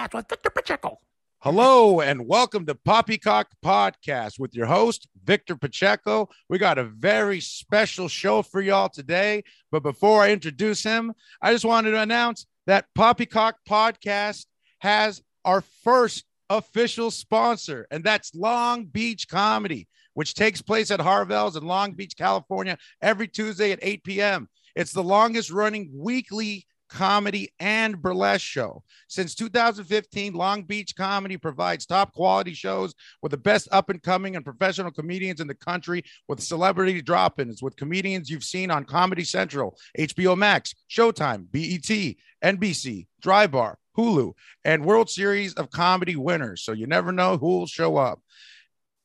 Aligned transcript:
Podcast 0.00 0.14
with 0.14 0.28
Victor 0.28 0.50
Pacheco. 0.50 0.98
Hello 1.40 2.00
and 2.00 2.26
welcome 2.26 2.64
to 2.64 2.74
Poppycock 2.74 3.48
Podcast 3.62 4.38
with 4.38 4.54
your 4.54 4.64
host, 4.64 5.08
Victor 5.24 5.56
Pacheco. 5.56 6.28
We 6.48 6.56
got 6.56 6.78
a 6.78 6.84
very 6.84 7.40
special 7.40 8.08
show 8.08 8.40
for 8.40 8.62
y'all 8.62 8.88
today. 8.88 9.44
But 9.70 9.82
before 9.82 10.22
I 10.22 10.30
introduce 10.30 10.82
him, 10.82 11.12
I 11.42 11.52
just 11.52 11.66
wanted 11.66 11.90
to 11.90 12.00
announce 12.00 12.46
that 12.66 12.86
Poppycock 12.94 13.56
Podcast 13.68 14.46
has 14.78 15.22
our 15.44 15.62
first 15.84 16.24
official 16.48 17.10
sponsor, 17.10 17.86
and 17.90 18.02
that's 18.02 18.34
Long 18.34 18.86
Beach 18.86 19.28
Comedy, 19.28 19.86
which 20.14 20.34
takes 20.34 20.62
place 20.62 20.90
at 20.90 21.00
Harvelle's 21.00 21.56
in 21.56 21.66
Long 21.66 21.92
Beach, 21.92 22.16
California, 22.16 22.78
every 23.02 23.28
Tuesday 23.28 23.72
at 23.72 23.80
8 23.82 24.04
p.m. 24.04 24.48
It's 24.74 24.92
the 24.92 25.02
longest 25.02 25.50
running 25.50 25.90
weekly 25.92 26.66
comedy 26.90 27.52
and 27.60 28.02
burlesque 28.02 28.44
show. 28.44 28.82
Since 29.08 29.34
2015, 29.36 30.34
Long 30.34 30.64
Beach 30.64 30.94
Comedy 30.96 31.36
provides 31.36 31.86
top 31.86 32.12
quality 32.12 32.52
shows 32.52 32.94
with 33.22 33.30
the 33.30 33.38
best 33.38 33.68
up 33.72 33.88
and 33.88 34.02
coming 34.02 34.36
and 34.36 34.44
professional 34.44 34.90
comedians 34.90 35.40
in 35.40 35.46
the 35.46 35.54
country 35.54 36.02
with 36.28 36.42
celebrity 36.42 37.00
drop 37.00 37.40
ins 37.40 37.62
with 37.62 37.76
comedians 37.76 38.28
you've 38.28 38.44
seen 38.44 38.70
on 38.70 38.84
Comedy 38.84 39.24
Central, 39.24 39.78
HBO 39.98 40.36
Max, 40.36 40.74
Showtime, 40.90 41.46
BET, 41.50 42.16
NBC, 42.44 43.06
Dry 43.22 43.46
Bar, 43.46 43.78
Hulu, 43.96 44.32
and 44.64 44.84
World 44.84 45.08
Series 45.08 45.54
of 45.54 45.70
Comedy 45.70 46.16
winners. 46.16 46.62
So 46.62 46.72
you 46.72 46.86
never 46.86 47.12
know 47.12 47.36
who 47.36 47.58
will 47.58 47.66
show 47.66 47.96
up. 47.96 48.20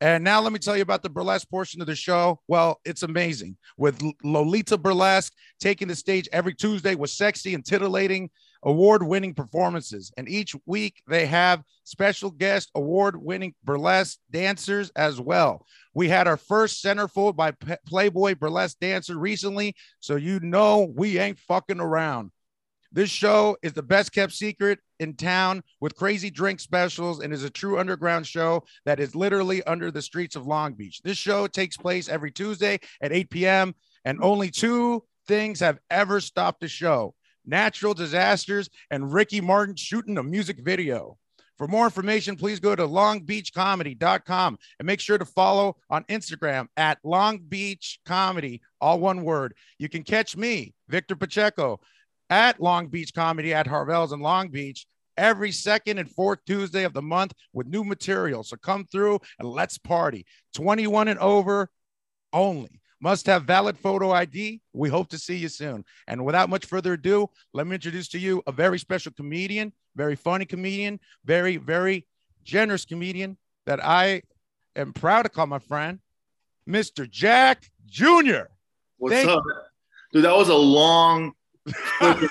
And 0.02 0.24
now 0.24 0.42
let 0.42 0.52
me 0.52 0.60
tell 0.60 0.76
you 0.76 0.82
about 0.82 1.04
the 1.04 1.10
burlesque 1.10 1.50
portion 1.50 1.80
of 1.80 1.88
the 1.88 1.96
show. 1.96 2.42
Well, 2.48 2.82
it's 2.84 3.04
amazing 3.04 3.56
with 3.78 4.02
Lolita 4.24 4.78
Burlesque 4.78 5.32
taking 5.60 5.88
the 5.88 5.96
stage 5.96 6.28
every 6.34 6.54
Tuesday 6.54 6.96
with 6.96 7.12
sexy 7.12 7.54
and 7.54 7.66
titillating 7.66 8.30
award 8.64 9.04
winning 9.04 9.34
performances. 9.34 10.12
And 10.18 10.28
each 10.28 10.54
week 10.66 11.02
they 11.08 11.26
have 11.28 11.64
special 11.86 12.30
guest 12.30 12.72
award 12.76 13.16
winning 13.16 13.54
burlesque 13.64 14.18
dancers 14.32 14.92
as 14.98 15.22
well. 15.22 15.66
We 15.94 16.10
had 16.10 16.28
our 16.28 16.38
first 16.38 16.84
centerfold 16.84 17.38
by 17.38 17.54
Playboy 17.88 18.36
burlesque 18.36 18.80
dancer 18.80 19.18
recently. 19.18 19.76
So 20.02 20.18
you 20.18 20.42
know 20.42 20.92
we 20.94 21.20
ain't 21.20 21.40
fucking 21.40 21.80
around. 21.80 22.32
This 22.96 23.10
show 23.10 23.58
is 23.62 23.74
the 23.74 23.84
best 23.84 24.14
kept 24.14 24.32
secret 24.32 24.80
in 25.02 25.16
town 25.16 25.64
with 25.82 25.98
crazy 25.98 26.30
drink 26.30 26.62
specials 26.62 27.20
and 27.20 27.34
is 27.34 27.44
a 27.44 27.50
true 27.50 27.78
underground 27.78 28.26
show 28.26 28.64
that 28.86 29.02
is 29.02 29.14
literally 29.14 29.62
under 29.64 29.92
the 29.92 30.02
streets 30.02 30.38
of 30.38 30.48
Long 30.48 30.76
Beach. 30.76 31.02
This 31.04 31.18
show 31.18 31.46
takes 31.46 31.76
place 31.76 32.08
every 32.08 32.32
Tuesday 32.32 32.80
at 33.02 33.12
8 33.12 33.30
p.m. 33.30 33.76
and 34.06 34.18
only 34.24 34.50
two 34.50 35.04
things 35.28 35.60
have 35.60 35.78
ever 35.90 36.22
stopped 36.22 36.62
the 36.62 36.70
show 36.70 37.14
natural 37.46 37.94
disasters 37.94 38.70
and 38.90 39.12
Ricky 39.12 39.42
Martin 39.42 39.76
shooting 39.76 40.18
a 40.18 40.24
music 40.24 40.64
video. 40.64 41.18
For 41.58 41.68
more 41.68 41.86
information, 41.86 42.36
please 42.36 42.60
go 42.60 42.76
to 42.76 42.88
longbeachcomedy.com 42.88 44.58
and 44.80 44.86
make 44.86 45.00
sure 45.00 45.18
to 45.18 45.26
follow 45.26 45.78
on 45.90 46.04
Instagram 46.06 46.68
at 46.76 47.00
Long 47.04 47.40
Beach 47.40 48.00
Comedy, 48.06 48.62
all 48.82 49.00
one 49.00 49.24
word. 49.24 49.54
You 49.80 49.88
can 49.88 50.04
catch 50.04 50.36
me, 50.36 50.74
Victor 50.90 51.16
Pacheco, 51.16 51.80
at 52.30 52.60
Long 52.60 52.88
Beach 52.88 53.14
Comedy 53.14 53.54
at 53.54 53.68
Harvelle's 53.68 54.12
in 54.12 54.20
Long 54.20 54.50
Beach 54.50 54.86
every 55.18 55.52
second 55.52 55.98
and 55.98 56.10
fourth 56.10 56.40
Tuesday 56.46 56.84
of 56.84 56.94
the 56.94 57.02
month 57.02 57.34
with 57.54 57.68
new 57.68 57.84
material. 57.84 58.44
So 58.44 58.58
come 58.58 58.86
through 58.86 59.20
and 59.40 59.48
let's 59.48 59.78
party. 59.78 60.26
21 60.56 61.08
and 61.08 61.20
over 61.20 61.70
only. 62.34 62.82
Must 63.02 63.26
have 63.28 63.44
valid 63.44 63.78
photo 63.78 64.12
ID. 64.12 64.62
We 64.74 64.90
hope 64.90 65.10
to 65.10 65.18
see 65.18 65.36
you 65.36 65.50
soon. 65.50 65.84
And 66.08 66.26
without 66.26 66.50
much 66.50 66.66
further 66.66 66.94
ado, 66.94 67.30
let 67.54 67.68
me 67.68 67.76
introduce 67.76 68.08
to 68.10 68.20
you 68.20 68.42
a 68.48 68.52
very 68.52 68.80
special 68.80 69.12
comedian, 69.12 69.74
very 69.96 70.16
funny 70.16 70.46
comedian, 70.46 71.00
very, 71.24 71.58
very 71.58 72.08
generous 72.44 72.86
comedian 72.86 73.38
that 73.66 73.84
I 73.84 74.24
am 74.76 74.94
proud 74.94 75.24
to 75.24 75.30
call 75.30 75.46
my 75.46 75.60
friend, 75.60 76.00
Mr. 76.68 77.10
Jack 77.10 77.70
Jr. 77.86 78.48
What's 78.98 79.16
Thank 79.16 79.30
up? 79.30 79.44
Dude, 80.14 80.24
that 80.24 80.36
was 80.36 80.50
a 80.50 80.56
long 80.56 81.34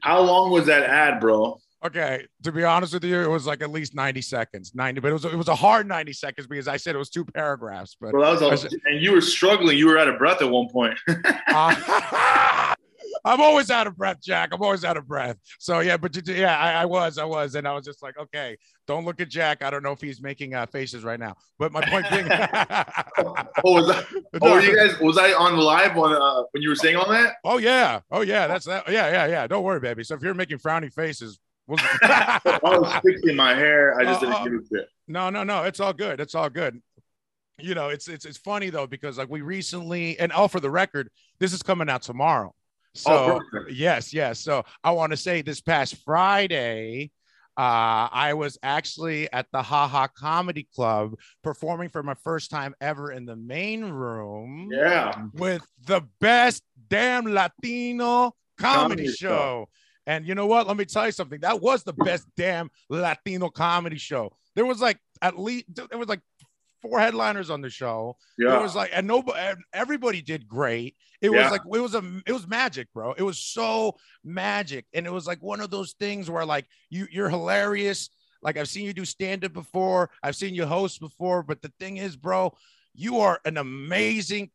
How 0.00 0.20
long 0.20 0.50
was 0.50 0.66
that 0.66 0.84
ad, 0.84 1.20
bro? 1.20 1.58
Okay, 1.84 2.26
to 2.42 2.52
be 2.52 2.64
honest 2.64 2.94
with 2.94 3.04
you, 3.04 3.20
it 3.20 3.28
was 3.28 3.46
like 3.46 3.62
at 3.62 3.70
least 3.70 3.94
90 3.94 4.22
seconds. 4.22 4.72
90, 4.74 5.00
but 5.00 5.08
it 5.08 5.12
was 5.12 5.24
it 5.24 5.36
was 5.36 5.48
a 5.48 5.54
hard 5.54 5.86
90 5.86 6.12
seconds 6.12 6.46
because 6.46 6.68
I 6.68 6.78
said 6.78 6.94
it 6.94 6.98
was 6.98 7.10
two 7.10 7.24
paragraphs. 7.24 7.96
But 8.00 8.12
bro, 8.12 8.36
that 8.36 8.50
was 8.50 8.64
a, 8.64 8.70
and 8.86 9.00
you 9.00 9.12
were 9.12 9.20
struggling. 9.20 9.76
You 9.76 9.86
were 9.88 9.98
out 9.98 10.08
of 10.08 10.18
breath 10.18 10.42
at 10.42 10.50
one 10.50 10.68
point. 10.68 10.98
uh, 11.48 12.74
I'm 13.24 13.40
always 13.40 13.70
out 13.70 13.86
of 13.86 13.96
breath, 13.96 14.18
Jack. 14.22 14.50
I'm 14.52 14.62
always 14.62 14.84
out 14.84 14.96
of 14.96 15.06
breath. 15.06 15.36
So 15.58 15.80
yeah, 15.80 15.96
but 15.96 16.16
yeah, 16.28 16.58
I, 16.58 16.72
I, 16.72 16.84
was, 16.84 17.18
I 17.18 17.24
was, 17.24 17.54
and 17.54 17.66
I 17.66 17.72
was 17.72 17.84
just 17.84 18.02
like, 18.02 18.18
okay, 18.18 18.56
don't 18.86 19.04
look 19.04 19.20
at 19.20 19.28
Jack. 19.28 19.62
I 19.62 19.70
don't 19.70 19.82
know 19.82 19.92
if 19.92 20.00
he's 20.00 20.20
making 20.20 20.54
uh, 20.54 20.66
faces 20.66 21.04
right 21.04 21.18
now, 21.18 21.34
but 21.58 21.72
my 21.72 21.82
point 21.82 22.06
being, 22.10 22.26
oh, 22.30 23.72
was 23.72 23.88
that, 23.88 24.06
oh, 24.40 24.52
were 24.52 24.60
you 24.60 24.76
guys? 24.76 24.98
Was 25.00 25.18
I 25.18 25.32
on 25.32 25.56
live 25.56 25.96
when 25.96 26.12
uh, 26.12 26.42
when 26.52 26.62
you 26.62 26.68
were 26.68 26.76
saying 26.76 26.96
all 26.96 27.08
that? 27.10 27.36
Oh 27.44 27.58
yeah, 27.58 28.00
oh 28.10 28.22
yeah, 28.22 28.46
that's 28.46 28.66
that. 28.66 28.88
Yeah, 28.88 29.10
yeah, 29.10 29.26
yeah. 29.26 29.46
Don't 29.46 29.64
worry, 29.64 29.80
baby. 29.80 30.04
So 30.04 30.14
if 30.14 30.22
you're 30.22 30.34
making 30.34 30.58
frowny 30.58 30.92
faces, 30.92 31.38
we'll... 31.66 31.78
I 32.02 32.40
was 32.62 33.00
fixing 33.04 33.36
my 33.36 33.54
hair. 33.54 33.98
I 33.98 34.04
just 34.04 34.22
uh, 34.22 34.26
didn't 34.26 34.44
give 34.44 34.52
it 34.54 34.68
to 34.84 34.88
No, 35.08 35.30
no, 35.30 35.44
no. 35.44 35.64
It's 35.64 35.80
all 35.80 35.92
good. 35.92 36.20
It's 36.20 36.34
all 36.34 36.50
good 36.50 36.80
you 37.58 37.74
know 37.74 37.88
it's 37.88 38.06
it's 38.06 38.24
it's 38.24 38.36
funny 38.36 38.68
though 38.68 38.86
because 38.86 39.16
like 39.16 39.30
we 39.30 39.40
recently 39.40 40.18
and 40.18 40.30
all 40.30 40.46
for 40.46 40.60
the 40.60 40.70
record 40.70 41.08
this 41.38 41.54
is 41.54 41.62
coming 41.62 41.88
out 41.88 42.02
tomorrow 42.02 42.54
so 42.96 43.40
oh, 43.54 43.60
yes, 43.68 44.12
yes. 44.12 44.40
So 44.40 44.64
I 44.82 44.90
want 44.92 45.12
to 45.12 45.16
say 45.16 45.42
this 45.42 45.60
past 45.60 45.96
Friday, 46.04 47.10
uh, 47.56 48.08
I 48.12 48.34
was 48.34 48.58
actually 48.62 49.32
at 49.32 49.46
the 49.52 49.62
Haha 49.62 50.08
Comedy 50.08 50.68
Club 50.74 51.14
performing 51.42 51.88
for 51.88 52.02
my 52.02 52.14
first 52.22 52.50
time 52.50 52.74
ever 52.80 53.12
in 53.12 53.24
the 53.24 53.36
main 53.36 53.84
room. 53.84 54.68
Yeah. 54.70 55.12
With 55.34 55.62
the 55.86 56.02
best 56.20 56.62
damn 56.88 57.24
Latino 57.24 58.34
comedy, 58.58 59.04
comedy 59.04 59.08
show. 59.08 59.14
show. 59.28 59.68
And 60.06 60.26
you 60.26 60.34
know 60.34 60.46
what? 60.46 60.66
Let 60.66 60.76
me 60.76 60.84
tell 60.84 61.06
you 61.06 61.12
something. 61.12 61.40
That 61.40 61.60
was 61.60 61.82
the 61.82 61.92
best 61.92 62.26
damn 62.36 62.70
Latino 62.88 63.48
comedy 63.48 63.98
show. 63.98 64.36
There 64.54 64.66
was 64.66 64.80
like 64.80 64.98
at 65.22 65.38
least 65.38 65.64
there 65.90 65.98
was 65.98 66.08
like 66.08 66.20
four 66.82 67.00
headliners 67.00 67.50
on 67.50 67.60
the 67.60 67.70
show. 67.70 68.16
Yeah. 68.38 68.58
It 68.58 68.62
was 68.62 68.74
like, 68.74 68.90
and 68.92 69.06
nobody, 69.06 69.60
everybody 69.72 70.22
did 70.22 70.46
great. 70.46 70.96
It 71.20 71.30
yeah. 71.30 71.42
was 71.42 71.50
like, 71.50 71.62
it 71.64 71.80
was 71.80 71.94
a, 71.94 72.02
it 72.26 72.32
was 72.32 72.46
magic, 72.46 72.92
bro. 72.92 73.12
It 73.12 73.22
was 73.22 73.38
so 73.38 73.96
magic. 74.24 74.86
And 74.92 75.06
it 75.06 75.12
was 75.12 75.26
like 75.26 75.42
one 75.42 75.60
of 75.60 75.70
those 75.70 75.94
things 75.98 76.30
where 76.30 76.44
like 76.44 76.66
you, 76.90 77.06
you're 77.10 77.30
hilarious. 77.30 78.10
Like 78.42 78.56
I've 78.56 78.68
seen 78.68 78.84
you 78.84 78.92
do 78.92 79.04
stand 79.04 79.44
up 79.44 79.52
before. 79.52 80.10
I've 80.22 80.36
seen 80.36 80.54
you 80.54 80.66
host 80.66 81.00
before. 81.00 81.42
But 81.42 81.62
the 81.62 81.72
thing 81.80 81.96
is, 81.96 82.16
bro, 82.16 82.54
you 82.94 83.20
are 83.20 83.40
an 83.44 83.56
amazing, 83.56 84.50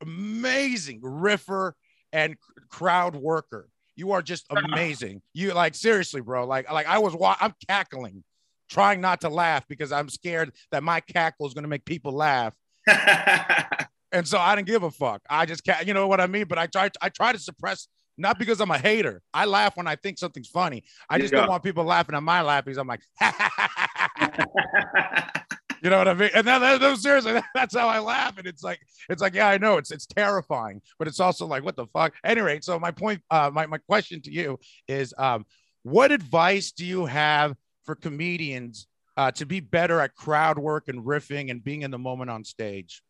amazing 0.00 1.00
riffer 1.02 1.74
and 2.12 2.36
crowd 2.68 3.16
worker. 3.16 3.68
You 3.96 4.12
are 4.12 4.22
just 4.22 4.46
amazing. 4.50 5.22
You 5.32 5.54
like 5.54 5.74
seriously, 5.74 6.20
bro. 6.20 6.46
Like, 6.46 6.70
like 6.70 6.86
I 6.86 6.98
was, 6.98 7.14
wa- 7.14 7.36
I'm 7.40 7.54
cackling 7.68 8.24
trying 8.68 9.00
not 9.00 9.20
to 9.22 9.28
laugh 9.28 9.66
because 9.68 9.92
I'm 9.92 10.08
scared 10.08 10.52
that 10.70 10.82
my 10.82 11.00
cackle 11.00 11.46
is 11.46 11.54
going 11.54 11.64
to 11.64 11.68
make 11.68 11.84
people 11.84 12.12
laugh. 12.12 12.54
and 14.12 14.26
so 14.26 14.38
I 14.38 14.56
didn't 14.56 14.68
give 14.68 14.82
a 14.82 14.90
fuck. 14.90 15.22
I 15.28 15.46
just 15.46 15.64
can't, 15.64 15.86
you 15.86 15.94
know 15.94 16.06
what 16.06 16.20
I 16.20 16.26
mean? 16.26 16.46
But 16.48 16.58
I 16.58 16.66
try, 16.66 16.90
I 17.00 17.08
try 17.08 17.32
to 17.32 17.38
suppress, 17.38 17.88
not 18.16 18.38
because 18.38 18.60
I'm 18.60 18.70
a 18.70 18.78
hater. 18.78 19.22
I 19.32 19.46
laugh 19.46 19.76
when 19.76 19.86
I 19.86 19.96
think 19.96 20.18
something's 20.18 20.48
funny. 20.48 20.84
I 21.08 21.18
just 21.18 21.32
don't 21.32 21.48
want 21.48 21.62
people 21.62 21.84
laughing 21.84 22.14
at 22.14 22.22
my 22.22 22.42
laughings. 22.42 22.76
I'm 22.76 22.86
like, 22.86 23.00
you 25.84 25.90
know 25.90 25.98
what 25.98 26.08
I 26.08 26.14
mean? 26.14 26.30
And 26.34 26.46
then, 26.46 26.80
no, 26.80 26.94
seriously, 26.94 27.38
that's 27.54 27.76
how 27.76 27.88
I 27.88 27.98
laugh. 27.98 28.38
And 28.38 28.46
it's 28.46 28.62
like, 28.62 28.80
it's 29.10 29.20
like, 29.20 29.34
yeah, 29.34 29.48
I 29.48 29.58
know 29.58 29.76
it's 29.76 29.90
it's 29.90 30.06
terrifying, 30.06 30.80
but 30.98 31.08
it's 31.08 31.20
also 31.20 31.46
like, 31.46 31.62
what 31.62 31.76
the 31.76 31.86
fuck? 31.88 32.14
Anyway, 32.24 32.60
so 32.62 32.78
my 32.78 32.90
point, 32.90 33.20
uh, 33.30 33.50
my 33.52 33.66
my 33.66 33.78
question 33.78 34.22
to 34.22 34.32
you 34.32 34.58
is, 34.88 35.12
um, 35.18 35.44
what 35.82 36.10
advice 36.10 36.72
do 36.72 36.86
you 36.86 37.04
have 37.04 37.54
for 37.84 37.94
comedians 37.94 38.86
uh, 39.16 39.30
to 39.32 39.46
be 39.46 39.60
better 39.60 40.00
at 40.00 40.14
crowd 40.14 40.58
work 40.58 40.88
and 40.88 41.04
riffing 41.04 41.50
and 41.50 41.62
being 41.62 41.82
in 41.82 41.90
the 41.90 41.98
moment 41.98 42.30
on 42.30 42.44
stage? 42.44 43.02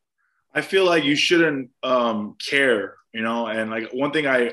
I 0.54 0.60
feel 0.60 0.84
like 0.84 1.04
you 1.04 1.16
shouldn't 1.16 1.70
um, 1.82 2.36
care, 2.44 2.96
you 3.12 3.22
know. 3.22 3.46
And 3.46 3.70
like 3.70 3.90
one 3.92 4.12
thing 4.12 4.26
I 4.26 4.52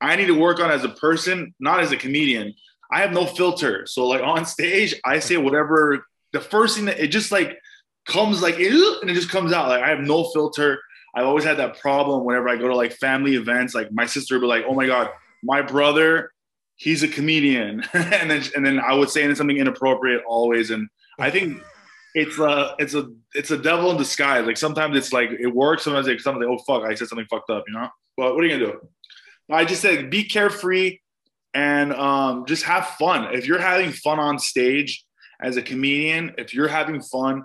I 0.00 0.16
need 0.16 0.26
to 0.26 0.38
work 0.38 0.60
on 0.60 0.70
as 0.70 0.84
a 0.84 0.88
person, 0.88 1.54
not 1.60 1.80
as 1.80 1.92
a 1.92 1.96
comedian. 1.96 2.54
I 2.90 3.00
have 3.00 3.12
no 3.12 3.26
filter, 3.26 3.86
so 3.86 4.06
like 4.06 4.22
on 4.22 4.44
stage, 4.44 4.94
I 5.04 5.18
say 5.18 5.36
whatever. 5.36 6.06
The 6.32 6.40
first 6.40 6.76
thing 6.76 6.86
that 6.86 6.98
it 6.98 7.08
just 7.08 7.30
like 7.30 7.58
comes 8.06 8.42
like 8.42 8.54
and 8.54 9.10
it 9.10 9.14
just 9.14 9.30
comes 9.30 9.52
out. 9.52 9.68
Like 9.68 9.82
I 9.82 9.88
have 9.88 10.00
no 10.00 10.24
filter. 10.30 10.80
I've 11.14 11.26
always 11.26 11.44
had 11.44 11.58
that 11.58 11.78
problem 11.78 12.24
whenever 12.24 12.48
I 12.48 12.56
go 12.56 12.68
to 12.68 12.76
like 12.76 12.92
family 12.94 13.34
events. 13.34 13.74
Like 13.74 13.92
my 13.92 14.06
sister 14.06 14.34
would 14.34 14.40
be 14.40 14.46
like, 14.46 14.64
"Oh 14.66 14.74
my 14.74 14.86
god, 14.86 15.10
my 15.42 15.60
brother 15.60 16.31
he's 16.82 17.04
a 17.04 17.08
comedian. 17.08 17.84
And 17.94 18.30
then 18.30 18.42
and 18.56 18.66
then 18.66 18.80
I 18.80 18.94
would 18.94 19.10
say 19.10 19.32
something 19.34 19.56
inappropriate 19.56 20.22
always. 20.26 20.70
And 20.70 20.88
I 21.18 21.30
think 21.30 21.62
it's 22.14 22.38
a 22.38 22.74
it's 22.78 22.94
a 22.94 23.10
it's 23.34 23.50
a 23.50 23.58
devil 23.58 23.90
in 23.92 23.96
disguise. 23.96 24.46
Like 24.46 24.56
sometimes 24.56 24.96
it's 24.96 25.12
like 25.12 25.30
it 25.30 25.46
works. 25.46 25.84
Sometimes 25.84 26.06
like 26.06 26.20
something 26.20 26.48
oh 26.48 26.58
fuck 26.66 26.82
I 26.82 26.94
said 26.94 27.08
something 27.08 27.26
fucked 27.30 27.50
up 27.50 27.64
you 27.66 27.74
know? 27.74 27.88
But 28.16 28.34
what 28.34 28.42
are 28.42 28.46
you 28.46 28.58
gonna 28.58 28.72
do? 28.72 28.88
I 29.50 29.64
just 29.64 29.82
said 29.82 30.10
be 30.10 30.24
carefree 30.24 30.98
and 31.54 31.92
um, 31.92 32.46
just 32.46 32.64
have 32.64 32.86
fun. 32.98 33.34
If 33.34 33.46
you're 33.46 33.60
having 33.60 33.92
fun 33.92 34.18
on 34.18 34.38
stage 34.38 35.04
as 35.40 35.56
a 35.56 35.62
comedian, 35.62 36.34
if 36.38 36.54
you're 36.54 36.68
having 36.68 37.02
fun, 37.02 37.44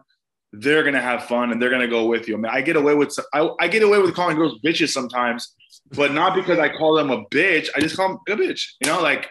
they're 0.54 0.84
gonna 0.84 1.02
have 1.02 1.26
fun 1.26 1.52
and 1.52 1.62
they're 1.62 1.70
gonna 1.70 1.88
go 1.88 2.06
with 2.06 2.28
you. 2.28 2.36
I 2.36 2.38
mean, 2.38 2.52
I 2.52 2.62
get 2.62 2.76
away 2.76 2.96
with 2.96 3.18
I, 3.34 3.50
I 3.60 3.68
get 3.68 3.84
away 3.84 4.00
with 4.00 4.16
calling 4.16 4.38
girls 4.38 4.60
bitches 4.66 4.90
sometimes, 4.90 5.54
but 5.92 6.14
not 6.14 6.36
because 6.36 6.60
I 6.60 6.70
call 6.70 6.96
them 6.96 7.12
a 7.12 7.26
bitch. 7.26 7.70
I 7.76 7.80
just 7.80 7.96
call 7.96 8.10
them 8.10 8.20
a 8.28 8.42
bitch. 8.42 8.64
You 8.84 8.92
know, 8.92 9.02
like 9.02 9.30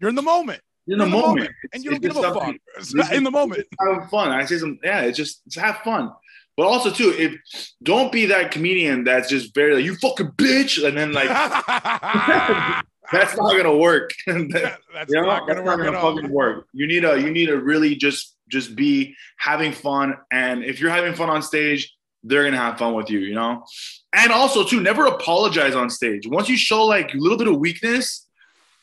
you're 0.00 0.10
in 0.10 0.16
the 0.16 0.22
moment. 0.22 0.60
You're 0.86 0.96
in 0.96 0.98
the, 0.98 1.06
moment. 1.06 1.36
moment. 1.36 1.50
and 1.72 1.84
you 1.84 1.90
don't 1.90 2.02
give 2.02 2.16
a 2.16 2.34
fuck. 2.34 3.12
in 3.12 3.24
the 3.24 3.30
moment. 3.30 3.66
Having 3.80 4.08
fun. 4.08 4.30
I 4.30 4.44
say 4.44 4.58
some. 4.58 4.78
Yeah, 4.82 5.02
it's 5.02 5.16
just 5.16 5.42
it's 5.46 5.56
have 5.56 5.78
fun. 5.78 6.10
But 6.56 6.66
also 6.66 6.90
too, 6.90 7.12
if 7.16 7.34
don't 7.82 8.12
be 8.12 8.26
that 8.26 8.50
comedian 8.52 9.02
that's 9.04 9.28
just 9.28 9.54
very 9.54 9.74
like 9.74 9.84
you 9.84 9.96
fucking 9.96 10.32
bitch, 10.32 10.86
and 10.86 10.96
then 10.96 11.12
like 11.12 11.28
that's 13.12 13.36
not 13.36 13.56
gonna 13.56 13.76
work. 13.76 14.10
that, 14.26 14.78
that's 14.92 15.12
you 15.12 15.20
know, 15.20 15.26
not 15.26 15.48
gonna, 15.48 15.54
that's 15.54 15.66
work, 15.66 15.78
not 15.78 15.84
gonna 15.84 16.00
fucking 16.00 16.30
work. 16.30 16.66
You 16.72 16.86
need 16.86 17.04
a 17.04 17.20
you 17.20 17.30
need 17.30 17.46
to 17.46 17.56
really 17.56 17.96
just 17.96 18.36
just 18.48 18.76
be 18.76 19.16
having 19.36 19.72
fun, 19.72 20.16
and 20.30 20.62
if 20.62 20.80
you're 20.80 20.90
having 20.90 21.14
fun 21.14 21.28
on 21.28 21.42
stage, 21.42 21.92
they're 22.22 22.44
gonna 22.44 22.56
have 22.56 22.78
fun 22.78 22.94
with 22.94 23.10
you. 23.10 23.18
You 23.18 23.34
know, 23.34 23.64
and 24.14 24.32
also 24.32 24.64
too, 24.64 24.80
never 24.80 25.06
apologize 25.06 25.74
on 25.74 25.90
stage. 25.90 26.26
Once 26.26 26.48
you 26.48 26.56
show 26.56 26.84
like 26.84 27.14
a 27.14 27.16
little 27.16 27.38
bit 27.38 27.48
of 27.48 27.58
weakness, 27.58 28.26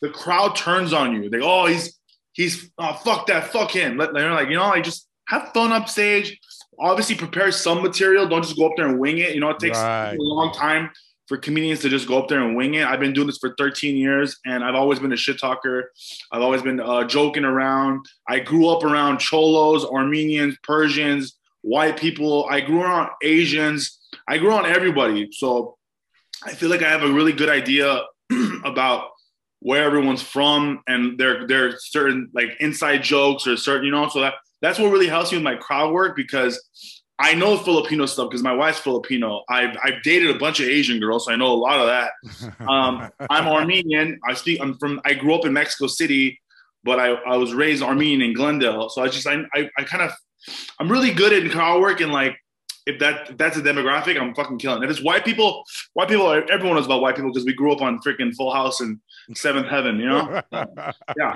the 0.02 0.10
crowd 0.10 0.56
turns 0.56 0.94
on 0.94 1.14
you. 1.14 1.30
They 1.30 1.42
oh 1.42 1.68
he's 1.68 2.00
he's 2.34 2.70
oh 2.78 2.94
fuck 2.94 3.28
that 3.28 3.52
fuck 3.52 3.72
him. 3.72 3.98
Let, 3.98 4.14
they're 4.14 4.32
like 4.32 4.50
you 4.50 4.56
know 4.56 4.68
like 4.68 4.84
just 4.84 5.08
have 5.28 5.52
fun 5.54 5.72
up 5.72 5.88
stage 5.88 6.40
obviously 6.82 7.16
prepare 7.16 7.52
some 7.52 7.82
material. 7.82 8.28
Don't 8.28 8.44
just 8.44 8.58
go 8.58 8.68
up 8.68 8.74
there 8.76 8.88
and 8.88 9.00
wing 9.00 9.20
it. 9.20 9.34
You 9.34 9.40
know, 9.40 9.50
it 9.52 9.60
takes 9.60 9.78
right. 9.78 10.16
a 10.16 10.22
long 10.22 10.52
time 10.52 10.90
for 11.28 11.38
comedians 11.38 11.80
to 11.82 11.90
just 11.90 12.08
go 12.08 12.18
up 12.18 12.28
there 12.28 12.42
and 12.42 12.58
wing 12.58 12.74
it. 12.74 12.86
I've 12.86 13.00
been 13.00 13.14
doing 13.14 13.28
this 13.28 13.38
for 13.38 13.54
13 13.58 13.96
years 13.96 14.38
and 14.46 14.64
I've 14.64 14.76
always 14.76 15.00
been 15.00 15.14
a 15.14 15.18
shit 15.18 15.40
talker. 15.40 15.92
I've 16.32 16.42
always 16.42 16.62
been 16.62 16.80
uh, 16.80 17.06
joking 17.06 17.46
around. 17.46 18.06
I 18.28 18.40
grew 18.40 18.68
up 18.68 18.84
around 18.84 19.20
cholos, 19.20 19.86
Armenians, 19.86 20.58
Persians, 20.64 21.38
white 21.62 21.98
people. 21.98 22.48
I 22.50 22.60
grew 22.60 22.82
around 22.82 23.12
Asians. 23.24 24.00
I 24.28 24.38
grew 24.38 24.54
on 24.54 24.66
everybody. 24.66 25.30
So 25.32 25.78
I 26.44 26.54
feel 26.54 26.70
like 26.70 26.82
I 26.82 26.90
have 26.90 27.04
a 27.04 27.12
really 27.12 27.34
good 27.34 27.50
idea 27.50 28.02
about 28.64 29.10
where 29.60 29.84
everyone's 29.84 30.24
from 30.24 30.82
and 30.88 31.20
their 31.20 31.48
their 31.48 31.78
certain 31.78 32.30
like 32.34 32.58
inside 32.60 33.04
jokes 33.04 33.46
or 33.46 33.58
certain, 33.58 33.86
you 33.86 33.92
know, 33.92 34.10
so 34.10 34.22
that 34.22 34.36
that's 34.62 34.80
what 34.80 34.92
really 34.92 35.08
helps 35.08 35.32
me 35.32 35.38
with 35.38 35.44
my 35.44 35.56
crowd 35.56 35.92
work 35.92 36.16
because 36.16 36.60
I 37.20 37.36
know 37.36 37.56
Filipino 37.56 38.08
stuff 38.08 38.30
because 38.30 38.42
my 38.42 38.54
wife's 38.54 38.80
Filipino. 38.80 39.44
I've, 39.48 39.78
I've 39.84 40.02
dated 40.02 40.36
a 40.36 40.40
bunch 40.40 40.60
of 40.60 40.68
Asian 40.68 41.00
girls, 41.00 41.26
so 41.26 41.32
I 41.32 41.36
know 41.36 41.54
a 41.54 41.54
lot 41.54 41.80
of 41.80 41.88
that. 41.88 42.12
Um, 42.68 43.10
I'm 43.30 43.48
Armenian. 43.48 44.20
I 44.28 44.34
speak. 44.34 44.60
I'm 44.62 44.78
from. 44.78 45.02
I 45.04 45.14
grew 45.14 45.34
up 45.36 45.46
in 45.46 45.54
Mexico 45.54 45.88
City, 45.88 46.40
but 46.84 47.00
I, 47.00 47.10
I 47.10 47.38
was 47.38 47.54
raised 47.54 47.84
Armenian 47.84 48.22
in 48.22 48.34
Glendale. 48.34 48.90
So 48.90 49.04
I 49.04 49.08
just 49.08 49.28
I, 49.28 49.44
I, 49.54 49.70
I 49.78 49.84
kind 49.84 50.04
of 50.04 50.12
I'm 50.80 50.92
really 50.92 51.12
good 51.12 51.34
at 51.34 51.52
crowd 51.52 51.82
work 51.82 52.02
and 52.02 52.12
like 52.12 52.38
if 52.94 53.00
that 53.00 53.30
if 53.30 53.38
that's 53.38 53.58
a 53.58 53.62
demographic, 53.62 54.20
I'm 54.20 54.34
fucking 54.34 54.60
killing. 54.60 54.84
If 54.84 54.90
it's 54.90 55.04
white 55.04 55.26
people, 55.26 55.64
white 55.94 56.10
people, 56.10 56.32
everyone 56.32 56.76
knows 56.76 56.86
about 56.86 57.02
white 57.02 57.16
people 57.16 57.32
because 57.32 57.46
we 57.46 57.54
grew 57.54 57.72
up 57.72 57.82
on 57.82 58.00
freaking 58.00 58.34
Full 58.36 58.54
House 58.54 58.82
and 58.82 59.00
Seventh 59.36 59.68
Heaven, 59.68 60.00
you 60.00 60.08
know? 60.08 60.42
yeah. 61.18 61.36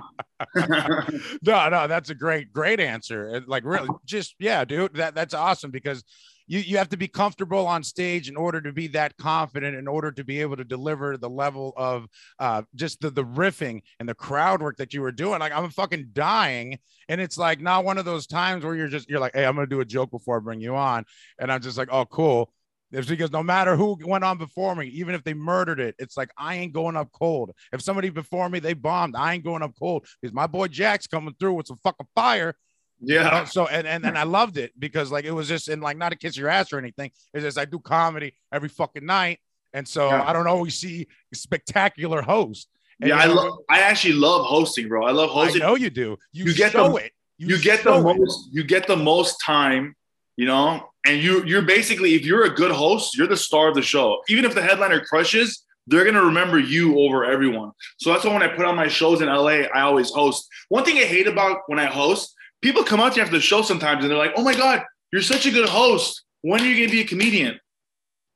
no, 1.43 1.69
no, 1.69 1.87
that's 1.87 2.09
a 2.09 2.15
great, 2.15 2.51
great 2.51 2.79
answer. 2.79 3.43
Like 3.47 3.63
really, 3.65 3.89
just 4.05 4.35
yeah, 4.39 4.65
dude, 4.65 4.95
that 4.95 5.15
that's 5.15 5.33
awesome 5.33 5.71
because 5.71 6.03
you 6.47 6.59
you 6.59 6.77
have 6.77 6.89
to 6.89 6.97
be 6.97 7.07
comfortable 7.07 7.67
on 7.67 7.83
stage 7.83 8.29
in 8.29 8.35
order 8.35 8.61
to 8.61 8.71
be 8.71 8.87
that 8.87 9.17
confident 9.17 9.75
in 9.75 9.87
order 9.87 10.11
to 10.11 10.23
be 10.23 10.41
able 10.41 10.57
to 10.57 10.63
deliver 10.63 11.17
the 11.17 11.29
level 11.29 11.73
of 11.75 12.07
uh, 12.39 12.61
just 12.75 13.01
the, 13.01 13.09
the 13.09 13.23
riffing 13.23 13.81
and 13.99 14.07
the 14.07 14.13
crowd 14.13 14.61
work 14.61 14.77
that 14.77 14.93
you 14.93 15.01
were 15.01 15.11
doing. 15.11 15.39
Like 15.39 15.53
i'm 15.53 15.69
fucking 15.69 16.09
dying. 16.13 16.79
And 17.07 17.21
it's 17.21 17.37
like 17.37 17.61
not 17.61 17.85
one 17.85 17.97
of 17.97 18.05
those 18.05 18.27
times 18.27 18.63
where 18.63 18.75
you're 18.75 18.87
just 18.87 19.09
you're 19.09 19.19
like 19.19 19.35
hey 19.35 19.45
i'm 19.45 19.55
gonna 19.55 19.67
do 19.67 19.81
a 19.81 19.85
joke 19.85 20.11
before 20.11 20.37
i 20.37 20.39
bring 20.39 20.61
you 20.61 20.75
on. 20.75 21.05
And 21.39 21.51
i'm 21.51 21.61
just 21.61 21.77
like 21.77 21.89
oh 21.91 22.05
cool. 22.05 22.51
It's 22.91 23.09
because 23.09 23.31
no 23.31 23.43
matter 23.43 23.75
who 23.75 23.97
went 24.05 24.23
on 24.23 24.37
before 24.37 24.73
me, 24.75 24.87
even 24.87 25.15
if 25.15 25.23
they 25.23 25.33
murdered 25.33 25.79
it, 25.79 25.95
it's 25.99 26.15
like 26.15 26.29
I 26.37 26.55
ain't 26.55 26.71
going 26.71 26.95
up 26.95 27.11
cold. 27.11 27.51
If 27.73 27.81
somebody 27.81 28.09
before 28.09 28.47
me 28.47 28.59
they 28.59 28.73
bombed, 28.73 29.15
I 29.17 29.33
ain't 29.33 29.43
going 29.43 29.63
up 29.63 29.73
cold. 29.77 30.05
Because 30.21 30.33
my 30.33 30.47
boy 30.47 30.67
Jack's 30.67 31.07
coming 31.07 31.33
through 31.39 31.53
with 31.53 31.67
some 31.67 31.79
fucking 31.83 32.07
fire 32.15 32.55
yeah. 33.01 33.23
You 33.23 33.39
know? 33.39 33.45
So 33.45 33.67
and, 33.67 33.87
and 33.87 34.05
and 34.05 34.17
I 34.17 34.23
loved 34.23 34.57
it 34.57 34.71
because 34.77 35.11
like 35.11 35.25
it 35.25 35.31
was 35.31 35.47
just 35.47 35.69
in 35.69 35.81
like 35.81 35.97
not 35.97 36.09
to 36.09 36.17
kiss 36.17 36.37
your 36.37 36.49
ass 36.49 36.73
or 36.73 36.77
anything. 36.77 37.11
It's 37.33 37.43
just 37.43 37.57
I 37.57 37.65
do 37.65 37.79
comedy 37.79 38.33
every 38.51 38.69
fucking 38.69 39.05
night. 39.05 39.39
And 39.73 39.87
so 39.87 40.07
yeah. 40.07 40.23
I 40.25 40.33
don't 40.33 40.47
always 40.47 40.79
see 40.79 41.07
spectacular 41.33 42.21
hosts. 42.21 42.67
And, 43.01 43.09
yeah, 43.09 43.17
I 43.17 43.25
love 43.25 43.59
I 43.69 43.81
actually 43.81 44.13
love 44.13 44.45
hosting, 44.45 44.87
bro. 44.87 45.05
I 45.05 45.11
love 45.11 45.29
hosting. 45.29 45.61
I 45.61 45.65
know 45.65 45.75
you 45.75 45.89
do. 45.89 46.17
You, 46.31 46.45
you 46.45 46.55
get 46.55 46.71
the, 46.71 46.85
it. 46.95 47.11
You, 47.37 47.47
you 47.47 47.61
get 47.61 47.83
the 47.83 47.99
most 47.99 48.49
you 48.53 48.63
get 48.63 48.87
the 48.87 48.95
most 48.95 49.41
time, 49.41 49.95
you 50.37 50.45
know, 50.45 50.89
and 51.05 51.21
you 51.21 51.43
you're 51.45 51.61
basically 51.61 52.13
if 52.13 52.25
you're 52.25 52.45
a 52.45 52.55
good 52.55 52.71
host, 52.71 53.17
you're 53.17 53.27
the 53.27 53.35
star 53.35 53.67
of 53.67 53.75
the 53.75 53.81
show. 53.81 54.21
Even 54.29 54.45
if 54.45 54.55
the 54.55 54.61
headliner 54.61 55.01
crushes, 55.01 55.65
they're 55.87 56.05
gonna 56.05 56.23
remember 56.23 56.57
you 56.57 56.97
over 56.99 57.25
everyone. 57.25 57.71
So 57.97 58.13
that's 58.13 58.23
why 58.23 58.33
when 58.33 58.43
I 58.43 58.47
put 58.47 58.65
on 58.65 58.77
my 58.77 58.87
shows 58.87 59.21
in 59.21 59.27
LA, 59.27 59.65
I 59.73 59.81
always 59.81 60.11
host. 60.11 60.47
One 60.69 60.85
thing 60.85 60.97
I 60.97 61.03
hate 61.03 61.27
about 61.27 61.63
when 61.67 61.79
I 61.79 61.85
host 61.85 62.33
people 62.65 62.83
come 62.83 62.99
out 62.99 63.13
to 63.13 63.17
you 63.17 63.21
after 63.21 63.35
the 63.35 63.41
show 63.41 63.61
sometimes 63.61 64.03
and 64.03 64.11
they're 64.11 64.17
like, 64.17 64.33
"Oh 64.35 64.43
my 64.43 64.55
god, 64.55 64.83
you're 65.13 65.21
such 65.21 65.45
a 65.45 65.51
good 65.51 65.69
host. 65.69 66.23
When 66.41 66.61
are 66.61 66.65
you 66.65 66.75
going 66.75 66.89
to 66.89 66.91
be 66.91 67.01
a 67.01 67.05
comedian?" 67.05 67.59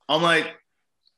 I'm 0.07 0.21
like, 0.21 0.45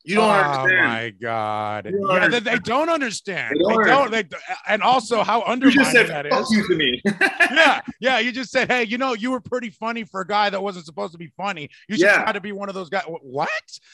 "You 0.04 0.16
don't 0.16 0.30
oh 0.30 0.32
understand." 0.32 0.80
Oh 0.80 0.88
my 0.88 1.10
god! 1.10 1.86
Yeah, 1.86 2.08
understand. 2.08 2.34
They, 2.34 2.52
they, 2.52 2.60
don't 2.60 2.90
understand. 2.90 3.56
They 3.56 3.64
don't. 3.64 3.84
They 3.84 3.90
don't 3.90 4.12
they, 4.12 4.38
and 4.68 4.82
also 4.82 5.24
how 5.24 5.42
undermining 5.42 5.80
you 5.80 5.84
just 5.84 5.92
said, 5.92 6.08
that 6.08 6.26
is. 6.26 6.52
You 6.52 6.68
to 6.68 6.76
me. 6.76 7.02
yeah, 7.52 7.82
yeah. 8.00 8.20
You 8.20 8.32
just 8.32 8.50
said, 8.50 8.72
"Hey, 8.72 8.86
you 8.86 8.98
know, 8.98 9.14
you 9.14 9.32
were 9.32 9.42
pretty 9.42 9.72
funny 9.72 10.06
for 10.06 10.22
a 10.22 10.28
guy 10.28 10.50
that 10.50 10.64
wasn't 10.64 10.86
supposed 10.86 11.12
to 11.12 11.20
be 11.20 11.28
funny. 11.36 11.70
You 11.90 11.96
should 11.96 12.06
yeah. 12.06 12.24
try 12.24 12.32
to 12.32 12.42
be 12.42 12.54
one 12.54 12.70
of 12.70 12.76
those 12.76 12.90
guys." 12.90 13.04
What? 13.08 13.50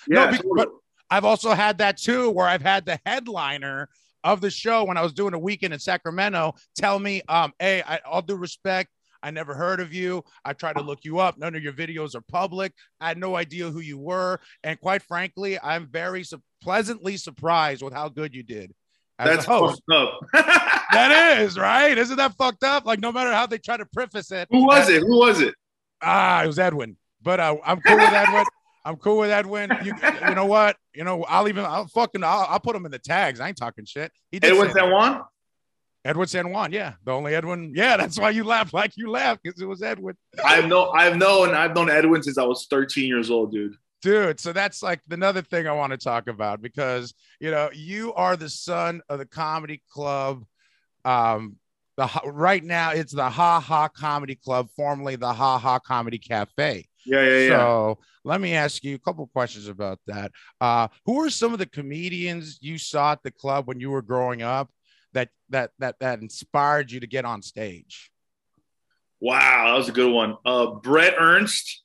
Yeah, 0.07 0.25
no, 0.25 0.31
totally. 0.37 0.53
but 0.55 0.69
I've 1.09 1.25
also 1.25 1.53
had 1.53 1.79
that 1.79 1.97
too, 1.97 2.29
where 2.29 2.47
I've 2.47 2.61
had 2.61 2.85
the 2.85 2.99
headliner 3.03 3.89
of 4.23 4.41
the 4.41 4.49
show 4.49 4.83
when 4.83 4.97
I 4.97 5.01
was 5.01 5.13
doing 5.13 5.33
a 5.33 5.39
weekend 5.39 5.73
in 5.73 5.79
Sacramento 5.79 6.55
tell 6.75 6.99
me, 6.99 7.21
um, 7.29 7.53
hey, 7.59 7.81
I, 7.81 7.99
all 7.99 8.21
due 8.21 8.35
respect, 8.35 8.89
I 9.21 9.31
never 9.31 9.53
heard 9.53 9.79
of 9.79 9.93
you. 9.93 10.23
I 10.45 10.53
tried 10.53 10.75
to 10.77 10.81
look 10.81 10.99
you 11.03 11.19
up. 11.19 11.37
None 11.37 11.55
of 11.55 11.63
your 11.63 11.73
videos 11.73 12.15
are 12.15 12.21
public. 12.21 12.73
I 12.99 13.07
had 13.07 13.17
no 13.17 13.35
idea 13.35 13.69
who 13.69 13.79
you 13.79 13.97
were. 13.97 14.39
And 14.63 14.79
quite 14.79 15.01
frankly, 15.01 15.59
I'm 15.59 15.87
very 15.87 16.23
su- 16.23 16.41
pleasantly 16.61 17.17
surprised 17.17 17.81
with 17.81 17.93
how 17.93 18.09
good 18.09 18.33
you 18.33 18.43
did. 18.43 18.73
That's 19.19 19.45
fucked 19.45 19.81
up. 19.91 20.19
that 20.33 21.39
is 21.41 21.57
right. 21.57 21.97
Isn't 21.97 22.17
that 22.17 22.35
fucked 22.35 22.63
up? 22.63 22.85
Like 22.85 22.99
no 22.99 23.11
matter 23.11 23.33
how 23.33 23.47
they 23.47 23.57
try 23.57 23.77
to 23.77 23.85
preface 23.85 24.31
it. 24.31 24.47
Who 24.51 24.65
was 24.65 24.89
it? 24.89 25.01
Who 25.01 25.19
was 25.19 25.41
it? 25.41 25.55
Ah, 26.01 26.43
it 26.43 26.47
was 26.47 26.59
Edwin. 26.59 26.97
But 27.23 27.39
uh, 27.39 27.55
I'm 27.65 27.81
cool 27.81 27.97
with 27.97 28.13
Edwin. 28.13 28.45
I'm 28.85 28.95
cool 28.97 29.17
with 29.17 29.31
Edwin. 29.31 29.71
You, 29.83 29.93
you 30.29 30.35
know 30.35 30.45
what? 30.45 30.77
You 30.93 31.03
know, 31.03 31.23
I'll 31.25 31.49
even 31.49 31.65
I'll 31.65 31.87
fucking 31.87 32.23
I'll, 32.23 32.45
I'll 32.47 32.59
put 32.59 32.75
him 32.75 32.85
in 32.85 32.91
the 32.91 32.99
tags. 32.99 33.39
I 33.39 33.49
ain't 33.49 33.57
talking 33.57 33.85
shit. 33.85 34.11
He 34.31 34.39
did 34.39 34.53
Edwin 34.53 34.71
San 34.71 34.91
Juan. 34.91 35.23
Edward 36.07 36.29
San 36.29 36.49
Juan, 36.49 36.71
yeah, 36.71 36.93
the 37.03 37.11
only 37.11 37.35
Edwin. 37.35 37.73
Yeah, 37.75 37.97
that's 37.97 38.17
why 38.17 38.29
you 38.29 38.43
laugh 38.45 38.73
like 38.73 38.93
you 38.95 39.11
laugh 39.11 39.37
because 39.43 39.61
it 39.61 39.65
was 39.65 39.83
Edwin. 39.83 40.15
I've 40.43 40.67
known, 40.67 40.89
I've 40.95 41.17
known, 41.17 41.53
I've 41.53 41.75
known 41.75 41.89
Edwin 41.89 42.23
since 42.23 42.37
I 42.37 42.43
was 42.43 42.65
13 42.69 43.07
years 43.07 43.29
old, 43.29 43.51
dude. 43.51 43.75
Dude, 44.01 44.39
so 44.39 44.53
that's 44.53 44.81
like 44.81 45.01
another 45.09 45.41
thing 45.41 45.67
I 45.67 45.73
want 45.73 45.91
to 45.91 45.97
talk 45.97 46.27
about 46.27 46.61
because 46.61 47.13
you 47.39 47.51
know 47.51 47.69
you 47.73 48.13
are 48.13 48.37
the 48.37 48.49
son 48.49 49.01
of 49.09 49.19
the 49.19 49.25
comedy 49.25 49.81
club. 49.91 50.45
Um, 51.03 51.57
the 51.97 52.07
right 52.25 52.63
now 52.63 52.91
it's 52.91 53.11
the 53.11 53.29
Ha 53.29 53.59
Ha 53.59 53.87
Comedy 53.89 54.35
Club, 54.35 54.69
formerly 54.75 55.15
the 55.15 55.33
Ha 55.33 55.57
Ha 55.57 55.79
Comedy 55.79 56.19
Cafe. 56.19 56.87
Yeah, 57.05 57.23
yeah, 57.23 57.39
yeah. 57.39 57.49
So 57.49 57.97
let 58.23 58.39
me 58.39 58.53
ask 58.53 58.83
you 58.83 58.95
a 58.95 58.99
couple 58.99 59.25
questions 59.27 59.67
about 59.67 59.99
that. 60.05 60.31
Uh, 60.61 60.89
who 61.05 61.19
are 61.23 61.29
some 61.29 61.53
of 61.53 61.59
the 61.59 61.65
comedians 61.65 62.59
you 62.61 62.77
saw 62.77 63.13
at 63.13 63.23
the 63.23 63.31
club 63.31 63.67
when 63.67 63.79
you 63.79 63.89
were 63.89 64.03
growing 64.03 64.43
up 64.43 64.69
that 65.13 65.29
that 65.49 65.71
that 65.79 65.99
that 65.99 66.19
inspired 66.19 66.91
you 66.91 66.99
to 66.99 67.07
get 67.07 67.25
on 67.25 67.41
stage? 67.41 68.11
Wow, 69.19 69.71
that 69.71 69.77
was 69.77 69.89
a 69.89 69.91
good 69.91 70.11
one. 70.11 70.37
Uh, 70.45 70.67
Brett 70.67 71.15
Ernst, 71.17 71.83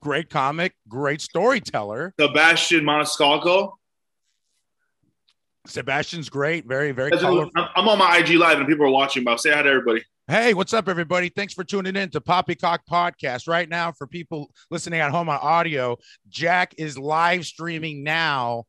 great 0.00 0.28
comic, 0.28 0.74
great 0.88 1.20
storyteller. 1.20 2.14
Sebastian 2.20 2.84
Maniscalco. 2.84 3.72
Sebastian's 5.66 6.28
great, 6.28 6.66
very 6.66 6.92
very. 6.92 7.10
Colorful. 7.10 7.50
I'm 7.74 7.88
on 7.88 7.98
my 7.98 8.18
IG 8.18 8.36
live 8.36 8.58
and 8.58 8.68
people 8.68 8.86
are 8.86 8.90
watching. 8.90 9.24
But 9.24 9.40
say 9.40 9.50
hi 9.50 9.62
to 9.62 9.68
everybody. 9.68 10.02
Hey, 10.26 10.54
what's 10.54 10.72
up, 10.72 10.88
everybody? 10.88 11.28
Thanks 11.28 11.52
for 11.52 11.64
tuning 11.64 11.96
in 11.96 12.08
to 12.10 12.20
Poppycock 12.20 12.86
Podcast. 12.90 13.46
Right 13.46 13.68
now, 13.68 13.92
for 13.92 14.06
people 14.06 14.50
listening 14.70 15.00
at 15.00 15.10
home 15.10 15.28
on 15.28 15.38
audio, 15.38 15.98
Jack 16.28 16.74
is 16.78 16.98
live 16.98 17.44
streaming 17.44 18.02
now 18.04 18.64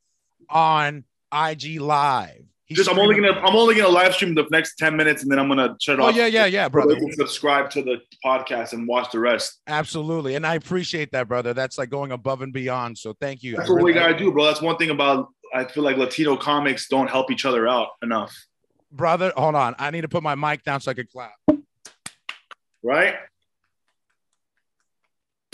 on 0.50 1.06
IG 1.34 1.80
Live. 1.80 2.44
He's 2.68 2.80
just 2.80 2.90
I'm 2.90 2.98
only 2.98 3.16
gonna 3.16 3.40
I'm 3.42 3.56
only 3.56 3.76
gonna 3.76 3.90
live 3.90 4.16
stream 4.16 4.34
the 4.34 4.46
next 4.50 4.78
10 4.78 4.96
minutes 4.96 5.22
and 5.22 5.32
then 5.32 5.38
I'm 5.38 5.48
gonna 5.48 5.76
shut 5.80 6.00
oh, 6.00 6.06
off. 6.06 6.14
Oh 6.14 6.18
yeah, 6.18 6.26
yeah, 6.26 6.46
yeah, 6.46 6.68
brother. 6.68 6.98
subscribe 7.12 7.70
to 7.72 7.84
the 7.84 8.02
podcast 8.26 8.74
and 8.74 8.88
watch 8.88 9.12
the 9.12 9.20
rest. 9.20 9.62
Absolutely. 9.68 10.34
And 10.34 10.48
I 10.48 10.56
appreciate 10.56 11.12
that, 11.12 11.28
brother. 11.28 11.54
That's 11.54 11.78
like 11.78 11.92
going 11.92 12.12
above 12.12 12.42
and 12.42 12.52
beyond. 12.52 12.98
So 12.98 13.14
thank 13.22 13.44
you. 13.44 13.56
That's 13.56 13.70
I 13.70 13.74
what 13.74 13.78
really 13.78 13.94
we 13.94 14.00
gotta 14.00 14.18
do, 14.18 14.32
bro. 14.32 14.46
That's 14.46 14.62
one 14.62 14.78
thing 14.78 14.90
about 14.90 15.30
I 15.54 15.66
feel 15.66 15.84
like 15.84 15.98
Latino 15.98 16.36
comics 16.36 16.88
don't 16.88 17.08
help 17.08 17.30
each 17.32 17.46
other 17.46 17.68
out 17.68 17.90
enough. 18.02 18.36
brother. 18.92 19.32
Hold 19.38 19.54
on, 19.56 19.76
I 19.78 19.92
need 19.92 20.02
to 20.02 20.10
put 20.10 20.24
my 20.24 20.34
mic 20.34 20.64
down 20.64 20.82
so 20.82 20.90
I 20.90 20.96
can 20.96 21.08
clap. 21.08 21.34
right? 22.82 23.16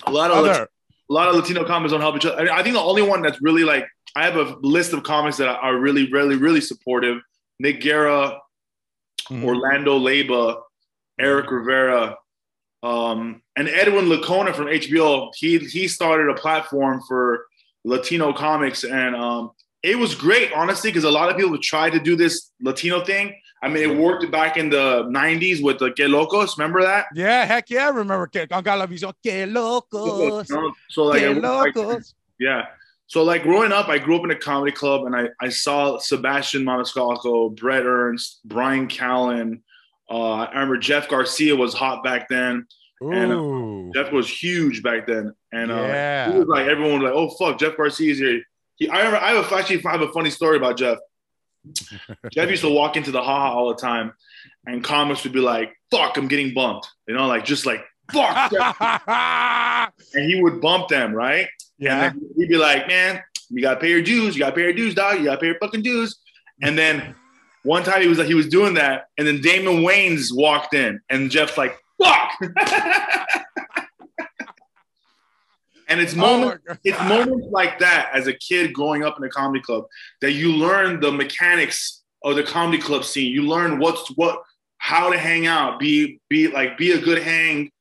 A 0.07 0.11
lot 0.11 0.31
of 0.31 0.37
Other, 0.37 0.69
a 1.09 1.13
lot 1.13 1.27
of 1.27 1.35
Latino 1.35 1.65
comics 1.65 1.91
don't 1.91 2.01
help 2.01 2.15
each 2.15 2.25
other. 2.25 2.39
I, 2.39 2.43
mean, 2.43 2.53
I 2.53 2.63
think 2.63 2.75
the 2.75 2.81
only 2.81 3.01
one 3.01 3.21
that's 3.21 3.41
really 3.41 3.63
like 3.63 3.85
I 4.15 4.25
have 4.25 4.35
a 4.35 4.55
list 4.61 4.93
of 4.93 5.03
comics 5.03 5.37
that 5.37 5.47
are 5.47 5.77
really, 5.77 6.11
really, 6.11 6.35
really 6.35 6.61
supportive. 6.61 7.19
Nick 7.59 7.81
Guerra, 7.81 8.39
Mhm. 9.29 9.43
Orlando 9.43 9.97
Leyba, 9.99 10.61
Eric 11.19 11.49
Rivera, 11.51 12.17
um, 12.83 13.41
and 13.55 13.69
Edwin 13.69 14.05
Lacona 14.05 14.53
from 14.55 14.67
HBO. 14.67 15.31
He 15.35 15.59
he 15.59 15.87
started 15.87 16.29
a 16.29 16.33
platform 16.33 17.01
for 17.07 17.45
Latino 17.85 18.33
comics, 18.33 18.83
and 18.83 19.15
um, 19.15 19.51
it 19.83 19.97
was 19.97 20.15
great, 20.15 20.51
honestly, 20.53 20.89
because 20.89 21.03
a 21.03 21.11
lot 21.11 21.29
of 21.29 21.37
people 21.37 21.57
tried 21.59 21.91
to 21.91 21.99
do 21.99 22.15
this 22.15 22.51
Latino 22.61 23.03
thing. 23.05 23.35
I 23.63 23.67
mean, 23.69 23.83
it 23.89 23.95
worked 23.95 24.29
back 24.31 24.57
in 24.57 24.69
the 24.71 25.03
'90s 25.09 25.61
with 25.61 25.77
the 25.77 25.91
Que 25.91 26.07
Locos. 26.07 26.57
Remember 26.57 26.81
that? 26.81 27.05
yeah, 27.13 27.45
heck 27.45 27.69
yeah, 27.69 27.85
I 27.87 27.89
remember 27.91 28.25
que 28.27 28.47
con 28.47 28.63
Galavisión, 28.63 29.13
que 29.23 29.45
locos? 29.45 30.47
So 30.89 31.03
like, 31.03 31.19
que 31.21 31.29
was 31.29 31.37
like- 31.43 31.75
locos. 31.75 32.15
Yeah. 32.39 32.65
So 33.11 33.23
like 33.23 33.43
growing 33.43 33.73
up, 33.73 33.89
I 33.89 33.97
grew 33.97 34.15
up 34.15 34.23
in 34.23 34.31
a 34.31 34.37
comedy 34.37 34.71
club 34.71 35.05
and 35.05 35.13
I, 35.13 35.27
I 35.41 35.49
saw 35.49 35.97
Sebastian 35.97 36.63
Maniscalco, 36.63 37.53
Brett 37.53 37.83
Ernst, 37.85 38.39
Bryan 38.45 38.87
Callen. 38.87 39.59
Uh, 40.09 40.35
I 40.35 40.51
remember 40.53 40.77
Jeff 40.77 41.09
Garcia 41.09 41.53
was 41.53 41.73
hot 41.73 42.05
back 42.05 42.29
then. 42.29 42.65
And, 43.01 43.33
uh, 43.33 43.35
Ooh, 43.35 43.91
Jeff 43.93 44.13
was 44.13 44.29
huge 44.29 44.81
back 44.81 45.07
then. 45.07 45.33
And 45.51 45.73
uh, 45.73 45.75
Yeah. 45.75 46.31
he 46.31 46.39
was 46.39 46.47
like 46.47 46.67
everyone 46.67 47.01
was 47.01 47.11
like, 47.11 47.13
oh 47.13 47.29
fuck, 47.31 47.59
Jeff 47.59 47.75
Garcia's 47.75 48.17
here. 48.17 48.43
He, 48.77 48.87
I 48.87 48.99
remember 48.99 49.17
I 49.17 49.31
have 49.31 49.51
a, 49.51 49.55
actually 49.55 49.81
have 49.81 49.99
a 49.99 50.13
funny 50.13 50.29
story 50.29 50.55
about 50.55 50.77
Jeff. 50.77 50.97
Jeff 52.31 52.49
used 52.49 52.63
to 52.63 52.69
walk 52.69 52.95
into 52.95 53.11
the 53.11 53.21
haha 53.21 53.53
all 53.53 53.67
the 53.67 53.75
time, 53.75 54.13
and 54.65 54.81
comics 54.81 55.25
would 55.25 55.33
be 55.33 55.41
like, 55.41 55.73
"Fuck, 55.91 56.15
I'm 56.17 56.27
getting 56.29 56.53
bumped," 56.55 56.89
you 57.07 57.13
know, 57.13 57.27
like 57.27 57.45
just 57.45 57.67
like 57.67 57.83
"fuck," 58.11 58.51
and 60.13 60.25
he 60.31 60.41
would 60.41 60.59
bump 60.61 60.87
them, 60.87 61.13
right? 61.13 61.47
Yeah, 61.81 62.13
he'd 62.37 62.47
be 62.47 62.57
like, 62.57 62.87
man, 62.87 63.21
you 63.49 63.61
gotta 63.61 63.79
pay 63.79 63.89
your 63.89 64.03
dues. 64.03 64.35
You 64.35 64.39
gotta 64.39 64.55
pay 64.55 64.61
your 64.61 64.73
dues, 64.73 64.93
dog. 64.93 65.17
You 65.17 65.25
gotta 65.25 65.41
pay 65.41 65.47
your 65.47 65.57
fucking 65.59 65.81
dues. 65.81 66.19
And 66.61 66.77
then 66.77 67.15
one 67.63 67.83
time 67.83 68.01
he 68.01 68.07
was 68.07 68.19
like, 68.19 68.27
he 68.27 68.35
was 68.35 68.47
doing 68.47 68.75
that, 68.75 69.05
and 69.17 69.27
then 69.27 69.41
Damon 69.41 69.83
Wayans 69.83 70.29
walked 70.33 70.75
in, 70.75 71.01
and 71.09 71.31
Jeff's 71.31 71.57
like, 71.57 71.75
fuck. 72.01 72.31
and 75.87 75.99
it's 75.99 76.13
Oh 76.13 76.17
moments, 76.17 76.63
my 76.67 76.77
it's 76.83 76.99
moments 76.99 77.47
like 77.49 77.79
that 77.79 78.11
as 78.13 78.27
a 78.27 78.33
kid 78.33 78.73
growing 78.73 79.03
up 79.03 79.17
in 79.17 79.23
a 79.23 79.29
comedy 79.29 79.61
club 79.61 79.85
that 80.21 80.33
you 80.33 80.53
learn 80.53 80.99
the 80.99 81.11
mechanics 81.11 82.03
of 82.23 82.35
the 82.35 82.43
comedy 82.43 82.77
club 82.77 83.03
scene. 83.03 83.31
You 83.31 83.41
learn 83.47 83.79
what's 83.79 84.07
what, 84.15 84.43
how 84.77 85.11
to 85.11 85.17
hang 85.17 85.47
out, 85.47 85.79
be 85.79 86.19
be 86.29 86.47
like 86.47 86.77
be 86.77 86.91
a 86.91 86.99
good 86.99 87.23
hang. 87.23 87.71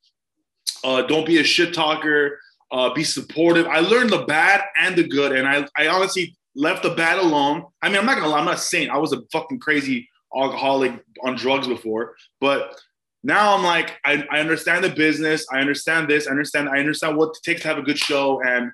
Uh, 0.82 1.02
don't 1.02 1.26
be 1.26 1.38
a 1.38 1.44
shit 1.44 1.74
talker 1.74 2.38
uh, 2.72 2.92
be 2.92 3.04
supportive. 3.04 3.66
I 3.66 3.80
learned 3.80 4.10
the 4.10 4.24
bad 4.24 4.62
and 4.78 4.96
the 4.96 5.06
good, 5.06 5.32
and 5.32 5.46
I, 5.46 5.66
I 5.76 5.88
honestly 5.88 6.36
left 6.54 6.82
the 6.82 6.90
bad 6.90 7.18
alone. 7.18 7.64
I 7.82 7.88
mean, 7.88 7.98
I'm 7.98 8.06
not 8.06 8.16
gonna 8.16 8.28
lie, 8.28 8.38
I'm 8.38 8.44
not 8.44 8.60
saying 8.60 8.90
I 8.90 8.98
was 8.98 9.12
a 9.12 9.22
fucking 9.32 9.60
crazy 9.60 10.08
alcoholic 10.34 10.92
on 11.24 11.36
drugs 11.36 11.66
before, 11.66 12.14
but 12.40 12.80
now 13.22 13.56
I'm 13.56 13.64
like, 13.64 13.98
I, 14.04 14.24
I 14.30 14.40
understand 14.40 14.84
the 14.84 14.90
business, 14.90 15.46
I 15.52 15.60
understand 15.60 16.08
this, 16.08 16.26
I 16.26 16.30
understand, 16.30 16.68
I 16.68 16.78
understand 16.78 17.16
what 17.16 17.30
it 17.36 17.42
takes 17.42 17.62
to 17.62 17.68
have 17.68 17.78
a 17.78 17.82
good 17.82 17.98
show, 17.98 18.40
and 18.42 18.70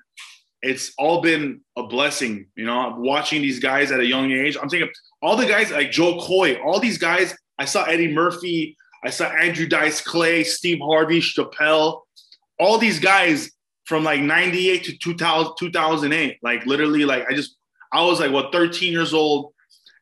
it's 0.61 0.93
all 0.97 1.21
been 1.21 1.61
a 1.75 1.83
blessing, 1.83 2.47
you 2.55 2.65
know. 2.65 2.95
Watching 2.97 3.41
these 3.41 3.59
guys 3.59 3.91
at 3.91 3.99
a 3.99 4.05
young 4.05 4.31
age, 4.31 4.57
I'm 4.61 4.69
thinking 4.69 4.89
all 5.21 5.35
the 5.35 5.45
guys 5.45 5.71
like 5.71 5.91
Jo 5.91 6.19
Koy, 6.19 6.55
all 6.61 6.79
these 6.79 6.97
guys. 6.97 7.35
I 7.59 7.65
saw 7.65 7.83
Eddie 7.83 8.13
Murphy, 8.13 8.75
I 9.03 9.09
saw 9.09 9.25
Andrew 9.25 9.67
Dice 9.67 10.01
Clay, 10.01 10.43
Steve 10.43 10.79
Harvey, 10.81 11.19
Chappelle, 11.19 12.01
all 12.59 12.77
these 12.77 12.99
guys 12.99 13.51
from 13.87 14.03
like 14.03 14.19
98 14.21 14.83
to 14.83 14.97
2000, 14.97 15.53
2008 15.57 16.39
like 16.43 16.65
literally 16.65 17.05
like 17.05 17.25
i 17.29 17.33
just 17.33 17.55
i 17.93 18.03
was 18.03 18.19
like 18.19 18.31
what 18.31 18.51
13 18.51 18.91
years 18.91 19.13
old 19.13 19.53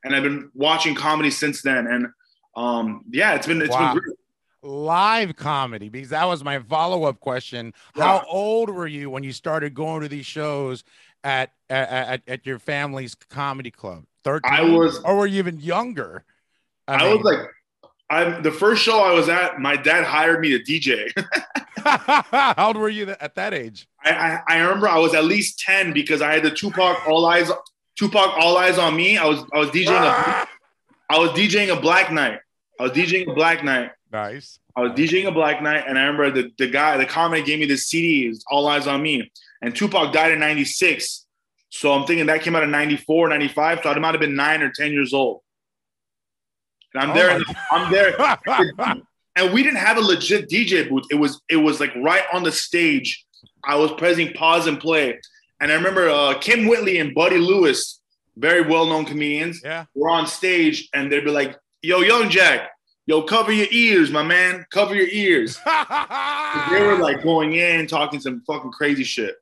and 0.04 0.16
i've 0.16 0.24
been 0.24 0.50
watching 0.54 0.96
comedy 0.96 1.30
since 1.30 1.62
then. 1.62 1.88
And 1.88 2.08
um 2.56 3.04
yeah 3.12 3.36
it's 3.36 3.48
been 3.48 3.62
it's 3.62 3.70
Wow. 3.70 3.94
been 3.94 4.02
great. 4.02 4.18
Live 4.64 5.36
comedy 5.36 5.90
because 5.90 6.10
that 6.10 6.26
was 6.26 6.44
my 6.44 6.58
follow-up 6.58 7.20
question. 7.20 7.72
Yeah. 7.96 8.04
how 8.20 8.26
old 8.28 8.72
were 8.72 8.88
you 8.88 9.12
when 9.12 9.24
you 9.24 9.32
started 9.32 9.76
going 9.76 10.02
to 10.02 10.08
these 10.08 10.26
shows 10.26 10.84
at 11.24 11.52
at, 11.70 12.24
at, 12.28 12.46
your 12.48 12.58
family's 12.58 13.14
comedy 13.14 13.70
club? 13.70 14.06
13 14.24 14.52
i 14.52 14.62
was 14.62 15.00
or 15.04 15.18
were 15.18 15.28
you 15.28 15.38
even 15.38 15.60
younger? 15.60 16.24
I, 16.88 17.14
was 17.14 17.24
like 17.24 17.40
i'm 18.16 18.44
the 18.44 18.52
first 18.52 18.82
show 18.84 19.00
i 19.00 19.14
was 19.14 19.30
at 19.30 19.60
my 19.60 19.76
dad 19.76 20.04
hired 20.04 20.40
me 20.40 20.58
to 20.58 20.60
dj 20.60 21.12
how 21.78 22.68
old 22.68 22.78
were 22.78 22.90
you 22.90 23.10
at 23.20 23.36
that 23.36 23.54
age 23.54 23.88
I, 24.04 24.12
I 24.12 24.42
i 24.48 24.60
remember 24.60 24.88
i 24.88 24.98
was 24.98 25.14
at 25.14 25.26
least 25.26 25.60
10 25.60 25.94
because 25.94 26.22
i 26.22 26.34
had 26.34 26.44
the 26.44 26.52
tupac 26.52 27.08
all 27.08 27.26
eyes 27.26 27.52
tupac 27.98 28.38
all 28.38 28.58
eyes 28.58 28.78
on 28.78 28.96
me 28.96 29.18
i 29.18 29.26
was 29.26 29.44
i 29.54 29.60
was 29.60 29.70
djing 29.70 29.88
a 29.90 30.48
i 31.10 31.20
was 31.20 31.32
djing 31.32 31.76
a 31.76 31.80
black 31.80 32.12
night 32.12 32.40
i 32.80 32.84
was 32.84 32.92
djing 32.92 33.30
a 33.30 33.34
black 33.34 33.64
night 33.64 33.92
nice 34.12 34.60
I 34.76 34.82
was 34.82 34.92
DJing 34.92 35.26
a 35.26 35.32
Black 35.32 35.62
Night, 35.62 35.86
and 35.88 35.98
I 35.98 36.04
remember 36.04 36.32
the, 36.32 36.52
the 36.58 36.68
guy, 36.68 36.98
the 36.98 37.06
comic 37.06 37.46
gave 37.46 37.60
me 37.60 37.66
this 37.66 37.86
CD, 37.86 38.28
it's 38.28 38.44
All 38.50 38.68
Eyes 38.68 38.88
on 38.88 39.02
Me. 39.02 39.32
And 39.62 39.74
Tupac 39.74 40.12
died 40.12 40.34
in 40.34 40.40
96. 40.40 41.26
So 41.70 41.94
I'm 41.94 42.06
thinking 42.06 42.26
that 42.26 42.42
came 42.42 42.56
out 42.56 42.64
in 42.64 42.72
94, 42.72 43.30
95. 43.30 43.80
So 43.84 43.90
I 43.90 44.00
might 44.00 44.12
have 44.12 44.20
been 44.20 44.36
nine 44.36 44.62
or 44.62 44.72
10 44.72 44.92
years 44.92 45.14
old. 45.14 45.42
And 46.96 47.04
I'm 47.04 47.12
Oh 47.12 47.14
there, 47.14 47.40
the, 47.40 47.56
I'm 47.72 47.92
there. 47.92 49.04
and 49.36 49.54
we 49.54 49.64
didn't 49.64 49.80
have 49.80 49.98
a 49.98 50.02
legit 50.02 50.50
DJ 50.50 50.88
booth. 50.90 51.04
It 51.12 51.16
was 51.16 51.42
it 51.50 51.58
was 51.58 51.80
like 51.80 51.94
right 51.96 52.24
on 52.34 52.44
the 52.44 52.52
stage. 52.52 53.26
I 53.64 53.76
was 53.76 53.92
pressing 53.94 54.32
pause 54.34 54.68
and 54.68 54.80
play. 54.80 55.20
And 55.60 55.72
I 55.72 55.76
remember 55.76 56.10
uh, 56.10 56.36
Kym 56.36 56.70
Whitley 56.70 57.00
and 57.00 57.14
Buddy 57.14 57.38
Lewis, 57.38 58.02
very 58.36 58.62
well-known 58.62 59.06
comedians, 59.06 59.62
yeah 59.64 59.86
were 59.96 60.10
on 60.10 60.28
stage 60.28 60.90
and 60.94 61.12
they'd 61.12 61.24
be 61.26 61.32
like, 61.32 61.58
yo, 61.82 62.02
Young 62.02 62.30
Jack, 62.30 62.70
yo, 63.06 63.24
cover 63.24 63.52
your 63.52 63.68
ears, 63.72 64.12
my 64.12 64.24
man. 64.24 64.66
Cover 64.72 64.96
your 64.96 65.08
ears. 65.08 65.58
they 65.66 66.82
were 66.82 66.98
like 66.98 67.24
going 67.24 67.54
in, 67.54 67.88
talking 67.88 68.20
some 68.20 68.42
fucking 68.46 68.72
crazy 68.72 69.04
shit. 69.04 69.36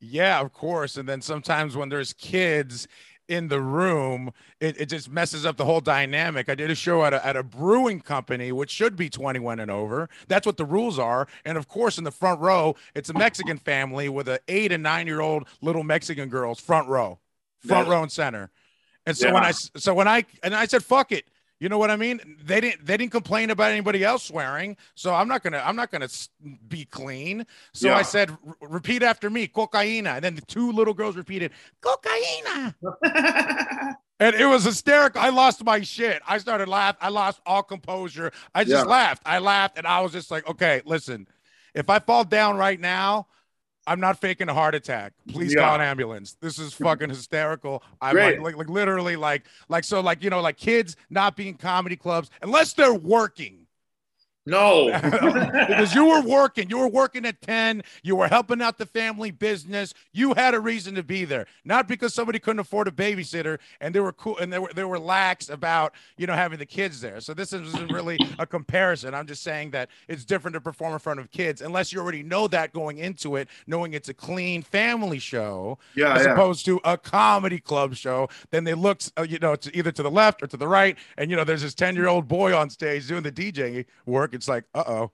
Yeah, 0.00 0.40
of 0.40 0.52
course. 0.52 0.96
And 0.96 1.08
then 1.08 1.20
sometimes 1.20 1.76
when 1.76 1.88
there's 1.88 2.12
kids 2.12 2.86
in 3.28 3.48
the 3.48 3.60
room, 3.60 4.32
it, 4.60 4.80
it 4.80 4.86
just 4.86 5.10
messes 5.10 5.44
up 5.46 5.56
the 5.56 5.64
whole 5.64 5.80
dynamic. 5.80 6.48
I 6.48 6.54
did 6.54 6.70
a 6.70 6.74
show 6.74 7.04
at 7.04 7.12
a, 7.12 7.24
at 7.24 7.36
a 7.36 7.42
brewing 7.42 8.00
company, 8.00 8.50
which 8.52 8.70
should 8.70 8.96
be 8.96 9.08
21 9.10 9.60
and 9.60 9.70
over. 9.70 10.08
That's 10.26 10.46
what 10.46 10.56
the 10.56 10.64
rules 10.64 10.98
are. 10.98 11.28
And 11.44 11.58
of 11.58 11.68
course, 11.68 11.98
in 11.98 12.04
the 12.04 12.10
front 12.10 12.40
row, 12.40 12.74
it's 12.94 13.10
a 13.10 13.14
Mexican 13.14 13.58
family 13.58 14.08
with 14.08 14.28
a 14.28 14.40
eight 14.48 14.72
and 14.72 14.82
nine 14.82 15.06
year 15.06 15.20
old 15.20 15.46
little 15.60 15.84
Mexican 15.84 16.28
girls, 16.28 16.58
front 16.58 16.88
row, 16.88 17.18
front 17.66 17.86
Yeah. 17.86 17.94
row 17.94 18.02
and 18.02 18.10
center. 18.12 18.50
And 19.06 19.16
so 19.16 19.32
when 19.32 19.44
I, 19.44 19.52
so 19.52 19.94
when 19.94 20.08
I 20.08 20.24
and 20.42 20.54
I 20.54 20.66
said 20.66 20.84
fuck 20.84 21.12
it, 21.12 21.26
you 21.60 21.68
know 21.68 21.78
what 21.78 21.90
I 21.90 21.96
mean? 21.96 22.20
They 22.44 22.60
didn't 22.60 22.86
they 22.86 22.96
didn't 22.96 23.10
complain 23.12 23.50
about 23.50 23.72
anybody 23.72 24.04
else 24.04 24.22
swearing, 24.24 24.76
so 24.94 25.14
I'm 25.14 25.26
not 25.28 25.42
gonna 25.42 25.62
I'm 25.64 25.76
not 25.76 25.90
gonna 25.90 26.08
be 26.68 26.84
clean. 26.84 27.46
So 27.72 27.92
I 27.92 28.02
said, 28.02 28.36
repeat 28.60 29.02
after 29.02 29.28
me, 29.30 29.48
cocaína, 29.48 30.16
and 30.16 30.24
then 30.24 30.34
the 30.36 30.42
two 30.42 30.70
little 30.72 30.94
girls 30.94 31.16
repeated, 31.16 31.52
cocaína, 31.82 32.74
and 34.20 34.34
it 34.36 34.46
was 34.46 34.64
hysterical. 34.64 35.20
I 35.20 35.30
lost 35.30 35.64
my 35.64 35.80
shit. 35.80 36.22
I 36.26 36.38
started 36.38 36.68
laughing. 36.68 36.98
I 37.02 37.08
lost 37.08 37.40
all 37.46 37.62
composure. 37.62 38.32
I 38.54 38.64
just 38.64 38.84
Yeah. 38.84 38.90
laughed. 38.90 39.22
I 39.26 39.38
laughed, 39.38 39.78
and 39.78 39.86
I 39.86 40.00
was 40.00 40.12
just 40.12 40.30
like, 40.30 40.48
okay, 40.48 40.82
listen, 40.84 41.26
if 41.74 41.90
I 41.90 41.98
fall 41.98 42.24
down 42.24 42.56
right 42.56 42.78
now. 42.80 43.26
I'm 43.88 44.00
not 44.00 44.20
faking 44.20 44.48
a 44.48 44.54
heart 44.54 44.74
attack. 44.74 45.14
Please 45.28 45.54
Yeah. 45.54 45.62
call 45.62 45.76
an 45.76 45.80
ambulance. 45.80 46.36
This 46.40 46.58
is 46.58 46.74
fucking 46.74 47.08
hysterical. 47.08 47.82
I'm 48.02 48.14
like, 48.16 48.40
like, 48.40 48.56
like 48.56 48.68
literally 48.68 49.16
like, 49.16 49.44
like, 49.68 49.84
so 49.84 50.00
like, 50.00 50.22
you 50.22 50.30
know, 50.30 50.40
like 50.40 50.58
kids 50.58 50.94
not 51.10 51.36
being 51.36 51.54
comedy 51.54 51.96
clubs 51.96 52.30
unless 52.42 52.74
they're 52.74 52.92
working. 52.94 53.66
No. 54.48 54.90
because 55.02 55.94
you 55.94 56.06
were 56.06 56.22
working. 56.22 56.70
You 56.70 56.78
were 56.78 56.88
working 56.88 57.26
at 57.26 57.40
10. 57.42 57.82
You 58.02 58.16
were 58.16 58.28
helping 58.28 58.62
out 58.62 58.78
the 58.78 58.86
family 58.86 59.30
business. 59.30 59.92
You 60.12 60.34
had 60.34 60.54
a 60.54 60.60
reason 60.60 60.94
to 60.94 61.02
be 61.02 61.24
there. 61.24 61.46
Not 61.64 61.86
because 61.86 62.14
somebody 62.14 62.38
couldn't 62.38 62.60
afford 62.60 62.88
a 62.88 62.90
babysitter 62.90 63.58
and 63.80 63.94
they 63.94 64.00
were 64.00 64.12
cool 64.12 64.38
and 64.38 64.52
they 64.52 64.58
were 64.58 64.72
they 64.74 64.84
were 64.84 64.98
lax 64.98 65.50
about, 65.50 65.92
you 66.16 66.26
know, 66.26 66.32
having 66.32 66.58
the 66.58 66.66
kids 66.66 67.00
there. 67.00 67.20
So 67.20 67.34
this 67.34 67.52
isn't 67.52 67.92
really 67.92 68.18
a 68.38 68.46
comparison. 68.46 69.14
I'm 69.14 69.26
just 69.26 69.42
saying 69.42 69.70
that 69.72 69.90
it's 70.08 70.24
different 70.24 70.54
to 70.54 70.60
perform 70.60 70.94
in 70.94 70.98
front 70.98 71.20
of 71.20 71.30
kids 71.30 71.60
unless 71.60 71.92
you 71.92 72.00
already 72.00 72.22
know 72.22 72.48
that 72.48 72.72
going 72.72 72.98
into 72.98 73.36
it, 73.36 73.48
knowing 73.66 73.92
it's 73.92 74.08
a 74.08 74.14
clean 74.14 74.62
family 74.62 75.18
show 75.18 75.78
yeah, 75.94 76.14
as 76.14 76.24
yeah. 76.24 76.32
opposed 76.32 76.64
to 76.64 76.80
a 76.84 76.96
comedy 76.96 77.58
club 77.58 77.94
show. 77.94 78.28
Then 78.50 78.64
they 78.64 78.74
look, 78.74 79.00
uh, 79.18 79.26
you 79.28 79.38
know, 79.38 79.56
to 79.56 79.76
either 79.76 79.92
to 79.92 80.02
the 80.02 80.10
left 80.10 80.42
or 80.42 80.46
to 80.46 80.56
the 80.56 80.68
right, 80.68 80.96
and 81.18 81.30
you 81.30 81.36
know, 81.36 81.44
there's 81.44 81.62
this 81.62 81.74
ten 81.74 81.94
year 81.94 82.08
old 82.08 82.26
boy 82.26 82.56
on 82.56 82.70
stage 82.70 83.06
doing 83.06 83.22
the 83.22 83.32
DJ 83.32 83.84
work. 84.06 84.37
It's 84.38 84.48
like, 84.48 84.64
uh 84.74 84.84
oh, 84.86 85.10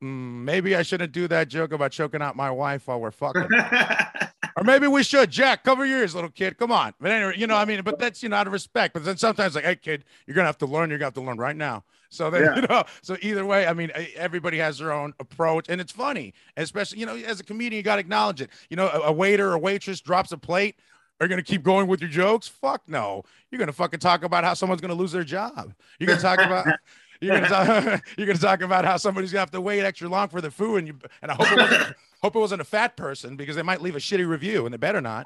maybe 0.00 0.74
I 0.74 0.82
shouldn't 0.82 1.12
do 1.12 1.28
that 1.28 1.48
joke 1.48 1.72
about 1.72 1.92
choking 1.92 2.22
out 2.22 2.36
my 2.36 2.50
wife 2.50 2.86
while 2.86 3.00
we're 3.00 3.10
fucking. 3.10 3.48
or 4.56 4.64
maybe 4.64 4.86
we 4.86 5.02
should. 5.02 5.30
Jack, 5.30 5.64
cover 5.64 5.84
your 5.84 5.98
ears, 5.98 6.14
little 6.14 6.30
kid. 6.30 6.56
Come 6.58 6.72
on. 6.72 6.94
But 7.00 7.10
anyway, 7.10 7.34
you 7.36 7.46
know, 7.46 7.56
I 7.56 7.64
mean, 7.64 7.82
but 7.82 7.98
that's 7.98 8.22
you 8.22 8.28
know 8.28 8.36
out 8.36 8.46
of 8.46 8.52
respect. 8.52 8.94
But 8.94 9.04
then 9.04 9.16
sometimes 9.16 9.54
like, 9.54 9.64
hey 9.64 9.76
kid, 9.76 10.04
you're 10.26 10.34
gonna 10.34 10.46
have 10.46 10.58
to 10.58 10.66
learn. 10.66 10.90
You're 10.90 10.98
gonna 10.98 11.06
have 11.06 11.14
to 11.14 11.20
learn 11.20 11.38
right 11.38 11.56
now. 11.56 11.84
So 12.08 12.30
then 12.30 12.42
yeah. 12.42 12.56
you 12.60 12.62
know, 12.62 12.84
so 13.02 13.16
either 13.20 13.44
way, 13.46 13.66
I 13.66 13.72
mean, 13.72 13.90
everybody 14.16 14.58
has 14.58 14.78
their 14.78 14.92
own 14.92 15.12
approach, 15.20 15.66
and 15.68 15.80
it's 15.80 15.92
funny, 15.92 16.34
especially 16.56 16.98
you 17.00 17.06
know, 17.06 17.16
as 17.16 17.40
a 17.40 17.44
comedian, 17.44 17.78
you 17.78 17.82
got 17.82 17.96
to 17.96 18.00
acknowledge 18.00 18.40
it. 18.40 18.50
You 18.68 18.76
know, 18.76 18.88
a, 18.88 19.00
a 19.08 19.12
waiter 19.12 19.52
or 19.52 19.58
waitress 19.58 20.00
drops 20.00 20.32
a 20.32 20.38
plate. 20.38 20.76
Are 21.20 21.26
you 21.26 21.28
gonna 21.28 21.42
keep 21.42 21.62
going 21.62 21.86
with 21.86 22.00
your 22.00 22.10
jokes? 22.10 22.48
Fuck 22.48 22.82
no. 22.86 23.24
You're 23.50 23.58
gonna 23.58 23.72
fucking 23.72 24.00
talk 24.00 24.24
about 24.24 24.42
how 24.42 24.54
someone's 24.54 24.80
gonna 24.80 24.94
lose 24.94 25.12
their 25.12 25.24
job. 25.24 25.74
You're 25.98 26.06
gonna 26.06 26.20
talk 26.20 26.38
about 26.38 26.66
you're 27.20 27.40
gonna 27.40 27.48
talk, 27.48 28.02
you're 28.16 28.26
gonna 28.26 28.38
talk 28.38 28.62
about 28.62 28.84
how 28.84 28.96
somebody's 28.96 29.32
gonna 29.32 29.40
have 29.40 29.50
to 29.52 29.60
wait 29.60 29.82
extra 29.82 30.08
long 30.08 30.28
for 30.28 30.40
the 30.40 30.50
food, 30.50 30.76
and 30.76 30.88
you 30.88 30.98
and 31.22 31.30
I 31.30 31.34
hope 31.34 31.52
it 31.52 31.58
wasn't, 31.58 31.96
hope 32.22 32.36
it 32.36 32.38
wasn't 32.38 32.60
a 32.62 32.64
fat 32.64 32.96
person 32.96 33.36
because 33.36 33.56
they 33.56 33.62
might 33.62 33.82
leave 33.82 33.96
a 33.96 34.00
shitty 34.00 34.26
review, 34.28 34.64
and 34.64 34.72
they 34.72 34.78
better 34.78 35.00
not. 35.00 35.24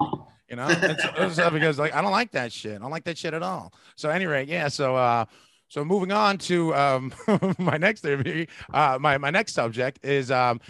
You 0.49 0.57
know, 0.57 0.67
because 1.51 1.79
like 1.79 1.95
I 1.95 2.01
don't 2.01 2.11
like 2.11 2.31
that 2.31 2.51
shit. 2.51 2.75
I 2.75 2.77
don't 2.77 2.91
like 2.91 3.05
that 3.05 3.17
shit 3.17 3.33
at 3.33 3.41
all. 3.41 3.73
So 3.95 4.09
anyway, 4.09 4.45
yeah. 4.45 4.67
So 4.67 4.95
uh, 4.95 5.25
so 5.69 5.83
moving 5.83 6.11
on 6.11 6.37
to 6.39 6.75
um, 6.75 7.13
my 7.57 7.77
next 7.77 8.05
interview, 8.05 8.45
uh, 8.73 8.97
my 8.99 9.17
my 9.17 9.31
next 9.31 9.53
subject 9.53 9.99
is 10.03 10.29
um, 10.31 10.61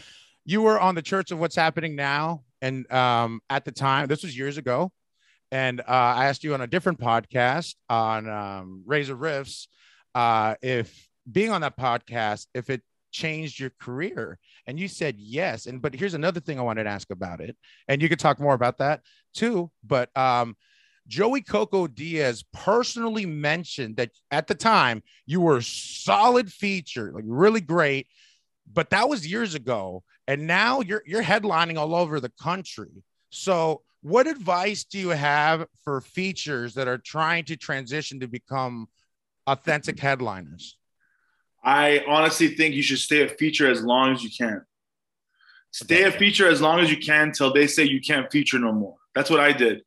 you 0.46 0.62
were 0.62 0.79
on 0.79 0.96
the 0.96 1.01
Church 1.01 1.32
of 1.32 1.39
What's 1.39 1.55
Happening 1.55 1.96
Now, 1.96 2.44
and 2.62 2.89
um, 2.91 3.41
at 3.50 3.65
the 3.65 3.72
time, 3.72 4.08
this 4.08 4.24
was 4.24 4.38
years 4.38 4.58
ago, 4.58 4.91
and 5.51 5.82
uh, 5.82 5.84
I 5.88 6.27
asked 6.27 6.44
you 6.44 6.53
on 6.53 6.62
a 6.62 6.67
different 6.67 7.00
podcast 7.00 7.75
on 7.89 8.29
um, 8.29 8.84
Razor 8.86 9.15
Riffs 9.15 9.67
uh, 10.15 10.55
if 10.62 11.04
being 11.32 11.51
on 11.51 11.62
that 11.62 11.77
podcast, 11.77 12.48
if 12.53 12.70
it 12.70 12.82
changed 13.12 13.60
your 13.60 13.72
career, 13.79 14.38
and 14.67 14.79
you 14.79 14.88
said 14.88 15.15
yes. 15.17 15.65
And 15.65 15.82
but 15.82 15.94
here's 15.96 16.13
another 16.13 16.39
thing 16.39 16.60
I 16.60 16.63
wanted 16.63 16.84
to 16.84 16.89
ask 16.89 17.10
about 17.12 17.41
it, 17.41 17.55
and 17.88 18.01
you 18.01 18.10
could 18.10 18.20
talk 18.20 18.39
more 18.39 18.53
about 18.53 18.79
that 18.79 19.01
too. 19.34 19.72
But 19.84 20.15
um, 20.17 20.55
Joey 21.08 21.41
Coco 21.41 21.88
Diaz 21.88 22.44
personally 22.53 23.25
mentioned 23.25 23.98
that 23.98 24.12
at 24.32 24.48
the 24.48 24.55
time 24.55 25.03
you 25.25 25.41
were 25.41 25.62
solid 25.62 26.51
feature, 26.51 27.12
like 27.13 27.24
really 27.27 27.62
great, 27.62 28.08
but 28.72 28.89
that 28.89 29.08
was 29.08 29.29
years 29.29 29.55
ago, 29.55 30.03
and 30.27 30.48
now 30.48 30.82
you're 30.82 31.03
you're 31.05 31.24
headlining 31.24 31.77
all 31.77 31.96
over 31.96 32.20
the 32.20 32.32
country. 32.41 33.03
So, 33.29 33.82
what 34.01 34.27
advice 34.27 34.84
do 34.84 35.00
you 35.00 35.10
have 35.10 35.65
for 35.84 36.01
features 36.01 36.74
that 36.75 36.88
are 36.88 36.98
trying 36.98 37.46
to 37.46 37.58
transition 37.58 38.20
to 38.20 38.27
become 38.27 38.88
authentic 39.48 40.00
headliners? 40.00 40.77
I 41.65 42.03
honestly 42.07 42.50
think 42.50 42.75
you 42.75 42.84
should 42.84 43.00
stay 43.00 43.24
a 43.24 43.27
feature 43.27 43.69
as 43.69 43.84
long 43.84 44.13
as 44.13 44.24
you 44.24 44.29
can. 44.29 44.63
Stay 45.72 46.03
a 46.03 46.12
feature 46.12 46.48
as 46.48 46.62
long 46.62 46.79
as 46.79 46.89
you 46.89 46.98
can 46.98 47.31
till 47.31 47.51
they 47.51 47.67
say 47.67 47.84
you 47.84 48.00
can't 48.00 48.31
feature 48.31 48.60
no 48.60 48.72
more. 48.72 48.95
That's 49.15 49.29
what 49.29 49.39
I 49.39 49.51
did. 49.51 49.81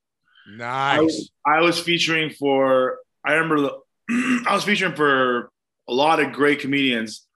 Nice. 0.50 0.98
I 0.98 1.00
was, 1.00 1.30
I 1.46 1.60
was 1.60 1.80
featuring 1.80 2.30
for. 2.30 2.98
I 3.24 3.34
remember 3.34 3.60
the, 3.60 4.44
I 4.48 4.54
was 4.54 4.64
featuring 4.64 4.94
for 4.94 5.50
a 5.88 5.94
lot 5.94 6.20
of 6.20 6.32
great 6.32 6.60
comedians, 6.60 7.26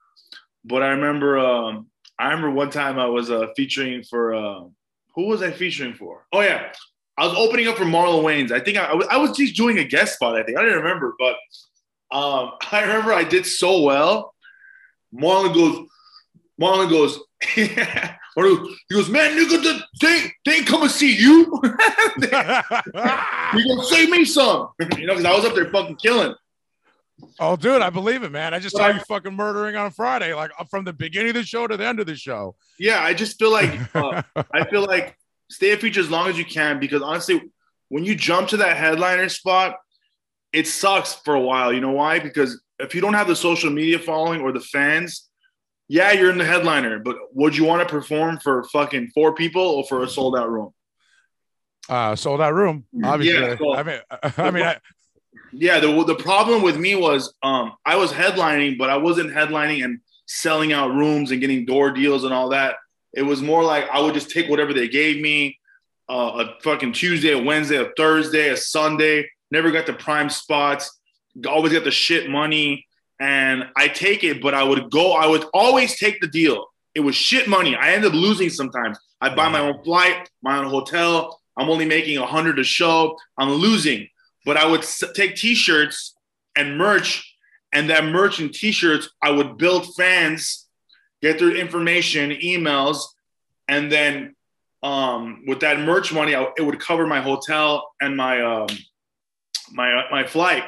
but 0.65 0.83
I 0.83 0.89
remember. 0.89 1.39
Um, 1.39 1.87
I 2.19 2.25
remember 2.27 2.51
one 2.51 2.69
time 2.69 2.99
I 2.99 3.05
was 3.05 3.31
uh, 3.31 3.47
featuring 3.55 4.03
for. 4.03 4.35
Uh, 4.35 4.63
who 5.15 5.27
was 5.27 5.41
I 5.41 5.51
featuring 5.51 5.93
for? 5.93 6.25
Oh 6.33 6.41
yeah, 6.41 6.71
I 7.17 7.25
was 7.25 7.35
opening 7.35 7.67
up 7.67 7.77
for 7.77 7.85
Marlon 7.85 8.23
Wayans. 8.23 8.51
I 8.51 8.59
think 8.59 8.77
I, 8.77 8.85
I 8.85 8.93
was, 8.93 9.07
I 9.09 9.17
was 9.17 9.37
just 9.37 9.55
doing 9.55 9.79
a 9.79 9.83
guest 9.83 10.15
spot. 10.15 10.35
I 10.35 10.43
think 10.43 10.57
I 10.57 10.63
didn't 10.63 10.79
remember, 10.79 11.13
but 11.17 11.35
um, 12.15 12.51
I 12.71 12.81
remember 12.81 13.13
I 13.13 13.23
did 13.23 13.45
so 13.45 13.81
well. 13.81 14.32
Marlon 15.13 15.53
goes. 15.53 15.87
Marlon 16.61 16.89
goes. 16.89 17.19
He 17.55 17.67
goes, 18.95 19.09
man, 19.09 19.37
nigga, 19.37 19.81
they, 20.01 20.31
they 20.45 20.57
ain't 20.57 20.67
come 20.67 20.81
and 20.83 20.91
see 20.91 21.15
you. 21.15 21.41
you 22.21 22.29
gonna 22.29 23.83
save 23.83 24.09
me 24.09 24.25
some, 24.25 24.69
you 24.97 25.05
know, 25.05 25.13
because 25.13 25.25
I 25.25 25.35
was 25.35 25.45
up 25.45 25.55
there 25.55 25.69
fucking 25.69 25.97
killing. 25.97 26.33
Oh, 27.39 27.55
dude, 27.55 27.81
I 27.81 27.89
believe 27.89 28.23
it, 28.23 28.31
man. 28.31 28.53
I 28.53 28.59
just 28.59 28.75
saw 28.75 28.87
you 28.87 28.99
fucking 29.01 29.33
murdering 29.33 29.75
on 29.75 29.91
Friday, 29.91 30.33
like 30.33 30.51
uh, 30.59 30.63
from 30.65 30.83
the 30.83 30.93
beginning 30.93 31.29
of 31.29 31.35
the 31.35 31.43
show 31.43 31.67
to 31.67 31.77
the 31.77 31.85
end 31.85 31.99
of 31.99 32.05
the 32.05 32.15
show. 32.15 32.55
Yeah, 32.79 33.01
I 33.01 33.13
just 33.13 33.37
feel 33.37 33.51
like 33.51 33.95
uh, 33.95 34.23
I 34.51 34.65
feel 34.65 34.83
like 34.83 35.17
stay 35.49 35.71
a 35.71 35.77
feature 35.77 35.99
as 35.99 36.09
long 36.09 36.29
as 36.29 36.37
you 36.37 36.45
can 36.45 36.79
because 36.79 37.01
honestly, 37.01 37.41
when 37.89 38.03
you 38.03 38.15
jump 38.15 38.49
to 38.49 38.57
that 38.57 38.77
headliner 38.77 39.29
spot, 39.29 39.75
it 40.51 40.67
sucks 40.67 41.13
for 41.13 41.35
a 41.35 41.39
while. 41.39 41.71
You 41.71 41.81
know 41.81 41.91
why? 41.91 42.19
Because 42.19 42.61
if 42.79 42.95
you 42.95 43.01
don't 43.01 43.13
have 43.13 43.27
the 43.27 43.35
social 43.35 43.69
media 43.69 43.99
following 43.99 44.41
or 44.41 44.51
the 44.51 44.59
fans, 44.59 45.29
yeah, 45.87 46.11
you're 46.11 46.31
in 46.31 46.37
the 46.37 46.45
headliner, 46.45 46.99
but 46.99 47.17
would 47.33 47.55
you 47.55 47.65
want 47.65 47.87
to 47.87 47.91
perform 47.91 48.39
for 48.39 48.63
fucking 48.65 49.09
four 49.13 49.33
people 49.33 49.61
or 49.61 49.83
for 49.83 50.03
a 50.03 50.09
sold 50.09 50.35
out 50.35 50.49
room? 50.49 50.73
Uh, 51.89 52.15
sold 52.15 52.41
out 52.41 52.53
room, 52.53 52.85
obviously. 53.03 53.41
Yeah, 53.41 53.57
so, 53.57 53.75
I 53.75 53.83
mean, 53.83 53.99
I 54.37 54.51
mean, 54.51 54.63
I, 54.63 54.79
yeah. 55.51 55.79
The 55.79 56.03
the 56.05 56.15
problem 56.15 56.61
with 56.61 56.77
me 56.77 56.95
was 56.95 57.33
um, 57.43 57.73
I 57.85 57.97
was 57.97 58.11
headlining, 58.11 58.77
but 58.77 58.89
I 58.89 58.97
wasn't 58.97 59.31
headlining 59.31 59.83
and 59.83 59.99
selling 60.25 60.71
out 60.71 60.93
rooms 60.93 61.31
and 61.31 61.41
getting 61.41 61.65
door 61.65 61.91
deals 61.91 62.23
and 62.23 62.33
all 62.33 62.49
that. 62.49 62.77
It 63.13 63.23
was 63.23 63.41
more 63.41 63.63
like 63.63 63.87
I 63.91 63.99
would 63.99 64.13
just 64.13 64.31
take 64.31 64.49
whatever 64.49 64.73
they 64.73 64.87
gave 64.87 65.21
me, 65.21 65.59
uh, 66.09 66.45
a 66.45 66.61
fucking 66.63 66.93
Tuesday, 66.93 67.33
a 67.33 67.43
Wednesday, 67.43 67.77
a 67.77 67.91
Thursday, 67.97 68.49
a 68.49 68.57
Sunday. 68.57 69.29
Never 69.51 69.69
got 69.69 69.85
the 69.85 69.93
prime 69.93 70.29
spots. 70.29 70.99
Always 71.47 71.71
get 71.71 71.83
the 71.83 71.91
shit 71.91 72.29
money 72.29 72.85
and 73.19 73.65
I 73.75 73.87
take 73.87 74.23
it, 74.23 74.41
but 74.41 74.53
I 74.53 74.63
would 74.63 74.91
go, 74.91 75.13
I 75.13 75.27
would 75.27 75.45
always 75.53 75.97
take 75.97 76.19
the 76.19 76.27
deal. 76.27 76.67
It 76.95 76.99
was 76.99 77.15
shit 77.15 77.47
money. 77.47 77.75
I 77.75 77.91
end 77.93 78.05
up 78.05 78.13
losing 78.13 78.49
sometimes. 78.49 78.99
I 79.21 79.33
buy 79.33 79.49
my 79.49 79.59
own 79.59 79.83
flight, 79.83 80.29
my 80.41 80.57
own 80.57 80.65
hotel. 80.65 81.39
I'm 81.57 81.69
only 81.69 81.85
making 81.85 82.17
a 82.17 82.25
hundred 82.25 82.59
a 82.59 82.63
show. 82.63 83.17
I'm 83.37 83.49
losing, 83.49 84.09
but 84.45 84.57
I 84.57 84.65
would 84.65 84.85
take 85.15 85.35
t-shirts 85.35 86.15
and 86.55 86.77
merch, 86.77 87.35
and 87.71 87.89
that 87.89 88.05
merch 88.05 88.39
and 88.39 88.53
t-shirts, 88.53 89.09
I 89.21 89.31
would 89.31 89.57
build 89.57 89.95
fans, 89.95 90.67
get 91.21 91.39
their 91.39 91.55
information, 91.55 92.31
emails, 92.31 93.05
and 93.67 93.91
then 93.91 94.35
um, 94.83 95.43
with 95.47 95.61
that 95.61 95.79
merch 95.79 96.11
money, 96.11 96.35
I, 96.35 96.47
it 96.57 96.61
would 96.61 96.79
cover 96.79 97.07
my 97.07 97.21
hotel 97.21 97.91
and 98.01 98.17
my 98.17 98.41
um, 98.41 98.67
my 99.71 100.03
my 100.11 100.25
flight. 100.25 100.63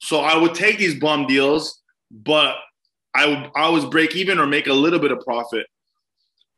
So 0.00 0.20
I 0.20 0.36
would 0.36 0.54
take 0.54 0.78
these 0.78 0.98
bum 0.98 1.26
deals 1.26 1.78
but 2.10 2.56
I 3.14 3.26
would 3.26 3.50
always 3.54 3.84
break 3.84 4.14
even 4.16 4.38
or 4.38 4.46
make 4.46 4.66
a 4.66 4.72
little 4.72 4.98
bit 4.98 5.12
of 5.12 5.20
profit. 5.20 5.66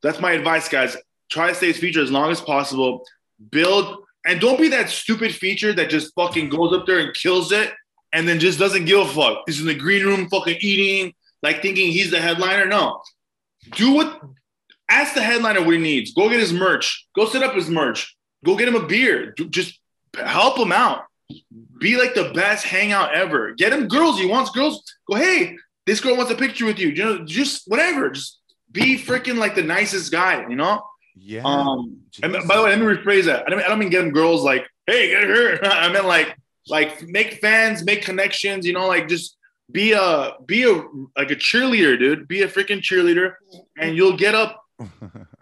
That's 0.02 0.20
my 0.20 0.32
advice, 0.32 0.68
guys. 0.68 0.96
Try 1.30 1.48
to 1.48 1.54
stay 1.54 1.70
as 1.70 1.78
feature 1.78 2.02
as 2.02 2.10
long 2.10 2.30
as 2.30 2.40
possible. 2.40 3.04
Build 3.50 4.04
and 4.26 4.40
don't 4.40 4.60
be 4.60 4.68
that 4.68 4.90
stupid 4.90 5.34
feature 5.34 5.72
that 5.72 5.88
just 5.88 6.14
fucking 6.14 6.50
goes 6.50 6.74
up 6.74 6.86
there 6.86 6.98
and 6.98 7.14
kills 7.14 7.52
it 7.52 7.72
and 8.12 8.28
then 8.28 8.38
just 8.38 8.58
doesn't 8.58 8.84
give 8.84 9.00
a 9.00 9.06
fuck. 9.06 9.42
He's 9.46 9.60
in 9.60 9.66
the 9.66 9.74
green 9.74 10.04
room 10.04 10.28
fucking 10.28 10.58
eating, 10.60 11.14
like 11.42 11.62
thinking 11.62 11.90
he's 11.90 12.10
the 12.10 12.20
headliner. 12.20 12.66
No. 12.66 13.00
Do 13.72 13.94
what 13.94 14.20
ask 14.88 15.14
the 15.14 15.22
headliner 15.22 15.62
what 15.62 15.74
he 15.74 15.78
needs. 15.78 16.12
Go 16.12 16.28
get 16.28 16.40
his 16.40 16.52
merch. 16.52 17.06
Go 17.14 17.26
set 17.26 17.42
up 17.42 17.54
his 17.54 17.70
merch. 17.70 18.14
Go 18.44 18.56
get 18.56 18.68
him 18.68 18.74
a 18.74 18.86
beer. 18.86 19.32
Just 19.32 19.78
help 20.14 20.58
him 20.58 20.72
out 20.72 21.04
be 21.78 21.96
like 21.96 22.14
the 22.14 22.32
best 22.34 22.64
hangout 22.64 23.14
ever. 23.14 23.52
Get 23.52 23.72
him 23.72 23.88
girls. 23.88 24.18
He 24.18 24.26
wants 24.26 24.50
girls. 24.50 24.82
Go, 25.10 25.16
hey, 25.16 25.56
this 25.86 26.00
girl 26.00 26.16
wants 26.16 26.30
a 26.30 26.36
picture 26.36 26.66
with 26.66 26.78
you. 26.78 26.88
You 26.88 27.04
know, 27.04 27.24
just 27.24 27.66
whatever. 27.66 28.10
Just 28.10 28.40
be 28.70 28.96
freaking 28.96 29.38
like 29.38 29.54
the 29.54 29.62
nicest 29.62 30.12
guy. 30.12 30.46
You 30.48 30.56
know. 30.56 30.82
Yeah. 31.16 31.42
Um. 31.44 31.98
And 32.22 32.32
by 32.32 32.56
the 32.56 32.62
way, 32.62 32.70
let 32.70 32.78
me 32.78 32.86
rephrase 32.86 33.24
that. 33.24 33.44
I 33.46 33.50
don't. 33.50 33.60
I 33.60 33.68
don't 33.68 33.78
mean 33.78 33.90
get 33.90 34.02
them 34.02 34.12
girls 34.12 34.42
like, 34.42 34.66
hey, 34.86 35.10
get 35.10 35.24
her. 35.24 35.58
I 35.64 35.90
meant 35.90 36.06
like, 36.06 36.36
like 36.68 37.02
make 37.08 37.34
fans, 37.34 37.84
make 37.84 38.02
connections. 38.02 38.66
You 38.66 38.74
know, 38.74 38.86
like 38.86 39.08
just 39.08 39.36
be 39.70 39.92
a 39.92 40.32
be 40.46 40.64
a 40.64 40.82
like 41.16 41.30
a 41.30 41.36
cheerleader, 41.36 41.98
dude. 41.98 42.28
Be 42.28 42.42
a 42.42 42.48
freaking 42.48 42.80
cheerleader, 42.80 43.34
and 43.78 43.96
you'll 43.96 44.16
get 44.16 44.34
up. 44.34 44.62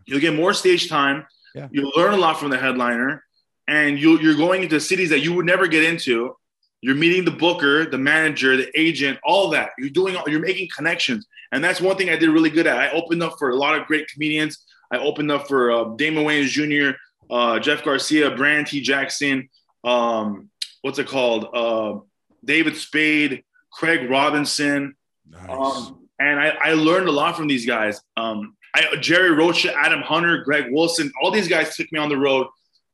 You'll 0.06 0.20
get 0.20 0.34
more 0.34 0.54
stage 0.54 0.88
time. 0.88 1.26
Yeah. 1.54 1.68
You'll 1.70 1.92
learn 1.94 2.14
a 2.14 2.16
lot 2.16 2.40
from 2.40 2.48
the 2.48 2.56
headliner 2.56 3.22
and 3.68 3.98
you, 3.98 4.18
you're 4.18 4.34
going 4.34 4.62
into 4.62 4.80
cities 4.80 5.10
that 5.10 5.20
you 5.20 5.32
would 5.34 5.46
never 5.46 5.68
get 5.68 5.84
into. 5.84 6.34
You're 6.80 6.94
meeting 6.94 7.24
the 7.24 7.32
booker, 7.32 7.88
the 7.88 7.98
manager, 7.98 8.56
the 8.56 8.70
agent, 8.78 9.18
all 9.22 9.50
that. 9.50 9.70
You're 9.78 9.90
doing, 9.90 10.16
you're 10.26 10.40
making 10.40 10.68
connections, 10.74 11.26
and 11.52 11.62
that's 11.62 11.80
one 11.80 11.96
thing 11.96 12.08
I 12.08 12.16
did 12.16 12.30
really 12.30 12.50
good 12.50 12.66
at. 12.66 12.78
I 12.78 12.90
opened 12.90 13.22
up 13.22 13.34
for 13.38 13.50
a 13.50 13.56
lot 13.56 13.78
of 13.78 13.86
great 13.86 14.08
comedians. 14.08 14.64
I 14.90 14.98
opened 14.98 15.30
up 15.30 15.46
for 15.46 15.70
uh, 15.70 15.84
Damon 15.96 16.24
Wayans 16.24 16.48
Jr., 16.48 16.96
uh, 17.30 17.58
Jeff 17.58 17.84
Garcia, 17.84 18.34
Brandon 18.34 18.64
T. 18.64 18.80
Jackson, 18.80 19.48
um, 19.84 20.50
what's 20.82 20.98
it 20.98 21.08
called? 21.08 21.48
Uh, 21.52 22.00
David 22.44 22.76
Spade, 22.76 23.44
Craig 23.72 24.08
Robinson. 24.08 24.94
Nice. 25.28 25.48
Um, 25.48 26.08
and 26.18 26.40
I, 26.40 26.56
I, 26.62 26.72
learned 26.72 27.08
a 27.08 27.12
lot 27.12 27.36
from 27.36 27.46
these 27.46 27.66
guys. 27.66 28.00
Um, 28.16 28.56
I, 28.74 28.96
Jerry 28.96 29.30
Rocha, 29.30 29.72
Adam 29.76 30.00
Hunter, 30.00 30.38
Greg 30.38 30.66
Wilson, 30.70 31.12
all 31.22 31.30
these 31.30 31.48
guys 31.48 31.76
took 31.76 31.90
me 31.92 31.98
on 31.98 32.08
the 32.08 32.16
road 32.16 32.46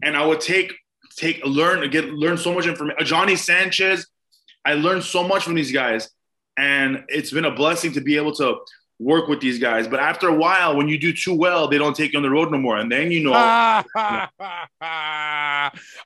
and 0.04 0.16
I 0.16 0.24
would 0.24 0.40
take 0.40 0.72
take 1.16 1.44
learn 1.44 1.88
get 1.90 2.06
learn 2.06 2.38
so 2.38 2.52
much 2.52 2.66
information. 2.66 3.04
Johnny 3.04 3.36
Sanchez, 3.36 4.06
I 4.64 4.74
learned 4.74 5.04
so 5.04 5.26
much 5.26 5.44
from 5.44 5.54
these 5.54 5.72
guys, 5.72 6.10
and 6.56 7.04
it's 7.08 7.30
been 7.30 7.44
a 7.44 7.54
blessing 7.54 7.92
to 7.92 8.00
be 8.00 8.16
able 8.16 8.34
to 8.36 8.56
work 8.98 9.28
with 9.28 9.40
these 9.40 9.58
guys. 9.58 9.88
But 9.88 10.00
after 10.00 10.28
a 10.28 10.34
while, 10.34 10.76
when 10.76 10.88
you 10.88 10.98
do 10.98 11.12
too 11.12 11.34
well, 11.34 11.68
they 11.68 11.78
don't 11.78 11.96
take 11.96 12.12
you 12.12 12.18
on 12.18 12.22
the 12.22 12.30
road 12.30 12.50
no 12.50 12.58
more. 12.58 12.76
And 12.76 12.90
then 12.90 13.10
you 13.10 13.24
know 13.24 13.32
I 13.34 13.84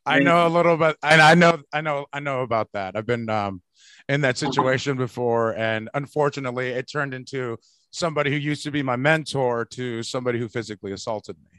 know 0.06 0.46
a 0.46 0.48
little 0.48 0.76
bit 0.76 0.96
and 1.02 1.20
I 1.20 1.34
know 1.34 1.58
I 1.72 1.80
know 1.80 2.06
I 2.12 2.20
know 2.20 2.42
about 2.42 2.70
that. 2.72 2.96
I've 2.96 3.06
been 3.06 3.28
um 3.28 3.62
in 4.08 4.22
that 4.22 4.38
situation 4.38 4.96
before 4.96 5.54
and 5.56 5.90
unfortunately 5.92 6.68
it 6.68 6.90
turned 6.90 7.12
into 7.12 7.58
somebody 7.90 8.30
who 8.30 8.37
used 8.37 8.62
to 8.64 8.70
be 8.70 8.82
my 8.82 8.96
mentor 8.96 9.66
to 9.66 10.02
somebody 10.02 10.38
who 10.38 10.48
physically 10.48 10.92
assaulted 10.92 11.37
me. 11.44 11.58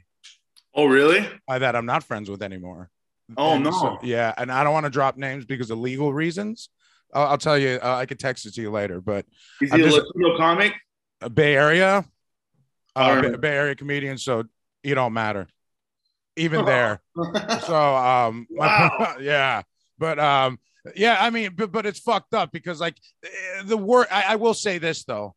Oh 0.80 0.86
really? 0.86 1.28
By 1.46 1.58
that 1.58 1.76
I'm 1.76 1.84
not 1.84 2.04
friends 2.04 2.30
with 2.30 2.42
anymore. 2.42 2.88
Oh 3.36 3.52
And 3.56 3.64
no. 3.64 3.70
so- 3.70 3.98
yeah, 4.02 4.32
and 4.38 4.50
I 4.50 4.64
don't 4.64 4.72
want 4.72 4.86
to 4.86 4.90
drop 4.90 5.18
names 5.18 5.44
because 5.44 5.70
of 5.70 5.78
legal 5.78 6.10
reasons. 6.12 6.70
I'll, 7.12 7.26
I'll 7.28 7.38
tell 7.38 7.58
you. 7.58 7.78
Uh, 7.82 7.96
I 7.96 8.06
could 8.06 8.18
text 8.18 8.46
it 8.46 8.54
to 8.54 8.62
you 8.62 8.70
later, 8.70 9.00
but 9.02 9.26
Is 9.60 9.72
I'm 9.72 9.80
he 9.80 9.86
a 9.86 9.90
Latino 9.90 10.36
comic? 10.38 10.72
a 11.20 11.28
Bay 11.28 11.54
Area, 11.54 12.02
uh, 12.96 12.98
Alright. 12.98 13.32
Bay, 13.32 13.36
Bay 13.36 13.56
Area 13.56 13.74
comedian, 13.74 14.16
so 14.16 14.44
you 14.82 14.94
don't 14.94 15.12
matter, 15.12 15.48
even 16.36 16.64
there. 16.72 17.02
So, 17.66 17.76
um, 17.76 18.46
Wow. 18.50 19.16
yeah, 19.20 19.62
but 19.98 20.18
um, 20.18 20.58
yeah, 20.96 21.18
I 21.20 21.28
mean, 21.28 21.52
but 21.54 21.70
but 21.72 21.84
it's 21.84 22.00
fucked 22.00 22.32
up 22.32 22.52
because 22.52 22.80
like 22.80 22.96
eh, 23.22 23.28
the 23.64 23.76
word. 23.76 24.06
I, 24.10 24.22
I 24.28 24.36
will 24.36 24.54
say 24.54 24.78
this 24.78 25.04
though, 25.04 25.34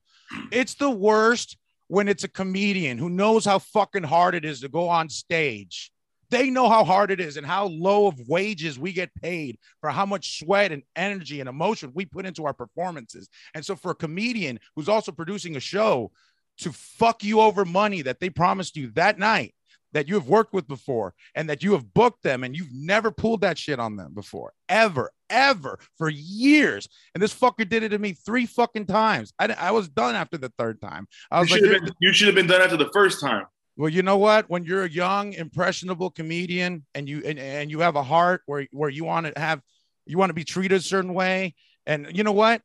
it's 0.53 0.75
the 0.75 0.89
worst 0.89 1.57
when 1.87 2.07
it's 2.07 2.23
a 2.23 2.29
comedian 2.29 2.97
who 2.97 3.09
knows 3.09 3.45
how 3.45 3.59
fucking 3.59 4.03
hard 4.03 4.35
it 4.35 4.45
is 4.45 4.61
to 4.61 4.69
go 4.69 4.89
on 4.89 5.09
stage. 5.09 5.91
They 6.29 6.49
know 6.49 6.67
how 6.67 6.83
hard 6.83 7.11
it 7.11 7.19
is 7.19 7.37
and 7.37 7.45
how 7.45 7.67
low 7.67 8.07
of 8.07 8.27
wages 8.27 8.79
we 8.79 8.91
get 8.91 9.13
paid 9.21 9.59
for 9.81 9.91
how 9.91 10.05
much 10.05 10.39
sweat 10.39 10.71
and 10.71 10.81
energy 10.95 11.39
and 11.39 11.47
emotion 11.47 11.91
we 11.93 12.05
put 12.05 12.25
into 12.25 12.45
our 12.45 12.53
performances. 12.53 13.29
And 13.53 13.63
so, 13.63 13.75
for 13.75 13.91
a 13.91 13.95
comedian 13.95 14.59
who's 14.75 14.89
also 14.89 15.11
producing 15.11 15.55
a 15.55 15.59
show 15.59 16.11
to 16.59 16.71
fuck 16.71 17.23
you 17.23 17.39
over 17.39 17.65
money 17.65 18.01
that 18.03 18.19
they 18.19 18.29
promised 18.29 18.75
you 18.75 18.91
that 18.91 19.19
night 19.19 19.53
that 19.93 20.07
you 20.07 20.15
have 20.15 20.27
worked 20.27 20.53
with 20.53 20.67
before 20.67 21.13
and 21.35 21.49
that 21.49 21.63
you 21.63 21.71
have 21.73 21.93
booked 21.93 22.23
them 22.23 22.43
and 22.43 22.55
you've 22.55 22.73
never 22.73 23.11
pulled 23.11 23.41
that 23.41 23.57
shit 23.57 23.79
on 23.79 23.95
them 23.95 24.13
before, 24.13 24.51
ever, 24.69 25.11
ever 25.29 25.79
for 25.97 26.09
years. 26.09 26.87
And 27.13 27.21
this 27.23 27.33
fucker 27.33 27.67
did 27.67 27.83
it 27.83 27.89
to 27.89 27.99
me 27.99 28.13
three 28.13 28.45
fucking 28.45 28.85
times. 28.87 29.33
I, 29.39 29.55
I 29.57 29.71
was 29.71 29.87
done 29.89 30.15
after 30.15 30.37
the 30.37 30.51
third 30.57 30.81
time. 30.81 31.07
I 31.31 31.37
You 31.37 31.41
was 31.41 31.51
like, 31.51 31.59
should, 31.59 31.63
have 31.69 31.71
"You're- 31.73 31.85
been, 31.85 31.95
you 31.99 32.13
should 32.13 32.27
have 32.27 32.35
been 32.35 32.47
done 32.47 32.61
after 32.61 32.77
the 32.77 32.89
first 32.93 33.21
time. 33.21 33.45
well, 33.77 33.89
you 33.89 34.03
know 34.03 34.17
what? 34.17 34.49
When 34.49 34.63
you're 34.65 34.83
a 34.83 34.89
young, 34.89 35.33
impressionable 35.33 36.09
comedian 36.11 36.85
and 36.93 37.07
you 37.07 37.21
and, 37.25 37.39
and 37.39 37.71
you 37.71 37.79
have 37.79 37.95
a 37.95 38.03
heart 38.03 38.41
where 38.45 38.67
where 38.71 38.89
you 38.89 39.03
want 39.05 39.27
to 39.27 39.39
have 39.39 39.61
you 40.05 40.17
want 40.17 40.29
to 40.29 40.33
be 40.33 40.43
treated 40.43 40.77
a 40.79 40.81
certain 40.81 41.13
way, 41.13 41.55
and 41.85 42.07
you 42.15 42.23
know 42.23 42.33
what? 42.33 42.61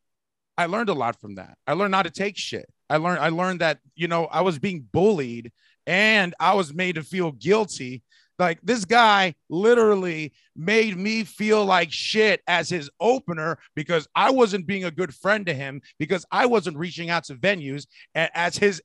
I 0.57 0.65
learned 0.65 0.89
a 0.89 0.93
lot 0.93 1.19
from 1.21 1.35
that. 1.35 1.57
I 1.65 1.73
learned 1.73 1.91
not 1.91 2.03
to 2.03 2.11
take 2.11 2.37
shit. 2.37 2.65
I 2.89 2.97
learned 2.97 3.19
I 3.19 3.29
learned 3.29 3.61
that 3.61 3.79
you 3.95 4.07
know 4.07 4.25
I 4.25 4.41
was 4.41 4.59
being 4.59 4.85
bullied 4.91 5.51
and 5.89 6.35
I 6.39 6.53
was 6.53 6.71
made 6.71 6.95
to 6.95 7.03
feel 7.03 7.31
guilty. 7.31 8.03
Like 8.37 8.59
this 8.61 8.85
guy 8.85 9.33
literally 9.49 10.33
made 10.55 10.95
me 10.95 11.23
feel 11.23 11.65
like 11.65 11.91
shit 11.91 12.41
as 12.47 12.69
his 12.69 12.91
opener 12.99 13.57
because 13.75 14.07
I 14.15 14.29
wasn't 14.29 14.67
being 14.67 14.85
a 14.85 14.91
good 14.91 15.13
friend 15.13 15.47
to 15.47 15.53
him 15.53 15.81
because 15.97 16.27
I 16.31 16.45
wasn't 16.45 16.77
reaching 16.77 17.09
out 17.09 17.23
to 17.25 17.35
venues 17.35 17.87
as 18.13 18.55
his 18.55 18.83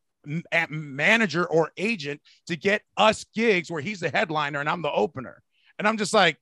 manager 0.71 1.45
or 1.45 1.73
agent 1.77 2.23
to 2.47 2.57
get 2.57 2.81
us 2.97 3.27
gigs 3.35 3.71
where 3.71 3.83
he's 3.83 4.01
the 4.01 4.09
headliner 4.09 4.61
and 4.61 4.69
I'm 4.69 4.83
the 4.83 4.91
opener. 4.91 5.43
And 5.79 5.87
I'm 5.87 5.99
just 5.99 6.15
like, 6.15 6.39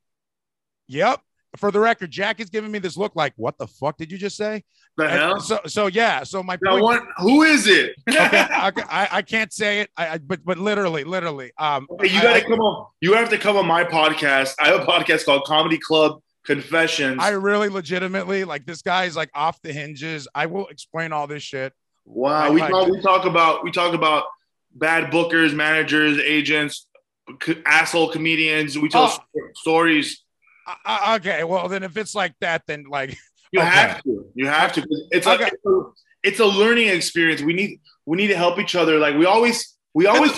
yep. 0.86 1.20
For 1.58 1.70
the 1.70 1.80
record, 1.80 2.10
Jack 2.10 2.40
is 2.40 2.48
giving 2.48 2.70
me 2.72 2.78
this 2.78 2.96
look 2.96 3.14
like, 3.14 3.34
what 3.36 3.58
the 3.58 3.66
fuck 3.66 3.98
did 3.98 4.10
you 4.10 4.16
just 4.18 4.36
say? 4.36 4.64
The 4.96 5.04
And 5.04 5.12
hell? 5.20 5.40
so, 5.40 5.60
so 5.66 5.86
yeah. 5.86 6.22
So 6.24 6.42
my 6.42 6.56
point, 6.56 7.02
who 7.18 7.42
is 7.42 7.66
it? 7.66 7.94
okay, 8.08 8.18
I, 8.20 8.72
I, 8.88 9.08
I 9.18 9.22
can't 9.22 9.52
say 9.52 9.80
it, 9.80 9.90
I, 9.96 10.08
I, 10.14 10.18
but 10.18 10.44
but 10.44 10.56
literally, 10.58 11.04
literally, 11.04 11.52
um, 11.58 11.86
you 12.02 12.20
got 12.22 12.34
to 12.34 12.44
come 12.44 12.60
on. 12.60 12.86
You 13.00 13.12
have 13.14 13.28
to 13.30 13.38
come 13.38 13.56
on 13.56 13.66
my 13.66 13.84
podcast. 13.84 14.54
I 14.60 14.68
have 14.68 14.80
a 14.80 14.86
podcast 14.86 15.24
called 15.26 15.44
Comedy 15.44 15.78
Club 15.78 16.22
Confessions. 16.44 17.18
I 17.20 17.30
really 17.30 17.68
legitimately 17.68 18.44
like 18.44 18.64
this 18.66 18.80
guy 18.82 19.04
is 19.04 19.14
like 19.16 19.30
off 19.34 19.60
the 19.62 19.72
hinges. 19.72 20.26
I 20.34 20.46
will 20.46 20.66
explain 20.68 21.12
all 21.12 21.26
this 21.26 21.42
shit. 21.42 21.72
wow, 22.06 22.50
we 22.50 22.60
talk. 22.60 22.88
We 22.88 23.00
talk 23.00 23.24
about. 23.26 23.62
We 23.64 23.70
talk 23.72 23.94
about 23.94 24.24
bad 24.74 25.12
bookers, 25.12 25.52
managers, 25.54 26.18
agents, 26.18 26.86
c- 27.42 27.60
asshole 27.66 28.08
comedians. 28.10 28.78
We 28.78 28.88
tell 28.88 29.04
Oh. 29.04 29.40
stories. 29.54 30.22
I, 30.84 31.16
okay, 31.16 31.44
well 31.44 31.68
then 31.68 31.82
if 31.82 31.96
it's 31.96 32.14
like 32.14 32.34
that, 32.40 32.62
then 32.66 32.84
like 32.88 33.16
You 33.52 33.60
Okay. 33.60 33.68
have 33.70 34.02
to. 34.04 34.26
You 34.34 34.46
have 34.46 34.72
to. 34.74 34.86
It's 35.10 35.26
Okay. 35.26 35.44
a, 35.44 35.46
it's 35.46 35.66
a 35.66 35.82
it's 36.22 36.40
a 36.40 36.46
learning 36.46 36.88
experience. 36.88 37.42
We 37.42 37.52
need 37.52 37.80
we 38.06 38.16
need 38.16 38.28
to 38.28 38.36
help 38.36 38.58
each 38.58 38.74
other. 38.74 38.98
Like 38.98 39.16
we 39.16 39.26
always 39.26 39.76
we 39.94 40.06
always 40.06 40.32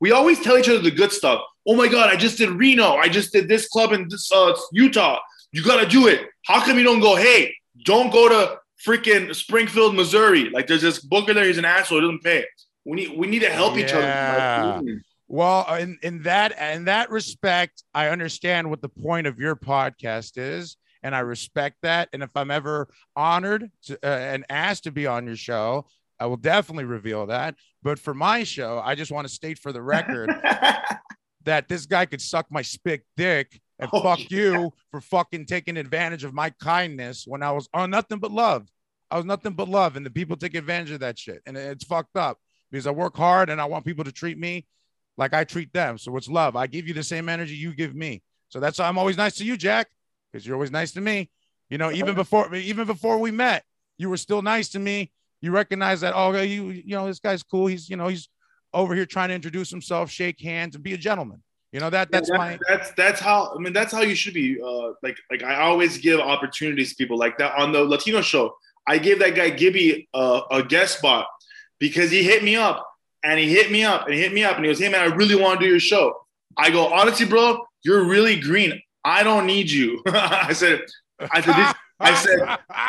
we 0.00 0.12
always 0.12 0.38
tell 0.40 0.58
each 0.58 0.68
other 0.68 0.80
the 0.80 0.90
good 0.90 1.12
stuff. 1.12 1.40
Oh 1.66 1.74
my 1.76 1.88
god, 1.88 2.10
I 2.10 2.16
just 2.16 2.36
did 2.38 2.50
Reno. 2.50 2.96
I 2.96 3.08
just 3.08 3.32
did 3.32 3.48
this 3.48 3.68
club 3.68 3.92
in 3.92 4.08
this 4.08 4.30
uh, 4.32 4.54
Utah. 4.72 5.18
You 5.52 5.62
got 5.64 5.80
to 5.80 5.86
do 5.88 6.08
it. 6.08 6.26
How 6.44 6.62
come 6.64 6.76
you 6.78 6.84
don't 6.84 7.00
go? 7.00 7.14
Hey, 7.16 7.54
don't 7.84 8.10
go 8.12 8.28
to 8.28 8.58
freaking 8.86 9.34
Springfield, 9.34 9.94
Missouri. 9.94 10.50
Like 10.50 10.66
there's 10.66 10.82
this 10.82 10.98
booker 10.98 11.32
there. 11.32 11.44
He's 11.46 11.58
an 11.58 11.64
asshole. 11.64 11.98
He 12.00 12.02
doesn't 12.06 12.22
pay. 12.22 12.44
We 12.84 12.96
need 12.96 13.16
we 13.16 13.26
need 13.28 13.40
to 13.42 13.50
help 13.50 13.78
each 13.78 13.92
Yeah. 13.92 13.98
other. 14.80 15.02
Well, 15.32 15.64
uh, 15.66 15.78
in, 15.80 15.98
in 16.02 16.22
that 16.24 16.52
in 16.74 16.84
that 16.84 17.10
respect, 17.10 17.84
I 17.94 18.08
understand 18.08 18.68
what 18.68 18.82
the 18.82 18.90
point 18.90 19.26
of 19.26 19.38
your 19.38 19.56
podcast 19.56 20.32
is, 20.36 20.76
and 21.02 21.14
I 21.14 21.20
respect 21.20 21.78
that. 21.80 22.10
And 22.12 22.22
if 22.22 22.28
I'm 22.36 22.50
ever 22.50 22.90
honored 23.16 23.70
to, 23.86 23.94
uh, 24.04 24.08
and 24.08 24.44
asked 24.50 24.84
to 24.84 24.92
be 24.92 25.06
on 25.06 25.24
your 25.26 25.36
show, 25.36 25.86
I 26.20 26.26
will 26.26 26.36
definitely 26.36 26.84
reveal 26.84 27.24
that. 27.28 27.54
But 27.82 27.98
for 27.98 28.12
my 28.12 28.44
show, 28.44 28.82
I 28.84 28.94
just 28.94 29.10
want 29.10 29.26
to 29.26 29.32
state 29.32 29.58
for 29.58 29.72
the 29.72 29.80
record 29.80 30.28
that 31.44 31.66
this 31.66 31.86
guy 31.86 32.04
could 32.04 32.20
suck 32.20 32.44
my 32.50 32.60
spick 32.60 33.02
dick 33.16 33.58
and 33.78 33.88
Oh, 33.90 34.02
fuck 34.02 34.30
yeah. 34.30 34.38
you 34.38 34.72
for 34.90 35.00
fucking 35.00 35.46
taking 35.46 35.78
advantage 35.78 36.24
of 36.24 36.34
my 36.34 36.50
kindness 36.60 37.24
when 37.26 37.42
I 37.42 37.52
was 37.52 37.70
on 37.72 37.88
nothing 37.88 38.18
but 38.18 38.32
love. 38.32 38.68
I 39.10 39.16
was 39.16 39.24
nothing 39.24 39.54
but 39.54 39.70
love, 39.70 39.96
and 39.96 40.04
the 40.04 40.10
people 40.10 40.36
take 40.36 40.54
advantage 40.54 40.90
of 40.90 41.00
that 41.00 41.18
shit, 41.18 41.40
and 41.46 41.56
it's 41.56 41.84
fucked 41.86 42.18
up 42.18 42.36
because 42.70 42.86
I 42.86 42.90
work 42.90 43.16
hard 43.16 43.48
and 43.48 43.62
I 43.62 43.64
want 43.64 43.86
people 43.86 44.04
to 44.04 44.12
treat 44.12 44.36
me 44.36 44.66
like 45.16 45.34
I 45.34 45.44
treat 45.44 45.72
them. 45.72 45.98
So 45.98 46.16
it's 46.16 46.28
love. 46.28 46.56
I 46.56 46.66
give 46.66 46.88
you 46.88 46.94
the 46.94 47.02
same 47.02 47.28
energy 47.28 47.54
you 47.54 47.74
give 47.74 47.94
me. 47.94 48.22
So 48.48 48.60
that's 48.60 48.78
why 48.78 48.86
I'm 48.86 48.98
always 48.98 49.16
nice 49.16 49.36
to 49.36 49.44
you, 49.44 49.56
Jack, 49.56 49.88
because 50.30 50.46
you're 50.46 50.56
always 50.56 50.70
nice 50.70 50.92
to 50.92 51.00
me. 51.00 51.30
You 51.70 51.78
know, 51.78 51.90
even 51.90 52.14
before 52.14 52.54
even 52.54 52.86
before 52.86 53.18
we 53.18 53.30
met, 53.30 53.64
you 53.96 54.10
were 54.10 54.16
still 54.16 54.42
nice 54.42 54.68
to 54.70 54.78
me. 54.78 55.10
You 55.40 55.52
recognize 55.52 56.02
that, 56.02 56.12
oh, 56.14 56.32
you 56.40 56.70
you 56.70 56.94
know, 56.94 57.06
this 57.06 57.18
guy's 57.18 57.42
cool. 57.42 57.66
He's 57.66 57.88
you 57.88 57.96
know, 57.96 58.08
he's 58.08 58.28
over 58.74 58.94
here 58.94 59.06
trying 59.06 59.28
to 59.28 59.34
introduce 59.34 59.70
himself, 59.70 60.10
shake 60.10 60.40
hands, 60.40 60.74
and 60.74 60.84
be 60.84 60.92
a 60.92 60.98
gentleman. 60.98 61.42
You 61.72 61.80
know 61.80 61.88
that 61.88 62.10
that's 62.10 62.28
Yeah, 62.28 62.36
my 62.36 62.58
that's 62.68 62.90
that's 62.92 63.20
how 63.20 63.54
I 63.54 63.58
mean 63.58 63.72
that's 63.72 63.92
how 63.92 64.02
you 64.02 64.14
should 64.14 64.34
be. 64.34 64.60
Uh, 64.60 64.92
like 65.02 65.16
like 65.30 65.42
I 65.42 65.62
always 65.62 65.96
give 65.96 66.20
opportunities 66.20 66.90
to 66.90 66.96
people 66.96 67.16
like 67.16 67.38
that 67.38 67.54
on 67.56 67.72
the 67.72 67.82
Latino 67.82 68.20
show. 68.20 68.54
I 68.86 68.98
gave 68.98 69.18
that 69.20 69.34
guy 69.34 69.48
Gibby 69.48 70.08
uh, 70.12 70.42
a 70.50 70.62
guest 70.62 70.98
spot 70.98 71.26
because 71.78 72.10
he 72.10 72.22
hit 72.22 72.44
me 72.44 72.56
up 72.56 72.86
and 73.24 73.38
he 73.38 73.48
hit 73.48 73.70
me 73.70 73.84
up 73.84 74.06
and 74.06 74.14
he 74.14 74.20
hit 74.20 74.32
me 74.32 74.44
up 74.44 74.56
and 74.56 74.64
he 74.64 74.70
goes, 74.70 74.78
"Hey 74.78 74.88
man, 74.88 75.00
I 75.00 75.14
really 75.14 75.34
want 75.34 75.60
to 75.60 75.66
do 75.66 75.70
your 75.70 75.80
show." 75.80 76.22
I 76.56 76.70
go, 76.70 76.86
honestly, 76.88 77.26
bro, 77.26 77.64
you're 77.82 78.04
really 78.04 78.38
green. 78.38 78.80
I 79.04 79.22
don't 79.22 79.46
need 79.46 79.70
you. 79.70 80.02
I 80.06 80.52
said, 80.52 80.82
I 81.18 81.40
said, 81.40 81.56
this, 81.56 81.74
I 82.00 82.14
said, 82.14 82.38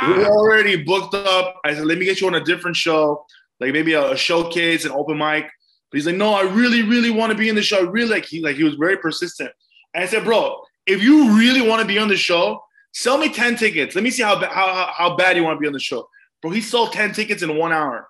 we're 0.08 0.28
already 0.28 0.84
booked 0.84 1.14
up. 1.14 1.60
I 1.64 1.74
said, 1.74 1.86
let 1.86 1.98
me 1.98 2.06
get 2.06 2.22
you 2.22 2.28
on 2.28 2.36
a 2.36 2.44
different 2.44 2.76
show, 2.76 3.26
like 3.60 3.74
maybe 3.74 3.94
a, 3.94 4.12
a 4.12 4.18
showcase, 4.18 4.86
an 4.86 4.92
open 4.92 5.18
mic. 5.18 5.46
But 5.92 5.98
he's 5.98 6.06
like, 6.06 6.16
no, 6.16 6.34
I 6.34 6.42
really, 6.42 6.82
really 6.82 7.12
want 7.12 7.32
to 7.32 7.38
be 7.38 7.50
in 7.50 7.56
the 7.56 7.62
show. 7.62 7.78
I 7.78 7.90
really 7.90 8.10
like 8.10 8.26
he 8.26 8.42
like 8.42 8.56
he 8.56 8.64
was 8.64 8.76
very 8.76 8.98
persistent. 8.98 9.52
And 9.94 10.04
I 10.04 10.08
said, 10.08 10.24
bro, 10.24 10.62
if 10.86 11.02
you 11.02 11.38
really 11.38 11.68
want 11.68 11.82
to 11.82 11.88
be 11.88 12.00
on 12.00 12.08
the 12.08 12.18
show, 12.18 12.64
sell 12.94 13.18
me 13.18 13.30
10 13.30 13.56
tickets. 13.56 13.96
Let 13.96 14.04
me 14.04 14.10
see 14.10 14.24
how, 14.24 14.38
how, 14.38 14.92
how 14.96 15.16
bad 15.16 15.38
you 15.38 15.44
want 15.44 15.58
to 15.58 15.62
be 15.62 15.68
on 15.68 15.74
the 15.74 15.80
show. 15.80 16.08
Bro, 16.42 16.52
he 16.52 16.62
sold 16.62 16.94
10 16.94 17.14
tickets 17.14 17.44
in 17.44 17.58
one 17.58 17.72
hour. 17.72 18.10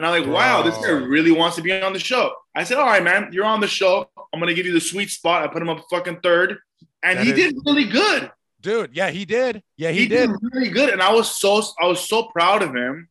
And 0.00 0.06
I'm 0.06 0.22
like, 0.22 0.32
wow, 0.32 0.62
this 0.62 0.78
guy 0.78 0.92
really 0.92 1.30
wants 1.30 1.56
to 1.56 1.62
be 1.62 1.70
on 1.72 1.92
the 1.92 1.98
show. 1.98 2.32
I 2.56 2.64
said, 2.64 2.78
all 2.78 2.86
right, 2.86 3.02
man, 3.04 3.28
you're 3.34 3.44
on 3.44 3.60
the 3.60 3.68
show. 3.68 4.08
I'm 4.32 4.40
gonna 4.40 4.54
give 4.54 4.64
you 4.64 4.72
the 4.72 4.80
sweet 4.80 5.10
spot. 5.10 5.42
I 5.42 5.46
put 5.48 5.60
him 5.60 5.68
up 5.68 5.84
fucking 5.90 6.20
third. 6.22 6.56
And 7.02 7.18
That 7.18 7.26
he 7.26 7.32
is- 7.32 7.36
did 7.36 7.56
really 7.66 7.84
good 7.84 8.30
dude. 8.62 8.96
Yeah, 8.96 9.10
he 9.10 9.26
did. 9.26 9.62
Yeah, 9.76 9.90
he, 9.90 10.00
he, 10.00 10.08
did. 10.08 10.30
did. 10.30 10.36
really 10.54 10.70
good, 10.70 10.88
and 10.88 11.02
I 11.02 11.12
was 11.12 11.38
so 11.38 11.62
I 11.78 11.86
was 11.86 12.00
so 12.00 12.24
proud 12.24 12.62
of 12.62 12.74
him. 12.74 13.10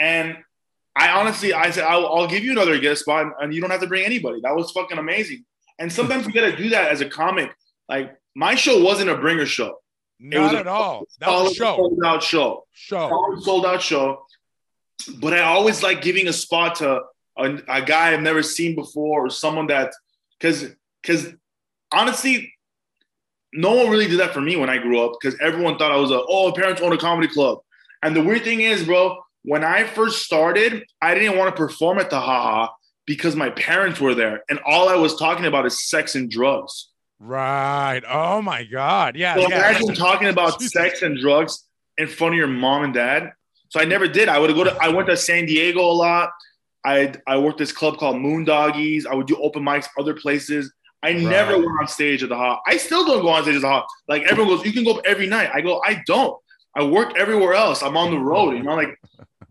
And 0.00 0.36
I 0.96 1.10
honestly, 1.10 1.52
I 1.52 1.70
said, 1.70 1.84
I'll, 1.84 2.06
I'll 2.06 2.26
give 2.26 2.42
you 2.42 2.50
another 2.50 2.76
guest 2.80 3.02
spot, 3.02 3.32
and 3.40 3.54
you 3.54 3.60
don't 3.60 3.70
have 3.70 3.82
to 3.82 3.86
bring 3.86 4.04
anybody. 4.04 4.40
That 4.42 4.56
was 4.56 4.72
fucking 4.72 4.98
amazing. 4.98 5.44
And 5.78 5.92
sometimes 5.92 6.26
you 6.26 6.32
got 6.32 6.50
to 6.50 6.56
do 6.56 6.70
that 6.70 6.90
as 6.90 7.02
a 7.02 7.08
comic. 7.08 7.54
Like 7.88 8.16
my 8.34 8.56
show 8.56 8.82
wasn't 8.82 9.10
a 9.10 9.16
bringer 9.16 9.46
show. 9.46 9.76
Not 10.18 10.42
was 10.42 10.52
a 10.54 10.58
at 10.58 10.66
all. 10.66 11.06
That 11.20 11.28
was 11.30 11.52
a 11.52 11.54
show. 11.54 11.76
sold 11.76 12.00
out 12.04 12.22
show. 12.22 12.64
Show. 12.72 13.08
Solid 13.10 13.42
sold 13.44 13.66
out 13.66 13.80
show. 13.80 14.24
But 15.06 15.34
I 15.34 15.40
always 15.40 15.82
like 15.82 16.02
giving 16.02 16.28
a 16.28 16.32
spot 16.32 16.76
to 16.76 17.02
a, 17.36 17.58
a 17.68 17.82
guy 17.82 18.12
I've 18.12 18.22
never 18.22 18.42
seen 18.42 18.74
before, 18.74 19.26
or 19.26 19.30
someone 19.30 19.66
that, 19.68 19.92
because 20.38 20.74
because 21.02 21.32
honestly, 21.92 22.52
no 23.52 23.74
one 23.74 23.90
really 23.90 24.06
did 24.06 24.20
that 24.20 24.34
for 24.34 24.40
me 24.40 24.56
when 24.56 24.70
I 24.70 24.78
grew 24.78 25.00
up 25.00 25.12
because 25.20 25.38
everyone 25.40 25.78
thought 25.78 25.92
I 25.92 25.96
was 25.96 26.10
a 26.10 26.20
oh 26.28 26.52
parents 26.52 26.80
own 26.80 26.92
a 26.92 26.98
comedy 26.98 27.28
club. 27.28 27.58
And 28.02 28.14
the 28.14 28.22
weird 28.22 28.44
thing 28.44 28.60
is, 28.60 28.84
bro, 28.84 29.18
when 29.42 29.64
I 29.64 29.84
first 29.84 30.22
started, 30.22 30.84
I 31.00 31.14
didn't 31.14 31.38
want 31.38 31.54
to 31.54 31.56
perform 31.56 31.98
at 31.98 32.10
the 32.10 32.20
haha 32.20 32.72
because 33.06 33.36
my 33.36 33.50
parents 33.50 34.00
were 34.00 34.14
there, 34.14 34.42
and 34.48 34.58
all 34.66 34.88
I 34.88 34.96
was 34.96 35.16
talking 35.16 35.46
about 35.46 35.66
is 35.66 35.88
sex 35.88 36.14
and 36.14 36.30
drugs. 36.30 36.90
Right. 37.18 38.02
Oh 38.06 38.42
my 38.42 38.64
God. 38.64 39.16
Yeah. 39.16 39.34
So 39.36 39.42
yeah. 39.42 39.70
imagine 39.70 39.94
talking 39.94 40.28
about 40.28 40.60
sex 40.62 41.02
and 41.02 41.18
drugs 41.18 41.64
in 41.96 42.08
front 42.08 42.34
of 42.34 42.38
your 42.38 42.48
mom 42.48 42.84
and 42.84 42.94
dad. 42.94 43.32
So 43.68 43.80
I 43.80 43.84
never 43.84 44.08
did. 44.08 44.28
I 44.28 44.38
would 44.38 44.54
go 44.54 44.64
to. 44.64 44.76
I 44.80 44.88
went 44.88 45.08
to 45.08 45.16
San 45.16 45.46
Diego 45.46 45.80
a 45.80 45.92
lot. 45.92 46.30
I 46.84 47.12
I 47.26 47.38
worked 47.38 47.58
this 47.58 47.72
club 47.72 47.98
called 47.98 48.16
Moondoggies. 48.16 49.06
I 49.06 49.14
would 49.14 49.26
do 49.26 49.36
open 49.36 49.62
mics 49.62 49.86
other 49.98 50.14
places. 50.14 50.72
I 51.02 51.12
right. 51.12 51.22
never 51.22 51.56
went 51.56 51.70
on 51.80 51.88
stage 51.88 52.22
at 52.22 52.28
the 52.28 52.36
hot. 52.36 52.60
I 52.66 52.76
still 52.76 53.04
don't 53.04 53.22
go 53.22 53.28
on 53.28 53.42
stage 53.42 53.56
at 53.56 53.62
the 53.62 53.68
hot. 53.68 53.86
Like 54.08 54.22
everyone 54.22 54.56
goes, 54.56 54.64
you 54.64 54.72
can 54.72 54.84
go 54.84 54.98
every 55.04 55.26
night. 55.26 55.50
I 55.52 55.60
go, 55.60 55.80
I 55.84 56.02
don't. 56.06 56.36
I 56.74 56.84
work 56.84 57.16
everywhere 57.18 57.54
else. 57.54 57.82
I'm 57.82 57.96
on 57.96 58.10
the 58.10 58.18
road. 58.18 58.52
You 58.52 58.62
know, 58.62 58.74
like 58.74 58.98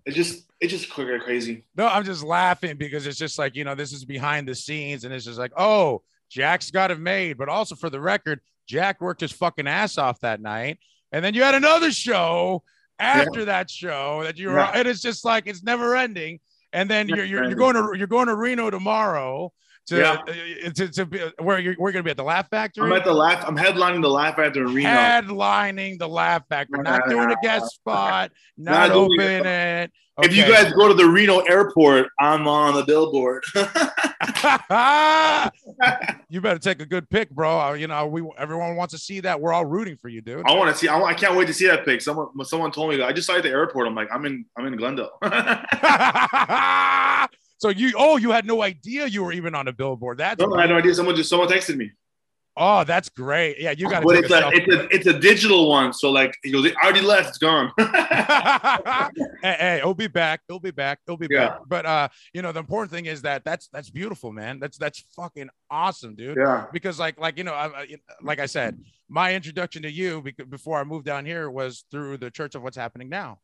it 0.05 0.11
just 0.11 0.45
it 0.61 0.67
just 0.67 0.89
crazy. 0.89 1.65
No, 1.75 1.87
I'm 1.87 2.03
just 2.03 2.23
laughing 2.23 2.77
because 2.77 3.05
it's 3.07 3.17
just 3.17 3.37
like 3.37 3.55
you 3.55 3.63
know 3.63 3.75
this 3.75 3.91
is 3.91 4.05
behind 4.05 4.47
the 4.47 4.55
scenes, 4.55 5.03
and 5.03 5.13
it's 5.13 5.25
just 5.25 5.39
like 5.39 5.51
oh 5.57 6.03
Jack's 6.29 6.71
got 6.71 6.91
it 6.91 6.99
made, 6.99 7.37
but 7.37 7.49
also 7.49 7.75
for 7.75 7.89
the 7.89 7.99
record, 7.99 8.39
Jack 8.67 9.01
worked 9.01 9.21
his 9.21 9.31
fucking 9.31 9.67
ass 9.67 9.97
off 9.97 10.19
that 10.21 10.41
night, 10.41 10.79
and 11.11 11.23
then 11.23 11.33
you 11.33 11.43
had 11.43 11.55
another 11.55 11.91
show 11.91 12.63
after 12.99 13.39
yeah. 13.39 13.45
that 13.45 13.69
show 13.69 14.23
that 14.23 14.37
you 14.37 14.49
were. 14.49 14.55
Yeah. 14.55 14.71
And 14.73 14.87
it's 14.87 15.01
just 15.01 15.25
like 15.25 15.47
it's 15.47 15.63
never 15.63 15.95
ending. 15.95 16.39
And 16.73 16.89
then 16.89 17.07
you're, 17.07 17.23
you're, 17.23 17.45
you're 17.45 17.55
going 17.55 17.75
to 17.75 17.97
you're 17.97 18.07
going 18.07 18.27
to 18.27 18.35
Reno 18.35 18.69
tomorrow 18.69 19.53
to, 19.87 19.97
yeah. 19.97 20.17
Uh, 20.65 20.69
to, 20.71 20.87
to, 20.89 21.05
be, 21.05 21.19
where 21.39 21.59
you're 21.59 21.75
we're 21.77 21.91
gonna 21.91 22.03
be 22.03 22.11
at 22.11 22.17
the 22.17 22.23
Laugh 22.23 22.49
Factory. 22.49 22.85
I'm 22.85 22.93
at 22.93 23.05
the 23.05 23.13
Laugh. 23.13 23.43
I'm 23.47 23.57
headlining 23.57 24.01
the 24.01 24.09
Laugh 24.09 24.35
Factory 24.35 24.65
Reno. 24.65 24.89
Headlining 24.89 25.99
the 25.99 26.07
Laugh 26.07 26.43
Factory, 26.49 26.81
not 26.81 27.07
doing 27.09 27.31
a 27.31 27.35
guest 27.41 27.75
spot, 27.75 28.31
not, 28.57 28.89
not 28.89 28.91
opening 28.91 29.45
it. 29.45 29.91
Okay. 30.17 30.29
If 30.29 30.35
you 30.35 30.43
guys 30.43 30.71
go 30.71 30.87
to 30.87 30.93
the 30.93 31.05
Reno 31.05 31.39
airport, 31.39 32.07
I'm 32.21 32.47
on 32.47 32.73
the 32.73 32.85
billboard. 32.85 33.43
you 36.29 36.39
better 36.39 36.57
take 36.57 36.81
a 36.81 36.85
good 36.85 37.09
pic, 37.09 37.29
bro. 37.29 37.59
Uh, 37.59 37.73
you 37.73 37.87
know, 37.87 38.07
we 38.07 38.25
everyone 38.37 38.77
wants 38.77 38.93
to 38.93 38.97
see 38.97 39.19
that. 39.19 39.41
We're 39.41 39.51
all 39.51 39.65
rooting 39.65 39.97
for 39.97 40.07
you, 40.07 40.21
dude. 40.21 40.47
I 40.47 40.53
want 40.53 40.71
to 40.71 40.77
see. 40.77 40.87
I, 40.87 41.01
I, 41.01 41.13
can't 41.13 41.35
wait 41.35 41.47
to 41.47 41.53
see 41.53 41.67
that 41.67 41.83
pic. 41.83 42.01
Someone, 42.01 42.29
someone 42.45 42.71
told 42.71 42.91
me. 42.91 43.03
I 43.03 43.11
just 43.11 43.27
saw 43.27 43.33
it 43.33 43.39
at 43.39 43.43
the 43.43 43.49
airport. 43.49 43.87
I'm 43.87 43.95
like, 43.95 44.07
I'm 44.09 44.25
in, 44.25 44.45
I'm 44.57 44.65
in 44.67 44.77
Glendale. 44.77 45.19
So 47.65 47.71
you, 47.71 47.93
oh, 47.97 48.17
you 48.17 48.29
had 48.29 48.45
no 48.45 48.61
idea 48.61 49.07
you 49.07 49.23
were 49.23 49.31
even 49.31 49.55
on 49.55 49.67
a 49.67 49.73
billboard. 49.73 50.19
That's 50.19 50.39
no, 50.39 50.53
I 50.55 50.61
had 50.61 50.69
no 50.69 50.77
idea. 50.77 50.93
Someone 50.93 51.15
just 51.15 51.31
someone 51.31 51.47
texted 51.47 51.77
me. 51.77 51.91
Oh, 52.55 52.83
that's 52.83 53.09
great. 53.09 53.59
Yeah, 53.59 53.71
you 53.71 53.89
got 53.89 54.01
to. 54.01 54.05
But 54.05 54.17
it's 54.17 54.31
a, 54.31 54.49
it's 54.53 54.73
a 54.73 54.95
it's 54.95 55.07
a 55.07 55.19
digital 55.19 55.67
one. 55.67 55.91
So 55.91 56.11
like 56.11 56.37
he 56.43 56.51
goes, 56.51 56.65
I 56.67 56.85
already 56.85 57.01
left. 57.01 57.29
It's 57.29 57.37
gone. 57.39 57.71
hey, 57.77 59.55
hey, 59.59 59.79
he'll 59.81 59.95
be 59.95 60.07
back. 60.07 60.41
He'll 60.47 60.59
be 60.59 60.69
back. 60.69 60.99
He'll 61.07 61.17
be 61.17 61.27
yeah. 61.29 61.47
back. 61.47 61.59
But 61.67 61.85
uh, 61.87 62.07
you 62.33 62.43
know, 62.43 62.51
the 62.51 62.59
important 62.59 62.91
thing 62.91 63.07
is 63.07 63.23
that 63.23 63.43
that's 63.43 63.67
that's 63.69 63.89
beautiful, 63.89 64.31
man. 64.31 64.59
That's 64.59 64.77
that's 64.77 65.03
fucking 65.15 65.49
awesome, 65.71 66.15
dude. 66.15 66.37
Yeah. 66.37 66.67
Because 66.71 66.99
like 66.99 67.19
like 67.19 67.37
you 67.39 67.43
know, 67.43 67.55
I, 67.55 67.97
like 68.21 68.39
I 68.39 68.45
said, 68.45 68.79
my 69.09 69.33
introduction 69.33 69.81
to 69.81 69.91
you 69.91 70.23
before 70.49 70.79
I 70.79 70.83
moved 70.83 71.05
down 71.05 71.25
here 71.25 71.49
was 71.49 71.83
through 71.89 72.17
the 72.17 72.29
Church 72.29 72.53
of 72.53 72.61
What's 72.61 72.77
Happening 72.77 73.09
Now. 73.09 73.39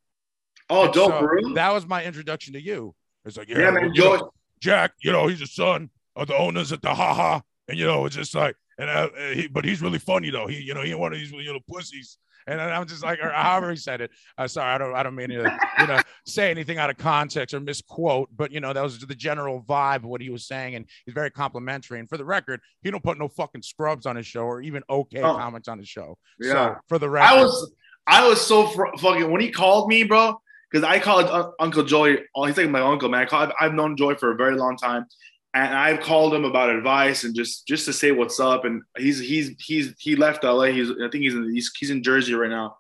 Oh, 0.69 0.86
and 0.86 0.93
dope, 0.93 1.12
so 1.12 1.53
That 1.55 1.73
was 1.73 1.86
my 1.86 2.03
introduction 2.03 2.53
to 2.53 2.62
you. 2.62 2.95
It's 3.25 3.38
like, 3.38 3.49
yeah, 3.49 3.60
yeah 3.60 3.71
man, 3.71 3.91
know, 3.93 4.31
Jack, 4.60 4.93
you 5.01 5.12
know, 5.12 5.27
he's 5.27 5.39
the 5.39 5.47
son 5.47 5.89
of 6.15 6.27
the 6.27 6.36
owners 6.36 6.71
at 6.71 6.81
the 6.81 6.93
haha, 6.93 7.41
and 7.67 7.77
you 7.77 7.86
know, 7.86 8.05
it's 8.05 8.15
just 8.15 8.36
like 8.36 8.55
and 8.81 8.89
uh, 8.89 9.10
he, 9.34 9.47
but 9.47 9.63
he's 9.63 9.81
really 9.81 9.99
funny 9.99 10.31
though. 10.31 10.47
He, 10.47 10.60
you 10.60 10.73
know, 10.73 10.81
he 10.81 10.89
ain't 10.89 10.99
one 10.99 11.13
of 11.13 11.19
these 11.19 11.31
little 11.31 11.62
pussies. 11.69 12.17
And 12.47 12.60
I'm 12.60 12.88
just 12.88 13.03
like, 13.03 13.19
or 13.21 13.29
however 13.29 13.69
he 13.69 13.77
said 13.77 14.01
it. 14.01 14.10
Uh, 14.36 14.47
sorry, 14.47 14.73
I 14.73 14.77
don't, 14.79 14.95
I 14.95 15.03
don't 15.03 15.13
mean 15.13 15.29
to, 15.29 15.60
you 15.79 15.88
know, 15.88 16.01
say 16.25 16.49
anything 16.49 16.79
out 16.79 16.89
of 16.89 16.97
context 16.97 17.53
or 17.53 17.60
misquote, 17.60 18.29
but 18.36 18.51
you 18.51 18.60
know, 18.60 18.73
that 18.73 18.81
was 18.81 18.97
the 18.99 19.13
general 19.13 19.62
vibe 19.62 19.97
of 19.97 20.05
what 20.05 20.21
he 20.21 20.31
was 20.31 20.47
saying, 20.47 20.73
and 20.73 20.88
he's 21.05 21.13
very 21.13 21.29
complimentary. 21.29 21.99
And 21.99 22.10
for 22.10 22.17
the 22.17 22.25
record, 22.25 22.60
he 22.81 22.89
don't 22.89 23.03
put 23.03 23.19
no 23.19 23.27
fucking 23.27 23.62
scrubs 23.62 24.07
on 24.07 24.15
his 24.15 24.25
show 24.25 24.41
or 24.41 24.62
even 24.62 24.81
okay 24.89 25.21
oh. 25.21 25.36
comments 25.36 25.67
on 25.67 25.77
his 25.77 25.88
show. 25.88 26.17
Yeah. 26.39 26.51
So 26.51 26.75
for 26.88 26.97
the 26.97 27.10
record, 27.10 27.31
I 27.31 27.43
was, 27.43 27.73
I 28.07 28.27
was 28.27 28.41
so 28.41 28.65
fucking 28.97 29.29
when 29.29 29.41
he 29.41 29.51
called 29.51 29.88
me, 29.88 30.03
bro, 30.03 30.41
because 30.71 30.88
I 30.88 30.99
called 30.99 31.25
uh, 31.25 31.51
Uncle 31.60 31.84
Joey. 31.84 32.19
Oh, 32.36 32.45
he's 32.45 32.57
like 32.57 32.69
my 32.69 32.81
uncle, 32.81 33.10
man. 33.10 33.21
I 33.21 33.25
call, 33.25 33.41
I've, 33.41 33.51
I've 33.60 33.73
known 33.73 33.97
Joey 33.97 34.15
for 34.15 34.31
a 34.31 34.36
very 34.36 34.55
long 34.55 34.77
time 34.77 35.05
and 35.53 35.75
I've 35.75 35.99
called 35.99 36.34
him 36.34 36.45
about 36.45 36.69
advice 36.69 37.23
and 37.23 37.36
just 37.36 37.67
just 37.67 37.86
to 37.86 37.93
say 37.93 38.12
what's 38.12 38.39
up. 38.39 38.63
And 38.65 38.84
he's 38.97 39.19
he's 39.19 39.53
he's 39.60 39.93
he 39.99 40.15
left 40.15 40.43
LA. 40.43 40.65
He's 40.65 40.89
I 40.89 41.10
think 41.12 41.23
he's 41.23 41.36
in 41.36 41.53
he's, 41.53 41.71
he's 41.77 41.89
in 41.89 42.03
Jersey 42.03 42.34
right 42.34 42.49
now. 42.49 42.77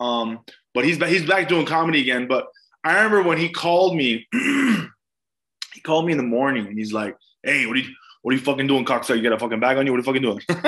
Um, 0.00 0.40
but 0.72 0.84
he's 0.84 0.96
he's 1.04 1.26
back 1.26 1.48
doing 1.48 1.66
comedy 1.66 2.00
again. 2.00 2.26
But 2.26 2.46
I 2.82 2.94
remember 2.94 3.22
when 3.22 3.38
he 3.38 3.50
called 3.50 3.94
me, 3.94 4.26
he 4.32 5.80
called 5.82 6.06
me 6.06 6.12
in 6.12 6.18
the 6.18 6.24
morning 6.24 6.66
and 6.66 6.78
he's 6.78 6.92
like, 6.92 7.16
"Hey, 7.42 7.66
what 7.66 7.76
are 7.76 7.80
you 7.80 7.92
what 8.22 8.32
are 8.32 8.36
you 8.36 8.42
fucking 8.42 8.66
doing, 8.66 8.86
cocksucker? 8.86 9.16
You 9.16 9.22
got 9.22 9.34
a 9.34 9.38
fucking 9.38 9.60
bag 9.60 9.76
on 9.76 9.86
you? 9.86 9.92
What 9.92 9.98
are 9.98 10.00
you 10.00 10.04
fucking 10.04 10.22
doing?" 10.22 10.40
and, 10.48 10.64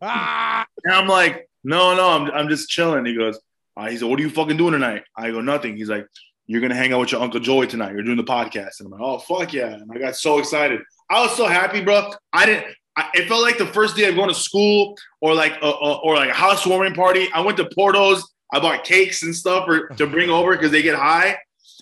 and, 0.84 0.94
I'm 0.94 1.08
like, 1.08 1.50
"No, 1.64 1.96
no, 1.96 2.10
I'm 2.10 2.30
I'm 2.30 2.48
just 2.48 2.68
chilling." 2.68 3.04
He 3.04 3.16
goes, 3.16 3.36
uh, 3.76 3.86
"He 3.88 3.96
said, 3.96 4.08
what 4.08 4.18
are 4.18 4.22
you 4.22 4.30
fucking 4.30 4.56
doing 4.56 4.72
tonight?" 4.72 5.04
I 5.16 5.30
go, 5.30 5.40
"Nothing." 5.40 5.76
He's 5.76 5.88
like, 5.88 6.06
you're 6.46 6.60
gonna 6.60 6.74
hang 6.74 6.92
out 6.92 7.00
with 7.00 7.12
your 7.12 7.22
uncle 7.22 7.40
Joey 7.40 7.66
tonight. 7.66 7.92
You're 7.92 8.02
doing 8.02 8.16
the 8.16 8.24
podcast, 8.24 8.80
and 8.80 8.86
I'm 8.86 8.92
like, 8.92 9.00
oh 9.00 9.18
fuck 9.18 9.52
yeah! 9.52 9.74
And 9.74 9.90
I 9.92 9.98
got 9.98 10.16
so 10.16 10.38
excited. 10.38 10.80
I 11.10 11.22
was 11.22 11.36
so 11.36 11.46
happy, 11.46 11.82
bro. 11.82 12.10
I 12.32 12.46
didn't. 12.46 12.74
I, 12.96 13.08
it 13.14 13.28
felt 13.28 13.42
like 13.42 13.58
the 13.58 13.66
first 13.66 13.96
day 13.96 14.08
of 14.08 14.14
going 14.14 14.28
to 14.28 14.34
school, 14.34 14.96
or 15.20 15.34
like 15.34 15.54
a, 15.62 15.66
a, 15.66 15.98
or 15.98 16.14
like 16.14 16.30
a 16.30 16.34
housewarming 16.34 16.94
party. 16.94 17.28
I 17.32 17.40
went 17.40 17.56
to 17.58 17.68
Porto's. 17.74 18.30
I 18.52 18.60
bought 18.60 18.84
cakes 18.84 19.22
and 19.22 19.34
stuff 19.34 19.66
for, 19.66 19.88
to 19.88 20.06
bring 20.06 20.30
over 20.30 20.52
because 20.52 20.70
they 20.70 20.82
get 20.82 20.94
high. 20.94 21.36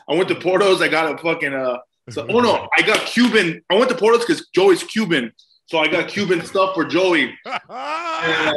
I 0.09 0.15
went 0.15 0.29
to 0.29 0.35
Porto's. 0.35 0.81
I 0.81 0.89
got 0.89 1.13
a 1.13 1.19
fucking 1.19 1.53
uh. 1.53 1.79
So, 2.11 2.27
oh 2.29 2.41
no, 2.41 2.69
I 2.77 2.83
got 2.83 3.01
Cuban. 3.07 3.63
I 3.71 3.75
went 3.75 3.89
to 3.91 3.97
Porto's 3.97 4.25
because 4.25 4.49
Joey's 4.55 4.83
Cuban. 4.83 5.33
So 5.73 5.79
I 5.79 5.89
got 5.89 6.07
Cuban 6.07 6.45
stuff 6.45 6.75
for 6.75 6.85
Joey. 6.85 7.35
and, 7.47 7.47
uh, 7.47 8.53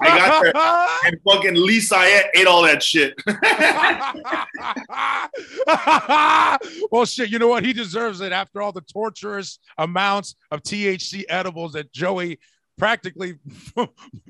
got 0.00 0.42
there, 0.42 0.56
and 1.04 1.20
fucking 1.22 1.56
Lisa 1.56 2.02
ate 2.34 2.46
all 2.46 2.62
that 2.62 2.82
shit. 2.82 3.12
well, 6.90 7.04
shit, 7.04 7.28
you 7.28 7.38
know 7.38 7.48
what? 7.48 7.66
He 7.66 7.74
deserves 7.74 8.22
it 8.22 8.32
after 8.32 8.62
all 8.62 8.72
the 8.72 8.80
torturous 8.80 9.58
amounts 9.76 10.36
of 10.50 10.62
THC 10.62 11.24
edibles 11.28 11.74
that 11.74 11.92
Joey 11.92 12.38
practically 12.78 13.34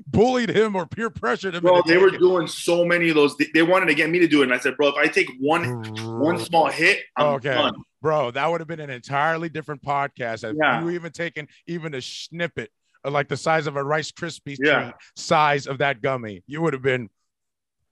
bullied 0.07 0.49
him 0.49 0.75
or 0.75 0.85
peer 0.85 1.09
pressured 1.09 1.55
him. 1.55 1.61
Bro, 1.61 1.83
they 1.87 1.95
were 1.95 2.11
doing 2.11 2.47
so 2.47 2.83
many 2.83 3.07
of 3.07 3.15
those. 3.15 3.37
They, 3.37 3.47
they, 3.53 3.63
wanted 3.63 3.85
to 3.85 3.95
get 3.95 4.09
me 4.09 4.19
to 4.19 4.27
do 4.27 4.41
it, 4.41 4.43
and 4.43 4.53
I 4.53 4.59
said, 4.59 4.75
"Bro, 4.75 4.89
if 4.89 4.95
I 4.95 5.07
take 5.07 5.29
one 5.39 5.85
one 6.19 6.37
small 6.39 6.67
hit, 6.67 6.99
I'm 7.15 7.35
okay. 7.35 7.53
done." 7.53 7.75
Bro, 8.05 8.29
that 8.29 8.51
would 8.51 8.61
have 8.61 8.67
been 8.67 8.79
an 8.79 8.91
entirely 8.91 9.49
different 9.49 9.81
podcast. 9.81 10.47
If 10.47 10.55
yeah. 10.61 10.79
you 10.79 10.91
even 10.91 11.11
taken 11.11 11.47
even 11.65 11.95
a 11.95 12.01
snippet 12.03 12.69
of 13.03 13.13
like 13.13 13.27
the 13.29 13.35
size 13.35 13.65
of 13.65 13.77
a 13.77 13.83
Rice 13.83 14.11
Krispies 14.11 14.57
yeah. 14.63 14.91
size 15.15 15.65
of 15.65 15.79
that 15.79 16.03
gummy, 16.03 16.43
you 16.45 16.61
would 16.61 16.73
have 16.73 16.83
been. 16.83 17.09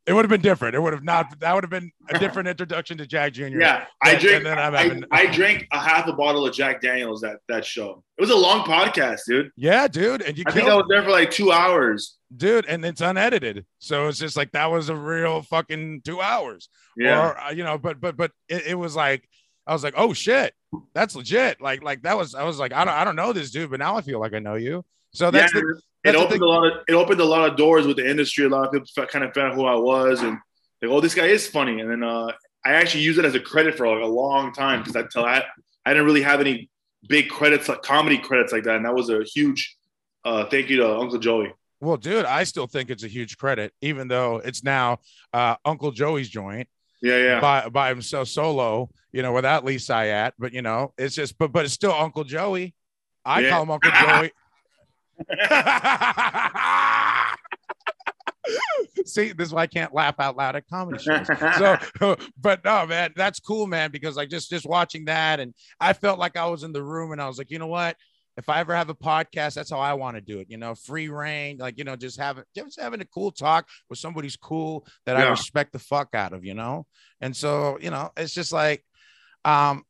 It 0.05 0.11
would 0.11 0.25
have 0.25 0.29
been 0.29 0.41
different. 0.41 0.75
It 0.75 0.81
would 0.81 0.93
have 0.93 1.03
not. 1.03 1.39
That 1.39 1.55
would 1.55 1.63
have 1.63 1.71
been 1.71 1.89
a 2.09 2.19
different 2.19 2.47
introduction 2.53 2.97
to 2.99 3.07
Jack 3.07 3.33
Jr. 3.33 3.47
Yeah, 3.59 3.85
I 4.03 4.15
drink. 4.15 4.45
Having, 4.45 5.05
I, 5.11 5.21
I 5.21 5.25
drank 5.27 5.65
a 5.71 5.79
half 5.79 6.07
a 6.07 6.13
bottle 6.13 6.45
of 6.45 6.53
Jack 6.53 6.81
Daniels 6.81 7.21
that 7.21 7.37
that 7.47 7.65
show. 7.65 8.03
It 8.17 8.21
was 8.21 8.29
a 8.29 8.35
long 8.35 8.65
podcast, 8.65 9.21
dude. 9.25 9.49
Yeah, 9.55 9.87
dude. 9.87 10.21
And 10.21 10.37
you. 10.37 10.43
I 10.45 10.51
think 10.51 10.67
I 10.67 10.75
was 10.75 10.85
there 10.89 11.01
for 11.03 11.09
like 11.09 11.31
two 11.31 11.51
hours, 11.51 12.17
dude. 12.35 12.65
And 12.65 12.85
it's 12.85 13.01
unedited, 13.01 13.65
so 13.79 14.09
it's 14.09 14.19
just 14.19 14.37
like 14.37 14.51
that 14.51 14.69
was 14.69 14.89
a 14.89 14.95
real 14.95 15.41
fucking 15.41 16.01
two 16.03 16.21
hours. 16.21 16.69
Yeah. 16.97 17.29
Or 17.29 17.39
uh, 17.39 17.51
you 17.51 17.63
know, 17.63 17.79
but 17.79 17.99
but 17.99 18.15
but 18.15 18.31
it, 18.49 18.67
it 18.67 18.75
was 18.75 18.95
like 18.95 19.27
I 19.65 19.73
was 19.73 19.83
like, 19.83 19.93
oh 19.97 20.13
shit, 20.13 20.53
that's 20.93 21.15
legit. 21.15 21.61
Like, 21.61 21.83
like 21.83 22.01
that 22.03 22.17
was, 22.17 22.35
I 22.35 22.43
was 22.43 22.59
like, 22.59 22.73
I 22.73 22.85
don't, 22.85 22.93
I 22.93 23.03
don't 23.03 23.15
know 23.15 23.33
this 23.33 23.51
dude, 23.51 23.69
but 23.69 23.79
now 23.79 23.95
I 23.95 24.01
feel 24.01 24.19
like 24.19 24.33
I 24.33 24.39
know 24.39 24.55
you. 24.55 24.83
So 25.13 25.31
that's, 25.31 25.53
yeah, 25.53 25.61
the, 25.61 25.81
that's 26.03 26.17
it 26.17 26.19
opened 26.19 26.41
a 26.41 26.47
lot 26.47 26.65
of, 26.65 26.73
it 26.87 26.93
opened 26.93 27.21
a 27.21 27.25
lot 27.25 27.49
of 27.49 27.57
doors 27.57 27.87
with 27.87 27.97
the 27.97 28.09
industry. 28.09 28.45
A 28.45 28.49
lot 28.49 28.65
of 28.65 28.71
people 28.71 29.05
kind 29.07 29.23
of 29.23 29.33
found 29.33 29.51
out 29.51 29.55
who 29.55 29.65
I 29.65 29.75
was 29.75 30.21
and 30.21 30.37
like, 30.81 30.91
oh, 30.91 30.99
this 30.99 31.15
guy 31.15 31.27
is 31.27 31.47
funny. 31.47 31.79
And 31.79 31.89
then 31.89 32.03
uh, 32.03 32.31
I 32.65 32.73
actually 32.73 33.03
use 33.03 33.17
it 33.17 33.25
as 33.25 33.35
a 33.35 33.39
credit 33.39 33.75
for 33.75 33.87
like 33.87 34.03
a 34.03 34.07
long 34.07 34.53
time 34.53 34.79
because 34.79 34.95
I 34.95 35.03
tell 35.03 35.25
I, 35.25 35.43
I 35.85 35.91
didn't 35.91 36.05
really 36.05 36.23
have 36.23 36.39
any 36.39 36.69
big 37.07 37.29
credits 37.29 37.67
like 37.67 37.81
comedy 37.81 38.17
credits 38.17 38.53
like 38.53 38.63
that, 38.63 38.77
and 38.77 38.85
that 38.85 38.95
was 38.95 39.09
a 39.09 39.23
huge 39.23 39.75
uh, 40.23 40.45
thank 40.45 40.69
you 40.69 40.77
to 40.77 40.97
Uncle 40.97 41.19
Joey. 41.19 41.53
Well, 41.81 41.97
dude, 41.97 42.23
I 42.23 42.45
still 42.45 42.67
think 42.67 42.89
it's 42.89 43.03
a 43.03 43.09
huge 43.09 43.37
credit, 43.37 43.73
even 43.81 44.07
though 44.07 44.37
it's 44.37 44.63
now 44.63 44.99
uh, 45.33 45.57
Uncle 45.65 45.91
Joey's 45.91 46.29
joint. 46.29 46.69
Yeah, 47.01 47.17
yeah. 47.17 47.39
By 47.41 47.67
by 47.67 47.89
himself 47.89 48.29
solo, 48.29 48.89
you 49.13 49.21
know, 49.21 49.31
without 49.31 49.63
Lee 49.63 49.77
Syatt. 49.77 50.33
But 50.37 50.53
you 50.53 50.61
know, 50.61 50.93
it's 50.97 51.15
just 51.15 51.37
but 51.37 51.53
but 51.53 51.65
it's 51.65 51.73
still 51.73 51.93
Uncle 51.93 52.25
Joey. 52.25 52.75
I 53.23 53.41
yeah. 53.41 53.51
call 53.51 53.63
him 53.63 53.71
Uncle 53.71 53.91
Joey. 53.91 54.31
See, 59.05 59.31
this 59.31 59.47
is 59.47 59.53
why 59.53 59.63
I 59.63 59.67
can't 59.67 59.93
laugh 59.93 60.15
out 60.19 60.35
loud 60.35 60.55
at 60.55 60.67
comedy 60.67 61.01
shows. 61.01 61.27
So, 61.57 61.77
but 62.37 62.63
no, 62.65 62.85
man, 62.85 63.13
that's 63.15 63.39
cool, 63.39 63.67
man, 63.67 63.91
because 63.91 64.17
like 64.17 64.29
just 64.29 64.49
just 64.49 64.65
watching 64.65 65.05
that, 65.05 65.39
and 65.39 65.53
I 65.79 65.93
felt 65.93 66.19
like 66.19 66.35
I 66.35 66.47
was 66.47 66.63
in 66.63 66.73
the 66.73 66.83
room, 66.83 67.11
and 67.11 67.21
I 67.21 67.27
was 67.27 67.37
like, 67.37 67.51
you 67.51 67.59
know 67.59 67.67
what, 67.67 67.95
if 68.37 68.49
I 68.49 68.59
ever 68.59 68.75
have 68.75 68.89
a 68.89 68.95
podcast, 68.95 69.53
that's 69.53 69.69
how 69.69 69.79
I 69.79 69.93
want 69.93 70.15
to 70.15 70.21
do 70.21 70.39
it. 70.39 70.47
You 70.49 70.57
know, 70.57 70.75
free 70.75 71.09
reign, 71.09 71.57
like 71.57 71.77
you 71.77 71.83
know, 71.83 71.95
just 71.95 72.19
having 72.19 72.43
just 72.55 72.79
having 72.79 73.01
a 73.01 73.05
cool 73.05 73.31
talk 73.31 73.67
with 73.89 73.99
somebody's 73.99 74.35
cool 74.35 74.85
that 75.05 75.15
I 75.15 75.29
respect 75.29 75.73
the 75.73 75.79
fuck 75.79 76.09
out 76.13 76.33
of. 76.33 76.43
You 76.43 76.53
know, 76.53 76.85
and 77.21 77.35
so 77.35 77.77
you 77.81 77.91
know, 77.91 78.11
it's 78.17 78.33
just 78.33 78.51
like, 78.51 78.83
um, 79.45 79.83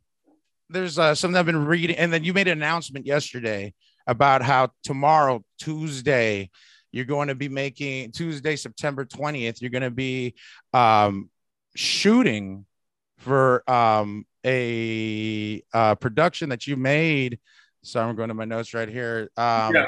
there's 0.70 0.98
uh, 0.98 1.16
something 1.16 1.38
I've 1.38 1.46
been 1.46 1.66
reading, 1.66 1.96
and 1.98 2.12
then 2.12 2.24
you 2.24 2.34
made 2.34 2.48
an 2.48 2.58
announcement 2.58 3.06
yesterday 3.06 3.74
about 4.08 4.42
how 4.42 4.70
tomorrow, 4.84 5.44
Tuesday, 5.60 6.50
you're 6.92 7.06
going 7.06 7.28
to 7.28 7.36
be 7.36 7.50
making 7.50 8.12
Tuesday, 8.12 8.56
September 8.56 9.06
20th, 9.06 9.62
you're 9.62 9.72
going 9.72 9.84
to 9.84 9.92
be 9.92 10.36
um, 10.74 11.30
shooting 11.76 12.66
for 13.18 13.70
um, 13.70 14.26
a 14.46 15.64
uh, 15.74 15.96
production 15.96 16.50
that 16.50 16.68
you 16.68 16.76
made. 16.76 17.40
So 17.84 18.02
I'm 18.02 18.16
going 18.16 18.30
to 18.30 18.34
my 18.34 18.46
notes 18.46 18.74
right 18.74 18.90
here. 18.90 19.30
Um, 19.38 19.74
Yeah. 19.74 19.86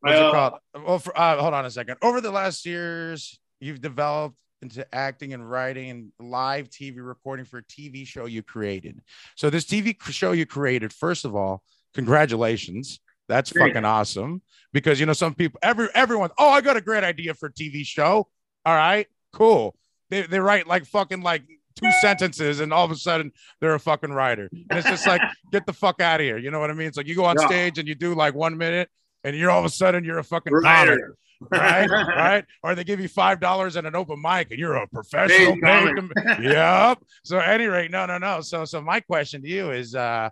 What's 0.00 0.18
it 0.18 0.22
uh, 0.22 0.30
called? 0.30 0.52
Well, 0.86 0.98
for, 0.98 1.18
uh, 1.18 1.40
hold 1.40 1.54
on 1.54 1.64
a 1.64 1.70
second. 1.70 1.96
Over 2.02 2.20
the 2.20 2.30
last 2.30 2.64
years, 2.66 3.40
you've 3.60 3.80
developed 3.80 4.36
into 4.62 4.86
acting 4.94 5.32
and 5.34 5.48
writing 5.48 5.90
and 5.90 6.12
live 6.18 6.68
TV 6.70 6.96
recording 6.98 7.44
for 7.44 7.58
a 7.58 7.62
TV 7.64 8.06
show 8.06 8.26
you 8.26 8.42
created. 8.42 9.00
So 9.36 9.50
this 9.50 9.64
TV 9.64 10.00
show 10.10 10.32
you 10.32 10.46
created, 10.46 10.92
first 10.92 11.24
of 11.24 11.34
all, 11.36 11.62
congratulations. 11.94 13.00
That's 13.28 13.50
Thanks. 13.50 13.68
fucking 13.74 13.84
awesome. 13.84 14.40
Because 14.72 14.98
you 15.00 15.06
know, 15.06 15.12
some 15.12 15.34
people, 15.34 15.58
every 15.62 15.88
everyone, 15.94 16.30
oh, 16.38 16.48
I 16.48 16.60
got 16.60 16.76
a 16.76 16.80
great 16.80 17.04
idea 17.04 17.34
for 17.34 17.46
a 17.46 17.52
TV 17.52 17.84
show. 17.84 18.28
All 18.64 18.74
right, 18.74 19.06
cool. 19.32 19.76
They 20.10 20.22
they 20.22 20.38
write 20.40 20.66
like 20.66 20.86
fucking 20.86 21.22
like 21.22 21.42
two 21.80 21.90
sentences, 22.00 22.60
and 22.60 22.72
all 22.72 22.84
of 22.84 22.90
a 22.90 22.96
sudden 22.96 23.32
they're 23.60 23.74
a 23.74 23.80
fucking 23.80 24.10
writer. 24.12 24.48
And 24.70 24.78
it's 24.78 24.88
just 24.88 25.06
like, 25.06 25.20
get 25.52 25.66
the 25.66 25.72
fuck 25.72 26.00
out 26.00 26.20
of 26.20 26.24
here. 26.24 26.38
You 26.38 26.50
know 26.50 26.60
what 26.60 26.70
I 26.70 26.74
mean? 26.74 26.86
It's 26.88 26.96
like 26.96 27.06
you 27.06 27.14
go 27.16 27.24
on 27.24 27.36
Yeah. 27.38 27.46
stage 27.46 27.78
and 27.78 27.86
you 27.88 27.94
do 27.94 28.14
like 28.14 28.34
one 28.34 28.56
minute, 28.56 28.88
and 29.26 29.36
you're 29.36 29.50
all 29.50 29.58
of 29.58 29.64
a 29.64 29.70
sudden 29.70 30.04
you're 30.04 30.18
a 30.18 30.24
fucking 30.24 30.52
Writer. 30.52 31.16
right? 31.50 31.90
right? 31.90 32.44
Or 32.62 32.74
they 32.76 32.84
give 32.84 33.00
you 33.00 33.08
five 33.08 33.40
dollars 33.40 33.74
and 33.76 33.86
an 33.86 33.96
open 33.96 34.22
mic, 34.22 34.50
and 34.50 34.58
you're 34.58 34.76
a 34.76 34.86
professional. 34.86 35.54
Paid 35.54 35.62
paid 35.62 35.96
comic. 35.96 35.96
com- 35.96 36.42
yep. 36.42 36.98
So, 37.24 37.38
at 37.38 37.48
any 37.50 37.66
rate, 37.66 37.90
no, 37.90 38.06
no, 38.06 38.18
no. 38.18 38.40
So, 38.40 38.64
so 38.64 38.80
my 38.80 39.00
question 39.00 39.42
to 39.42 39.48
you 39.48 39.72
is, 39.72 39.94
uh, 39.94 40.30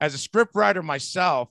as 0.00 0.14
a 0.14 0.18
script 0.18 0.54
writer 0.54 0.82
myself, 0.82 1.50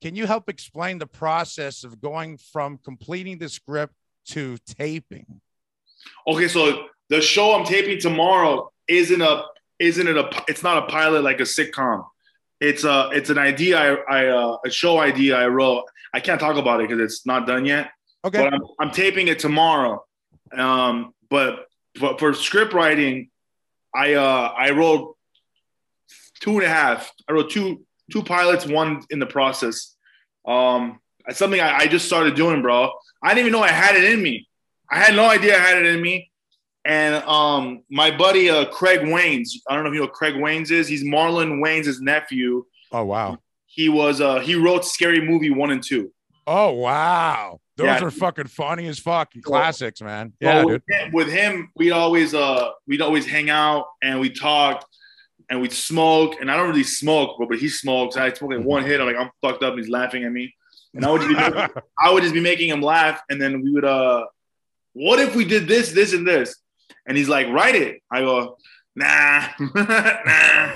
can 0.00 0.16
you 0.16 0.26
help 0.26 0.48
explain 0.48 0.98
the 0.98 1.06
process 1.06 1.84
of 1.84 2.00
going 2.00 2.38
from 2.38 2.78
completing 2.78 3.38
the 3.38 3.50
script 3.50 3.94
to 4.28 4.56
taping? 4.66 5.26
Okay, 6.26 6.48
so 6.48 6.86
the 7.10 7.20
show 7.20 7.52
I'm 7.52 7.66
taping 7.66 8.00
tomorrow 8.00 8.72
isn't 8.88 9.20
a 9.20 9.44
isn't 9.78 10.08
it 10.08 10.16
a 10.16 10.30
it's 10.48 10.62
not 10.62 10.78
a 10.78 10.86
pilot 10.86 11.22
like 11.22 11.40
a 11.40 11.44
sitcom. 11.44 12.04
It's 12.62 12.84
a 12.84 13.10
it's 13.12 13.28
an 13.28 13.38
idea 13.38 13.76
I, 13.76 14.18
I 14.18 14.26
uh, 14.28 14.56
a 14.64 14.70
show 14.70 15.00
idea 15.00 15.36
I 15.36 15.48
wrote. 15.48 15.84
I 16.14 16.20
can't 16.20 16.40
talk 16.40 16.56
about 16.56 16.80
it 16.80 16.88
because 16.88 17.02
it's 17.02 17.26
not 17.26 17.44
done 17.44 17.64
yet. 17.64 17.90
Okay. 18.24 18.38
But 18.38 18.54
I'm, 18.54 18.60
I'm 18.78 18.90
taping 18.92 19.26
it 19.26 19.40
tomorrow. 19.40 20.04
Um, 20.56 21.12
but 21.28 21.66
but 22.00 22.20
for 22.20 22.32
script 22.34 22.72
writing, 22.72 23.30
I 23.92 24.14
uh 24.14 24.54
I 24.56 24.70
wrote 24.70 25.16
two 26.38 26.52
and 26.52 26.62
a 26.62 26.68
half. 26.68 27.12
I 27.28 27.32
wrote 27.32 27.50
two 27.50 27.84
two 28.12 28.22
pilots, 28.22 28.64
one 28.64 29.02
in 29.10 29.18
the 29.18 29.26
process. 29.26 29.96
Um, 30.46 31.00
it's 31.26 31.38
something 31.38 31.60
I, 31.60 31.78
I 31.78 31.86
just 31.88 32.06
started 32.06 32.36
doing, 32.36 32.62
bro. 32.62 32.92
I 33.22 33.34
didn't 33.34 33.48
even 33.48 33.52
know 33.52 33.64
I 33.64 33.68
had 33.68 33.96
it 33.96 34.04
in 34.04 34.22
me. 34.22 34.48
I 34.88 34.98
had 34.98 35.16
no 35.16 35.28
idea 35.28 35.56
I 35.56 35.60
had 35.60 35.78
it 35.78 35.86
in 35.86 36.00
me. 36.00 36.30
And 36.84 37.14
um, 37.24 37.82
my 37.90 38.10
buddy 38.10 38.50
uh, 38.50 38.64
Craig 38.66 39.00
Wayans, 39.00 39.50
I 39.68 39.74
don't 39.74 39.84
know 39.84 39.90
if 39.90 39.94
you 39.94 40.00
know 40.00 40.06
what 40.06 40.14
Craig 40.14 40.34
Wayans 40.34 40.70
is. 40.70 40.88
He's 40.88 41.04
Marlon 41.04 41.60
Wayans' 41.60 42.00
nephew. 42.00 42.64
oh 42.92 43.04
wow. 43.04 43.38
He 43.66 43.88
was 43.88 44.20
uh, 44.20 44.40
he 44.40 44.54
wrote 44.54 44.84
Scary 44.84 45.20
Movie 45.20 45.50
one 45.50 45.70
and 45.70 45.82
two. 45.82 46.12
Oh 46.46 46.72
wow. 46.72 47.60
Those 47.76 47.86
Yeah. 47.86 48.04
are 48.04 48.10
fucking 48.10 48.48
funny 48.48 48.86
as 48.88 48.98
fuck 48.98 49.32
classics, 49.42 50.02
man. 50.02 50.32
Yeah, 50.40 50.64
with 50.64 50.82
dude. 50.86 50.96
him, 51.00 51.12
with 51.12 51.28
him, 51.28 51.70
we'd 51.76 51.92
always 51.92 52.34
uh 52.34 52.70
we'd 52.86 53.00
always 53.00 53.26
hang 53.26 53.48
out 53.48 53.86
and 54.02 54.20
we 54.20 54.28
talk 54.28 54.84
and 55.48 55.60
we'd 55.62 55.72
smoke. 55.72 56.34
And 56.40 56.50
I 56.50 56.56
don't 56.56 56.68
really 56.68 56.82
smoke, 56.82 57.36
but, 57.38 57.48
but 57.48 57.58
he 57.58 57.68
smokes. 57.68 58.16
I 58.16 58.32
smoke 58.32 58.50
like 58.52 58.64
one 58.66 58.84
hit. 58.84 59.00
I'm 59.00 59.06
like 59.06 59.16
I'm 59.16 59.30
fucked 59.40 59.62
up. 59.62 59.72
And 59.74 59.80
he's 59.80 59.88
laughing 59.88 60.24
at 60.24 60.32
me, 60.32 60.54
and 60.94 61.04
I 61.06 61.10
would 61.10 61.22
just 61.22 61.28
be 61.30 61.34
making, 61.40 61.82
I 61.98 62.12
would 62.12 62.22
just 62.24 62.34
be 62.34 62.40
making 62.40 62.68
him 62.68 62.82
laugh. 62.82 63.22
And 63.30 63.40
then 63.40 63.62
we 63.62 63.70
would 63.72 63.84
uh, 63.86 64.26
what 64.92 65.18
if 65.20 65.34
we 65.34 65.44
did 65.46 65.66
this, 65.66 65.92
this, 65.92 66.12
and 66.12 66.26
this? 66.28 66.56
And 67.06 67.16
he's 67.16 67.28
like, 67.28 67.48
write 67.48 67.74
it. 67.74 68.02
I 68.10 68.20
go, 68.20 68.56
nah, 68.94 69.46
nah. 69.74 70.72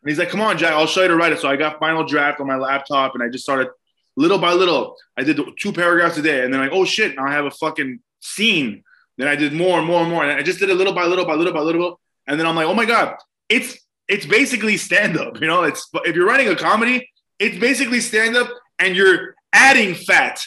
And 0.00 0.08
he's 0.08 0.18
like, 0.18 0.30
come 0.30 0.40
on, 0.40 0.56
Jack, 0.58 0.72
I'll 0.72 0.86
show 0.86 1.02
you 1.02 1.08
to 1.08 1.16
write 1.16 1.32
it. 1.32 1.40
So 1.40 1.48
I 1.48 1.56
got 1.56 1.78
final 1.78 2.04
draft 2.04 2.40
on 2.40 2.46
my 2.46 2.56
laptop, 2.56 3.14
and 3.14 3.22
I 3.22 3.28
just 3.28 3.44
started 3.44 3.68
little 4.16 4.38
by 4.38 4.52
little. 4.52 4.96
I 5.16 5.24
did 5.24 5.40
two 5.58 5.72
paragraphs 5.72 6.16
a 6.18 6.22
day, 6.22 6.44
and 6.44 6.52
then 6.52 6.60
like, 6.60 6.70
oh 6.72 6.84
shit, 6.84 7.16
now 7.16 7.24
I 7.26 7.32
have 7.32 7.44
a 7.44 7.50
fucking 7.50 8.00
scene. 8.20 8.82
Then 9.16 9.26
I 9.28 9.34
did 9.36 9.52
more 9.52 9.78
and 9.78 9.86
more 9.86 10.00
and 10.02 10.10
more, 10.10 10.24
and 10.24 10.32
I 10.38 10.42
just 10.42 10.60
did 10.60 10.70
it 10.70 10.74
little 10.74 10.92
by 10.92 11.04
little 11.04 11.24
by 11.24 11.34
little 11.34 11.52
by 11.52 11.60
little. 11.60 12.00
And 12.26 12.38
then 12.38 12.46
I'm 12.46 12.54
like, 12.54 12.66
oh 12.66 12.74
my 12.74 12.84
god, 12.84 13.16
it's 13.48 13.76
it's 14.06 14.24
basically 14.26 14.76
stand 14.76 15.18
up. 15.18 15.40
You 15.40 15.46
know, 15.48 15.64
it's 15.64 15.88
if 16.04 16.14
you're 16.14 16.26
writing 16.26 16.48
a 16.48 16.56
comedy, 16.56 17.10
it's 17.38 17.58
basically 17.58 18.00
stand 18.00 18.36
up, 18.36 18.48
and 18.78 18.94
you're 18.96 19.34
adding 19.52 19.94
fat. 19.94 20.40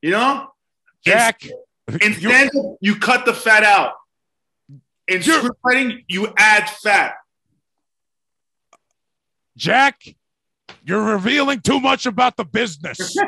You 0.00 0.10
know, 0.12 0.48
Jack. 1.04 1.44
in 1.44 2.12
you- 2.12 2.12
stand 2.14 2.50
up, 2.56 2.76
you 2.80 2.96
cut 2.96 3.26
the 3.26 3.34
fat 3.34 3.62
out. 3.62 3.92
In 5.08 5.22
You're- 5.22 5.38
script 5.38 5.58
writing, 5.64 6.04
you 6.08 6.32
add 6.38 6.68
fat. 6.68 7.14
Jack, 9.56 10.02
you're 10.84 11.02
revealing 11.02 11.60
too 11.60 11.80
much 11.80 12.06
about 12.06 12.36
the 12.36 12.44
business. 12.44 13.16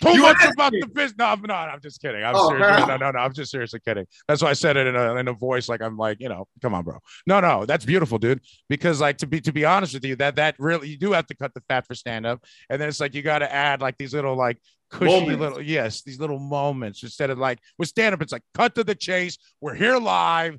Too 0.00 0.10
You 0.14 0.22
much 0.22 0.36
about 0.52 0.72
me. 0.72 0.78
the 0.80 0.86
business. 0.86 1.18
No, 1.18 1.24
I'm 1.24 1.42
not. 1.42 1.68
I'm 1.70 1.80
just 1.80 2.00
kidding. 2.00 2.22
I'm 2.22 2.32
Oh, 2.36 2.50
serious. 2.50 2.86
No, 2.86 2.96
no, 2.98 3.10
no. 3.10 3.18
I'm 3.18 3.32
just 3.32 3.50
seriously 3.50 3.80
kidding. 3.84 4.06
That's 4.28 4.40
why 4.40 4.50
I 4.50 4.52
said 4.52 4.76
it 4.76 4.86
in 4.86 4.94
a, 4.94 5.16
in 5.16 5.26
a 5.26 5.32
voice 5.32 5.68
like 5.68 5.82
I'm 5.82 5.96
like, 5.96 6.18
you 6.20 6.28
know, 6.28 6.46
come 6.62 6.72
on, 6.72 6.84
bro. 6.84 6.98
No, 7.26 7.40
no, 7.40 7.66
that's 7.66 7.84
beautiful, 7.84 8.16
dude. 8.16 8.40
Because 8.68 9.00
like 9.00 9.16
to 9.18 9.26
be 9.26 9.40
to 9.40 9.50
be 9.52 9.64
honest 9.64 9.94
with 9.94 10.04
you, 10.04 10.14
that 10.16 10.36
that 10.36 10.54
really 10.60 10.88
you 10.90 10.98
do 10.98 11.10
have 11.14 11.26
to 11.26 11.34
cut 11.36 11.52
the 11.52 11.62
fat 11.68 11.84
for 11.84 11.96
stand 11.96 12.26
up, 12.26 12.44
and 12.70 12.80
then 12.80 12.88
it's 12.88 13.00
like 13.00 13.12
you 13.12 13.22
got 13.22 13.40
to 13.40 13.52
add 13.52 13.80
like 13.80 13.96
these 13.98 14.14
little 14.14 14.36
like 14.36 14.58
cushy 14.90 15.06
Moments. 15.20 15.40
little 15.40 15.62
yes, 15.62 16.02
these 16.02 16.18
little 16.20 16.38
moments 16.38 17.02
instead 17.02 17.30
of 17.30 17.38
like 17.38 17.58
with 17.78 17.88
stand 17.88 18.14
up, 18.14 18.22
it's 18.22 18.32
like 18.32 18.42
cut 18.54 18.74
to 18.76 18.84
the 18.84 18.94
chase. 18.94 19.38
We're 19.60 19.74
here 19.74 19.98
live. 19.98 20.58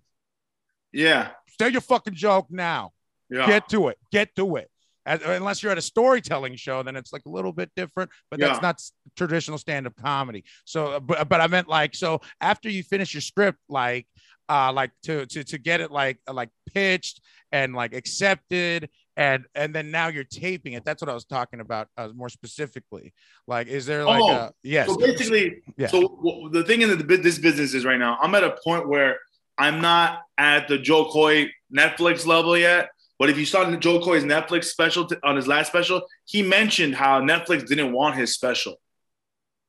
yeah, 0.91 1.29
Say 1.59 1.69
your 1.69 1.81
fucking 1.81 2.13
joke 2.15 2.47
now 2.49 2.91
yeah. 3.29 3.45
get 3.45 3.67
to 3.69 3.89
it 3.89 3.97
get 4.11 4.33
to 4.37 4.55
it 4.55 4.69
As- 5.05 5.21
unless 5.23 5.61
you're 5.61 5.71
at 5.71 5.77
a 5.77 5.81
storytelling 5.81 6.55
show 6.55 6.81
then 6.83 6.95
it's 6.95 7.11
like 7.13 7.23
a 7.25 7.29
little 7.29 7.51
bit 7.51 7.69
different 7.75 8.09
but 8.31 8.39
that's 8.39 8.61
not 8.61 8.81
traditional 9.15 9.57
stand-up 9.57 9.93
comedy 10.01 10.43
so 10.65 10.93
uh, 10.93 10.99
but, 10.99 11.27
but 11.29 11.41
i 11.41 11.47
meant 11.47 11.67
like 11.67 11.93
so 11.95 12.21
after 12.41 12.69
you 12.69 12.81
finish 12.81 13.13
your 13.13 13.21
script 13.21 13.59
like 13.67 14.07
uh 14.47 14.71
like 14.73 14.91
to 15.03 15.25
to 15.27 15.43
to 15.43 15.57
get 15.57 15.79
it 15.81 15.91
like 15.91 16.17
like 16.31 16.49
pitched 16.73 17.21
and 17.51 17.75
like 17.75 17.93
accepted 17.93 18.89
and 19.19 19.45
and 19.53 19.75
then 19.75 19.91
now 19.91 20.07
you're 20.07 20.23
taping 20.23 20.73
it 20.73 20.83
that's 20.85 21.01
what 21.01 21.09
i 21.09 21.13
was 21.13 21.25
talking 21.25 21.59
about 21.59 21.87
uh, 21.97 22.07
more 22.15 22.29
specifically 22.29 23.13
like 23.47 23.67
is 23.67 23.85
there 23.85 24.03
like 24.05 24.21
Oh, 24.23 24.31
a 24.31 24.51
yes 24.63 24.87
So 24.87 24.97
basically, 24.97 25.57
Yeah. 25.77 25.87
so 25.87 26.49
the 26.53 26.63
thing 26.63 26.81
in 26.81 26.89
the, 26.97 27.03
this 27.27 27.37
business 27.37 27.73
is 27.73 27.83
right 27.85 27.99
now, 27.99 28.17
I'm 28.21 28.33
at 28.35 28.43
a 28.43 28.55
point 28.63 28.87
where 28.87 29.19
I'm 29.57 29.81
not 29.81 30.21
at 30.37 30.67
the 30.69 30.77
Jo 30.77 31.05
Koy 31.11 31.49
Netflix 31.81 32.25
level 32.25 32.57
yet. 32.57 32.89
But 33.19 33.29
if 33.29 33.37
you 33.37 33.45
saw 33.45 33.69
Jo 33.75 33.99
Koy's 33.99 34.23
Netflix 34.23 34.65
special 34.65 35.05
t- 35.05 35.17
on 35.23 35.35
his 35.35 35.47
last 35.47 35.67
special, 35.67 35.97
he 36.23 36.41
mentioned 36.41 36.95
how 36.95 37.19
Netflix 37.21 37.67
didn't 37.67 37.91
want 37.91 38.15
his 38.15 38.33
special. 38.33 38.75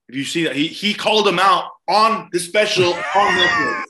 If 0.08 0.14
you 0.14 0.24
see 0.24 0.44
that, 0.44 0.54
he 0.54 0.68
he 0.68 0.94
called 0.94 1.26
him 1.26 1.40
out 1.40 1.64
on 1.88 2.28
the 2.32 2.38
special 2.38 2.90
on 2.94 3.28
Netflix, 3.40 3.82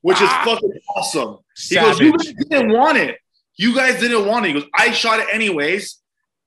which 0.00 0.20
is 0.20 0.28
fucking 0.46 0.72
awesome. 0.96 1.38
He 1.56 1.76
goes, 1.76 2.00
"You 2.00 2.12
didn't 2.50 2.72
want 2.72 2.98
it. 2.98 3.18
You 3.60 3.74
guys 3.74 4.00
didn't 4.00 4.26
want 4.26 4.46
it." 4.46 4.48
He 4.48 4.54
goes, 4.54 4.68
"I 4.74 4.90
shot 4.92 5.20
it 5.20 5.28
anyways." 5.32 5.96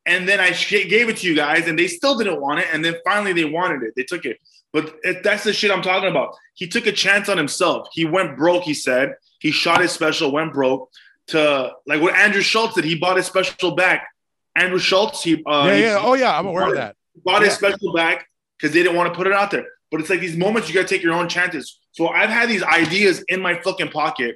And 0.05 0.27
then 0.27 0.39
I 0.41 0.51
sh- 0.51 0.89
gave 0.89 1.07
it 1.07 1.17
to 1.17 1.27
you 1.27 1.35
guys, 1.35 1.67
and 1.67 1.79
they 1.79 1.87
still 1.87 2.17
didn't 2.17 2.41
want 2.41 2.59
it. 2.59 2.67
And 2.73 2.83
then 2.83 2.95
finally, 3.05 3.31
they 3.31 3.45
wanted 3.45 3.83
it. 3.83 3.93
They 3.95 4.03
took 4.03 4.25
it. 4.25 4.37
But 4.73 4.95
it, 5.03 5.23
that's 5.23 5.43
the 5.45 5.53
shit 5.53 5.71
I'm 5.71 5.81
talking 5.81 6.09
about. 6.09 6.35
He 6.55 6.67
took 6.67 6.87
a 6.87 6.91
chance 6.91 7.29
on 7.29 7.37
himself. 7.37 7.87
He 7.93 8.03
went 8.05 8.35
broke. 8.35 8.63
He 8.63 8.73
said 8.73 9.15
he 9.39 9.51
shot 9.51 9.81
his 9.81 9.91
special, 9.91 10.31
went 10.31 10.53
broke. 10.53 10.89
To 11.27 11.71
like 11.85 12.01
what 12.01 12.15
Andrew 12.15 12.41
Schulz 12.41 12.73
did, 12.73 12.83
he 12.83 12.95
bought 12.95 13.15
his 13.15 13.27
special 13.27 13.75
back. 13.75 14.07
Andrew 14.55 14.79
Schulz, 14.79 15.23
he 15.23 15.41
uh, 15.45 15.65
yeah 15.67 15.99
he 15.99 16.05
oh 16.05 16.13
yeah 16.13 16.37
i'm 16.37 16.45
aware 16.45 16.67
of 16.67 16.75
that 16.75 16.95
bought 17.23 17.41
his 17.43 17.53
special 17.53 17.93
back 17.93 18.27
because 18.57 18.73
they 18.73 18.83
didn't 18.83 18.95
want 18.95 19.11
to 19.11 19.17
put 19.17 19.27
it 19.27 19.33
out 19.33 19.51
there. 19.51 19.65
But 19.91 20.01
it's 20.01 20.09
like 20.09 20.19
these 20.19 20.35
moments 20.35 20.67
you 20.67 20.75
gotta 20.75 20.87
take 20.87 21.03
your 21.03 21.13
own 21.13 21.29
chances. 21.29 21.79
So 21.91 22.07
I've 22.07 22.29
had 22.29 22.49
these 22.49 22.63
ideas 22.63 23.23
in 23.27 23.41
my 23.41 23.59
fucking 23.61 23.89
pocket 23.89 24.35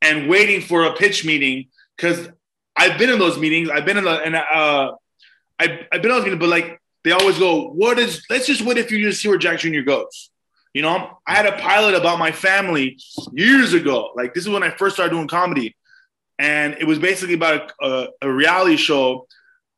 and 0.00 0.28
waiting 0.28 0.60
for 0.60 0.84
a 0.84 0.94
pitch 0.94 1.24
meeting 1.24 1.68
because 1.96 2.28
I've 2.76 2.98
been 2.98 3.10
in 3.10 3.18
those 3.18 3.38
meetings. 3.38 3.70
I've 3.70 3.84
been 3.84 3.96
in 3.96 4.04
the 4.04 4.20
and 4.22 4.36
uh, 4.36 4.92
I've, 5.58 5.86
I've 5.92 6.02
been 6.02 6.10
in 6.10 6.16
those 6.16 6.24
meetings, 6.24 6.40
but 6.40 6.48
like 6.48 6.80
they 7.04 7.12
always 7.12 7.38
go, 7.38 7.70
"What 7.70 7.98
is? 7.98 8.24
Let's 8.30 8.46
just 8.46 8.62
wait 8.62 8.78
if 8.78 8.90
you 8.90 9.02
just 9.02 9.20
see 9.20 9.28
where 9.28 9.38
Jack 9.38 9.60
Jr. 9.60 9.80
goes." 9.80 10.30
You 10.74 10.82
know, 10.82 11.18
I 11.26 11.34
had 11.34 11.46
a 11.46 11.58
pilot 11.58 11.94
about 11.94 12.18
my 12.18 12.32
family 12.32 12.98
years 13.32 13.74
ago. 13.74 14.12
Like 14.14 14.34
this 14.34 14.44
is 14.44 14.50
when 14.50 14.62
I 14.62 14.70
first 14.70 14.96
started 14.96 15.10
doing 15.10 15.28
comedy, 15.28 15.76
and 16.38 16.76
it 16.80 16.84
was 16.86 16.98
basically 16.98 17.34
about 17.34 17.72
a, 17.80 17.86
a, 17.86 18.08
a 18.22 18.32
reality 18.32 18.76
show 18.76 19.26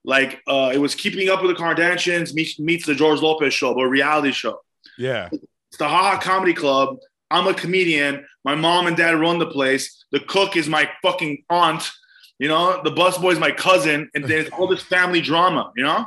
like 0.05 0.43
uh, 0.47 0.71
it 0.73 0.79
was 0.79 0.95
Keeping 0.95 1.31
Up 1.31 1.43
with 1.43 1.57
the 1.57 1.63
Kardashians 1.63 2.35
meets, 2.35 2.61
meets 2.61 2.87
the 2.87 2.95
George 2.95 3.21
Lopez 3.21 3.55
show, 3.55 3.75
but 3.75 3.85
a 3.85 3.89
reality 3.89 4.33
show. 4.33 4.61
Yeah. 4.99 5.31
It's 5.33 5.79
the 5.79 5.89
Haha 5.89 6.21
Comedy 6.21 6.53
Club. 6.53 6.99
I'm 7.31 7.47
a 7.47 7.55
comedian. 7.55 8.27
My 8.45 8.55
mom 8.55 8.87
and 8.87 8.97
dad 8.97 9.19
run 9.19 9.39
the 9.39 9.47
place. 9.47 10.05
The 10.13 10.21
cook 10.21 10.57
is 10.57 10.69
my 10.69 10.91
fucking 11.03 11.45
aunt. 11.49 11.91
You 12.39 12.49
know, 12.49 12.81
the 12.83 12.91
busboy 12.91 13.33
is 13.33 13.39
my 13.39 13.51
cousin, 13.53 14.11
and 14.15 14.25
there's 14.31 14.49
all 14.51 14.67
this 14.67 14.83
family 14.83 15.21
drama. 15.21 15.73
You 15.77 15.85
know, 15.85 16.07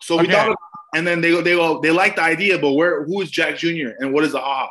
so 0.00 0.16
we 0.16 0.24
Okay. 0.24 0.32
thought, 0.32 0.56
and 0.94 1.06
then 1.06 1.20
they 1.20 1.30
go, 1.30 1.42
they 1.42 1.52
go, 1.54 1.80
they 1.80 1.90
like 1.90 2.16
the 2.16 2.22
idea, 2.22 2.58
but 2.58 2.72
where? 2.72 3.04
Who 3.04 3.20
is 3.20 3.30
Jack 3.30 3.58
Jr. 3.58 3.90
and 3.98 4.12
what 4.12 4.24
is 4.24 4.32
the 4.32 4.40
Haha? 4.40 4.68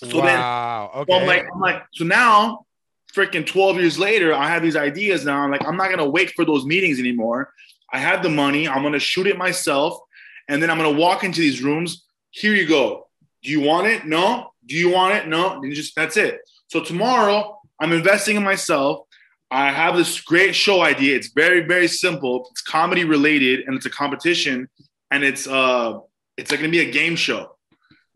So 0.00 0.06
then- 0.20 0.38
wow. 0.38 1.04
So. 1.08 1.14
I'm 1.14 1.26
like, 1.26 1.46
I'm 1.52 1.60
like, 1.60 1.82
so 1.92 2.04
now, 2.04 2.66
freaking 3.14 3.44
12 3.44 3.78
years 3.80 3.98
later, 3.98 4.32
I 4.34 4.48
have 4.48 4.62
these 4.62 4.76
ideas 4.76 5.24
now. 5.24 5.40
I'm 5.42 5.50
like, 5.50 5.66
I'm 5.66 5.76
not 5.76 5.90
gonna 5.90 6.08
wait 6.08 6.32
for 6.36 6.44
those 6.44 6.64
meetings 6.64 6.98
anymore. 7.00 7.52
I 7.92 7.98
have 7.98 8.22
the 8.22 8.28
money. 8.28 8.68
I'm 8.68 8.82
gonna 8.82 8.98
shoot 9.00 9.26
it 9.26 9.38
myself, 9.38 9.98
and 10.46 10.62
then 10.62 10.70
I'm 10.70 10.76
gonna 10.76 10.92
walk 10.98 11.24
into 11.24 11.40
these 11.40 11.62
rooms. 11.62 12.04
Here 12.30 12.54
you 12.54 12.66
go. 12.66 13.08
Do 13.42 13.50
you 13.50 13.60
want 13.60 13.86
it? 13.86 14.04
No. 14.04 14.52
Do 14.66 14.76
you 14.76 14.90
want 14.90 15.14
it? 15.14 15.26
No. 15.26 15.62
And 15.62 15.72
just 15.72 15.96
that's 15.96 16.16
it. 16.18 16.40
So 16.68 16.80
tomorrow, 16.84 17.58
I'm 17.80 17.92
investing 17.92 18.36
in 18.36 18.42
myself. 18.44 19.06
I 19.50 19.70
have 19.70 19.96
this 19.96 20.20
great 20.20 20.54
show 20.54 20.82
idea. 20.82 21.16
It's 21.16 21.28
very, 21.32 21.60
very 21.60 21.88
simple. 21.88 22.48
It's 22.50 22.60
comedy 22.60 23.04
related, 23.04 23.60
and 23.66 23.76
it's 23.76 23.86
a 23.86 23.90
competition, 23.90 24.68
and 25.10 25.24
it's 25.24 25.46
uh, 25.46 25.98
it's 26.36 26.50
like 26.50 26.60
gonna 26.60 26.70
be 26.70 26.80
a 26.80 26.90
game 26.90 27.16
show. 27.16 27.56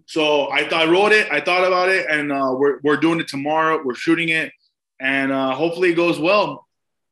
So 0.06 0.50
I 0.50 0.68
thought 0.68 0.86
I 0.88 0.90
wrote 0.90 1.12
it, 1.12 1.30
I 1.32 1.40
thought 1.40 1.64
about 1.66 1.88
it, 1.88 2.06
and 2.10 2.30
uh, 2.32 2.54
we're 2.58 2.80
we're 2.82 2.98
doing 2.98 3.20
it 3.20 3.28
tomorrow. 3.28 3.80
We're 3.82 3.94
shooting 3.94 4.28
it, 4.28 4.52
and 5.00 5.32
uh, 5.32 5.54
hopefully 5.54 5.92
it 5.92 5.94
goes 5.94 6.18
well. 6.18 6.66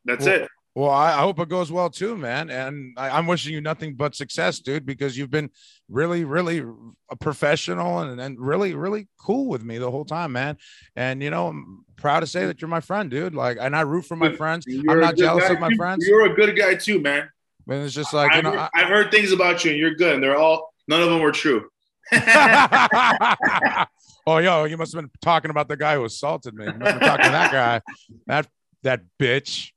That's 0.05 0.27
Well- 0.27 0.35
it. 0.43 0.49
Well, 0.77 0.91
I, 0.91 1.15
I 1.15 1.19
hope 1.23 1.41
it 1.41 1.49
goes 1.49 1.73
well 1.73 1.91
too, 1.91 2.17
man. 2.17 2.49
And 2.49 2.95
I, 2.97 3.11
I'm 3.11 3.27
wishing 3.27 3.53
you 3.53 3.61
nothing 3.61 3.97
but 3.97 4.15
success, 4.15 4.61
dude, 4.61 4.87
because 4.87 5.19
you've 5.19 5.31
been 5.31 5.51
really, 5.89 6.25
really 6.25 6.63
a 7.11 7.17
professional 7.17 7.99
and, 7.99 8.21
and 8.21 8.39
really, 8.39 8.75
really 8.75 9.09
cool 9.21 9.49
with 9.49 9.65
me 9.65 9.79
the 9.79 9.91
whole 9.91 10.05
time, 10.05 10.31
man. 10.31 10.59
And 10.95 11.25
you 11.25 11.31
know, 11.31 11.61
proud 12.01 12.21
to 12.21 12.27
say 12.27 12.47
that 12.47 12.61
you're 12.61 12.69
my 12.69 12.81
friend, 12.81 13.11
dude. 13.11 13.35
Like, 13.35 13.59
and 13.61 13.77
I 13.77 13.83
root 13.83 14.03
for 14.03 14.17
my 14.17 14.33
friends. 14.33 14.65
You're 14.67 14.93
I'm 14.93 15.01
not 15.01 15.17
jealous 15.17 15.47
guy, 15.47 15.55
of 15.55 15.61
my 15.61 15.71
friends. 15.75 16.07
You're 16.07 16.33
a 16.33 16.35
good 16.35 16.57
guy 16.57 16.75
too, 16.75 17.01
man. 17.01 17.29
And 17.69 17.85
it's 17.85 17.95
just 17.95 18.13
like, 18.13 18.33
you 18.33 18.39
I've, 18.39 18.45
know, 18.45 18.53
heard, 18.53 18.69
I've 18.75 18.89
heard 18.89 19.11
things 19.11 19.33
about 19.33 19.65
you, 19.65 19.71
and 19.71 19.79
you're 19.79 19.95
good. 19.95 20.15
And 20.15 20.23
they're 20.23 20.37
all 20.37 20.73
none 20.89 21.03
of 21.03 21.11
them 21.11 21.21
were 21.21 21.33
true. 21.33 21.69
Oh, 24.27 24.37
yo, 24.39 24.65
you 24.65 24.77
must 24.77 24.93
have 24.93 25.03
been 25.03 25.11
talking 25.23 25.51
about 25.51 25.67
the 25.69 25.77
guy 25.77 25.95
who 25.95 26.05
assaulted 26.05 26.55
me. 26.55 26.67
You 26.67 26.75
must 26.75 26.93
have 26.93 27.01
been 27.01 27.09
talking 27.09 27.25
to 27.25 27.31
that 27.33 27.51
guy, 27.53 27.81
that 28.27 28.47
that 28.83 29.01
bitch. 29.19 29.71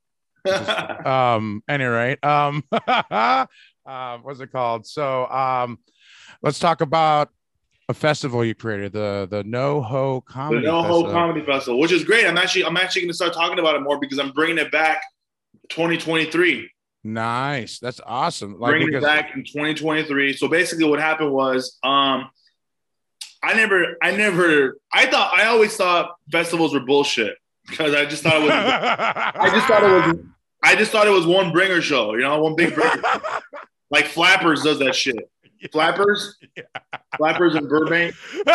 um 1.06 1.64
any 1.70 1.86
rate 1.86 2.22
um 2.22 2.62
uh, 2.88 3.46
what's 4.24 4.42
it 4.42 4.52
called 4.52 4.86
so 4.86 5.26
um 5.28 5.80
let's 6.42 6.60
talk 6.60 6.82
about 6.82 7.30
a 7.90 7.94
festival 7.94 8.46
you 8.46 8.56
created 8.56 8.94
the 8.94 9.28
the 9.30 9.44
no 9.44 9.82
ho 9.82 10.22
Comedy 10.22 10.62
the 10.62 10.68
No 10.72 10.82
Ho 10.84 11.02
Festival. 11.02 11.12
Comedy 11.12 11.46
Festival, 11.46 11.80
which 11.80 11.92
is 11.92 12.04
great. 12.04 12.26
I'm 12.26 12.38
actually 12.38 12.66
I'm 12.66 12.78
actually 12.78 13.02
going 13.04 13.10
to 13.10 13.16
start 13.16 13.34
talking 13.34 13.60
about 13.60 13.76
it 13.76 13.82
more 13.82 14.00
because 14.00 14.20
I'm 14.20 14.32
bringing 14.32 14.58
it 14.58 14.72
back 14.72 15.02
2023. 15.70 16.70
nice 17.04 17.80
that's 17.80 18.00
awesome 18.06 18.60
like 18.60 18.72
bringing 18.72 18.88
because 18.88 19.04
it 19.04 19.08
back 19.08 19.36
in 19.36 19.44
2023. 19.44 20.34
So 20.34 20.48
basically, 20.48 20.86
what 20.86 21.00
happened 21.00 21.32
was, 21.32 21.78
um, 21.84 22.30
I 23.42 23.54
never, 23.56 23.98
I 24.02 24.12
never, 24.16 24.78
I 24.94 25.06
thought, 25.08 25.34
I 25.34 25.46
always 25.48 25.76
thought 25.76 26.16
festivals 26.32 26.74
were 26.74 26.80
bullshit 26.80 27.36
because 27.70 27.94
I 27.94 28.06
just 28.06 28.24
thought 28.24 28.38
it 28.38 28.44
was, 28.44 28.52
I 28.52 29.50
just 29.54 29.68
thought 29.68 29.84
it 29.84 30.08
was, 30.08 30.26
I 30.64 30.76
just 30.76 30.92
thought 30.94 31.08
it 31.08 31.12
was 31.12 31.26
one 31.26 31.52
bringer 31.52 31.82
show, 31.82 32.14
you 32.14 32.22
know, 32.22 32.42
one 32.42 32.56
big 32.56 32.74
bringer. 32.74 33.02
like 33.92 34.06
Flappers 34.06 34.64
does 34.64 34.80
that 34.80 34.96
shit. 34.96 35.30
Flappers, 35.72 36.38
Flappers 37.18 37.56
in 37.56 37.68
Burbank. 37.68 38.16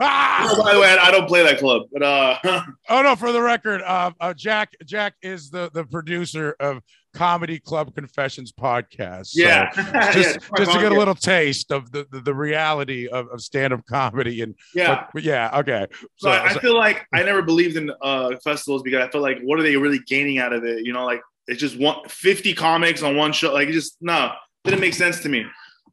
Oh, 0.00 0.62
by 0.62 0.72
the 0.74 0.80
way, 0.80 0.96
I 1.00 1.10
don't 1.10 1.26
play 1.26 1.42
that 1.42 1.58
club, 1.58 1.82
but 1.92 2.02
uh, 2.02 2.38
oh 2.88 3.02
no 3.02 3.16
for 3.16 3.32
the 3.32 3.42
record 3.42 3.82
uh, 3.82 4.12
uh 4.20 4.32
jack 4.32 4.72
jack 4.84 5.14
is 5.22 5.50
the 5.50 5.70
the 5.74 5.84
producer 5.84 6.54
of 6.60 6.80
comedy 7.14 7.58
club 7.58 7.94
confessions 7.94 8.52
podcast 8.52 9.26
So- 9.26 9.42
yeah, 9.42 9.70
just, 10.12 10.38
Yeah, 10.56 10.56
just 10.58 10.72
to 10.72 10.78
get 10.78 10.92
a 10.92 10.94
little 10.98 11.14
taste 11.14 11.72
of 11.72 11.90
the, 11.90 12.06
the, 12.12 12.20
the 12.20 12.34
reality 12.34 13.08
of, 13.08 13.26
of 13.28 13.40
stand-up 13.40 13.84
comedy 13.86 14.42
and 14.42 14.54
yeah. 14.74 14.94
but, 14.94 15.08
but 15.14 15.22
yeah 15.24 15.50
okay 15.58 15.86
So, 15.90 16.06
so, 16.16 16.30
I, 16.30 16.52
so- 16.52 16.60
feel 16.60 16.76
like 16.76 17.06
I 17.12 17.22
never 17.24 17.42
believed 17.42 17.76
in 17.76 17.90
uh, 18.02 18.36
festivals 18.44 18.82
because 18.82 19.02
I 19.06 19.10
feel 19.10 19.22
like 19.22 19.40
what 19.42 19.58
are 19.58 19.62
they 19.62 19.76
really 19.76 20.00
gaining 20.06 20.38
out 20.38 20.52
of 20.52 20.64
it? 20.64 20.84
You 20.86 20.92
know, 20.92 21.04
like 21.04 21.20
it's 21.48 21.60
just 21.60 21.78
one 21.78 22.06
50 22.08 22.54
comics 22.54 23.02
on 23.02 23.16
one 23.16 23.32
show. 23.32 23.52
Like 23.52 23.68
it 23.68 23.72
just 23.72 23.96
no, 24.00 24.32
didn't 24.70 24.80
make 24.80 24.94
sense 24.94 25.20
to 25.20 25.28
me. 25.28 25.46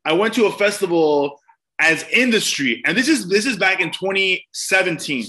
I 0.03 0.13
went 0.13 0.33
to 0.35 0.45
a 0.45 0.51
festival 0.51 1.39
as 1.79 2.05
industry, 2.11 2.81
and 2.85 2.97
this 2.97 3.07
is 3.07 3.27
this 3.27 3.45
is 3.45 3.57
back 3.57 3.79
in 3.79 3.91
2017. 3.91 5.25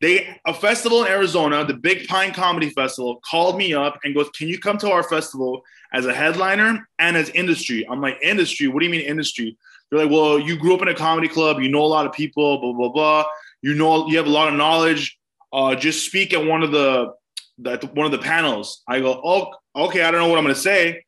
They 0.00 0.36
a 0.46 0.54
festival 0.54 1.04
in 1.04 1.10
Arizona, 1.10 1.64
the 1.64 1.74
Big 1.74 2.06
Pine 2.06 2.32
Comedy 2.32 2.70
Festival, 2.70 3.20
called 3.28 3.58
me 3.58 3.74
up 3.74 3.98
and 4.04 4.14
goes, 4.14 4.28
"Can 4.30 4.48
you 4.48 4.58
come 4.58 4.78
to 4.78 4.90
our 4.90 5.02
festival 5.02 5.62
as 5.92 6.06
a 6.06 6.14
headliner 6.14 6.88
and 6.98 7.16
as 7.16 7.30
industry?" 7.30 7.86
I'm 7.88 8.00
like, 8.00 8.18
"Industry? 8.22 8.68
What 8.68 8.80
do 8.80 8.86
you 8.86 8.92
mean 8.92 9.02
industry?" 9.02 9.56
They're 9.90 10.04
like, 10.04 10.10
"Well, 10.10 10.38
you 10.38 10.56
grew 10.56 10.74
up 10.74 10.82
in 10.82 10.88
a 10.88 10.94
comedy 10.94 11.28
club, 11.28 11.60
you 11.60 11.68
know 11.68 11.82
a 11.82 11.92
lot 11.96 12.06
of 12.06 12.12
people, 12.12 12.60
blah 12.60 12.72
blah 12.72 12.88
blah. 12.88 13.24
You 13.62 13.74
know, 13.74 14.08
you 14.08 14.16
have 14.16 14.26
a 14.26 14.30
lot 14.30 14.48
of 14.48 14.54
knowledge. 14.54 15.18
Uh, 15.52 15.74
just 15.74 16.06
speak 16.06 16.32
at 16.32 16.44
one 16.44 16.62
of 16.62 16.70
the 16.70 17.12
that 17.58 17.82
one 17.94 18.06
of 18.06 18.12
the 18.12 18.18
panels." 18.18 18.82
I 18.86 19.00
go, 19.00 19.20
"Oh, 19.24 19.52
okay. 19.84 20.02
I 20.02 20.10
don't 20.10 20.20
know 20.20 20.28
what 20.28 20.38
I'm 20.38 20.44
gonna 20.44 20.54
say." 20.54 21.02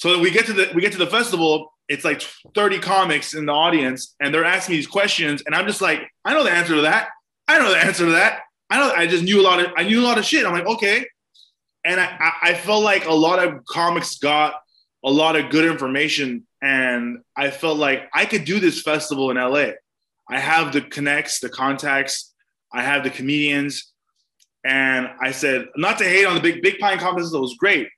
So 0.00 0.18
we 0.18 0.30
get 0.30 0.46
to 0.46 0.54
the 0.54 0.70
we 0.74 0.80
get 0.80 0.92
to 0.92 0.98
the 0.98 1.06
festival. 1.06 1.74
It's 1.86 2.06
like 2.06 2.22
30 2.54 2.78
comics 2.78 3.34
in 3.34 3.44
the 3.44 3.52
audience, 3.52 4.14
and 4.18 4.32
they're 4.32 4.46
asking 4.46 4.72
me 4.72 4.78
these 4.78 4.86
questions, 4.86 5.42
and 5.44 5.54
I'm 5.54 5.66
just 5.66 5.82
like, 5.82 6.10
"I 6.24 6.32
know 6.32 6.42
the 6.42 6.50
answer 6.50 6.74
to 6.76 6.80
that. 6.80 7.08
I 7.46 7.58
know 7.58 7.68
the 7.68 7.76
answer 7.76 8.06
to 8.06 8.12
that. 8.12 8.40
I 8.70 8.78
know. 8.78 8.94
I 8.94 9.06
just 9.06 9.24
knew 9.24 9.42
a 9.42 9.44
lot 9.44 9.60
of. 9.60 9.66
I 9.76 9.82
knew 9.82 10.00
a 10.00 10.06
lot 10.06 10.16
of 10.16 10.24
shit. 10.24 10.46
I'm 10.46 10.54
like, 10.54 10.64
okay." 10.64 11.04
And 11.84 12.00
I, 12.00 12.32
I, 12.42 12.54
felt 12.54 12.82
like 12.82 13.04
a 13.06 13.12
lot 13.12 13.46
of 13.46 13.62
comics 13.66 14.18
got 14.18 14.54
a 15.04 15.10
lot 15.10 15.36
of 15.36 15.50
good 15.50 15.66
information, 15.66 16.46
and 16.62 17.18
I 17.36 17.50
felt 17.50 17.76
like 17.76 18.08
I 18.14 18.24
could 18.24 18.46
do 18.46 18.58
this 18.58 18.80
festival 18.80 19.30
in 19.30 19.36
LA. 19.36 19.72
I 20.30 20.38
have 20.38 20.72
the 20.72 20.80
connects, 20.80 21.40
the 21.40 21.50
contacts, 21.50 22.32
I 22.72 22.82
have 22.82 23.04
the 23.04 23.10
comedians, 23.10 23.92
and 24.64 25.10
I 25.20 25.32
said, 25.32 25.66
not 25.76 25.98
to 25.98 26.04
hate 26.04 26.24
on 26.24 26.36
the 26.36 26.40
big 26.40 26.62
Big 26.62 26.78
Pine 26.78 26.98
Festival, 26.98 27.38
it 27.38 27.40
was 27.40 27.56
great, 27.58 27.88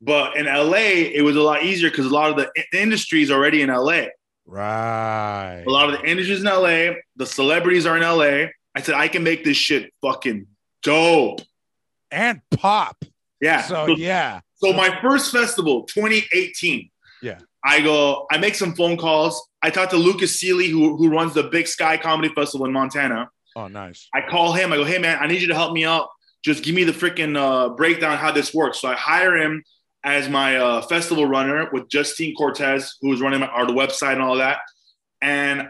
but 0.00 0.36
in 0.36 0.46
LA 0.46 1.10
it 1.18 1.22
was 1.24 1.36
a 1.36 1.40
lot 1.42 1.62
easier 1.64 1.90
because 1.90 2.06
a 2.06 2.10
lot 2.10 2.30
of 2.30 2.36
the 2.36 2.50
i- 2.56 2.64
industry 2.76 3.22
is 3.22 3.30
already 3.30 3.62
in 3.62 3.68
LA. 3.70 4.06
right 4.46 5.64
A 5.66 5.70
lot 5.70 5.92
of 5.92 6.00
the 6.00 6.08
industries 6.08 6.40
in 6.40 6.46
LA, 6.46 6.94
the 7.16 7.26
celebrities 7.26 7.86
are 7.86 7.96
in 7.96 8.02
LA. 8.02 8.48
I 8.74 8.80
said 8.82 8.94
I 8.94 9.08
can 9.08 9.22
make 9.22 9.44
this 9.44 9.56
shit 9.56 9.92
fucking 10.02 10.46
dope. 10.82 11.40
and 12.10 12.40
pop 12.52 12.96
Yeah. 13.40 13.62
so 13.62 13.86
So, 13.86 13.96
yeah 13.96 14.40
so 14.56 14.72
my 14.72 14.98
first 15.00 15.30
festival, 15.30 15.84
2018. 15.84 16.90
Yeah. 17.22 17.38
I 17.64 17.80
go, 17.80 18.26
I 18.30 18.38
make 18.38 18.54
some 18.56 18.74
phone 18.74 18.96
calls. 18.96 19.40
I 19.62 19.70
talk 19.70 19.90
to 19.90 19.96
Lucas 19.96 20.38
Seeley, 20.38 20.68
who, 20.68 20.96
who 20.96 21.08
runs 21.10 21.34
the 21.34 21.44
Big 21.44 21.68
Sky 21.68 21.96
Comedy 21.96 22.32
Festival 22.34 22.66
in 22.66 22.72
Montana. 22.72 23.28
oh 23.56 23.68
nice 23.68 24.08
I 24.14 24.20
call 24.28 24.52
him. 24.54 24.72
I 24.72 24.76
go, 24.76 24.84
hey 24.84 24.98
man, 24.98 25.18
I 25.20 25.26
need 25.26 25.40
you 25.42 25.48
to 25.48 25.54
help 25.54 25.72
me 25.72 25.84
out. 25.84 26.08
Just 26.44 26.62
give 26.64 26.74
me 26.74 26.84
the 26.84 26.92
freaking 26.92 27.36
uh, 27.36 27.70
breakdown 27.70 28.16
how 28.16 28.30
this 28.32 28.54
works. 28.54 28.78
So 28.80 28.88
I 28.88 28.94
hire 28.94 29.36
him 29.36 29.62
as 30.04 30.28
my 30.28 30.56
uh, 30.56 30.82
festival 30.82 31.26
runner 31.26 31.68
with 31.72 31.88
Justine 31.88 32.34
Cortez, 32.34 32.96
who 33.00 33.12
is 33.12 33.20
running 33.20 33.40
my, 33.40 33.46
our 33.48 33.66
website 33.66 34.12
and 34.14 34.22
all 34.22 34.36
that. 34.36 34.58
And 35.20 35.68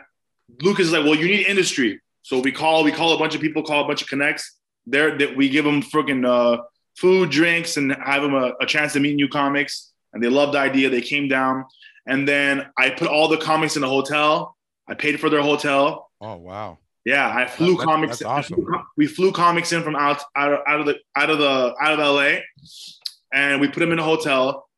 Lucas 0.63 0.87
is 0.87 0.93
like, 0.93 1.05
well, 1.05 1.15
you 1.15 1.27
need 1.27 1.47
industry. 1.47 2.01
So 2.23 2.41
we 2.41 2.53
call, 2.53 2.85
we 2.85 2.93
call 2.93 3.15
a 3.15 3.19
bunch 3.19 3.35
of 3.35 3.41
people, 3.41 3.63
call 3.63 3.85
a 3.85 3.87
bunch 3.87 4.03
of 4.03 4.09
connects. 4.09 4.57
There, 4.87 5.17
that 5.19 5.37
we 5.37 5.49
give 5.51 5.65
them 5.65 5.83
freaking 5.83 6.27
uh, 6.27 6.63
food, 6.97 7.31
drinks, 7.31 7.77
and 7.77 7.95
have 8.05 8.23
them 8.23 8.35
a, 8.35 8.53
a 8.61 8.67
chance 8.67 8.95
to 8.95 9.01
meet 9.01 9.17
new 9.17 9.29
comics. 9.29 9.93
And 10.13 10.23
they 10.23 10.29
loved 10.29 10.55
the 10.55 10.59
idea. 10.59 10.89
They 10.89 11.03
came 11.03 11.29
down, 11.29 11.67
and 12.07 12.27
then 12.27 12.67
I 12.79 12.89
put 12.91 13.09
all 13.09 13.29
the 13.29 13.37
comics 13.37 13.77
in 13.77 13.83
a 13.85 13.89
hotel. 13.89 14.57
I 14.89 14.95
paid 14.95 15.21
for 15.21 15.29
their 15.29 15.43
hotel. 15.43 16.11
oh 16.23 16.37
wow 16.37 16.79
Yeah, 17.05 17.29
I 17.31 17.47
flew 17.47 17.77
That- 17.77 17.85
comics. 17.85 18.19
that's 18.21 18.23
awesome. 18.23 18.65
We 18.97 19.07
flew 19.07 19.31
comics 19.33 19.73
in 19.75 19.83
from 19.83 19.95
out, 19.97 20.23
out 20.35 20.63
out 20.67 20.81
of 20.81 20.87
the 20.87 20.97
out 21.15 21.29
of 21.29 21.39
the 21.39 21.75
out 21.83 21.93
of 21.93 21.99
LA, 21.99 22.39
and 23.33 23.61
we 23.61 23.69
put 23.69 23.81
them 23.81 23.93
in 23.93 23.99
a 23.99 24.05
hotel, 24.05 24.69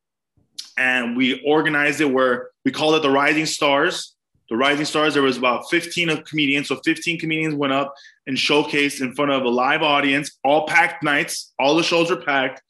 and 0.77 1.15
we 1.15 1.41
organized 1.45 2.01
it 2.01 2.05
where 2.05 2.49
we 2.65 2.71
called 2.71 2.95
it 2.95 3.01
the 3.01 3.09
Rising 3.09 3.45
Stars. 3.45 4.15
The 4.49 4.57
Rising 4.57 4.85
Stars. 4.85 5.13
There 5.13 5.23
was 5.23 5.37
about 5.37 5.69
15 5.69 6.09
of 6.09 6.23
comedians, 6.25 6.67
so 6.67 6.79
15 6.83 7.19
comedians 7.19 7.55
went 7.55 7.73
up 7.73 7.93
and 8.27 8.35
showcased 8.35 9.01
in 9.01 9.13
front 9.13 9.31
of 9.31 9.43
a 9.43 9.49
live 9.49 9.81
audience, 9.81 10.37
all 10.43 10.67
packed 10.67 11.03
nights. 11.03 11.53
All 11.59 11.75
the 11.75 11.83
shows 11.83 12.09
were 12.09 12.17
packed. 12.17 12.61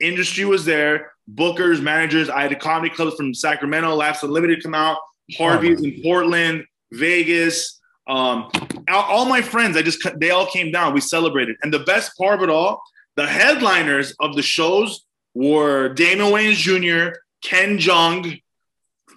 Industry 0.00 0.44
was 0.44 0.64
there. 0.64 1.12
Bookers, 1.32 1.80
managers. 1.80 2.28
I 2.28 2.42
had 2.42 2.52
a 2.52 2.56
comedy 2.56 2.94
clubs 2.94 3.16
from 3.16 3.32
Sacramento, 3.34 3.94
Laughs 3.94 4.22
Unlimited 4.22 4.62
come 4.62 4.74
out. 4.74 4.98
Harvey's 5.36 5.82
in 5.82 6.02
Portland, 6.02 6.64
Vegas. 6.92 7.80
Um, 8.08 8.50
all, 8.88 9.04
all 9.04 9.24
my 9.26 9.42
friends, 9.42 9.76
I 9.76 9.82
just 9.82 10.04
they 10.18 10.30
all 10.30 10.46
came 10.46 10.72
down. 10.72 10.92
We 10.92 11.00
celebrated, 11.00 11.56
and 11.62 11.72
the 11.72 11.80
best 11.80 12.16
part 12.18 12.36
of 12.36 12.42
it 12.42 12.50
all, 12.50 12.82
the 13.16 13.26
headliners 13.26 14.12
of 14.18 14.34
the 14.34 14.42
shows 14.42 15.04
were 15.34 15.88
Damon 15.90 16.26
Wayans 16.26 16.56
Jr., 16.56 17.16
Ken 17.42 17.78
Jeong, 17.78 18.40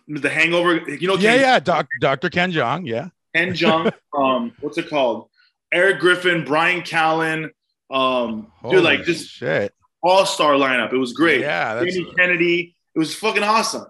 The 0.08 0.30
Hangover. 0.30 0.76
You 0.90 1.08
know, 1.08 1.16
Yeah, 1.16 1.32
Ken, 1.32 1.40
yeah. 1.42 1.60
Doc, 1.60 1.88
Dr. 2.00 2.30
Ken 2.30 2.52
Jeong. 2.52 2.88
Yeah. 2.88 3.10
Ken 3.36 3.50
Jeong. 3.54 3.92
um, 4.18 4.54
what's 4.62 4.78
it 4.78 4.90
called? 4.90 5.30
Eric 5.72 6.00
Griffin, 6.00 6.46
Bryan 6.46 6.82
Callen. 6.82 7.50
Um, 7.92 8.48
Holy 8.62 8.76
dude, 8.76 8.84
like 8.84 9.04
just 9.04 9.30
shit. 9.30 9.74
all 10.02 10.26
star 10.26 10.54
lineup. 10.54 10.94
It 10.94 10.98
was 10.98 11.14
great. 11.14 11.42
Yeah. 11.42 11.76
That's, 11.76 11.94
Jamie 11.96 12.14
Kennedy. 12.18 12.76
It 12.96 13.00
was 13.00 13.16
fucking 13.16 13.44
awesome. 13.44 13.86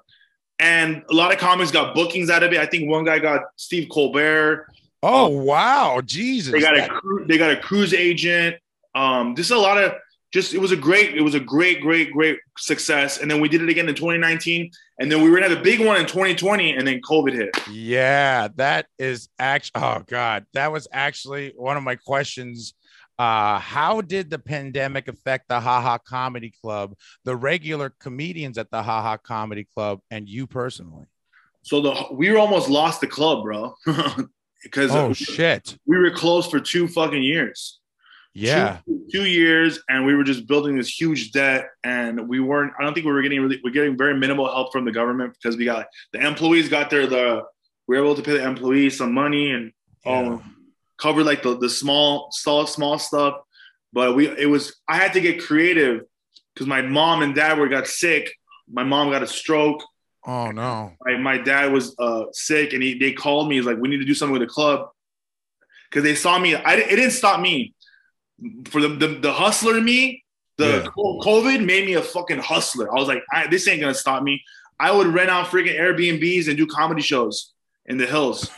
And 0.60 1.04
a 1.10 1.14
lot 1.14 1.34
of 1.34 1.40
comics 1.40 1.72
got 1.72 1.94
bookings 1.94 2.30
out 2.30 2.44
of 2.44 2.54
it. 2.54 2.60
I 2.60 2.66
think 2.66 2.90
one 2.90 3.04
guy 3.04 3.20
got 3.20 3.42
Steve 3.58 3.90
Colbert. 3.92 4.68
oh, 5.02 5.28
wow. 5.28 6.00
Jesus. 6.06 6.54
They 6.54 6.62
got 6.62 6.78
a 6.78 6.88
cru- 6.88 7.26
they 7.28 7.38
got 7.38 7.52
a 7.52 7.58
cruise 7.58 7.94
agent. 7.94 8.58
Um, 8.96 9.36
just 9.36 9.52
a 9.52 9.60
lot 9.60 9.78
of 9.78 9.94
just 10.34 10.54
it 10.54 10.58
was 10.58 10.72
a 10.72 10.76
great 10.76 11.16
it 11.16 11.22
was 11.22 11.36
a 11.36 11.40
great 11.40 11.80
great 11.80 12.12
great 12.12 12.40
success. 12.58 13.20
And 13.20 13.30
then 13.30 13.40
we 13.40 13.48
did 13.48 13.62
it 13.62 13.70
again 13.70 13.88
in 13.88 13.96
2019, 13.96 14.72
and 15.00 15.12
then 15.12 15.22
we 15.22 15.30
were 15.30 15.38
gonna 15.38 15.50
have 15.50 15.60
a 15.60 15.62
big 15.62 15.80
one 15.80 15.98
in 15.98 16.08
2020, 16.08 16.76
and 16.76 16.88
then 16.88 17.00
COVID 17.02 17.34
hit. 17.34 17.56
Yeah, 17.72 18.48
that 18.56 18.88
is 18.98 19.30
actually. 19.38 19.82
Oh 19.84 20.02
God, 20.08 20.46
that 20.54 20.72
was 20.72 20.88
actually 20.92 21.54
one 21.56 21.78
of 21.78 21.84
my 21.84 21.96
questions. 21.96 22.74
Uh, 23.20 23.60
how 23.60 24.02
did 24.02 24.32
the 24.32 24.40
pandemic 24.40 25.08
affect 25.08 25.48
the 25.48 25.60
Haha 25.60 26.00
Comedy 26.00 26.52
Club, 26.64 26.96
the 27.26 27.36
regular 27.36 27.94
comedians 28.00 28.58
at 28.58 28.72
the 28.72 28.82
Haha 28.82 29.18
Comedy 29.18 29.68
Club, 29.76 30.00
and 30.10 30.28
you 30.28 30.48
personally? 30.48 31.06
So 31.62 31.80
the 31.80 32.08
we 32.12 32.32
were 32.32 32.40
almost 32.40 32.70
lost 32.70 33.02
the 33.02 33.08
club, 33.08 33.44
bro, 33.44 33.76
because 34.64 34.90
Oh 34.92 35.14
shit! 35.14 35.78
we 35.86 35.96
were 36.00 36.10
closed 36.10 36.50
for 36.50 36.60
two 36.60 36.88
fucking 36.88 37.22
years. 37.22 37.80
Yeah, 38.36 38.80
two, 38.88 39.06
two 39.12 39.26
years, 39.26 39.80
and 39.90 40.06
we 40.06 40.16
were 40.16 40.24
just 40.24 40.48
building 40.48 40.76
this 40.76 40.90
huge 41.00 41.32
debt, 41.32 41.70
and 41.84 42.28
we 42.28 42.40
weren't. 42.40 42.74
I 42.80 42.84
don't 42.84 42.94
think 42.94 43.06
we 43.06 43.12
were 43.12 43.22
getting 43.22 43.42
really. 43.42 43.62
We're 43.64 43.70
getting 43.72 43.96
very 43.98 44.18
minimal 44.18 44.48
help 44.52 44.72
from 44.72 44.86
the 44.86 44.92
government 44.92 45.34
because 45.34 45.56
we 45.56 45.66
got 45.66 45.86
the 46.14 46.26
employees 46.26 46.68
got 46.70 46.90
their 46.90 47.06
the. 47.06 47.44
We 47.88 47.98
were 47.98 48.04
able 48.04 48.16
to 48.16 48.24
pay 48.24 48.32
the 48.38 48.44
employees 48.44 48.98
some 48.98 49.14
money 49.14 49.52
and 49.52 49.72
Yeah. 50.06 50.20
um, 50.20 50.56
cover 50.98 51.24
like 51.24 51.44
the 51.44 51.58
the 51.58 51.70
small 51.70 52.30
small 52.32 52.66
small 52.66 52.98
stuff, 52.98 53.36
but 53.92 54.16
we 54.16 54.28
it 54.30 54.50
was. 54.50 54.82
I 54.88 54.98
had 54.98 55.14
to 55.14 55.22
get 55.22 55.40
creative 55.44 56.02
because 56.56 56.66
my 56.66 56.82
mom 56.82 57.22
and 57.22 57.36
dad 57.36 57.60
were 57.60 57.68
got 57.68 57.86
sick. 57.88 58.34
My 58.68 58.84
mom 58.84 59.12
got 59.12 59.22
a 59.22 59.28
stroke. 59.28 59.84
Oh 60.26 60.50
no. 60.52 60.94
My, 61.06 61.18
my 61.18 61.38
dad 61.38 61.72
was 61.72 61.96
uh, 62.00 62.24
sick, 62.32 62.74
and 62.74 62.82
he 62.82 62.98
they 62.98 63.12
called 63.12 63.48
me. 63.50 63.58
He's 63.58 63.66
like, 63.66 63.78
"We 63.78 63.90
need 63.90 63.98
to 64.00 64.06
do 64.06 64.14
something 64.16 64.34
with 64.34 64.42
the 64.42 64.48
club," 64.48 64.90
because 65.90 66.04
they 66.04 66.16
saw 66.16 66.40
me. 66.40 66.56
I 66.56 66.76
it 66.76 66.96
didn't 66.96 67.12
stop 67.12 67.40
me. 67.40 67.76
For 68.66 68.82
the 68.82 68.90
the, 68.90 69.08
the 69.08 69.34
hustler 69.34 69.80
me, 69.82 70.24
the 70.58 70.66
Yeah. 70.84 70.88
COVID 70.96 71.66
made 71.66 71.86
me 71.86 71.94
a 71.94 72.02
fucking 72.02 72.40
hustler. 72.40 72.90
I 72.92 73.00
was 73.00 73.08
like, 73.08 73.24
I, 73.32 73.48
"This 73.48 73.68
ain't 73.68 73.82
gonna 73.82 73.94
stop 73.94 74.24
me." 74.24 74.44
I 74.80 74.92
would 74.92 75.08
rent 75.08 75.30
out 75.30 75.48
freaking 75.48 75.80
Airbnbs 75.80 76.48
and 76.48 76.58
do 76.58 76.66
comedy 76.68 77.02
shows 77.02 77.54
in 77.86 77.98
the 77.98 78.06
hills. 78.06 78.50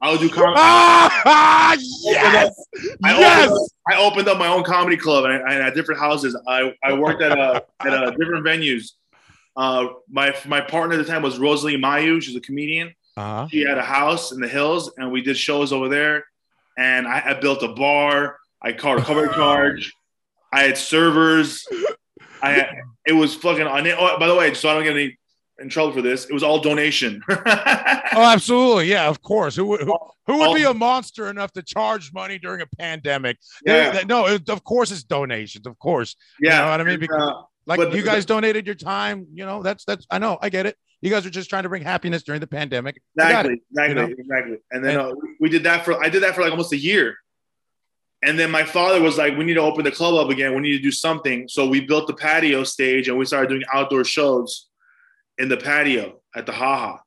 I 0.00 0.10
would 0.12 0.20
do 0.20 0.30
comedy. 0.30 0.54
Ah, 0.56 1.76
yes, 2.02 2.64
I 3.04 3.18
yes. 3.18 3.50
opened, 3.50 3.52
up, 3.52 3.68
I 3.88 3.96
opened 4.06 4.28
up 4.28 4.38
my 4.38 4.46
own 4.46 4.64
comedy 4.64 4.96
club 4.96 5.24
and, 5.26 5.34
I, 5.34 5.52
and 5.52 5.62
at 5.62 5.74
different 5.74 6.00
houses. 6.00 6.34
I, 6.48 6.74
I 6.82 6.94
worked 6.94 7.20
at 7.20 7.36
a, 7.36 7.64
at 7.80 7.92
uh, 7.92 8.10
different 8.12 8.46
venues. 8.46 8.92
Uh, 9.56 9.88
my 10.08 10.34
my 10.46 10.60
partner 10.60 10.94
at 10.94 11.04
the 11.04 11.10
time 11.12 11.20
was 11.22 11.38
Rosalie 11.38 11.76
Mayu. 11.76 12.22
She's 12.22 12.36
a 12.36 12.40
comedian. 12.40 12.94
Uh-huh. 13.16 13.48
She 13.48 13.60
had 13.60 13.76
a 13.76 13.82
house 13.82 14.32
in 14.32 14.40
the 14.40 14.48
hills, 14.48 14.90
and 14.96 15.12
we 15.12 15.20
did 15.20 15.36
shows 15.36 15.72
over 15.72 15.88
there. 15.88 16.24
And 16.80 17.06
I, 17.06 17.22
I 17.26 17.34
built 17.34 17.62
a 17.62 17.68
bar. 17.68 18.38
I 18.62 18.72
called 18.72 19.00
a 19.00 19.04
cover 19.04 19.26
charge. 19.28 19.92
I 20.52 20.62
had 20.62 20.76
servers. 20.78 21.66
I 22.42 22.50
had, 22.52 22.68
it 23.06 23.12
was 23.12 23.34
fucking. 23.34 23.66
Oh, 23.66 24.18
by 24.18 24.26
the 24.26 24.34
way, 24.34 24.54
so 24.54 24.68
I 24.70 24.74
don't 24.74 24.84
get 24.84 24.94
any 24.96 25.18
in 25.60 25.68
trouble 25.68 25.92
for 25.92 26.00
this. 26.02 26.24
It 26.24 26.32
was 26.32 26.42
all 26.42 26.60
donation. 26.60 27.22
Oh, 28.12 28.24
absolutely. 28.24 28.86
Yeah, 28.88 29.08
of 29.08 29.22
course. 29.22 29.54
Who 29.54 29.66
would 29.66 29.82
who, 29.82 29.96
who 30.26 30.38
would 30.40 30.56
be 30.56 30.64
a 30.64 30.74
monster 30.74 31.30
enough 31.30 31.52
to 31.52 31.62
charge 31.62 32.12
money 32.12 32.40
during 32.40 32.60
a 32.60 32.66
pandemic? 32.76 33.38
Yeah. 33.64 33.90
They- 33.92 34.04
no, 34.04 34.26
it, 34.26 34.48
of 34.50 34.64
course 34.64 34.90
it's 34.90 35.04
donations. 35.04 35.64
Of 35.64 35.78
course. 35.78 36.16
yeah, 36.40 36.58
You 36.58 36.64
know 36.64 36.70
what 36.72 36.80
I 36.80 36.84
mean? 36.84 36.98
Because- 36.98 37.22
uh, 37.22 37.42
Like 37.66 37.94
you 37.94 38.02
guys 38.02 38.24
donated 38.26 38.66
your 38.66 38.74
time, 38.74 39.28
you 39.32 39.46
know, 39.46 39.62
that's 39.62 39.84
that's 39.84 40.04
I 40.10 40.18
know, 40.18 40.38
I 40.42 40.48
get 40.48 40.66
it. 40.66 40.76
You 41.02 41.10
guys 41.10 41.24
are 41.24 41.30
just 41.30 41.48
trying 41.48 41.62
to 41.62 41.68
bring 41.68 41.82
happiness 41.82 42.22
during 42.22 42.40
the 42.40 42.46
pandemic. 42.46 43.00
Got 43.16 43.46
it. 43.46 43.60
Exactly, 43.70 43.92
exactly, 43.92 44.08
you 44.10 44.16
exactly. 44.18 44.56
And 44.70 44.84
then 44.84 44.98
And- 44.98 45.08
uh, 45.12 45.14
we 45.40 45.48
did 45.48 45.62
that 45.64 45.84
for 45.84 46.02
I 46.02 46.08
did 46.08 46.22
that 46.22 46.34
for 46.34 46.42
like 46.42 46.50
almost 46.50 46.72
a 46.72 46.76
year. 46.78 47.16
And 48.22 48.38
then 48.38 48.50
my 48.50 48.64
father 48.64 49.00
was 49.00 49.16
like, 49.16 49.36
"We 49.38 49.44
need 49.44 49.54
to 49.54 49.62
open 49.62 49.82
the 49.82 49.90
club 49.90 50.14
up 50.14 50.30
again. 50.30 50.54
We 50.54 50.60
need 50.60 50.76
to 50.76 50.82
do 50.82 50.92
something." 50.92 51.48
So 51.48 51.66
we 51.66 51.80
built 51.80 52.06
the 52.06 52.12
patio 52.12 52.64
stage 52.64 53.08
and 53.08 53.16
we 53.16 53.24
started 53.24 53.48
doing 53.48 53.62
outdoor 53.72 54.04
shows 54.04 54.68
in 55.38 55.48
the 55.48 55.56
patio 55.56 56.20
at 56.36 56.44
the 56.44 56.52
Haha. 56.52 56.98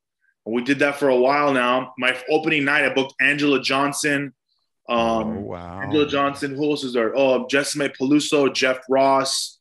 And 0.46 0.56
we 0.56 0.64
did 0.64 0.80
that 0.80 0.96
for 0.98 1.10
a 1.10 1.16
while 1.16 1.54
now. 1.54 1.94
My 2.00 2.18
opening 2.32 2.66
night, 2.66 2.84
I 2.84 2.94
booked 2.94 3.14
Angela 3.22 3.62
Johnson. 3.62 4.34
Um, 4.90 4.98
oh 4.98 5.40
wow. 5.42 5.82
Angela 5.82 6.08
Johnson. 6.08 6.56
Who 6.56 6.72
else 6.72 6.84
is 6.84 6.94
there? 6.94 7.16
Oh, 7.16 7.46
Jessimae 7.46 7.96
Peluso, 7.96 8.52
Jeff 8.52 8.80
Ross, 8.90 9.60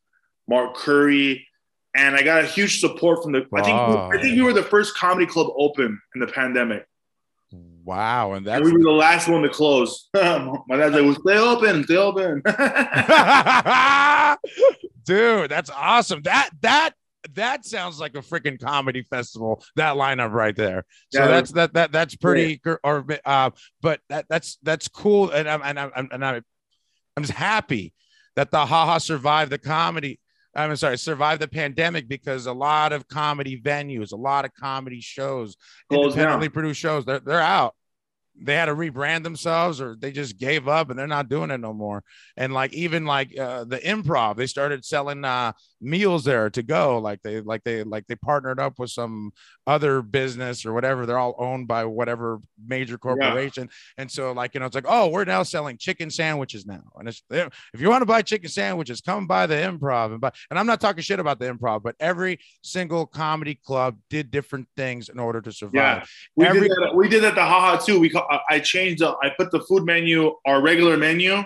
Mark 0.49 0.75
Curry, 0.75 1.47
and 1.95 2.17
I 2.17 2.23
got 2.23 2.43
a 2.43 2.47
huge 2.47 2.81
support 2.81 3.23
from 3.23 3.33
the. 3.33 3.47
I 3.55 3.63
think 3.63 3.79
I 3.79 4.11
think 4.21 4.37
we 4.37 4.43
were 4.43 4.53
the 4.53 4.63
first 4.63 4.97
comedy 4.97 5.27
club 5.27 5.49
open 5.57 6.01
in 6.15 6.21
the 6.21 6.27
pandemic. 6.27 6.87
Wow. 7.85 8.33
And 8.35 8.47
And 8.47 8.47
that's 8.47 8.65
we 8.65 8.73
were 8.73 8.83
the 8.83 8.91
last 8.93 9.29
one 9.29 9.43
to 9.43 9.49
close. 9.49 10.09
My 10.15 10.77
dad's 10.77 10.95
like, 10.95 11.03
well, 11.05 11.15
"Stay 11.15 11.39
open, 11.39 11.85
stay 11.85 11.97
open." 11.97 12.43
dude, 15.05 15.51
that's 15.51 15.71
awesome. 15.71 16.23
That 16.23 16.51
that 16.63 16.91
that 17.35 17.65
sounds 17.65 18.01
like 18.01 18.17
a 18.17 18.21
freaking 18.21 18.61
comedy 18.61 19.03
festival. 19.03 19.63
That 19.77 19.97
lineup 19.97 20.33
right 20.33 20.57
there. 20.57 20.85
So 21.13 21.21
Yeah. 21.21 21.29
that's 21.29 21.53
that 21.53 21.75
that 21.75 21.93
that's 21.93 22.17
pretty. 22.17 22.57
gr- 22.57 22.75
Or 22.83 23.05
uh, 23.25 23.51
but 23.81 24.01
that 24.09 24.27
that's 24.29 24.59
that's 24.63 24.89
cool. 24.89 25.31
And 25.31 25.49
I'm 25.49 25.63
and 25.63 25.79
I'm 25.79 26.09
and 26.13 26.25
I'm 26.25 26.45
I'm 27.17 27.23
just 27.23 27.35
happy 27.37 27.93
that 28.37 28.51
the 28.51 28.65
haha 28.65 28.99
survived 28.99 29.53
the 29.53 29.59
comedy. 29.59 30.19
I'm 30.55 30.77
sorry, 30.77 30.99
survive 30.99 31.39
the 31.39 31.49
pandemic 31.49 32.09
because 32.09 32.47
a 32.47 32.53
lot 32.53 32.93
of 32.93 33.09
comedy 33.09 33.61
venues, 33.61 34.13
a 34.13 34.17
lot 34.17 34.45
of 34.45 34.53
comedy 34.55 35.01
shows, 35.01 35.57
Closed 35.89 36.17
independently 36.17 36.51
produced 36.51 36.81
shows, 36.81 37.05
they're 37.05 37.21
they're 37.21 37.41
out. 37.41 37.75
They 38.41 38.55
had 38.55 38.67
to 38.67 38.75
rebrand 38.75 39.23
themselves, 39.25 39.81
or 39.81 39.95
they 39.99 40.11
just 40.11 40.39
gave 40.39 40.67
up 40.67 40.89
and 40.91 40.99
they're 40.99 41.07
not 41.07 41.29
doing 41.29 41.51
it 41.51 41.59
no 41.59 41.73
more. 41.73 42.03
And 42.37 42.53
like 42.53 42.73
even 42.73 43.05
like 43.05 43.39
uh, 43.39 43.65
the 43.65 43.79
improv, 43.79 44.37
they 44.37 44.47
started 44.47 44.85
selling 44.85 45.25
uh, 45.25 45.53
meals 45.81 46.25
there 46.25 46.49
to 46.51 46.63
go. 46.63 46.99
Like 46.99 47.21
they 47.23 47.41
like 47.43 47.63
they 47.65 47.83
like 47.85 48.07
they 48.07 48.15
partnered 48.17 48.59
up 48.59 48.79
with 48.79 48.91
some 48.91 49.33
other 49.67 50.01
business 50.03 50.65
or 50.65 50.73
whatever. 50.73 51.05
They're 51.05 51.19
all 51.19 51.35
owned 51.39 51.69
by 51.69 51.85
whatever 51.85 52.41
major 52.67 52.97
corporation. 52.99 53.69
And 53.99 54.11
so 54.11 54.33
like 54.33 54.55
you 54.55 54.61
know, 54.61 54.67
it's 54.67 54.75
like 54.75 54.87
oh, 54.89 55.09
we're 55.09 55.25
now 55.25 55.43
selling 55.43 55.77
chicken 55.77 56.11
sandwiches 56.11 56.65
now. 56.67 56.83
And 56.97 57.09
it's 57.09 57.23
if 57.31 57.81
you 57.81 57.91
want 57.91 58.03
to 58.03 58.07
buy 58.07 58.23
chicken 58.23 58.49
sandwiches, 58.49 59.01
come 59.03 59.27
by 59.27 59.47
the 59.47 59.57
improv 59.57 60.07
and 60.13 60.21
buy. 60.21 60.33
And 60.51 60.59
I'm 60.59 60.67
not 60.67 60.81
talking 60.81 61.03
shit 61.03 61.21
about 61.21 61.39
the 61.39 61.53
improv, 61.53 61.83
but 61.83 61.97
every 62.01 62.41
single 62.63 63.07
comedy 63.07 63.61
club 63.65 63.99
did 64.09 64.31
different 64.31 64.69
things 64.77 65.11
in 65.11 65.19
order 65.19 65.41
to 65.43 65.53
survive. 65.53 65.75
yeah, 65.75 66.05
we 66.35 66.47
Every- 66.47 66.61
did 66.63 66.71
that. 66.71 66.95
We 66.97 67.09
did 67.09 67.23
that 67.25 67.35
the 67.35 67.45
haha 67.45 67.77
too. 67.77 68.01
We 68.01 68.09
ca- 68.09 68.22
I 68.49 68.61
changed. 68.61 69.03
The, 69.03 69.17
I 69.23 69.31
put 69.37 69.51
the 69.51 69.61
food 69.61 69.85
menu, 69.85 70.35
our 70.47 70.61
regular 70.61 70.97
menu, 70.97 71.43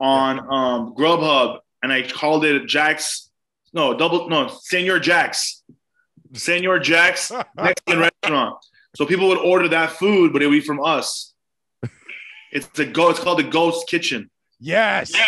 on 0.00 0.38
um, 0.38 0.94
Grubhub, 0.94 1.58
and 1.82 1.92
I 1.92 2.02
called 2.02 2.44
it 2.44 2.66
Jack's. 2.66 3.30
No, 3.72 3.96
double 3.96 4.28
no, 4.28 4.48
Senor 4.48 4.98
Jack's. 4.98 5.62
Senor 6.34 6.78
Jack's 6.78 7.30
Mexican 7.56 8.00
restaurant. 8.00 8.56
So 8.96 9.06
people 9.06 9.28
would 9.28 9.38
order 9.38 9.68
that 9.68 9.92
food, 9.92 10.32
but 10.32 10.42
it 10.42 10.46
would 10.46 10.52
be 10.52 10.60
from 10.60 10.82
us. 10.82 11.34
It's 12.52 12.66
the 12.68 12.84
go. 12.84 13.10
It's 13.10 13.20
called 13.20 13.38
the 13.38 13.44
Ghost 13.44 13.86
Kitchen. 13.88 14.30
Yes. 14.58 15.12
Yeah. 15.14 15.24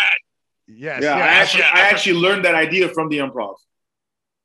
Yes. 0.66 1.02
Yeah, 1.02 1.14
I 1.14 1.20
actually, 1.20 1.64
I 1.64 1.80
actually 1.80 2.18
learned 2.18 2.44
that 2.44 2.54
idea 2.54 2.88
from 2.88 3.08
the 3.08 3.18
improv. 3.18 3.54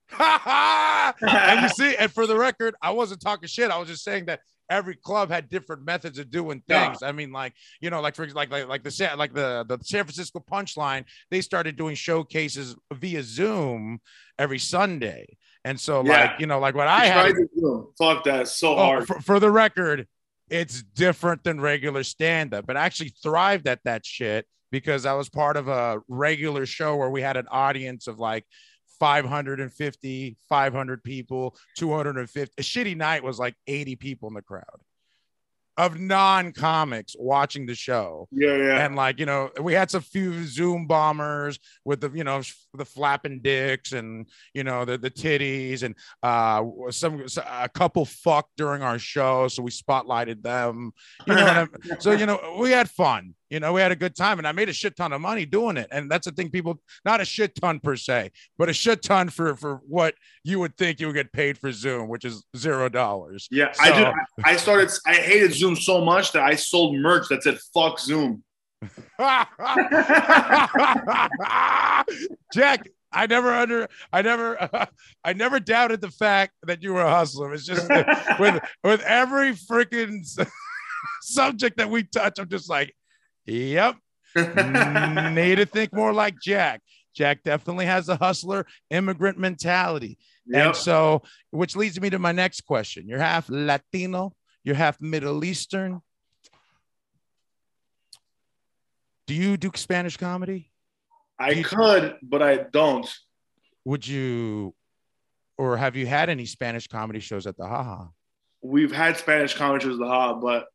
and 1.22 1.62
you 1.62 1.70
see, 1.76 1.96
and 1.96 2.12
for 2.12 2.28
the 2.28 2.36
record, 2.36 2.76
I 2.82 2.92
wasn't 2.92 3.22
talking 3.22 3.48
shit. 3.48 3.72
I 3.72 3.78
was 3.78 3.88
just 3.88 4.04
saying 4.04 4.26
that 4.26 4.42
every 4.70 4.96
club 4.96 5.30
had 5.30 5.50
different 5.50 5.86
methods 5.86 6.20
of 6.20 6.30
doing 6.30 6.62
Yeah. 6.68 6.88
things. 6.88 7.04
I 7.04 7.12
mean, 7.12 7.32
like 7.32 7.54
you 7.82 7.90
know, 7.90 8.02
like 8.02 8.16
for 8.16 8.28
like 8.28 8.50
like 8.52 8.68
like 8.68 8.84
the 8.84 8.92
San 8.92 9.18
like 9.18 9.34
the 9.34 9.66
the 9.68 9.78
San 9.84 10.04
Francisco 10.04 10.40
Punchline, 10.40 11.06
they 11.32 11.42
started 11.42 11.76
doing 11.76 11.96
showcases 11.96 12.76
via 12.94 13.24
Zoom 13.24 14.00
every 14.38 14.60
Sunday. 14.60 15.38
And 15.64 15.80
so, 15.80 16.04
Yeah. 16.06 16.22
like 16.32 16.40
you 16.40 16.48
know, 16.48 16.60
like 16.60 16.76
what 16.76 16.88
I 16.88 17.04
I 17.04 17.06
had 17.06 17.14
tried 17.22 17.32
to 17.34 17.48
do. 17.56 17.94
Fuck 17.98 18.24
that, 18.26 18.48
so 18.48 18.74
Oh, 18.74 18.76
hard. 18.76 19.08
for, 19.08 19.20
for 19.22 19.40
the 19.40 19.52
record, 19.52 20.08
it's 20.50 20.82
different 20.82 21.44
than 21.44 21.60
regular 21.60 22.04
stand 22.04 22.54
up. 22.54 22.70
It 22.70 22.78
actually 22.78 23.10
thrived 23.22 23.68
at 23.68 23.84
that 23.84 24.06
shit 24.06 24.46
because 24.72 25.06
I 25.06 25.14
was 25.14 25.30
part 25.30 25.58
of 25.58 25.68
a 25.68 26.02
regular 26.08 26.66
show 26.66 26.96
where 26.96 27.10
we 27.10 27.22
had 27.22 27.36
an 27.38 27.48
audience 27.50 28.08
of 28.08 28.20
like 28.20 28.46
550, 29.00 30.38
500 30.50 31.04
people, 31.04 31.56
250. 31.78 32.54
A 32.58 32.62
shitty 32.62 32.96
night 32.98 33.24
was 33.24 33.40
like 33.40 33.56
80 33.68 33.96
people 33.98 34.28
in 34.30 34.36
the 34.36 34.42
crowd. 34.42 34.64
of 35.78 36.00
non-comics 36.00 37.16
watching 37.20 37.68
the 37.68 37.76
show. 37.76 38.28
Yeah, 38.32 38.56
yeah. 38.56 38.84
And 38.84 38.96
like, 38.96 39.20
you 39.20 39.28
know, 39.28 39.52
we 39.62 39.74
had 39.74 39.92
some 39.92 40.02
few 40.02 40.44
Zoom 40.46 40.88
bombers 40.88 41.60
with 41.86 42.02
the, 42.02 42.10
you 42.10 42.24
know, 42.24 42.42
the 42.74 42.84
flapping 42.84 43.42
dicks 43.42 43.92
and, 43.92 44.28
you 44.56 44.64
know, 44.64 44.86
the, 44.86 44.98
the 44.98 45.12
titties 45.12 45.84
and 45.84 45.94
uh 46.24 46.64
some 46.90 47.24
a 47.46 47.70
couple 47.70 48.06
fucked 48.06 48.58
during 48.58 48.82
our 48.82 48.98
show. 48.98 49.48
So 49.50 49.62
we 49.62 49.70
spotlighted 49.70 50.42
them. 50.42 50.94
You 51.28 51.36
know, 51.36 51.68
so 52.00 52.12
you 52.12 52.26
know, 52.26 52.58
we 52.60 52.72
had 52.72 52.90
fun. 52.90 53.36
You 53.50 53.60
know, 53.60 53.74
we 53.74 53.82
had 53.82 53.92
a 53.92 53.96
good 53.96 54.16
time 54.16 54.40
and 54.40 54.48
I 54.48 54.52
made 54.52 54.70
a 54.70 54.74
shit 54.74 54.96
ton 54.96 55.14
of 55.14 55.22
money 55.22 55.46
doing 55.46 55.78
it. 55.78 55.88
And 55.92 56.10
that's 56.10 56.26
the 56.26 56.32
thing, 56.32 56.50
people 56.50 56.80
not 57.06 57.22
a 57.22 57.26
shit 57.26 57.56
ton 57.56 57.80
per 57.80 57.96
se, 57.96 58.32
but 58.58 58.70
a 58.70 58.74
shit 58.74 59.02
ton 59.02 59.30
for 59.30 59.56
for 59.56 59.82
what 59.88 60.16
you 60.44 60.60
would 60.60 60.76
think 60.78 61.00
you 61.00 61.08
would 61.08 61.16
get 61.16 61.32
paid 61.32 61.58
for 61.58 61.72
Zoom, 61.72 62.10
which 62.10 62.26
is 62.26 62.44
zero 62.56 62.90
dollars. 62.90 63.48
Yeah, 63.52 63.72
so, 63.72 63.84
I 63.84 63.92
did. 63.92 64.14
I 64.44 64.56
started. 64.58 64.92
I 65.06 65.16
hated 65.16 65.54
Zoom 65.54 65.76
so 65.76 66.04
much 66.04 66.32
that 66.34 66.44
I 66.44 66.56
sold 66.56 66.98
merch 66.98 67.28
that 67.30 67.44
said 67.44 67.58
"fuck 67.74 68.00
Zoom." 68.00 68.44
Jack, 72.54 72.88
I 73.12 73.28
never 73.28 73.52
under, 73.52 73.88
I 74.12 74.22
never, 74.22 74.62
uh, 74.62 74.86
I 75.24 75.34
never 75.34 75.60
doubted 75.60 76.02
the 76.02 76.12
fact 76.12 76.54
that 76.64 76.84
you 76.84 76.94
were 76.94 77.02
a 77.02 77.10
hustler. 77.10 77.54
It's 77.54 77.66
just 77.66 77.90
with 78.40 78.62
with 78.84 79.02
every 79.02 79.54
freaking 79.54 80.26
subject 81.22 81.78
that 81.78 81.90
we 81.90 82.04
touch, 82.04 82.40
I'm 82.40 82.50
just 82.50 82.70
like, 82.70 82.94
yep, 83.48 83.96
need 84.36 85.56
to 85.56 85.66
think 85.66 85.94
more 85.94 86.14
like 86.14 86.36
Jack. 86.42 86.82
Jack 87.16 87.44
definitely 87.44 87.86
has 87.86 88.10
a 88.10 88.16
hustler 88.16 88.68
immigrant 88.92 89.40
mentality. 89.40 90.20
Yep. 90.46 90.66
And 90.66 90.76
so, 90.76 91.24
which 91.50 91.76
leads 91.76 92.00
me 92.00 92.12
to 92.12 92.20
my 92.20 92.32
next 92.32 92.62
question. 92.62 93.08
You're 93.08 93.20
half 93.20 93.50
Latino, 93.50 94.34
you're 94.64 94.76
half 94.76 95.02
Middle 95.02 95.44
Eastern. 95.44 96.02
Do 99.26 99.34
you 99.34 99.58
do 99.58 99.72
Spanish 99.76 100.16
comedy? 100.16 100.72
I 101.40 101.64
could, 101.64 102.18
but 102.22 102.42
I 102.42 102.58
don't. 102.58 103.08
Would 103.84 104.08
you, 104.08 104.76
or 105.58 105.78
have 105.78 105.96
you 105.96 106.06
had 106.06 106.30
any 106.30 106.46
Spanish 106.46 106.88
comedy 106.88 107.20
shows 107.20 107.48
at 107.48 107.58
the 107.58 107.68
Haha? 107.68 108.06
We've 108.62 108.92
had 108.92 109.18
Spanish 109.18 109.56
comedy 109.56 109.86
shows 109.86 109.94
at 109.96 110.00
the 110.00 110.08
Haha, 110.08 110.36
but 110.36 110.66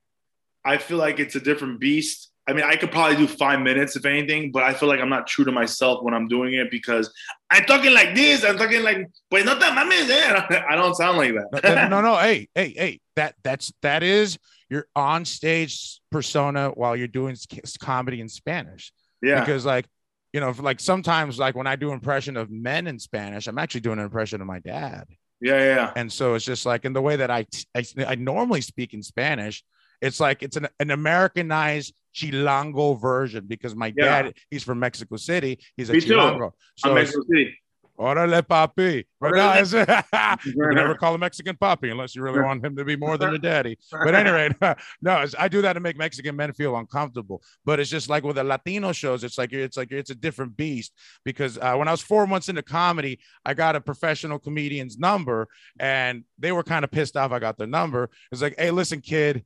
I 0.64 0.78
feel 0.78 0.98
like 0.98 1.18
it's 1.20 1.34
a 1.34 1.40
different 1.40 1.80
beast. 1.80 2.31
I 2.48 2.52
mean, 2.52 2.64
I 2.64 2.74
could 2.74 2.90
probably 2.90 3.16
do 3.16 3.28
five 3.28 3.60
minutes 3.60 3.94
if 3.94 4.04
anything, 4.04 4.50
but 4.50 4.64
I 4.64 4.74
feel 4.74 4.88
like 4.88 5.00
I'm 5.00 5.08
not 5.08 5.28
true 5.28 5.44
to 5.44 5.52
myself 5.52 6.02
when 6.02 6.12
I'm 6.12 6.26
doing 6.26 6.54
it 6.54 6.70
because 6.72 7.12
I'm 7.50 7.64
talking 7.64 7.94
like 7.94 8.16
this. 8.16 8.44
I'm 8.44 8.58
talking 8.58 8.82
like, 8.82 9.08
pues 9.30 9.44
no 9.44 9.54
te 9.54 9.66
mames, 9.66 10.10
eh? 10.10 10.62
I 10.68 10.74
don't 10.74 10.94
sound 10.96 11.18
like 11.18 11.34
that. 11.34 11.88
no, 11.90 12.00
no, 12.00 12.16
hey, 12.16 12.48
hey, 12.54 12.74
hey, 12.76 13.00
that 13.14 13.36
that's 13.44 13.72
that 13.82 14.02
is 14.02 14.38
your 14.68 14.86
on 14.96 15.24
stage 15.24 16.00
persona 16.10 16.70
while 16.70 16.96
you're 16.96 17.06
doing 17.06 17.36
comedy 17.80 18.20
in 18.20 18.28
Spanish. 18.28 18.92
Yeah, 19.22 19.40
because 19.40 19.64
like 19.64 19.86
you 20.32 20.40
know, 20.40 20.52
like 20.58 20.80
sometimes 20.80 21.38
like 21.38 21.54
when 21.54 21.68
I 21.68 21.76
do 21.76 21.92
impression 21.92 22.36
of 22.36 22.50
men 22.50 22.88
in 22.88 22.98
Spanish, 22.98 23.46
I'm 23.46 23.58
actually 23.58 23.82
doing 23.82 23.98
an 23.98 24.04
impression 24.04 24.40
of 24.40 24.48
my 24.48 24.58
dad. 24.58 25.04
Yeah, 25.40 25.58
yeah. 25.58 25.92
And 25.94 26.10
so 26.10 26.34
it's 26.34 26.44
just 26.44 26.66
like 26.66 26.84
in 26.84 26.92
the 26.92 27.02
way 27.02 27.16
that 27.16 27.30
I 27.30 27.46
I, 27.74 27.84
I 28.06 28.14
normally 28.16 28.62
speak 28.62 28.94
in 28.94 29.02
Spanish, 29.02 29.62
it's 30.02 30.20
like 30.20 30.42
it's 30.42 30.56
an, 30.56 30.68
an 30.80 30.90
Americanized 30.90 31.94
Chilango 32.14 33.00
version 33.00 33.46
because 33.46 33.74
my 33.74 33.92
yeah. 33.96 34.22
dad, 34.22 34.34
he's 34.50 34.62
from 34.62 34.80
Mexico 34.80 35.16
City. 35.16 35.58
He's 35.76 35.88
a 35.88 35.94
Me 35.94 36.00
Chilango. 36.00 36.50
Too. 36.50 36.56
So 36.76 36.94
Mexico 36.94 37.22
City. 37.30 37.56
Orale 37.98 38.42
papi. 38.42 39.04
But 39.20 39.34
no, 39.34 40.36
you 40.44 40.74
never 40.74 40.94
call 40.94 41.14
a 41.14 41.18
Mexican 41.18 41.56
papi 41.56 41.90
unless 41.90 42.16
you 42.16 42.22
really 42.22 42.40
want 42.40 42.64
him 42.64 42.74
to 42.76 42.84
be 42.84 42.96
more 42.96 43.16
than 43.16 43.30
your 43.30 43.38
daddy. 43.38 43.78
But 43.90 44.14
anyway, 44.22 44.50
no, 45.02 45.24
I 45.38 45.48
do 45.48 45.62
that 45.62 45.74
to 45.74 45.80
make 45.80 45.96
Mexican 45.96 46.34
men 46.34 46.52
feel 46.52 46.76
uncomfortable. 46.76 47.42
But 47.64 47.80
it's 47.80 47.90
just 47.90 48.08
like 48.08 48.24
with 48.24 48.36
the 48.36 48.44
Latino 48.44 48.92
shows, 48.92 49.24
it's 49.24 49.38
like 49.38 49.52
it's 49.52 49.76
like 49.76 49.92
it's 49.92 50.10
a 50.10 50.14
different 50.14 50.56
beast. 50.56 50.92
Because 51.24 51.58
uh, 51.58 51.74
when 51.74 51.86
I 51.86 51.92
was 51.92 52.00
four 52.00 52.26
months 52.26 52.48
into 52.48 52.62
comedy, 52.62 53.20
I 53.44 53.54
got 53.54 53.76
a 53.76 53.80
professional 53.80 54.38
comedian's 54.38 54.98
number, 54.98 55.48
and 55.78 56.24
they 56.38 56.50
were 56.50 56.64
kind 56.64 56.84
of 56.84 56.90
pissed 56.90 57.16
off. 57.16 57.30
I 57.30 57.38
got 57.38 57.58
their 57.58 57.66
number. 57.66 58.10
It's 58.32 58.42
like, 58.42 58.54
hey, 58.58 58.70
listen, 58.70 59.00
kid, 59.00 59.44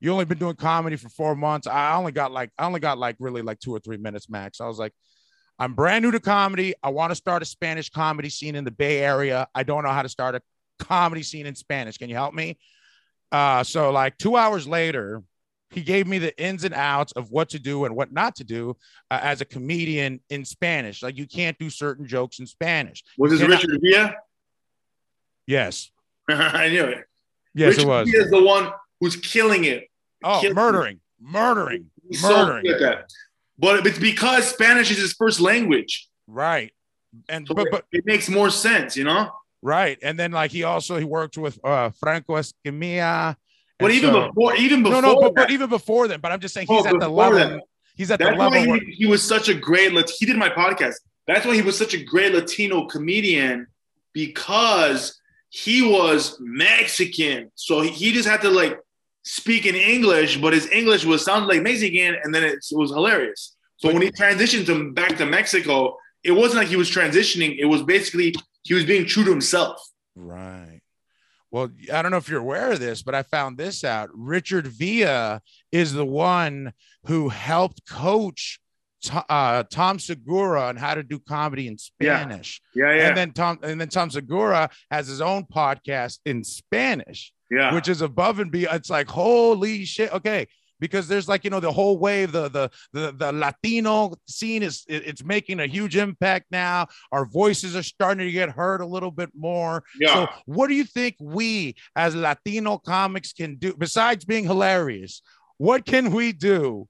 you 0.00 0.12
only 0.12 0.24
been 0.24 0.38
doing 0.38 0.56
comedy 0.56 0.96
for 0.96 1.08
four 1.08 1.34
months. 1.34 1.66
I 1.66 1.94
only 1.94 2.12
got 2.12 2.32
like 2.32 2.50
I 2.58 2.66
only 2.66 2.80
got 2.80 2.98
like 2.98 3.16
really 3.18 3.42
like 3.42 3.60
two 3.60 3.74
or 3.74 3.78
three 3.78 3.96
minutes 3.96 4.28
max. 4.28 4.60
I 4.60 4.66
was 4.66 4.78
like, 4.78 4.92
I'm 5.58 5.74
brand 5.74 6.04
new 6.04 6.10
to 6.10 6.20
comedy. 6.20 6.74
I 6.82 6.90
want 6.90 7.10
to 7.10 7.14
start 7.14 7.42
a 7.42 7.46
Spanish 7.46 7.88
comedy 7.88 8.28
scene 8.28 8.56
in 8.56 8.64
the 8.64 8.70
Bay 8.70 8.98
Area. 9.00 9.48
I 9.54 9.62
don't 9.62 9.84
know 9.84 9.90
how 9.90 10.02
to 10.02 10.08
start 10.08 10.34
a 10.34 10.42
comedy 10.78 11.22
scene 11.22 11.46
in 11.46 11.54
Spanish. 11.54 11.96
Can 11.96 12.10
you 12.10 12.14
help 12.14 12.34
me? 12.34 12.58
Uh, 13.32 13.64
so 13.64 13.90
like 13.90 14.18
two 14.18 14.36
hours 14.36 14.68
later, 14.68 15.22
he 15.70 15.82
gave 15.82 16.06
me 16.06 16.18
the 16.18 16.38
ins 16.40 16.64
and 16.64 16.74
outs 16.74 17.12
of 17.12 17.30
what 17.30 17.48
to 17.50 17.58
do 17.58 17.86
and 17.86 17.96
what 17.96 18.12
not 18.12 18.36
to 18.36 18.44
do 18.44 18.76
uh, 19.10 19.18
as 19.22 19.40
a 19.40 19.44
comedian 19.44 20.20
in 20.28 20.44
Spanish. 20.44 21.02
Like 21.02 21.16
you 21.16 21.26
can't 21.26 21.58
do 21.58 21.70
certain 21.70 22.06
jokes 22.06 22.38
in 22.38 22.46
Spanish. 22.46 23.02
Was 23.18 23.32
this 23.32 23.40
Richard 23.40 23.80
Villa? 23.82 24.14
Yes. 25.46 25.90
I 26.28 26.68
knew 26.68 26.84
it. 26.84 27.04
Yes, 27.54 27.70
Richard 27.76 27.82
it 27.82 27.88
was. 27.88 28.10
Villa 28.10 28.24
is 28.24 28.30
the 28.30 28.42
one 28.42 28.72
who's 29.00 29.16
killing 29.16 29.64
it. 29.64 29.88
Oh, 30.24 30.40
killing 30.40 30.54
murdering, 30.54 30.96
it. 30.96 31.00
murdering, 31.20 31.90
He's 32.08 32.22
murdering. 32.22 32.64
So 32.78 33.02
but 33.58 33.86
it's 33.86 33.98
because 33.98 34.48
Spanish 34.48 34.90
is 34.90 34.98
his 34.98 35.12
first 35.12 35.40
language. 35.40 36.08
Right. 36.26 36.72
And 37.28 37.46
so 37.46 37.54
but, 37.54 37.68
but 37.70 37.84
it 37.92 38.04
makes 38.04 38.28
more 38.28 38.50
sense, 38.50 38.96
you 38.96 39.04
know? 39.04 39.30
Right. 39.62 39.98
And 40.02 40.18
then 40.18 40.32
like 40.32 40.50
he 40.50 40.64
also 40.64 40.98
he 40.98 41.04
worked 41.04 41.38
with 41.38 41.58
uh 41.64 41.90
Franco 41.90 42.34
Escamilla. 42.34 43.36
But 43.78 43.90
even 43.92 44.10
so, 44.10 44.28
before 44.28 44.54
even 44.56 44.82
before 44.82 45.02
No, 45.02 45.14
no, 45.14 45.20
but, 45.20 45.34
but, 45.34 45.50
even 45.50 45.68
before 45.68 46.08
then, 46.08 46.20
but 46.20 46.32
I'm 46.32 46.40
just 46.40 46.54
saying 46.54 46.66
he's 46.68 46.84
oh, 46.84 46.88
at 46.88 47.00
the 47.00 47.08
level. 47.08 47.38
That. 47.38 47.62
He's 47.94 48.10
at 48.10 48.18
That's 48.18 48.32
the 48.32 48.36
level 48.36 48.66
why 48.66 48.78
he, 48.78 48.92
he 48.92 49.06
was 49.06 49.22
such 49.22 49.48
a 49.48 49.54
great 49.54 49.92
he 50.18 50.26
did 50.26 50.36
my 50.36 50.50
podcast. 50.50 50.94
That's 51.26 51.46
why 51.46 51.54
he 51.54 51.62
was 51.62 51.76
such 51.76 51.94
a 51.94 52.02
great 52.02 52.34
Latino 52.34 52.86
comedian 52.86 53.66
because 54.12 55.18
he 55.48 55.82
was 55.82 56.36
Mexican. 56.40 57.50
So 57.54 57.80
he 57.80 58.12
just 58.12 58.28
had 58.28 58.42
to 58.42 58.50
like 58.50 58.78
speak 59.26 59.66
in 59.66 59.74
English, 59.74 60.38
but 60.38 60.52
his 60.52 60.70
English 60.70 61.04
was 61.04 61.24
sounded 61.24 61.48
like 61.48 61.62
Mexican, 61.62 62.16
and 62.22 62.32
then 62.32 62.44
it, 62.44 62.64
it 62.70 62.76
was 62.76 62.92
hilarious. 62.92 63.56
So 63.78 63.92
when 63.92 64.00
he 64.00 64.10
transitioned 64.10 64.66
to 64.66 64.92
back 64.92 65.16
to 65.18 65.26
Mexico, 65.26 65.96
it 66.24 66.30
wasn't 66.30 66.60
like 66.60 66.68
he 66.68 66.76
was 66.76 66.90
transitioning. 66.90 67.56
It 67.58 67.66
was 67.66 67.82
basically 67.82 68.34
he 68.62 68.74
was 68.74 68.84
being 68.84 69.04
true 69.04 69.24
to 69.24 69.30
himself. 69.30 69.82
Right. 70.14 70.80
Well, 71.50 71.70
I 71.92 72.02
don't 72.02 72.10
know 72.10 72.16
if 72.16 72.28
you're 72.28 72.40
aware 72.40 72.72
of 72.72 72.80
this, 72.80 73.02
but 73.02 73.14
I 73.14 73.22
found 73.22 73.58
this 73.58 73.84
out. 73.84 74.10
Richard 74.12 74.66
Villa 74.66 75.42
is 75.72 75.92
the 75.92 76.06
one 76.06 76.72
who 77.06 77.28
helped 77.28 77.86
coach 77.88 78.60
uh, 79.28 79.62
Tom 79.70 79.98
Segura 79.98 80.62
on 80.62 80.76
how 80.76 80.94
to 80.94 81.02
do 81.02 81.18
comedy 81.18 81.66
in 81.66 81.78
Spanish. 81.78 82.60
Yeah. 82.74 82.90
yeah, 82.90 82.96
yeah. 82.96 83.08
And 83.08 83.16
then 83.16 83.32
Tom 83.32 83.58
and 83.62 83.80
then 83.80 83.88
Tom 83.88 84.10
Segura 84.10 84.70
has 84.90 85.08
his 85.08 85.20
own 85.20 85.44
podcast 85.44 86.18
in 86.24 86.44
Spanish. 86.44 87.32
Yeah. 87.50 87.74
Which 87.74 87.88
is 87.88 88.02
above 88.02 88.38
and 88.40 88.50
beyond. 88.50 88.76
It's 88.76 88.90
like 88.90 89.08
holy 89.08 89.84
shit. 89.84 90.12
Okay. 90.12 90.46
Because 90.78 91.08
there's 91.08 91.26
like 91.26 91.42
you 91.44 91.50
know 91.50 91.60
the 91.60 91.72
whole 91.72 91.96
wave 91.98 92.32
the 92.32 92.48
the 92.50 92.70
the, 92.92 93.12
the 93.12 93.32
Latino 93.32 94.12
scene 94.28 94.62
is 94.62 94.84
it's 94.88 95.24
making 95.24 95.60
a 95.60 95.66
huge 95.66 95.96
impact 95.96 96.46
now. 96.50 96.88
Our 97.12 97.24
voices 97.24 97.74
are 97.74 97.82
starting 97.82 98.26
to 98.26 98.32
get 98.32 98.50
heard 98.50 98.82
a 98.82 98.86
little 98.86 99.10
bit 99.10 99.30
more. 99.34 99.84
Yeah. 99.98 100.14
So 100.14 100.28
what 100.44 100.68
do 100.68 100.74
you 100.74 100.84
think 100.84 101.16
we 101.18 101.76
as 101.94 102.14
Latino 102.14 102.76
comics 102.76 103.32
can 103.32 103.56
do 103.56 103.74
besides 103.74 104.24
being 104.26 104.44
hilarious? 104.44 105.22
What 105.56 105.86
can 105.86 106.10
we 106.10 106.32
do 106.32 106.88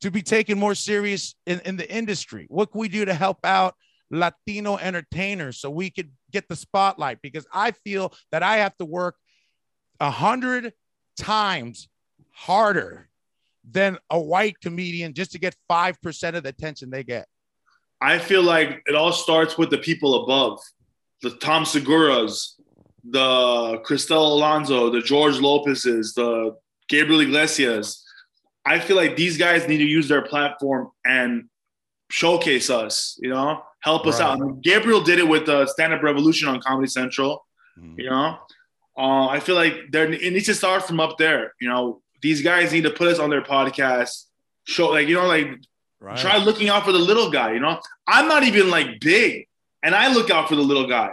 to 0.00 0.10
be 0.10 0.22
taken 0.22 0.58
more 0.58 0.74
serious 0.74 1.34
in, 1.46 1.60
in 1.60 1.76
the 1.76 1.90
industry? 1.90 2.46
What 2.48 2.70
can 2.72 2.80
we 2.80 2.88
do 2.88 3.04
to 3.04 3.14
help 3.14 3.38
out 3.44 3.74
Latino 4.10 4.78
entertainers 4.78 5.60
so 5.60 5.68
we 5.70 5.90
could 5.90 6.10
get 6.30 6.48
the 6.48 6.56
spotlight? 6.56 7.20
Because 7.20 7.46
I 7.52 7.72
feel 7.72 8.14
that 8.32 8.42
I 8.42 8.58
have 8.58 8.76
to 8.78 8.84
work 8.84 9.16
a 10.00 10.10
hundred 10.10 10.72
times 11.16 11.88
harder 12.30 13.08
than 13.70 13.98
a 14.10 14.18
white 14.18 14.60
comedian 14.60 15.12
just 15.12 15.32
to 15.32 15.38
get 15.38 15.54
5% 15.70 16.34
of 16.34 16.42
the 16.42 16.48
attention 16.48 16.90
they 16.90 17.04
get. 17.04 17.26
I 18.00 18.18
feel 18.18 18.42
like 18.42 18.82
it 18.86 18.94
all 18.94 19.12
starts 19.12 19.58
with 19.58 19.70
the 19.70 19.78
people 19.78 20.24
above 20.24 20.60
the 21.22 21.30
Tom 21.30 21.64
Seguras, 21.64 22.54
the 23.04 23.82
Cristela 23.84 24.30
Alonzo, 24.30 24.90
the 24.90 25.00
George 25.00 25.38
Lopez's, 25.38 26.14
the 26.14 26.56
Gabriel 26.88 27.20
Iglesias. 27.20 28.04
I 28.64 28.78
feel 28.78 28.96
like 28.96 29.16
these 29.16 29.36
guys 29.36 29.66
need 29.66 29.78
to 29.78 29.84
use 29.84 30.08
their 30.08 30.22
platform 30.22 30.90
and 31.04 31.48
showcase 32.10 32.70
us, 32.70 33.18
you 33.20 33.30
know, 33.30 33.62
help 33.80 34.06
us 34.06 34.20
right. 34.20 34.40
out. 34.40 34.62
Gabriel 34.62 35.00
did 35.00 35.18
it 35.18 35.26
with 35.26 35.46
the 35.46 35.66
Stand 35.66 35.92
Up 35.92 36.02
Revolution 36.02 36.48
on 36.48 36.60
Comedy 36.60 36.88
Central, 36.88 37.44
mm-hmm. 37.78 37.98
you 37.98 38.10
know. 38.10 38.38
Uh, 38.98 39.28
I 39.28 39.38
feel 39.38 39.54
like 39.54 39.92
there 39.92 40.12
it 40.12 40.32
needs 40.32 40.46
to 40.46 40.54
start 40.54 40.84
from 40.84 40.98
up 40.98 41.18
there. 41.18 41.54
You 41.60 41.68
know, 41.68 42.02
these 42.20 42.42
guys 42.42 42.72
need 42.72 42.82
to 42.82 42.90
put 42.90 43.06
us 43.06 43.20
on 43.20 43.30
their 43.30 43.42
podcast, 43.42 44.24
show 44.64 44.88
like 44.88 45.06
you 45.06 45.14
know, 45.14 45.26
like 45.26 45.46
right. 46.00 46.18
try 46.18 46.38
looking 46.38 46.68
out 46.68 46.84
for 46.84 46.90
the 46.90 46.98
little 46.98 47.30
guy. 47.30 47.52
You 47.52 47.60
know, 47.60 47.78
I'm 48.08 48.26
not 48.26 48.42
even 48.42 48.70
like 48.70 48.98
big, 49.00 49.46
and 49.84 49.94
I 49.94 50.12
look 50.12 50.30
out 50.30 50.48
for 50.48 50.56
the 50.56 50.62
little 50.62 50.88
guy. 50.88 51.12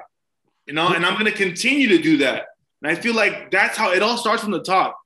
You 0.65 0.73
know, 0.73 0.87
and 0.87 1.05
I'm 1.05 1.13
going 1.13 1.31
to 1.31 1.37
continue 1.37 1.89
to 1.89 1.99
do 1.99 2.17
that. 2.17 2.45
And 2.81 2.91
I 2.91 2.99
feel 2.99 3.13
like 3.13 3.51
that's 3.51 3.77
how 3.77 3.91
it 3.91 4.01
all 4.01 4.17
starts 4.17 4.41
from 4.41 4.51
the 4.51 4.63
top. 4.63 4.97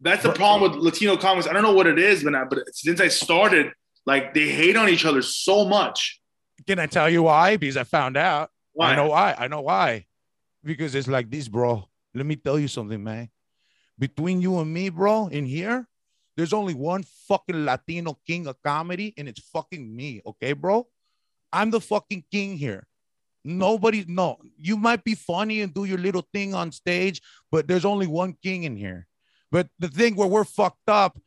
That's 0.00 0.24
the 0.24 0.32
problem 0.32 0.72
with 0.72 0.80
Latino 0.80 1.16
comics. 1.16 1.46
I 1.46 1.52
don't 1.52 1.62
know 1.62 1.72
what 1.72 1.86
it 1.86 2.00
is, 2.00 2.24
but, 2.24 2.34
I, 2.34 2.42
but 2.42 2.58
since 2.74 3.00
I 3.00 3.06
started, 3.06 3.72
like 4.06 4.34
they 4.34 4.48
hate 4.48 4.76
on 4.76 4.88
each 4.88 5.04
other 5.04 5.22
so 5.22 5.64
much. 5.64 6.20
Can 6.66 6.80
I 6.80 6.86
tell 6.86 7.08
you 7.08 7.22
why? 7.22 7.56
Because 7.56 7.76
I 7.76 7.84
found 7.84 8.16
out. 8.16 8.50
Why? 8.72 8.92
I 8.92 8.96
know 8.96 9.06
why. 9.06 9.36
I 9.38 9.46
know 9.46 9.60
why. 9.60 10.06
Because 10.64 10.96
it's 10.96 11.06
like 11.06 11.30
this, 11.30 11.46
bro. 11.46 11.88
Let 12.14 12.26
me 12.26 12.36
tell 12.36 12.58
you 12.58 12.68
something, 12.68 13.02
man. 13.02 13.30
Between 13.98 14.40
you 14.42 14.58
and 14.58 14.72
me, 14.72 14.88
bro, 14.88 15.28
in 15.28 15.46
here, 15.46 15.86
there's 16.36 16.52
only 16.52 16.74
one 16.74 17.04
fucking 17.28 17.64
Latino 17.64 18.18
king 18.26 18.46
of 18.46 18.56
comedy, 18.62 19.14
and 19.16 19.28
it's 19.28 19.40
fucking 19.40 19.94
me. 19.94 20.20
Okay, 20.26 20.52
bro? 20.52 20.86
I'm 21.52 21.70
the 21.70 21.80
fucking 21.80 22.24
king 22.30 22.56
here. 22.56 22.86
Nobody, 23.44 24.04
no, 24.06 24.38
you 24.56 24.76
might 24.76 25.02
be 25.04 25.14
funny 25.14 25.62
and 25.62 25.74
do 25.74 25.84
your 25.84 25.98
little 25.98 26.26
thing 26.32 26.54
on 26.54 26.70
stage, 26.70 27.20
but 27.50 27.66
there's 27.66 27.84
only 27.84 28.06
one 28.06 28.36
king 28.42 28.62
in 28.64 28.76
here. 28.76 29.06
But 29.50 29.68
the 29.78 29.88
thing 29.88 30.14
where 30.16 30.28
we're 30.28 30.44
fucked 30.44 30.88
up 30.88 31.18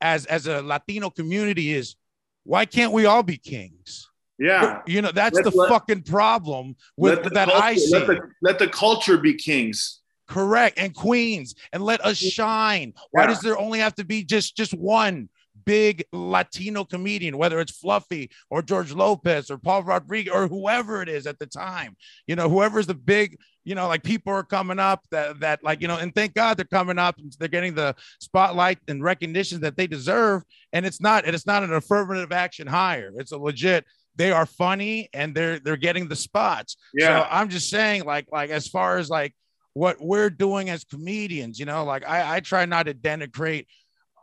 as 0.00 0.24
as 0.26 0.46
a 0.46 0.62
Latino 0.62 1.10
community 1.10 1.72
is 1.72 1.96
why 2.44 2.64
can't 2.64 2.92
we 2.92 3.06
all 3.06 3.22
be 3.22 3.36
kings? 3.36 4.08
Yeah. 4.38 4.82
You 4.86 5.02
know, 5.02 5.10
that's 5.12 5.34
Let- 5.36 5.44
the 5.44 5.50
let- 5.50 5.68
fucking 5.68 6.02
problem 6.02 6.76
with 6.96 7.24
the 7.24 7.30
that 7.30 7.48
culture- 7.48 7.62
I 7.64 7.74
see. 7.74 7.90
Let 7.92 8.06
the, 8.06 8.20
let 8.40 8.58
the 8.58 8.68
culture 8.68 9.18
be 9.18 9.34
kings. 9.34 10.00
Correct. 10.26 10.78
And 10.78 10.94
queens 10.94 11.54
and 11.72 11.82
let 11.82 12.04
us 12.04 12.16
shine. 12.16 12.94
Why 13.10 13.26
does 13.26 13.40
there 13.40 13.58
only 13.58 13.78
have 13.80 13.94
to 13.96 14.04
be 14.04 14.24
just 14.24 14.56
just 14.56 14.72
one 14.72 15.28
big 15.64 16.04
Latino 16.12 16.84
comedian, 16.84 17.38
whether 17.38 17.60
it's 17.60 17.72
Fluffy 17.72 18.30
or 18.50 18.62
George 18.62 18.92
Lopez 18.92 19.50
or 19.50 19.58
Paul 19.58 19.82
Rodriguez 19.82 20.32
or 20.32 20.46
whoever 20.46 21.02
it 21.02 21.08
is 21.08 21.26
at 21.26 21.38
the 21.38 21.46
time? 21.46 21.96
You 22.26 22.36
know, 22.36 22.48
whoever's 22.48 22.86
the 22.86 22.94
big, 22.94 23.38
you 23.64 23.74
know, 23.74 23.86
like 23.88 24.02
people 24.02 24.32
are 24.32 24.42
coming 24.42 24.78
up 24.78 25.04
that 25.10 25.40
that 25.40 25.62
like, 25.62 25.80
you 25.80 25.88
know, 25.88 25.98
and 25.98 26.14
thank 26.14 26.34
God 26.34 26.56
they're 26.56 26.64
coming 26.64 26.98
up 26.98 27.18
and 27.18 27.34
they're 27.38 27.48
getting 27.48 27.74
the 27.74 27.94
spotlight 28.20 28.78
and 28.88 29.02
recognition 29.02 29.60
that 29.60 29.76
they 29.76 29.86
deserve. 29.86 30.42
And 30.72 30.86
it's 30.86 31.00
not, 31.00 31.24
and 31.24 31.34
it's 31.34 31.46
not 31.46 31.62
an 31.62 31.72
affirmative 31.72 32.32
action 32.32 32.66
hire. 32.66 33.12
It's 33.16 33.32
a 33.32 33.38
legit 33.38 33.84
they 34.16 34.30
are 34.30 34.46
funny 34.46 35.08
and 35.12 35.34
they're 35.34 35.58
they're 35.58 35.76
getting 35.76 36.08
the 36.08 36.16
spots. 36.16 36.76
Yeah. 36.94 37.22
So 37.22 37.28
I'm 37.30 37.48
just 37.48 37.68
saying, 37.68 38.04
like, 38.04 38.28
like 38.30 38.50
as 38.50 38.68
far 38.68 38.98
as 38.98 39.10
like 39.10 39.34
what 39.74 40.00
we're 40.00 40.30
doing 40.30 40.70
as 40.70 40.84
comedians, 40.84 41.58
you 41.58 41.66
know, 41.66 41.84
like 41.84 42.08
I, 42.08 42.36
I 42.36 42.40
try 42.40 42.64
not 42.64 42.84
to 42.84 42.94
denigrate. 42.94 43.66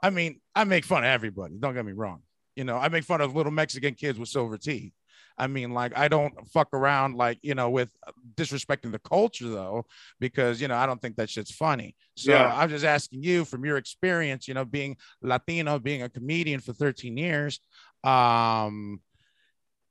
I 0.02 0.10
mean, 0.10 0.42
I 0.56 0.64
make 0.64 0.86
fun 0.86 1.04
of 1.04 1.10
everybody. 1.10 1.56
Don't 1.60 1.76
get 1.76 1.86
me 1.86 1.92
wrong. 1.92 2.22
You 2.56 2.64
know, 2.64 2.78
I 2.78 2.90
make 2.90 3.04
fun 3.04 3.22
of 3.22 3.36
little 3.36 3.52
Mexican 3.52 3.94
kids 3.94 4.18
with 4.18 4.30
silver 4.30 4.58
teeth. 4.58 4.94
I 5.38 5.48
mean, 5.48 5.72
like, 5.74 5.98
I 5.98 6.08
don't 6.08 6.34
fuck 6.50 6.74
around, 6.74 7.16
like, 7.16 7.40
you 7.42 7.56
know, 7.56 7.70
with 7.70 7.90
disrespecting 8.36 8.92
the 8.92 9.00
culture, 9.00 9.48
though, 9.50 9.86
because, 10.20 10.62
you 10.62 10.68
know, 10.68 10.76
I 10.76 10.86
don't 10.86 11.02
think 11.02 11.16
that 11.16 11.30
shit's 11.30 11.52
funny. 11.52 11.96
So 12.16 12.32
Yeah. 12.32 12.54
I'm 12.54 12.70
just 12.70 12.86
asking 12.86 13.24
you 13.24 13.46
from 13.46 13.66
your 13.66 13.78
experience, 13.78 14.48
you 14.48 14.54
know, 14.54 14.66
being 14.66 14.98
Latino, 15.22 15.80
being 15.80 16.04
a 16.04 16.10
comedian 16.10 16.60
for 16.60 16.74
13 16.74 17.18
years, 17.18 17.60
um, 18.04 19.02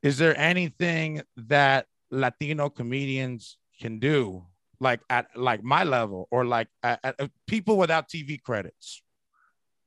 is 0.03 0.19
there 0.19 0.37
anything 0.39 1.23
that 1.37 1.87
Latino 2.11 2.69
comedians 2.69 3.59
can 3.81 3.99
do, 3.99 4.47
like 4.81 5.01
at 5.11 5.27
like 5.37 5.63
my 5.63 5.85
level, 5.85 6.27
or 6.31 6.45
like 6.45 6.69
at, 6.83 7.01
at- 7.05 7.21
at 7.21 7.31
people 7.47 7.77
without 7.77 8.09
TV 8.09 8.41
credits, 8.43 9.03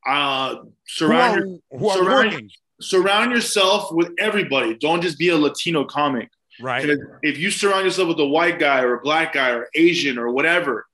Uh, 0.06 0.56
who 0.56 0.72
surround 0.86 1.42
are, 1.72 1.78
who 1.78 1.90
are 1.90 1.98
surround- 1.98 2.52
surround 2.82 3.32
yourself 3.32 3.92
with 3.92 4.12
everybody. 4.20 4.76
Don't 4.76 5.02
just 5.02 5.18
be 5.18 5.30
a 5.30 5.38
Latino 5.38 5.84
comic. 5.86 6.30
Right. 6.62 6.88
if 7.24 7.40
you 7.40 7.50
surround 7.50 7.84
yourself 7.84 8.10
with 8.10 8.20
a 8.20 8.28
white 8.28 8.60
guy 8.60 8.82
or 8.82 8.94
a 8.94 9.02
black 9.02 9.34
guy 9.34 9.50
or 9.50 9.68
Asian 9.74 10.20
or 10.20 10.32
whatever, 10.32 10.86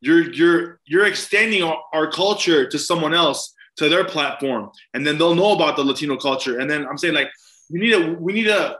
you're 0.00 0.32
you're 0.32 0.80
you're 0.86 1.06
extending 1.06 1.64
our, 1.64 1.82
our 1.92 2.08
culture 2.10 2.68
to 2.68 2.78
someone 2.78 3.12
else 3.14 3.52
to 3.78 3.88
their 3.88 4.04
platform, 4.04 4.70
and 4.94 5.04
then 5.04 5.18
they'll 5.18 5.34
know 5.34 5.52
about 5.54 5.74
the 5.74 5.82
Latino 5.82 6.16
culture. 6.16 6.60
And 6.60 6.70
then 6.70 6.86
I'm 6.86 6.96
saying 6.98 7.14
like 7.14 7.30
we 7.68 7.80
need 7.80 7.90
to 7.92 8.12
we 8.20 8.32
need 8.32 8.44
to 8.44 8.76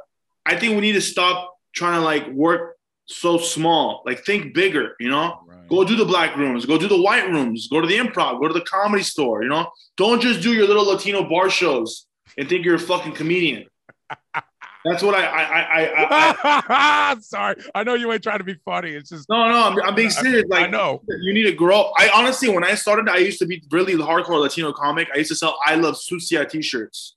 I 0.47 0.55
think 0.57 0.77
we 0.77 0.81
need 0.81 0.93
to 0.93 1.01
stop 1.01 1.57
trying 1.75 1.99
to 2.01 2.05
like 2.05 2.29
work 2.29 2.77
so 3.09 3.39
small. 3.39 4.03
Like 4.07 4.25
think 4.25 4.55
bigger, 4.55 4.95
you 5.01 5.11
know. 5.11 5.41
Right. 5.47 5.69
Go 5.69 5.85
do 5.85 5.97
the 5.97 6.05
black 6.05 6.37
rooms, 6.37 6.65
go 6.67 6.79
do 6.79 6.89
the 6.89 7.01
white 7.01 7.29
rooms, 7.29 7.69
go 7.69 7.81
to 7.81 7.87
the 7.87 7.99
improv, 7.99 8.41
go 8.41 8.49
to 8.49 8.55
the 8.55 8.63
comedy 8.63 9.03
store, 9.03 9.43
you 9.43 9.49
know? 9.49 9.71
Don't 9.97 10.21
just 10.21 10.41
do 10.41 10.53
your 10.55 10.67
little 10.67 10.87
Latino 10.87 11.29
bar 11.29 11.51
shows 11.51 12.07
and 12.39 12.49
think 12.49 12.65
you're 12.65 12.77
a 12.77 12.79
fucking 12.79 13.13
comedian. 13.13 13.67
That's 14.85 15.03
what 15.03 15.15
I 15.15 15.25
I 15.25 15.43
I, 15.43 15.85
I, 15.85 16.65
I 16.69 17.17
Sorry, 17.21 17.57
I 17.75 17.83
know 17.83 17.95
you 17.95 18.11
ain't 18.13 18.23
trying 18.23 18.39
to 18.39 18.45
be 18.45 18.55
funny. 18.65 18.91
It's 18.93 19.11
just 19.11 19.29
no 19.29 19.49
no 19.49 19.65
I'm, 19.65 19.83
I'm 19.83 19.95
being 19.95 20.09
serious. 20.09 20.45
Like 20.49 20.69
I 20.69 20.71
know. 20.71 21.03
you 21.21 21.35
need 21.35 21.43
to 21.43 21.53
grow. 21.53 21.93
I 21.97 22.09
honestly, 22.15 22.49
when 22.49 22.65
I 22.65 22.75
started, 22.75 23.09
I 23.09 23.19
used 23.19 23.41
to 23.41 23.47
be 23.47 23.63
really 23.71 23.95
hardcore 23.95 24.41
Latino 24.41 24.73
comic. 24.73 25.09
I 25.13 25.19
used 25.19 25.31
to 25.31 25.37
sell 25.37 25.59
I 25.67 25.75
love 25.75 25.99
Sucia 25.99 26.47
t-shirts 26.47 27.17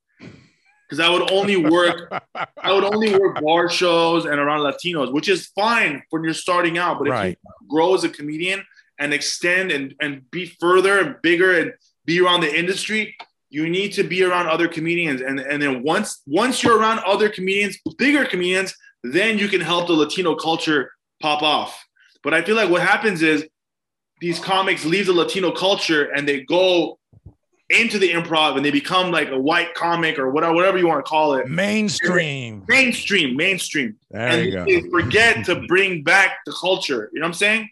because 0.91 1.05
I 1.05 1.09
would 1.09 1.31
only 1.31 1.55
work 1.55 2.11
I 2.61 2.73
would 2.73 2.83
only 2.83 3.17
work 3.17 3.39
bar 3.41 3.69
shows 3.69 4.25
and 4.25 4.37
around 4.37 4.59
Latinos, 4.59 5.13
which 5.13 5.29
is 5.29 5.47
fine 5.47 6.03
when 6.09 6.21
you're 6.23 6.33
starting 6.33 6.77
out. 6.77 6.99
But 6.99 7.07
if 7.07 7.11
right. 7.11 7.39
you 7.41 7.67
grow 7.69 7.95
as 7.95 8.03
a 8.03 8.09
comedian 8.09 8.61
and 8.99 9.13
extend 9.13 9.71
and, 9.71 9.95
and 10.01 10.29
be 10.31 10.47
further 10.59 10.99
and 10.99 11.15
bigger 11.23 11.57
and 11.57 11.73
be 12.03 12.19
around 12.19 12.41
the 12.41 12.53
industry, 12.53 13.15
you 13.49 13.69
need 13.69 13.93
to 13.93 14.03
be 14.03 14.21
around 14.21 14.47
other 14.47 14.67
comedians. 14.67 15.21
And, 15.21 15.39
and 15.39 15.61
then 15.61 15.81
once 15.81 16.21
once 16.27 16.61
you're 16.61 16.77
around 16.77 16.99
other 16.99 17.29
comedians, 17.29 17.77
bigger 17.97 18.25
comedians, 18.25 18.75
then 19.01 19.37
you 19.37 19.47
can 19.47 19.61
help 19.61 19.87
the 19.87 19.93
Latino 19.93 20.35
culture 20.35 20.91
pop 21.21 21.41
off. 21.41 21.81
But 22.21 22.33
I 22.33 22.41
feel 22.41 22.57
like 22.57 22.69
what 22.69 22.81
happens 22.81 23.21
is 23.21 23.47
these 24.19 24.39
comics 24.39 24.83
leave 24.83 25.05
the 25.05 25.13
Latino 25.13 25.51
culture 25.51 26.11
and 26.11 26.27
they 26.27 26.41
go 26.41 26.99
into 27.71 27.97
the 27.97 28.11
improv 28.11 28.55
and 28.55 28.65
they 28.65 28.71
become 28.71 29.11
like 29.11 29.29
a 29.29 29.39
white 29.39 29.73
comic 29.73 30.19
or 30.19 30.31
whatever, 30.31 30.53
whatever 30.53 30.77
you 30.77 30.87
want 30.87 31.03
to 31.03 31.09
call 31.09 31.35
it. 31.35 31.47
Mainstream. 31.47 32.65
Mainstream, 32.67 33.35
mainstream. 33.35 33.97
There 34.09 34.27
and 34.27 34.45
you 34.45 34.51
go. 34.51 34.65
they 34.65 34.89
forget 34.89 35.45
to 35.45 35.55
bring 35.67 36.03
back 36.03 36.37
the 36.45 36.51
culture. 36.51 37.09
You 37.13 37.19
know 37.19 37.25
what 37.25 37.29
I'm 37.29 37.33
saying? 37.35 37.69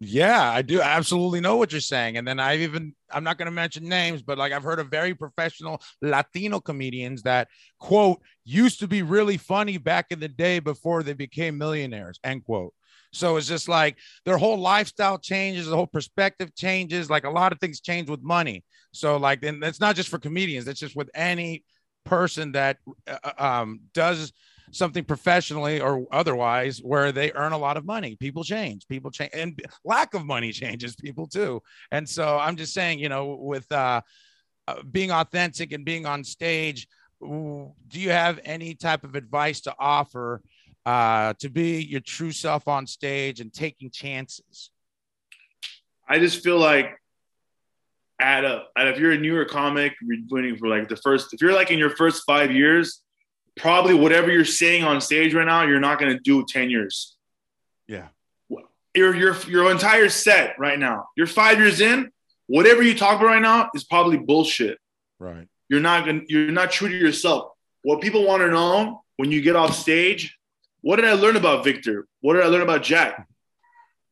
Yeah, 0.00 0.50
I 0.50 0.62
do 0.62 0.80
absolutely 0.80 1.40
know 1.40 1.56
what 1.56 1.70
you're 1.72 1.80
saying. 1.80 2.16
And 2.16 2.26
then 2.26 2.40
I've 2.40 2.60
even, 2.60 2.94
I'm 3.12 3.24
not 3.24 3.38
going 3.38 3.46
to 3.46 3.52
mention 3.52 3.88
names, 3.88 4.22
but 4.22 4.38
like 4.38 4.52
I've 4.52 4.62
heard 4.62 4.78
of 4.78 4.88
very 4.88 5.14
professional 5.14 5.82
Latino 6.00 6.60
comedians 6.60 7.22
that, 7.22 7.48
quote, 7.78 8.20
used 8.44 8.80
to 8.80 8.88
be 8.88 9.02
really 9.02 9.36
funny 9.36 9.78
back 9.78 10.06
in 10.10 10.20
the 10.20 10.28
day 10.28 10.58
before 10.58 11.02
they 11.02 11.12
became 11.12 11.58
millionaires, 11.58 12.18
end 12.24 12.44
quote. 12.44 12.74
So 13.12 13.36
it's 13.36 13.46
just 13.46 13.68
like 13.68 13.98
their 14.24 14.38
whole 14.38 14.58
lifestyle 14.58 15.18
changes, 15.18 15.66
the 15.66 15.76
whole 15.76 15.86
perspective 15.86 16.54
changes. 16.54 17.10
Like 17.10 17.24
a 17.24 17.30
lot 17.30 17.52
of 17.52 17.60
things 17.60 17.80
change 17.80 18.08
with 18.08 18.22
money. 18.22 18.64
So, 18.92 19.16
like, 19.16 19.42
and 19.44 19.62
it's 19.62 19.80
not 19.80 19.96
just 19.96 20.08
for 20.08 20.18
comedians, 20.18 20.66
it's 20.66 20.80
just 20.80 20.96
with 20.96 21.10
any 21.14 21.64
person 22.04 22.52
that 22.52 22.78
uh, 23.06 23.32
um, 23.38 23.80
does 23.94 24.32
something 24.72 25.04
professionally 25.04 25.80
or 25.80 26.06
otherwise 26.10 26.78
where 26.78 27.12
they 27.12 27.30
earn 27.32 27.52
a 27.52 27.58
lot 27.58 27.76
of 27.76 27.84
money. 27.84 28.16
People 28.16 28.42
change, 28.42 28.88
people 28.88 29.10
change, 29.10 29.30
and 29.34 29.62
lack 29.84 30.14
of 30.14 30.24
money 30.26 30.50
changes 30.62 30.96
people 30.96 31.26
too. 31.26 31.62
And 31.90 32.08
so 32.08 32.38
I'm 32.38 32.56
just 32.56 32.74
saying, 32.74 32.98
you 32.98 33.08
know, 33.08 33.36
with 33.40 33.70
uh, 33.70 34.00
uh, 34.66 34.82
being 34.90 35.12
authentic 35.12 35.72
and 35.72 35.84
being 35.84 36.06
on 36.06 36.24
stage, 36.24 36.88
do 37.20 37.70
you 37.92 38.10
have 38.10 38.40
any 38.44 38.74
type 38.74 39.04
of 39.04 39.14
advice 39.14 39.60
to 39.62 39.74
offer 39.78 40.42
uh, 40.84 41.34
to 41.38 41.48
be 41.48 41.82
your 41.82 42.00
true 42.00 42.32
self 42.32 42.66
on 42.66 42.86
stage 42.86 43.40
and 43.40 43.52
taking 43.52 43.90
chances? 43.90 44.70
I 46.08 46.18
just 46.18 46.42
feel 46.42 46.58
like 46.58 46.96
at 48.20 48.44
a 48.44 48.64
at 48.76 48.88
if 48.88 48.98
you're 48.98 49.12
a 49.12 49.18
newer 49.18 49.44
comic, 49.44 49.94
you're 50.02 50.16
doing 50.28 50.56
for 50.56 50.68
like 50.68 50.88
the 50.88 50.96
first 50.96 51.32
if 51.32 51.40
you're 51.40 51.54
like 51.54 51.70
in 51.70 51.78
your 51.78 51.90
first 51.90 52.24
five 52.26 52.50
years, 52.50 53.02
probably 53.56 53.94
whatever 53.94 54.30
you're 54.30 54.44
saying 54.44 54.84
on 54.84 55.00
stage 55.00 55.34
right 55.34 55.46
now, 55.46 55.62
you're 55.62 55.80
not 55.80 55.98
gonna 55.98 56.18
do 56.18 56.44
10 56.46 56.70
years. 56.70 57.16
Yeah. 57.86 58.08
Your 58.94 59.14
your 59.16 59.36
your 59.48 59.70
entire 59.70 60.08
set 60.10 60.58
right 60.58 60.78
now, 60.78 61.08
you're 61.16 61.26
five 61.26 61.58
years 61.58 61.80
in, 61.80 62.10
whatever 62.46 62.82
you 62.82 62.94
talk 62.94 63.16
about 63.16 63.26
right 63.26 63.42
now 63.42 63.70
is 63.74 63.84
probably 63.84 64.18
bullshit. 64.18 64.78
Right. 65.18 65.48
You're 65.68 65.80
not 65.80 66.04
gonna 66.04 66.22
you're 66.28 66.52
not 66.52 66.70
true 66.70 66.88
to 66.88 66.96
yourself. 66.96 67.52
What 67.82 68.00
people 68.00 68.26
want 68.26 68.42
to 68.42 68.50
know 68.50 69.02
when 69.16 69.32
you 69.32 69.40
get 69.40 69.56
off 69.56 69.74
stage, 69.74 70.36
what 70.82 70.96
did 70.96 71.06
I 71.06 71.14
learn 71.14 71.36
about 71.36 71.64
Victor? 71.64 72.06
What 72.20 72.34
did 72.34 72.42
I 72.42 72.46
learn 72.48 72.60
about 72.60 72.82
Jack? 72.82 73.26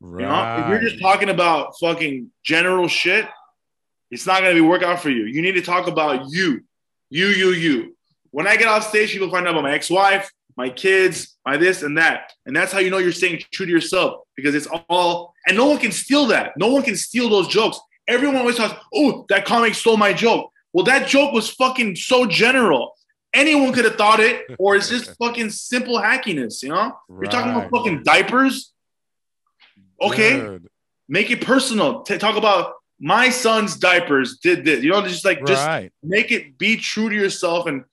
Right. 0.00 0.22
You 0.22 0.28
know, 0.28 0.64
if 0.64 0.68
you're 0.70 0.90
just 0.90 1.02
talking 1.02 1.28
about 1.28 1.74
fucking 1.78 2.30
general 2.42 2.88
shit, 2.88 3.26
it's 4.10 4.26
not 4.26 4.40
gonna 4.40 4.54
be 4.54 4.62
work 4.62 4.82
out 4.82 5.00
for 5.00 5.10
you. 5.10 5.24
You 5.24 5.42
need 5.42 5.52
to 5.52 5.62
talk 5.62 5.86
about 5.86 6.30
you, 6.30 6.62
you, 7.10 7.26
you, 7.26 7.50
you. 7.50 7.96
When 8.30 8.46
I 8.46 8.56
get 8.56 8.68
off 8.68 8.88
stage, 8.88 9.12
people 9.12 9.30
find 9.30 9.46
out 9.46 9.52
about 9.52 9.62
my 9.64 9.72
ex-wife, 9.72 10.30
my 10.56 10.70
kids, 10.70 11.36
my 11.44 11.56
this 11.56 11.82
and 11.82 11.98
that, 11.98 12.32
and 12.46 12.54
that's 12.54 12.72
how 12.72 12.78
you 12.78 12.90
know 12.90 12.98
you're 12.98 13.12
staying 13.12 13.42
true 13.52 13.66
to 13.66 13.72
yourself 13.72 14.22
because 14.36 14.54
it's 14.54 14.68
all 14.88 15.34
and 15.46 15.56
no 15.56 15.66
one 15.66 15.78
can 15.78 15.92
steal 15.92 16.26
that. 16.26 16.52
No 16.56 16.68
one 16.68 16.82
can 16.82 16.96
steal 16.96 17.28
those 17.28 17.48
jokes. 17.48 17.78
Everyone 18.06 18.36
always 18.36 18.56
talks, 18.56 18.74
"Oh, 18.94 19.24
that 19.28 19.44
comic 19.44 19.74
stole 19.74 19.96
my 19.96 20.12
joke." 20.12 20.50
Well, 20.72 20.84
that 20.84 21.08
joke 21.08 21.32
was 21.32 21.50
fucking 21.50 21.96
so 21.96 22.26
general. 22.26 22.94
Anyone 23.32 23.72
could 23.72 23.84
have 23.84 23.96
thought 23.96 24.20
it, 24.20 24.44
or 24.58 24.76
it's 24.76 24.88
just 24.88 25.16
fucking 25.18 25.50
simple 25.50 25.98
hackiness. 25.98 26.62
You 26.62 26.70
know, 26.70 26.92
you're 27.08 27.30
talking 27.30 27.50
about 27.52 27.70
fucking 27.70 28.02
diapers. 28.04 28.72
Okay, 30.02 30.38
Good. 30.40 30.68
make 31.08 31.30
it 31.30 31.40
personal. 31.40 32.02
T- 32.02 32.18
talk 32.18 32.36
about 32.36 32.74
my 32.98 33.30
son's 33.30 33.76
diapers 33.76 34.38
did 34.38 34.64
this. 34.64 34.82
You 34.82 34.90
know, 34.90 35.02
just 35.06 35.24
like 35.24 35.44
just 35.46 35.66
Right. 35.66 35.90
make 36.02 36.32
it 36.32 36.58
be 36.58 36.76
true 36.76 37.08
to 37.08 37.14
yourself 37.14 37.66
and 37.66 37.84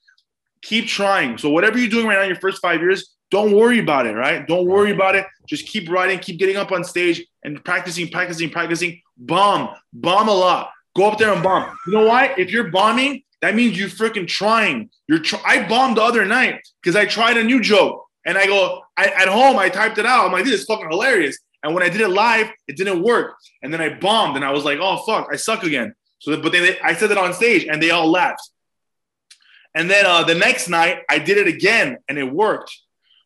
keep 0.68 0.86
trying. 0.86 1.38
So 1.38 1.48
whatever 1.48 1.78
you're 1.78 1.88
doing 1.88 2.06
right 2.06 2.16
now 2.16 2.22
in 2.22 2.28
your 2.28 2.40
first 2.40 2.60
five 2.60 2.80
years, 2.80 3.14
don't 3.30 3.52
worry 3.52 3.78
about 3.78 4.06
it, 4.06 4.14
right? 4.14 4.46
Don't 4.46 4.66
worry 4.66 4.92
about 4.92 5.14
it. 5.14 5.26
Just 5.48 5.66
keep 5.66 5.88
writing, 5.90 6.18
keep 6.18 6.38
getting 6.38 6.56
up 6.56 6.72
on 6.72 6.84
stage 6.84 7.24
and 7.42 7.62
practicing, 7.64 8.08
practicing, 8.08 8.50
practicing. 8.50 9.00
Bomb, 9.16 9.70
bomb 9.92 10.28
a 10.28 10.32
lot. 10.32 10.70
Go 10.96 11.10
up 11.10 11.18
there 11.18 11.32
and 11.32 11.42
bomb. 11.42 11.74
You 11.86 11.94
know 11.94 12.06
why? 12.06 12.34
If 12.36 12.50
you're 12.50 12.70
bombing, 12.70 13.22
that 13.40 13.54
means 13.54 13.78
you're 13.78 13.88
freaking 13.88 14.26
trying. 14.26 14.90
You're. 15.08 15.20
Tr- 15.20 15.36
I 15.46 15.66
bombed 15.68 15.96
the 15.96 16.02
other 16.02 16.24
night 16.24 16.60
because 16.82 16.96
I 16.96 17.06
tried 17.06 17.36
a 17.36 17.44
new 17.44 17.60
joke, 17.60 18.04
and 18.26 18.36
I 18.36 18.46
go 18.46 18.82
I, 18.96 19.06
at 19.06 19.28
home. 19.28 19.58
I 19.58 19.68
typed 19.68 19.98
it 19.98 20.06
out. 20.06 20.26
I'm 20.26 20.32
like, 20.32 20.44
this 20.44 20.60
is 20.60 20.64
fucking 20.64 20.90
hilarious. 20.90 21.38
And 21.62 21.74
when 21.74 21.82
I 21.82 21.88
did 21.88 22.00
it 22.00 22.08
live, 22.08 22.48
it 22.66 22.76
didn't 22.76 23.02
work. 23.02 23.36
And 23.62 23.72
then 23.72 23.80
I 23.80 23.94
bombed, 23.94 24.36
and 24.36 24.44
I 24.44 24.50
was 24.50 24.64
like, 24.64 24.78
oh 24.80 24.96
fuck, 25.06 25.28
I 25.32 25.36
suck 25.36 25.62
again. 25.62 25.94
So, 26.20 26.40
but 26.40 26.50
then 26.52 26.62
they, 26.62 26.80
I 26.80 26.94
said 26.94 27.10
it 27.10 27.18
on 27.18 27.32
stage, 27.32 27.64
and 27.64 27.80
they 27.82 27.90
all 27.90 28.10
laughed. 28.10 28.42
And 29.74 29.90
then 29.90 30.06
uh, 30.06 30.24
the 30.24 30.34
next 30.34 30.68
night, 30.68 31.02
I 31.08 31.18
did 31.18 31.38
it 31.38 31.46
again, 31.46 31.98
and 32.08 32.18
it 32.18 32.24
worked. 32.24 32.76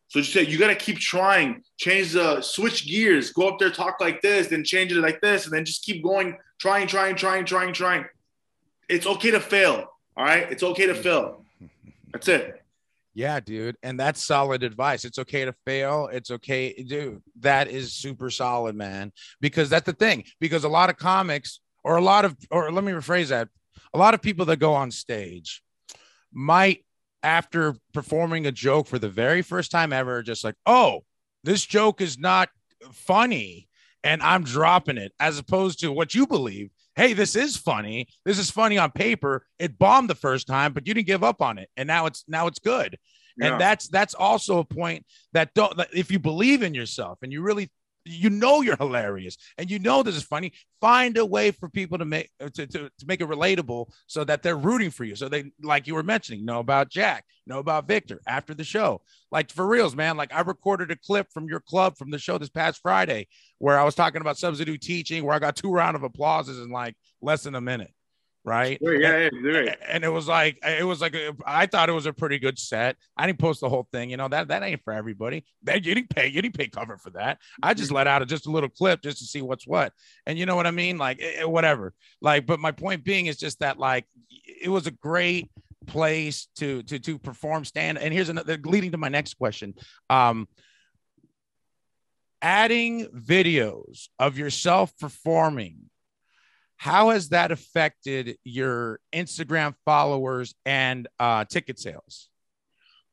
So 0.09 0.19
just 0.19 0.33
said 0.33 0.47
you 0.47 0.59
got 0.59 0.67
to 0.67 0.75
keep 0.75 0.99
trying, 0.99 1.63
change 1.77 2.11
the 2.11 2.41
switch 2.41 2.87
gears, 2.87 3.31
go 3.31 3.49
up 3.49 3.57
there, 3.57 3.71
talk 3.71 3.99
like 3.99 4.21
this, 4.21 4.47
then 4.47 4.63
change 4.63 4.91
it 4.91 4.97
like 4.97 5.21
this, 5.21 5.45
and 5.45 5.53
then 5.53 5.65
just 5.65 5.83
keep 5.83 6.03
going, 6.03 6.37
trying, 6.59 6.85
trying, 6.85 7.15
trying, 7.15 7.45
trying, 7.45 7.73
trying. 7.73 8.05
It's 8.87 9.07
okay 9.07 9.31
to 9.31 9.39
fail. 9.39 9.87
All 10.15 10.23
right, 10.23 10.51
it's 10.51 10.61
okay 10.61 10.85
to 10.85 10.93
fail. 10.93 11.43
That's 12.11 12.27
it. 12.27 12.61
Yeah, 13.15 13.39
dude. 13.39 13.75
And 13.81 13.99
that's 13.99 14.21
solid 14.21 14.61
advice. 14.61 15.03
It's 15.03 15.17
okay 15.17 15.45
to 15.45 15.53
fail. 15.65 16.09
It's 16.11 16.29
okay, 16.29 16.73
dude. 16.73 17.23
That 17.39 17.67
is 17.67 17.93
super 17.93 18.29
solid, 18.29 18.75
man. 18.75 19.11
Because 19.41 19.69
that's 19.69 19.85
the 19.87 19.93
thing. 19.93 20.25
Because 20.39 20.63
a 20.63 20.69
lot 20.69 20.91
of 20.91 20.97
comics, 20.97 21.59
or 21.83 21.95
a 21.95 22.01
lot 22.01 22.23
of, 22.23 22.35
or 22.51 22.71
let 22.71 22.83
me 22.83 22.91
rephrase 22.91 23.29
that, 23.29 23.49
a 23.95 23.97
lot 23.97 24.13
of 24.13 24.21
people 24.21 24.45
that 24.45 24.57
go 24.57 24.73
on 24.73 24.91
stage 24.91 25.62
might, 26.33 26.85
after 27.21 27.75
performing 27.93 28.45
a 28.45 28.51
joke 28.51 28.87
for 28.87 28.99
the 28.99 29.09
very 29.09 29.41
first 29.41 29.71
time 29.71 29.93
ever, 29.93 30.21
just 30.21 30.43
like, 30.43 30.55
oh, 30.65 31.03
this 31.43 31.65
joke 31.65 32.01
is 32.01 32.17
not 32.17 32.49
funny 32.91 33.67
and 34.03 34.21
I'm 34.21 34.43
dropping 34.43 34.97
it, 34.97 35.13
as 35.19 35.39
opposed 35.39 35.79
to 35.79 35.91
what 35.91 36.13
you 36.13 36.27
believe. 36.27 36.71
Hey, 36.95 37.13
this 37.13 37.35
is 37.35 37.57
funny. 37.57 38.07
This 38.25 38.37
is 38.37 38.51
funny 38.51 38.77
on 38.77 38.91
paper. 38.91 39.45
It 39.57 39.79
bombed 39.79 40.09
the 40.09 40.15
first 40.15 40.45
time, 40.45 40.73
but 40.73 40.87
you 40.87 40.93
didn't 40.93 41.07
give 41.07 41.23
up 41.23 41.41
on 41.41 41.57
it, 41.57 41.69
and 41.77 41.87
now 41.87 42.05
it's 42.05 42.23
now 42.27 42.47
it's 42.47 42.59
good. 42.59 42.97
Yeah. 43.37 43.53
And 43.53 43.61
that's 43.61 43.87
that's 43.87 44.13
also 44.13 44.59
a 44.59 44.65
point 44.65 45.05
that 45.31 45.53
don't 45.55 45.79
if 45.93 46.11
you 46.11 46.19
believe 46.19 46.61
in 46.61 46.75
yourself 46.75 47.19
and 47.23 47.31
you 47.31 47.41
really 47.41 47.71
you 48.05 48.29
know 48.29 48.61
you're 48.61 48.75
hilarious 48.75 49.37
and 49.57 49.71
you 49.71 49.79
know 49.79 50.03
this 50.03 50.15
is 50.15 50.23
funny 50.23 50.51
find 50.81 51.17
a 51.17 51.25
way 51.25 51.51
for 51.51 51.69
people 51.69 51.97
to 51.97 52.05
make 52.05 52.29
uh, 52.41 52.49
to, 52.53 52.67
to, 52.67 52.89
to 52.97 53.05
make 53.05 53.21
it 53.21 53.27
relatable 53.27 53.87
so 54.07 54.23
that 54.23 54.43
they're 54.43 54.57
rooting 54.57 54.91
for 54.91 55.05
you. 55.05 55.15
So 55.15 55.29
they 55.29 55.51
like 55.61 55.87
you 55.87 55.95
were 55.95 56.03
mentioning 56.03 56.45
know 56.45 56.59
about 56.59 56.89
jack 56.89 57.25
know 57.47 57.59
about 57.59 57.87
victor 57.87 58.19
after 58.27 58.53
the 58.53 58.63
show. 58.63 59.01
Like 59.31 59.51
for 59.51 59.65
reals 59.65 59.95
man 59.95 60.17
like 60.17 60.33
i 60.33 60.41
recorded 60.41 60.91
a 60.91 60.95
clip 60.95 61.27
from 61.33 61.47
your 61.47 61.59
club 61.59 61.97
from 61.97 62.11
the 62.11 62.19
show 62.19 62.37
this 62.37 62.49
past 62.49 62.79
friday 62.81 63.27
where 63.57 63.79
i 63.79 63.83
was 63.83 63.95
talking 63.95 64.21
about 64.21 64.37
substitute 64.37 64.81
teaching 64.81 65.23
where 65.23 65.35
i 65.35 65.39
got 65.39 65.55
two 65.55 65.71
round 65.71 65.95
of 65.95 66.03
applauses 66.03 66.63
in 66.63 66.69
like 66.69 66.95
less 67.21 67.43
than 67.43 67.55
a 67.55 67.61
minute 67.61 67.91
right 68.45 68.79
Great, 68.83 69.01
yeah, 69.01 69.17
yeah, 69.17 69.29
great. 69.29 69.69
and 69.87 70.03
it 70.03 70.09
was 70.09 70.27
like 70.27 70.57
it 70.63 70.85
was 70.85 71.01
like 71.01 71.15
a, 71.15 71.33
I 71.45 71.65
thought 71.65 71.89
it 71.89 71.93
was 71.93 72.05
a 72.05 72.13
pretty 72.13 72.39
good 72.39 72.59
set. 72.59 72.97
I 73.15 73.25
didn't 73.25 73.39
post 73.39 73.61
the 73.61 73.69
whole 73.69 73.87
thing, 73.91 74.09
you 74.09 74.17
know 74.17 74.27
that 74.27 74.49
that 74.49 74.63
ain't 74.63 74.83
for 74.83 74.93
everybody. 74.93 75.45
That 75.63 75.85
you 75.85 75.95
didn't 75.95 76.09
pay, 76.09 76.27
you 76.27 76.41
didn't 76.41 76.57
pay 76.57 76.67
cover 76.67 76.97
for 76.97 77.11
that. 77.11 77.39
I 77.61 77.73
just 77.73 77.91
let 77.91 78.07
out 78.07 78.21
a, 78.21 78.25
just 78.25 78.47
a 78.47 78.51
little 78.51 78.69
clip 78.69 79.01
just 79.01 79.19
to 79.19 79.25
see 79.25 79.41
what's 79.41 79.65
what, 79.65 79.93
and 80.25 80.37
you 80.37 80.45
know 80.45 80.55
what 80.55 80.67
I 80.67 80.71
mean, 80.71 80.97
like 80.97 81.19
eh, 81.21 81.43
whatever. 81.43 81.93
Like, 82.21 82.45
but 82.45 82.59
my 82.59 82.71
point 82.71 83.03
being 83.03 83.27
is 83.27 83.37
just 83.37 83.59
that 83.59 83.79
like 83.79 84.05
it 84.61 84.69
was 84.69 84.87
a 84.87 84.91
great 84.91 85.49
place 85.87 86.47
to 86.57 86.83
to 86.83 86.99
to 86.99 87.19
perform 87.19 87.65
stand. 87.65 87.97
And 87.97 88.13
here's 88.13 88.29
another 88.29 88.57
leading 88.63 88.91
to 88.91 88.97
my 88.97 89.09
next 89.09 89.35
question. 89.35 89.73
Um, 90.09 90.47
adding 92.41 93.07
videos 93.07 94.09
of 94.19 94.37
yourself 94.37 94.91
performing 94.99 95.89
how 96.83 97.11
has 97.11 97.29
that 97.29 97.49
affected 97.53 98.37
your 98.43 98.99
Instagram 99.15 99.73
followers 99.85 100.53
and 100.65 101.07
uh, 101.17 101.45
ticket 101.45 101.79
sales? 101.79 102.27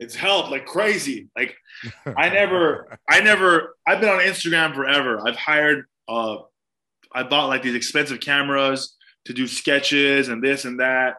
It's 0.00 0.16
helped 0.16 0.50
like 0.50 0.66
crazy. 0.66 1.28
Like 1.36 1.54
I 2.04 2.28
never, 2.34 2.98
I 3.08 3.20
never, 3.20 3.76
I've 3.86 4.00
been 4.00 4.08
on 4.08 4.18
Instagram 4.18 4.74
forever. 4.74 5.20
I've 5.24 5.36
hired, 5.36 5.84
uh, 6.08 6.38
I 7.12 7.22
bought 7.22 7.46
like 7.46 7.62
these 7.62 7.76
expensive 7.76 8.18
cameras 8.18 8.96
to 9.26 9.32
do 9.32 9.46
sketches 9.46 10.26
and 10.26 10.42
this 10.42 10.64
and 10.64 10.80
that, 10.80 11.18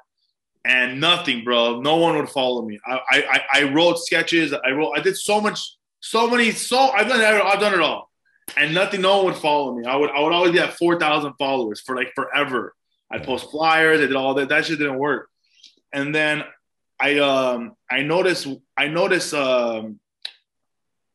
and 0.65 0.99
nothing, 0.99 1.45
bro. 1.45 1.79
No 1.79 1.95
one 1.95 2.17
would 2.17 2.27
follow 2.27 2.63
me. 2.63 2.81
I, 2.85 2.99
I, 3.09 3.41
I 3.53 3.63
wrote 3.71 3.97
sketches. 3.99 4.51
I 4.51 4.71
wrote, 4.71 4.91
I 4.93 4.99
did 4.99 5.15
so 5.15 5.39
much, 5.39 5.77
so 6.01 6.29
many, 6.29 6.51
so 6.51 6.77
I've 6.77 7.07
done, 7.07 7.21
it, 7.21 7.45
I've 7.45 7.61
done 7.61 7.75
it 7.75 7.79
all, 7.79 8.10
and 8.57 8.73
nothing. 8.73 9.01
No 9.01 9.17
one 9.17 9.25
would 9.27 9.35
follow 9.41 9.75
me. 9.75 9.85
I 9.85 9.95
would, 9.95 10.09
I 10.11 10.19
would 10.21 10.33
always 10.33 10.51
be 10.51 10.59
at 10.59 10.73
four 10.77 10.99
thousand 10.99 11.33
followers 11.39 11.81
for 11.81 11.95
like 11.95 12.11
forever. 12.15 12.73
I'd 13.11 13.23
post 13.23 13.51
flyers. 13.51 13.99
I 14.01 14.05
did 14.07 14.15
all 14.15 14.33
that. 14.35 14.49
That 14.49 14.65
shit 14.65 14.79
didn't 14.79 14.97
work. 14.97 15.29
And 15.93 16.15
then 16.15 16.43
I, 16.99 17.19
um, 17.19 17.73
I 17.89 18.03
noticed, 18.03 18.47
I 18.77 18.87
noticed, 18.87 19.33
um, 19.33 19.99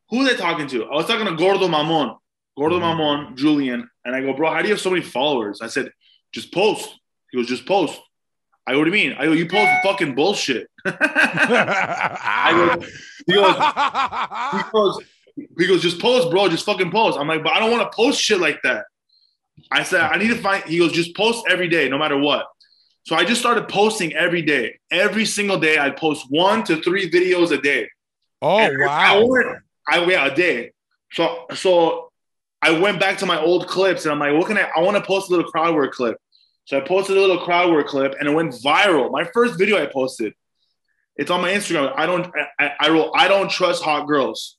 who 0.09 0.23
they 0.25 0.35
talking 0.35 0.67
to? 0.67 0.85
I 0.85 0.93
was 0.95 1.07
talking 1.07 1.25
to 1.25 1.35
Gordo 1.35 1.67
Mamon, 1.67 2.17
Gordo 2.57 2.79
Mhm. 2.79 2.83
Mamon, 2.95 3.35
Julian, 3.35 3.89
and 4.05 4.15
I 4.15 4.21
go, 4.21 4.33
bro, 4.33 4.51
how 4.53 4.61
do 4.61 4.67
you 4.67 4.73
have 4.73 4.81
so 4.81 4.89
many 4.91 5.01
followers? 5.01 5.59
I 5.61 5.67
said, 5.67 5.91
just 6.31 6.53
post. 6.53 6.93
He 7.31 7.37
goes, 7.37 7.47
just 7.47 7.65
post. 7.65 7.99
I 8.65 8.73
go, 8.73 8.79
what 8.79 8.85
do 8.85 8.91
you 8.91 9.09
mean? 9.09 9.17
I 9.19 9.25
go, 9.25 9.31
you 9.31 9.47
post 9.47 9.71
fucking 9.83 10.13
bullshit. 10.15 10.67
I 10.85 12.51
go, 12.53 12.85
he 13.25 13.33
goes, 13.33 13.55
he 14.63 14.71
goes, 14.71 14.99
he 15.57 15.67
goes, 15.67 15.81
just 15.81 15.99
post, 15.99 16.31
bro, 16.31 16.49
just 16.49 16.65
fucking 16.65 16.91
post. 16.91 17.17
I'm 17.17 17.27
like, 17.27 17.43
but 17.43 17.53
I 17.53 17.59
don't 17.59 17.71
want 17.71 17.89
to 17.89 17.95
post 17.95 18.19
shit 18.21 18.39
like 18.39 18.61
that. 18.63 18.85
I 19.71 19.83
said, 19.83 20.01
I 20.01 20.17
need 20.17 20.29
to 20.29 20.37
find. 20.37 20.63
He 20.65 20.79
goes, 20.79 20.91
just 20.91 21.15
post 21.15 21.45
every 21.49 21.67
day, 21.67 21.89
no 21.89 21.97
matter 21.97 22.17
what. 22.17 22.45
So 23.05 23.15
I 23.15 23.23
just 23.23 23.39
started 23.39 23.67
posting 23.69 24.13
every 24.13 24.41
day. 24.41 24.79
Every 24.91 25.25
single 25.25 25.59
day, 25.59 25.79
I 25.79 25.91
post 25.91 26.25
one 26.29 26.63
to 26.65 26.81
three 26.81 27.09
videos 27.09 27.51
a 27.51 27.61
day. 27.61 27.89
oh 28.41 28.57
And 28.59 28.83
I 28.83 28.85
wow! 28.85 29.25
went, 29.25 29.47
I 29.87 30.03
yeah, 30.05 30.27
a 30.27 30.35
day. 30.35 30.71
So 31.13 31.45
so 31.53 32.11
I 32.61 32.71
went 32.71 32.99
back 32.99 33.17
to 33.19 33.25
my 33.25 33.39
old 33.39 33.67
clips 33.67 34.05
and 34.05 34.11
I'm 34.11 34.19
like, 34.19 34.33
what 34.33 34.47
can 34.47 34.57
I? 34.57 34.69
I 34.75 34.81
want 34.81 34.97
to 34.97 35.03
post 35.03 35.29
a 35.29 35.35
little 35.35 35.49
crowd 35.49 35.73
work 35.75 35.93
clip. 35.93 36.17
So 36.65 36.77
I 36.77 36.81
posted 36.81 37.15
a 37.17 37.21
little 37.21 37.39
crowd 37.39 37.71
work 37.71 37.87
clip 37.87 38.15
and 38.19 38.27
it 38.27 38.33
went 38.33 38.53
viral. 38.55 39.09
My 39.11 39.23
first 39.23 39.57
video 39.57 39.81
I 39.81 39.85
posted, 39.85 40.33
it's 41.15 41.31
on 41.31 41.41
my 41.41 41.51
Instagram. 41.51 41.93
I 41.95 42.05
don't 42.05 42.29
I, 42.59 42.71
I 42.79 42.89
wrote 42.89 43.11
I 43.15 43.27
don't 43.29 43.49
trust 43.49 43.83
hot 43.83 44.05
girls. 44.07 44.56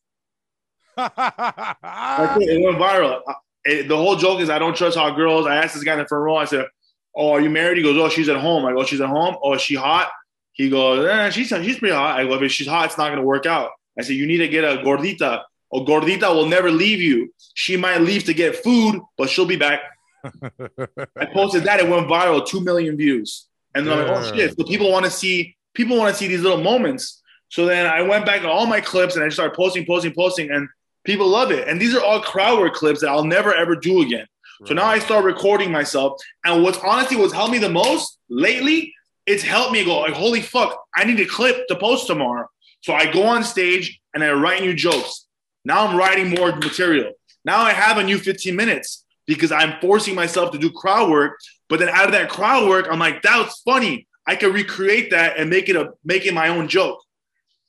It. 0.98 2.62
Went 2.64 2.78
viral. 2.78 3.20
It- 3.64 3.88
the 3.88 3.96
whole 3.96 4.16
joke 4.16 4.40
is 4.40 4.50
I 4.50 4.58
don't 4.58 4.76
trust 4.76 4.96
hot 4.96 5.16
girls. 5.16 5.46
I 5.46 5.56
asked 5.56 5.74
this 5.74 5.84
guy 5.84 5.92
in 5.94 5.98
the 6.00 6.06
front 6.06 6.24
row. 6.24 6.36
I 6.36 6.44
said, 6.44 6.66
"Oh, 7.14 7.32
are 7.32 7.40
you 7.40 7.50
married?" 7.50 7.76
He 7.78 7.82
goes, 7.82 7.96
"Oh, 7.96 8.08
she's 8.08 8.28
at 8.28 8.36
home." 8.36 8.64
I 8.66 8.72
go, 8.72 8.84
"She's 8.84 9.00
at 9.00 9.08
home." 9.08 9.36
Oh, 9.42 9.54
is 9.54 9.62
she 9.62 9.74
hot? 9.74 10.10
He 10.52 10.68
goes, 10.70 11.06
eh, 11.06 11.30
"She's 11.30 11.48
she's 11.48 11.78
pretty 11.78 11.94
hot." 11.94 12.18
I 12.18 12.24
go, 12.24 12.34
"If 12.42 12.52
she's 12.52 12.66
hot, 12.66 12.86
it's 12.86 12.98
not 12.98 13.08
going 13.08 13.18
to 13.18 13.24
work 13.26 13.46
out." 13.46 13.70
I 13.98 14.02
said, 14.02 14.16
"You 14.16 14.26
need 14.26 14.38
to 14.38 14.48
get 14.48 14.64
a 14.64 14.78
gordita. 14.82 15.42
A 15.74 15.80
gordita 15.80 16.34
will 16.34 16.46
never 16.46 16.70
leave 16.70 17.00
you. 17.00 17.32
She 17.54 17.76
might 17.76 18.00
leave 18.00 18.24
to 18.24 18.34
get 18.34 18.56
food, 18.56 19.00
but 19.16 19.28
she'll 19.28 19.46
be 19.46 19.56
back." 19.56 19.80
I 20.24 21.26
posted 21.26 21.64
that. 21.64 21.80
It 21.80 21.88
went 21.88 22.08
viral, 22.08 22.46
two 22.46 22.60
million 22.60 22.96
views, 22.96 23.46
and 23.74 23.86
then 23.86 23.98
I'm 23.98 24.08
like, 24.08 24.16
"Oh 24.16 24.34
shit!" 24.34 24.56
So 24.56 24.64
people 24.64 24.90
want 24.90 25.04
to 25.04 25.10
see 25.10 25.56
people 25.74 25.96
want 25.96 26.12
to 26.12 26.18
see 26.18 26.26
these 26.26 26.40
little 26.40 26.62
moments. 26.62 27.22
So 27.50 27.66
then 27.66 27.86
I 27.86 28.02
went 28.02 28.26
back 28.26 28.42
to 28.42 28.48
all 28.48 28.66
my 28.66 28.80
clips 28.80 29.14
and 29.14 29.24
I 29.24 29.28
started 29.30 29.54
posting, 29.54 29.86
posting, 29.86 30.12
posting, 30.12 30.50
and 30.50 30.68
people 31.08 31.26
love 31.26 31.50
it. 31.50 31.66
And 31.66 31.80
these 31.80 31.94
are 31.94 32.02
all 32.02 32.20
crowd 32.20 32.58
work 32.58 32.74
clips 32.74 33.00
that 33.00 33.08
I'll 33.08 33.24
never 33.24 33.54
ever 33.54 33.74
do 33.74 34.02
again. 34.02 34.26
So 34.66 34.74
now 34.74 34.84
I 34.84 34.98
start 34.98 35.24
recording 35.24 35.72
myself. 35.72 36.20
And 36.44 36.62
what's 36.62 36.78
honestly 36.78 37.16
what's 37.16 37.32
helped 37.32 37.52
me 37.52 37.58
the 37.58 37.70
most 37.70 38.18
lately, 38.28 38.92
it's 39.24 39.42
helped 39.42 39.72
me 39.72 39.84
go, 39.84 40.00
like, 40.00 40.14
holy 40.14 40.42
fuck, 40.42 40.78
I 40.96 41.04
need 41.04 41.20
a 41.20 41.26
clip 41.26 41.66
to 41.68 41.76
post 41.76 42.06
tomorrow. 42.08 42.46
So 42.82 42.92
I 42.92 43.10
go 43.10 43.22
on 43.22 43.42
stage 43.42 44.00
and 44.12 44.22
I 44.22 44.32
write 44.32 44.60
new 44.60 44.74
jokes. 44.74 45.26
Now 45.64 45.86
I'm 45.86 45.96
writing 45.96 46.30
more 46.30 46.54
material. 46.56 47.12
Now 47.44 47.58
I 47.60 47.72
have 47.72 47.98
a 47.98 48.04
new 48.04 48.18
15 48.18 48.54
minutes 48.54 49.04
because 49.26 49.52
I'm 49.52 49.80
forcing 49.80 50.14
myself 50.14 50.50
to 50.52 50.58
do 50.58 50.70
crowd 50.70 51.08
work. 51.08 51.38
But 51.68 51.78
then 51.78 51.88
out 51.88 52.06
of 52.06 52.12
that 52.12 52.28
crowd 52.28 52.68
work, 52.68 52.86
I'm 52.90 52.98
like, 52.98 53.22
that's 53.22 53.60
funny. 53.62 54.06
I 54.26 54.36
can 54.36 54.52
recreate 54.52 55.10
that 55.12 55.38
and 55.38 55.48
make 55.48 55.68
it 55.68 55.76
a 55.76 55.92
make 56.04 56.26
it 56.26 56.34
my 56.34 56.48
own 56.48 56.68
joke. 56.68 57.02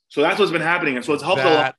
So 0.08 0.20
that's 0.20 0.38
what's 0.38 0.52
been 0.52 0.60
happening. 0.60 0.96
And 0.96 1.04
so 1.04 1.14
it's 1.14 1.22
helped 1.22 1.42
a 1.42 1.54
lot. 1.54 1.76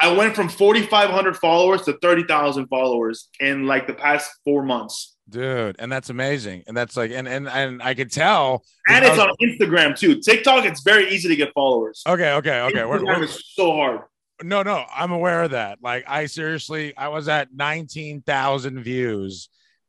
I 0.00 0.12
went 0.12 0.36
from 0.36 0.48
4,500 0.48 1.36
followers 1.36 1.82
to 1.82 1.94
30,000 2.00 2.68
followers 2.68 3.28
in 3.40 3.66
like 3.66 3.86
the 3.86 3.94
past 3.94 4.30
four 4.44 4.62
months. 4.62 5.16
dude, 5.28 5.76
and 5.78 5.90
that's 5.90 6.08
amazing. 6.08 6.62
And 6.66 6.76
that's 6.76 6.96
like, 6.96 7.10
and 7.10 7.26
and 7.26 7.48
and 7.48 7.82
I 7.82 7.94
could 7.94 8.12
tell. 8.12 8.64
And 8.88 9.04
it's 9.04 9.18
was- 9.18 9.26
on 9.26 9.34
Instagram 9.42 9.98
too. 9.98 10.20
TikTok, 10.20 10.64
it's 10.64 10.82
very 10.82 11.10
easy 11.10 11.28
to 11.28 11.36
get 11.36 11.52
followers. 11.52 12.02
Okay, 12.06 12.32
okay, 12.34 12.60
okay. 12.62 12.84
We're, 12.84 12.98
Instagram 12.98 13.18
we're, 13.18 13.24
is 13.24 13.44
so 13.54 13.72
hard. 13.72 14.00
no, 14.42 14.62
no, 14.62 14.84
I'm 14.94 15.10
aware 15.10 15.42
of 15.42 15.50
that. 15.50 15.78
Like, 15.82 16.04
I 16.06 16.26
seriously, 16.26 16.96
I 16.96 17.08
was 17.08 17.28
at 17.28 17.52
19,000 17.52 18.82
views 18.82 19.48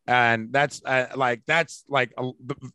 and 0.10 0.51
that's 0.51 0.82
uh, 0.86 1.05
like 1.16 1.43
that's 1.45 1.86
like 1.88 2.12
a, 2.18 2.32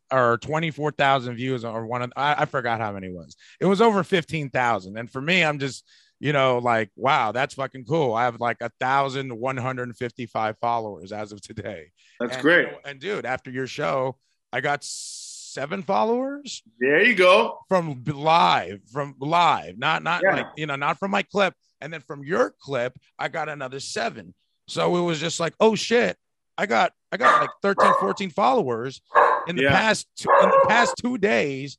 or 0.09 0.37
24,000 0.37 1.35
views 1.35 1.65
or 1.65 1.85
one 1.85 2.01
of 2.01 2.13
I, 2.15 2.43
I 2.43 2.45
forgot 2.45 2.79
how 2.79 2.93
many 2.93 3.07
it 3.07 3.13
was. 3.13 3.35
It 3.59 3.65
was 3.65 3.81
over 3.81 4.05
15,000 4.05 4.97
and 4.97 5.11
for 5.11 5.19
me 5.19 5.43
I'm 5.43 5.59
just 5.59 5.83
you 6.19 6.31
know 6.33 6.59
like 6.59 6.89
wow 6.95 7.31
that's 7.31 7.53
fucking 7.55 7.85
cool. 7.85 8.13
I 8.13 8.23
have 8.25 8.39
like 8.39 8.57
a 8.61 8.71
thousand 8.79 9.37
one 9.37 9.57
hundred 9.57 9.83
and 9.89 9.97
fifty 9.97 10.25
five 10.25 10.57
followers 10.59 11.11
as 11.11 11.31
of 11.31 11.41
today. 11.41 11.91
That's 12.19 12.33
and, 12.33 12.41
great. 12.41 12.65
you 12.67 12.71
know, 12.71 12.77
and 12.85 12.99
dude, 12.99 13.25
after 13.25 13.49
your 13.51 13.67
show, 13.67 14.17
I 14.53 14.61
got 14.61 14.83
seven 14.83 15.83
followers 15.83 16.63
There 16.79 17.03
you 17.03 17.15
go. 17.15 17.59
from 17.69 18.03
live, 18.05 18.81
from 18.91 19.15
live, 19.19 19.77
not 19.77 20.03
not 20.03 20.21
Yeah. 20.23 20.35
like 20.35 20.47
you 20.57 20.65
know, 20.65 20.75
not 20.75 20.97
from 20.99 21.11
my 21.11 21.23
clip. 21.23 21.53
And 21.81 21.91
then 21.91 22.01
from 22.01 22.23
your 22.23 22.55
clip, 22.59 22.97
I 23.19 23.27
got 23.27 23.49
another 23.49 23.79
seven. 23.81 24.33
So 24.67 24.95
it 24.95 25.01
was 25.01 25.19
just 25.19 25.39
like, 25.41 25.53
oh 25.59 25.75
shit, 25.75 26.17
I 26.57 26.65
got 26.65 26.93
I 27.11 27.17
got 27.17 27.41
like 27.41 27.49
13, 27.61 27.93
14 27.99 28.29
followers 28.31 29.01
in 29.47 29.55
the 29.57 29.63
Yeah. 29.63 29.71
past 29.71 30.07
two, 30.15 30.29
in 30.41 30.49
the 30.49 30.65
past 30.67 30.95
two 31.01 31.17
days. 31.17 31.77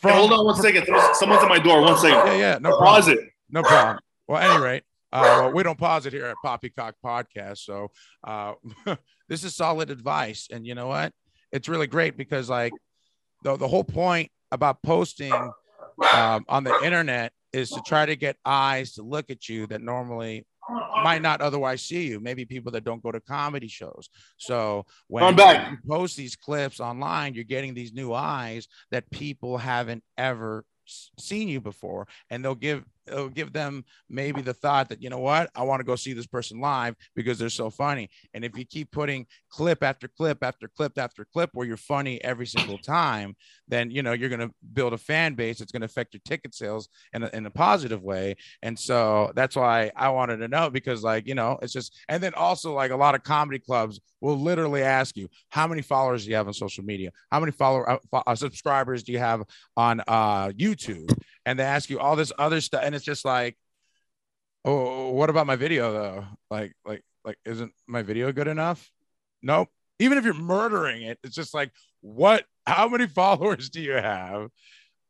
Hey, 0.00 0.12
hold 0.12 0.32
on 0.32 0.44
one 0.46 0.54
second. 0.56 0.84
There's- 0.86 1.18
Someone's 1.18 1.42
at 1.42 1.48
my 1.48 1.58
door. 1.58 1.80
One 1.82 1.96
second. 1.98 2.26
Yeah, 2.32 2.34
yeah, 2.36 2.58
no 2.60 2.70
Pause 2.78 3.04
problem. 3.06 3.18
it. 3.26 3.30
No 3.50 3.62
problem. 3.62 3.98
Well, 4.26 4.38
at 4.38 4.50
any 4.50 4.62
rate, 4.62 4.82
uh, 5.12 5.20
well, 5.22 5.52
we 5.52 5.62
don't 5.62 5.78
pause 5.78 6.06
it 6.06 6.12
here 6.12 6.26
at 6.26 6.36
Poppycock 6.44 6.94
Podcast. 7.04 7.58
So 7.58 7.90
uh, 8.24 8.54
this 9.28 9.44
is 9.44 9.54
solid 9.54 9.90
advice. 9.90 10.48
And 10.50 10.66
you 10.66 10.74
know 10.74 10.88
what? 10.88 11.12
It's 11.52 11.68
really 11.68 11.86
great 11.86 12.16
because 12.16 12.48
like 12.48 12.72
the, 13.44 13.56
the 13.56 13.68
whole 13.68 13.84
point 13.84 14.30
about 14.50 14.82
posting 14.82 15.32
um, 15.32 16.44
on 16.48 16.64
the 16.64 16.76
internet 16.82 17.32
is 17.52 17.70
to 17.70 17.80
try 17.86 18.04
to 18.04 18.16
get 18.16 18.36
eyes 18.44 18.94
to 18.94 19.02
look 19.02 19.30
at 19.30 19.48
you 19.48 19.66
that 19.68 19.80
normally 19.80 20.44
might 21.02 21.22
not 21.22 21.40
otherwise 21.40 21.82
see 21.82 22.06
you. 22.06 22.18
Maybe 22.20 22.44
people 22.44 22.72
that 22.72 22.84
don't 22.84 23.02
go 23.02 23.12
to 23.12 23.20
comedy 23.20 23.68
shows. 23.68 24.08
So 24.36 24.86
when 25.08 25.22
I'm 25.22 25.36
back. 25.36 25.70
you 25.70 25.78
post 25.88 26.16
these 26.16 26.36
clips 26.36 26.80
online, 26.80 27.34
you're 27.34 27.44
getting 27.44 27.74
these 27.74 27.92
new 27.92 28.12
eyes 28.12 28.66
that 28.90 29.10
people 29.10 29.58
haven't 29.58 30.02
ever 30.16 30.64
seen 30.86 31.48
you 31.48 31.60
before, 31.60 32.08
and 32.30 32.44
they'll 32.44 32.54
give 32.54 32.84
it'll 33.06 33.28
give 33.28 33.52
them 33.52 33.84
maybe 34.08 34.40
the 34.40 34.54
thought 34.54 34.88
that 34.88 35.02
you 35.02 35.10
know 35.10 35.18
what 35.18 35.50
I 35.54 35.62
want 35.62 35.80
to 35.80 35.84
go 35.84 35.96
see 35.96 36.12
this 36.12 36.26
person 36.26 36.60
live 36.60 36.94
because 37.14 37.38
they're 37.38 37.48
so 37.48 37.70
funny. 37.70 38.10
And 38.32 38.44
if 38.44 38.56
you 38.56 38.64
keep 38.64 38.90
putting 38.90 39.26
clip 39.50 39.82
after 39.82 40.08
clip 40.08 40.42
after 40.42 40.68
clip 40.68 40.98
after 40.98 41.24
clip 41.24 41.50
where 41.52 41.66
you're 41.66 41.76
funny 41.76 42.22
every 42.24 42.46
single 42.46 42.78
time, 42.78 43.36
then 43.68 43.90
you 43.90 44.02
know 44.02 44.12
you're 44.12 44.28
going 44.28 44.40
to 44.40 44.54
build 44.72 44.92
a 44.92 44.98
fan 44.98 45.34
base. 45.34 45.60
It's 45.60 45.72
going 45.72 45.82
to 45.82 45.86
affect 45.86 46.14
your 46.14 46.22
ticket 46.24 46.54
sales 46.54 46.88
in 47.12 47.22
a, 47.22 47.30
in 47.32 47.46
a 47.46 47.50
positive 47.50 48.02
way. 48.02 48.36
And 48.62 48.78
so 48.78 49.32
that's 49.34 49.56
why 49.56 49.90
I 49.96 50.08
wanted 50.10 50.38
to 50.38 50.48
know 50.48 50.70
because 50.70 51.02
like 51.02 51.26
you 51.26 51.34
know 51.34 51.58
it's 51.62 51.72
just 51.72 51.96
and 52.08 52.22
then 52.22 52.34
also 52.34 52.74
like 52.74 52.90
a 52.90 52.96
lot 52.96 53.14
of 53.14 53.22
comedy 53.22 53.58
clubs 53.58 54.00
will 54.20 54.38
literally 54.38 54.82
ask 54.82 55.16
you 55.16 55.28
how 55.50 55.66
many 55.66 55.82
followers 55.82 56.24
do 56.24 56.30
you 56.30 56.36
have 56.36 56.46
on 56.46 56.54
social 56.54 56.82
media, 56.82 57.10
how 57.30 57.38
many 57.40 57.52
follower 57.52 57.90
uh, 57.90 58.22
uh, 58.26 58.34
subscribers 58.34 59.02
do 59.02 59.12
you 59.12 59.18
have 59.18 59.42
on 59.76 60.00
uh, 60.08 60.48
YouTube, 60.48 61.14
and 61.44 61.58
they 61.58 61.64
ask 61.64 61.90
you 61.90 62.00
all 62.00 62.16
this 62.16 62.32
other 62.38 62.60
stuff, 62.60 62.82
it's 62.94 63.04
just 63.04 63.24
like, 63.24 63.56
oh, 64.64 65.10
what 65.10 65.30
about 65.30 65.46
my 65.46 65.56
video 65.56 65.92
though? 65.92 66.24
Like, 66.50 66.74
like, 66.84 67.02
like, 67.24 67.38
isn't 67.44 67.72
my 67.86 68.02
video 68.02 68.32
good 68.32 68.48
enough? 68.48 68.90
Nope. 69.42 69.68
Even 69.98 70.18
if 70.18 70.24
you're 70.24 70.34
murdering 70.34 71.02
it, 71.02 71.18
it's 71.22 71.34
just 71.34 71.54
like, 71.54 71.70
what? 72.00 72.44
How 72.66 72.88
many 72.88 73.06
followers 73.08 73.70
do 73.70 73.80
you 73.80 73.92
have 73.92 74.48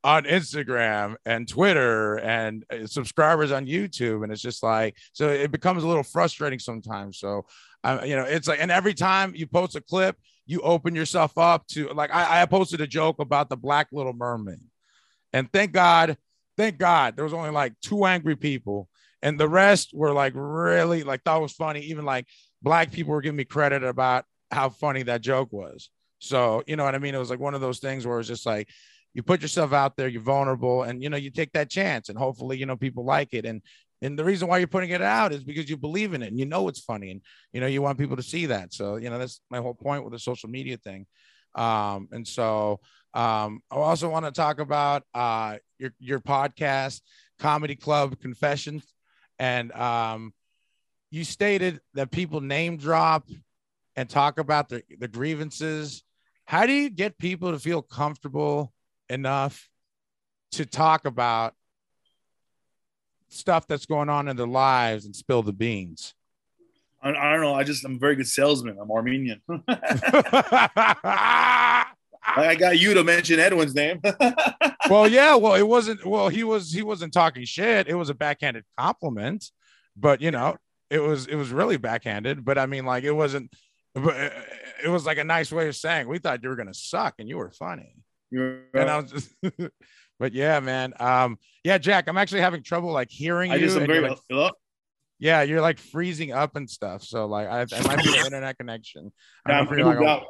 on 0.03 0.25
Instagram 0.25 1.17
and 1.25 1.49
Twitter 1.49 2.19
and 2.19 2.65
uh, 2.71 2.87
subscribers 2.87 3.53
on 3.53 3.67
YouTube? 3.67 4.23
And 4.23 4.33
it's 4.33 4.43
just 4.43 4.63
like, 4.63 4.97
so 5.13 5.29
it 5.29 5.51
becomes 5.51 5.83
a 5.83 5.89
little 5.89 6.03
frustrating 6.03 6.59
sometimes. 6.59 7.19
So, 7.19 7.47
I, 7.83 8.05
you 8.05 8.17
know, 8.17 8.25
it's 8.25 8.49
like, 8.49 8.61
and 8.61 8.71
every 8.71 8.95
time 8.95 9.35
you 9.35 9.47
post 9.47 9.77
a 9.77 9.81
clip, 9.81 10.17
you 10.47 10.61
open 10.61 10.95
yourself 10.95 11.39
up 11.39 11.67
to 11.69 11.89
like, 11.89 12.13
I, 12.13 12.43
I 12.43 12.47
posted 12.47 12.81
a 12.81 12.87
joke 12.87 13.19
about 13.19 13.49
the 13.49 13.57
Black 13.57 13.89
Little 13.93 14.13
Mermaid, 14.13 14.61
and 15.33 15.51
thank 15.53 15.73
God, 15.73 16.17
thank 16.57 16.79
God, 16.79 17.17
there 17.17 17.25
was 17.25 17.35
only 17.35 17.51
like 17.51 17.75
two 17.81 18.05
angry 18.05 18.37
people, 18.37 18.89
and 19.23 19.39
the 19.39 19.49
rest 19.49 19.91
were 19.95 20.13
like 20.13 20.33
really 20.37 21.03
like 21.03 21.23
thought 21.23 21.43
was 21.43 21.53
funny. 21.53 21.81
Even 21.81 22.05
like 22.05 22.27
black 22.63 22.93
people 22.93 23.13
were 23.13 23.21
giving 23.21 23.37
me 23.37 23.45
credit 23.45 23.83
about 23.83 24.25
how 24.51 24.69
funny 24.69 25.03
that 25.05 25.21
joke 25.21 25.53
was. 25.53 25.91
So, 26.19 26.63
you 26.67 26.77
know 26.77 26.85
what 26.85 26.95
I 26.95 26.99
mean? 26.99 27.15
It 27.15 27.19
was 27.19 27.31
like 27.31 27.41
one 27.41 27.55
of 27.55 27.61
those 27.61 27.81
things 27.81 28.07
where 28.07 28.19
it's 28.19 28.29
just 28.29 28.47
like 28.47 28.69
you 29.13 29.23
put 29.23 29.43
yourself 29.43 29.73
out 29.73 29.97
there, 29.97 30.09
you're 30.09 30.23
vulnerable, 30.23 30.83
and 30.83 31.03
you 31.03 31.11
know, 31.11 31.17
you 31.17 31.31
take 31.31 31.53
that 31.53 31.71
chance, 31.71 32.09
and 32.09 32.19
hopefully, 32.19 32.57
you 32.57 32.67
know, 32.67 32.77
people 32.77 33.05
like 33.05 33.33
it. 33.33 33.45
And 33.45 33.63
and 34.03 34.19
the 34.19 34.25
reason 34.25 34.49
why 34.49 34.59
you're 34.59 34.67
putting 34.67 34.91
it 34.91 35.03
out 35.03 35.33
is 35.33 35.45
because 35.45 35.71
you 35.71 35.77
believe 35.77 36.13
in 36.13 36.23
it 36.23 36.29
and 36.29 36.39
you 36.39 36.47
know 36.47 36.69
it's 36.69 36.81
funny, 36.81 37.11
and 37.11 37.21
you 37.53 37.61
know, 37.61 37.67
you 37.67 37.83
want 37.83 37.99
people 37.99 38.17
to 38.17 38.23
see 38.23 38.47
that. 38.47 38.73
So, 38.75 38.97
you 38.97 39.11
know, 39.11 39.19
that's 39.19 39.41
my 39.51 39.59
whole 39.59 39.75
point 39.75 40.05
with 40.05 40.13
the 40.13 40.19
social 40.19 40.49
media 40.49 40.77
thing. 40.77 41.07
Um, 41.55 42.09
and 42.11 42.27
so 42.27 42.81
um, 43.15 43.61
I 43.71 43.77
also 43.77 44.09
want 44.09 44.25
to 44.27 44.33
talk 44.33 44.59
about 44.59 45.05
uh 45.15 45.59
your 45.79 45.93
your 45.99 46.21
podcast, 46.21 47.01
Comedy 47.39 47.77
Club 47.77 48.19
Confessions. 48.21 48.85
And 49.39 49.73
um 49.73 50.33
you 51.11 51.25
stated 51.25 51.81
that 51.95 52.11
people 52.11 52.41
name 52.41 52.77
drop 52.77 53.29
and 53.97 54.09
talk 54.09 54.39
about 54.39 54.69
the, 54.69 54.83
the 54.99 55.07
grievances. 55.07 56.03
How 56.45 56.67
do 56.67 56.73
you 56.73 56.91
get 56.91 57.19
people 57.19 57.53
to 57.53 57.59
feel 57.59 57.83
comfortable 57.83 58.73
enough 59.09 59.69
to 60.53 60.67
talk 60.67 61.05
about 61.05 61.55
stuff 63.29 63.67
that's 63.67 63.87
going 63.87 64.09
on 64.09 64.29
in 64.29 64.37
their 64.37 64.47
lives 64.47 65.05
and 65.05 65.15
spill 65.15 65.43
the 65.43 65.53
beans? 65.53 66.15
I, 67.03 67.11
I 67.11 67.33
don't 67.33 67.43
know. 67.43 67.55
I 67.55 67.65
just 67.65 67.85
I'm 67.85 67.97
a 67.97 67.99
very 67.99 68.17
good 68.17 68.29
salesman. 68.29 68.79
I'm 68.81 68.91
Armenian. 68.91 69.41
I 72.25 72.55
got 72.55 72.79
you 72.79 72.95
to 72.95 73.05
mention 73.05 73.39
Edwin's 73.39 73.75
name. 73.75 74.01
well, 74.91 75.07
yeah, 75.09 75.35
well, 75.37 75.55
it 75.55 75.67
wasn't 75.67 76.05
well, 76.05 76.29
he 76.29 76.45
was 76.45 76.73
he 76.73 76.83
wasn't 76.83 77.13
talking 77.13 77.45
shit. 77.45 77.89
It 77.89 77.95
was 77.95 78.11
a 78.11 78.15
backhanded 78.15 78.65
compliment, 78.79 79.51
but 79.97 80.21
you 80.21 80.31
know, 80.31 80.57
it 80.91 81.01
was 81.01 81.27
it 81.27 81.37
was 81.37 81.51
really 81.51 81.77
backhanded, 81.77 82.45
but 82.45 82.59
I 82.59 82.67
mean 82.67 82.85
like 82.85 83.05
it 83.05 83.13
wasn't 83.13 83.51
but 83.95 84.33
it 84.83 84.89
was 84.89 85.07
like 85.07 85.19
a 85.19 85.25
nice 85.25 85.53
way 85.53 85.69
of 85.69 85.77
saying 85.77 86.09
we 86.09 86.19
thought 86.19 86.43
you 86.43 86.49
were 86.49 86.57
gonna 86.57 86.75
suck 86.75 87.15
and 87.19 87.29
you 87.29 87.37
were 87.37 87.51
funny. 87.51 87.97
And 88.33 88.65
I 88.75 88.99
was 88.99 89.11
just 89.11 89.35
but 90.19 90.33
yeah, 90.33 90.61
man. 90.61 90.93
Um 90.99 91.39
yeah, 91.63 91.79
Jack, 91.79 92.09
I'm 92.09 92.19
actually 92.19 92.41
having 92.41 92.63
trouble 92.63 92.93
like 92.93 93.11
hearing 93.11 93.53
I 93.53 93.57
you. 93.57 93.67
just 93.67 93.77
am 93.77 93.87
very 93.87 94.09
like, 94.09 94.19
hello? 94.29 94.51
Yeah, 95.25 95.41
you're 95.41 95.63
like 95.63 95.79
freezing 95.79 96.33
up 96.33 96.55
and 96.55 96.69
stuff. 96.69 97.03
So 97.03 97.25
like 97.25 97.49
I 97.49 97.63
it 97.63 97.87
might 97.87 97.97
be 98.05 98.11
the 98.11 98.19
internet 98.27 98.59
connection. 98.59 99.11
I 99.47 99.53
Yeah, 99.53 99.65
don't 99.65 99.71
know 99.79 99.91
you're 99.91 100.03
like, 100.05 100.07
out. 100.07 100.27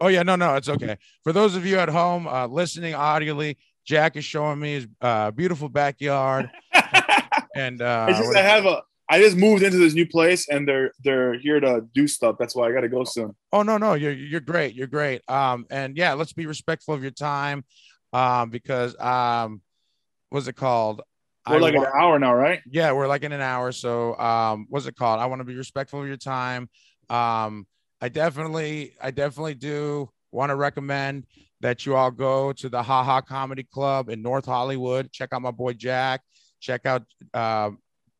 Oh 0.00 0.08
yeah, 0.08 0.24
no, 0.24 0.34
no, 0.34 0.56
it's 0.56 0.68
okay. 0.68 0.96
For 1.22 1.32
those 1.32 1.54
of 1.54 1.64
you 1.64 1.78
at 1.78 1.88
home 1.88 2.26
uh, 2.26 2.48
listening 2.48 2.96
audibly, 2.96 3.58
Jack 3.86 4.16
is 4.16 4.24
showing 4.24 4.58
me 4.58 4.72
his 4.74 4.88
uh, 5.00 5.30
beautiful 5.30 5.68
backyard, 5.68 6.50
and 7.54 7.80
uh, 7.80 8.06
it's 8.10 8.18
just 8.18 8.36
I 8.36 8.42
have 8.42 8.66
a 8.66 8.82
I 9.08 9.20
just 9.20 9.36
moved 9.36 9.62
into 9.62 9.78
this 9.78 9.94
new 9.94 10.08
place 10.08 10.48
and 10.48 10.66
they're 10.66 10.90
they're 11.04 11.38
here 11.38 11.60
to 11.60 11.86
do 11.94 12.08
stuff. 12.08 12.34
That's 12.36 12.56
why 12.56 12.68
I 12.68 12.72
gotta 12.72 12.88
go 12.88 13.04
soon. 13.04 13.36
oh 13.52 13.62
no, 13.62 13.78
no, 13.78 13.94
you're 13.94 14.10
you're 14.10 14.40
great, 14.40 14.74
you're 14.74 14.88
great. 14.88 15.22
Um, 15.30 15.64
and 15.70 15.96
yeah, 15.96 16.14
let's 16.14 16.32
be 16.32 16.46
respectful 16.46 16.92
of 16.92 17.02
your 17.02 17.12
time, 17.12 17.64
um, 18.12 18.50
because 18.50 18.98
um, 18.98 19.62
what's 20.30 20.48
it 20.48 20.56
called? 20.56 21.02
We're 21.48 21.56
I 21.56 21.58
like 21.58 21.74
wa- 21.74 21.82
an 21.82 21.90
hour 21.98 22.18
now, 22.18 22.34
right? 22.34 22.60
yeah, 22.70 22.92
we're 22.92 23.06
like 23.06 23.22
in 23.22 23.32
an 23.32 23.40
hour. 23.40 23.70
So 23.72 24.16
um, 24.18 24.66
what's 24.70 24.86
it 24.86 24.96
called? 24.96 25.20
I 25.20 25.26
want 25.26 25.40
to 25.40 25.44
be 25.44 25.54
respectful 25.54 26.00
of 26.00 26.06
your 26.08 26.16
time. 26.16 26.68
Um, 27.10 27.66
I 28.00 28.08
definitely, 28.08 28.94
I 29.02 29.10
definitely 29.10 29.54
do 29.54 30.10
want 30.32 30.50
to 30.50 30.56
recommend 30.56 31.26
that 31.60 31.86
you 31.86 31.96
all 31.96 32.10
go 32.10 32.52
to 32.52 32.68
the 32.68 32.82
Ha 32.82 33.04
Ha 33.04 33.20
Comedy 33.20 33.62
Club 33.62 34.08
in 34.08 34.22
North 34.22 34.46
Hollywood. 34.46 35.12
Check 35.12 35.30
out 35.32 35.42
my 35.42 35.50
boy 35.50 35.72
Jack. 35.74 36.22
Check 36.60 36.86
out 36.86 37.02
uh, 37.34 37.70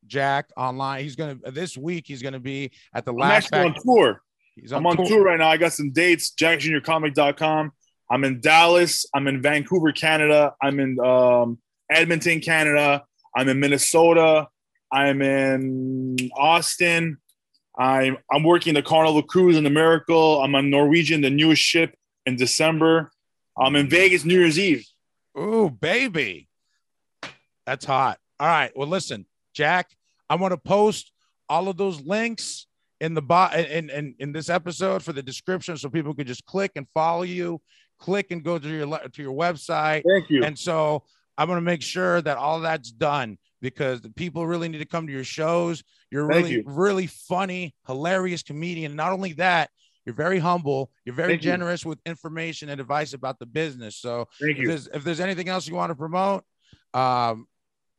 Jack 0.07 0.49
online. 0.55 1.03
He's 1.03 1.15
gonna 1.15 1.37
this 1.51 1.75
week. 1.77 2.05
He's 2.07 2.21
gonna 2.21 2.39
be 2.39 2.71
at 2.93 3.05
the 3.05 3.11
I'm 3.11 3.17
last. 3.17 3.53
actually 3.53 3.69
on 3.69 3.75
tour. 3.83 4.21
he's 4.55 4.71
I'm 4.71 4.85
on 4.85 4.97
tour 4.97 5.23
right 5.23 5.39
now. 5.39 5.49
I 5.49 5.57
got 5.57 5.73
some 5.73 5.91
dates. 5.91 6.31
JackJuniorComic.com. 6.39 7.71
I'm 8.11 8.23
in 8.23 8.39
Dallas. 8.39 9.05
I'm 9.15 9.27
in 9.27 9.41
Vancouver, 9.41 9.91
Canada. 9.91 10.53
I'm 10.61 10.79
in 10.79 10.99
um, 10.99 11.57
Edmonton, 11.89 12.39
Canada. 12.39 13.03
I'm 13.35 13.49
in 13.49 13.59
Minnesota. 13.59 14.47
I'm 14.91 15.21
in 15.21 16.17
Austin. 16.35 17.17
I'm 17.77 18.17
I'm 18.31 18.43
working 18.43 18.73
the 18.73 18.81
Carnival 18.81 19.21
Cruise 19.21 19.57
and 19.57 19.65
the 19.65 19.69
Miracle. 19.69 20.41
I'm 20.41 20.55
on 20.55 20.69
Norwegian, 20.69 21.21
the 21.21 21.29
newest 21.29 21.61
ship 21.61 21.95
in 22.25 22.37
December. 22.37 23.11
I'm 23.57 23.75
in 23.75 23.89
Vegas 23.89 24.23
New 24.23 24.39
Year's 24.39 24.57
Eve. 24.57 24.85
Ooh, 25.37 25.69
baby. 25.69 26.47
That's 27.65 27.85
hot. 27.85 28.19
All 28.39 28.47
right. 28.47 28.71
Well, 28.75 28.87
listen, 28.87 29.25
Jack, 29.53 29.89
I 30.29 30.35
want 30.35 30.53
to 30.53 30.57
post 30.57 31.11
all 31.49 31.67
of 31.67 31.77
those 31.77 32.01
links 32.01 32.67
in 33.01 33.13
the 33.13 33.21
bot 33.21 33.57
in, 33.59 33.89
in 33.89 34.15
in 34.19 34.31
this 34.31 34.49
episode 34.49 35.03
for 35.03 35.11
the 35.11 35.21
description 35.21 35.77
so 35.77 35.89
people 35.89 36.13
could 36.13 36.27
just 36.27 36.45
click 36.45 36.71
and 36.75 36.87
follow 36.93 37.23
you, 37.23 37.61
click 37.99 38.31
and 38.31 38.43
go 38.43 38.57
to 38.57 38.69
your 38.69 38.99
to 39.09 39.21
your 39.21 39.33
website. 39.33 40.03
Thank 40.07 40.29
you. 40.29 40.43
And 40.43 40.57
so 40.57 41.03
I'm 41.37 41.47
going 41.47 41.57
to 41.57 41.61
make 41.61 41.81
sure 41.81 42.21
that 42.21 42.37
all 42.37 42.61
that's 42.61 42.91
done 42.91 43.37
because 43.61 44.01
the 44.01 44.09
people 44.09 44.45
really 44.47 44.69
need 44.69 44.79
to 44.79 44.85
come 44.85 45.07
to 45.07 45.13
your 45.13 45.23
shows. 45.23 45.83
You're 46.11 46.29
Thank 46.29 46.45
really, 46.45 46.55
you. 46.57 46.63
really 46.65 47.07
funny, 47.07 47.73
hilarious 47.87 48.43
comedian. 48.43 48.95
Not 48.95 49.11
only 49.11 49.33
that, 49.33 49.69
You're 50.05 50.15
very 50.15 50.37
humble. 50.39 50.91
You're 51.03 51.15
very 51.15 51.33
Thank 51.33 51.43
you. 51.43 51.51
generous 51.51 51.83
with 51.85 51.99
information 52.05 52.69
and 52.69 52.79
advice 52.79 53.13
about 53.13 53.39
the 53.39 53.47
business. 53.47 53.97
So 53.97 54.27
Thank 54.39 54.57
if 54.57 54.57
you. 54.59 54.67
there's, 54.67 54.87
if 54.87 55.03
there's 55.03 55.19
anything 55.19 55.49
else 55.49 55.67
you 55.67 55.75
want 55.75 55.89
to 55.89 55.95
promote, 55.95 56.43
um, 56.93 57.47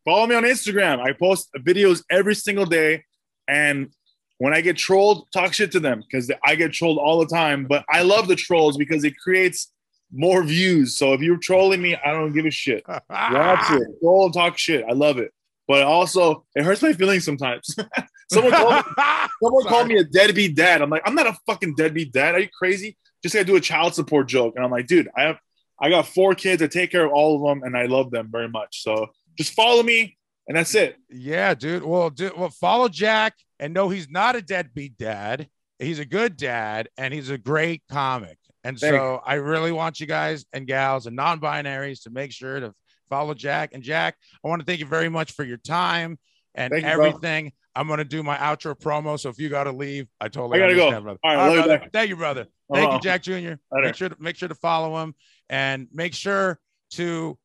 Follow 0.05 0.24
me 0.28 0.37
on 0.37 0.45
Instagram. 0.45 1.01
I 1.01 1.12
post 1.12 1.51
videos 1.59 2.05
every 2.12 2.37
single 2.37 2.64
day. 2.64 3.03
And 3.49 3.93
when 4.39 4.55
I 4.55 4.61
get 4.61 4.76
trolled, 4.76 5.26
talk 5.32 5.53
shit 5.53 5.72
to 5.72 5.80
them 5.80 6.01
because 6.01 6.30
I 6.45 6.55
get 6.55 6.72
trolled 6.72 6.99
all 6.99 7.18
the 7.18 7.26
time. 7.26 7.66
But 7.66 7.84
I 7.91 8.03
love 8.03 8.28
the 8.28 8.37
trolls 8.37 8.76
because 8.76 9.03
it 9.03 9.18
creates 9.18 9.72
more 10.13 10.43
views. 10.43 10.97
So 10.97 11.13
if 11.13 11.21
you're 11.21 11.39
trolling 11.39 11.83
me, 11.83 11.97
I 11.97 12.13
don't 12.13 12.33
give 12.33 12.47
a 12.47 12.51
shit. 12.51 12.85
Watch 12.89 13.71
it. 13.71 13.89
Troll 14.01 14.27
and 14.27 14.35
talk 14.35 14.59
shit. 14.59 14.85
I 14.89 14.93
love 14.93 15.19
it. 15.19 15.33
But 15.69 15.83
also, 15.83 16.45
it 16.55 16.65
hurts 16.65 16.83
my 16.83 16.93
feelings 16.93 17.25
sometimes. 17.25 17.75
someone 18.33 18.53
called 18.53 18.87
me, 18.87 18.93
someone 19.43 19.63
Sorry. 19.63 19.75
called 19.75 19.89
me 19.89 19.99
a 19.99 20.05
deadbeat 20.05 20.55
dad. 20.55 20.81
I'm 20.81 20.91
like, 20.91 21.03
I'm 21.05 21.15
not 21.15 21.27
a 21.27 21.37
fucking 21.47 21.75
deadbeat 21.75 22.13
dad. 22.13 22.35
Are 22.35 22.41
you 22.41 22.49
crazy? 22.57 22.97
Just 23.23 23.35
gotta 23.35 23.45
do 23.45 23.57
a 23.57 23.61
child 23.61 23.95
support 23.95 24.29
joke. 24.29 24.55
And 24.57 24.65
I'm 24.65 24.71
like, 24.71 24.87
dude, 24.87 25.09
I 25.17 25.23
have 25.23 25.39
I 25.81 25.91
got 25.91 26.07
four 26.07 26.35
kids. 26.35 26.63
I 26.63 26.69
take 26.69 26.91
care 26.91 27.05
of 27.05 27.13
all 27.13 27.37
of 27.37 27.43
them 27.43 27.63
and 27.65 27.77
I 27.77 27.87
love 27.87 28.11
them 28.11 28.29
very 28.31 28.49
much. 28.49 28.83
So 28.83 29.09
just 29.37 29.55
follow 29.55 29.83
me 29.83 30.17
and 30.49 30.57
that's 30.57 30.75
it. 30.75 30.97
Yeah, 31.11 31.55
dude. 31.55 31.83
Well, 31.83 32.11
dude, 32.11 32.37
well, 32.37 32.51
follow 32.51 32.89
Jack 32.89 33.35
and 33.59 33.75
know 33.75 33.89
he's 33.89 34.09
not 34.09 34.37
a 34.37 34.43
deadbeat 34.43 34.97
dad. 34.97 35.49
He's 35.79 35.99
a 35.99 36.07
good 36.07 36.37
dad 36.37 36.89
and 36.97 37.13
he's 37.13 37.31
a 37.31 37.39
great 37.39 37.83
comic. 37.91 38.39
And 38.67 38.77
Thanks. 38.77 38.97
so 38.97 39.23
I 39.25 39.35
really 39.35 39.71
want 39.71 40.01
you 40.01 40.07
guys 40.09 40.45
and 40.53 40.67
gals 40.67 41.07
and 41.07 41.14
non-binaries 41.14 42.03
to 42.03 42.11
make 42.11 42.33
sure 42.33 42.59
to 42.59 42.75
follow 43.09 43.33
Jack. 43.33 43.71
And 43.75 43.83
Jack, 43.83 44.17
I 44.45 44.49
want 44.49 44.61
to 44.61 44.67
thank 44.67 44.81
you 44.81 44.87
very 44.87 45.09
much 45.09 45.33
for 45.33 45.45
your 45.45 45.59
time 45.59 46.19
and 46.53 46.73
you, 46.75 46.81
bro. 46.81 46.91
everything. 46.91 47.53
I'm 47.77 47.87
gonna 47.87 48.05
do 48.05 48.25
my 48.25 48.37
outro 48.39 48.77
promo. 48.77 49.21
So 49.21 49.29
if 49.29 49.39
you 49.39 49.51
gotta 49.51 49.71
leave, 49.71 50.09
I 50.21 50.27
totally 50.29 50.61
I 50.61 50.62
gotta 50.62 50.75
go. 50.75 51.01
brother. 51.01 51.19
All 51.23 51.37
right, 51.37 51.47
love 51.47 51.55
you, 51.55 51.62
brother. 51.62 51.89
Thank 51.93 52.09
you, 52.09 52.17
brother. 52.17 52.47
Oh, 52.69 52.75
thank 52.75 52.93
you. 52.93 53.01
Jack 53.01 53.23
Jr. 53.23 53.33
Later. 53.33 53.59
Make 53.73 53.95
sure 53.95 54.09
to 54.09 54.17
make 54.19 54.37
sure 54.37 54.49
to 54.49 54.55
follow 54.57 55.01
him 55.01 55.14
and 55.49 55.87
make 55.93 56.14
sure 56.14 56.59
to 56.95 57.39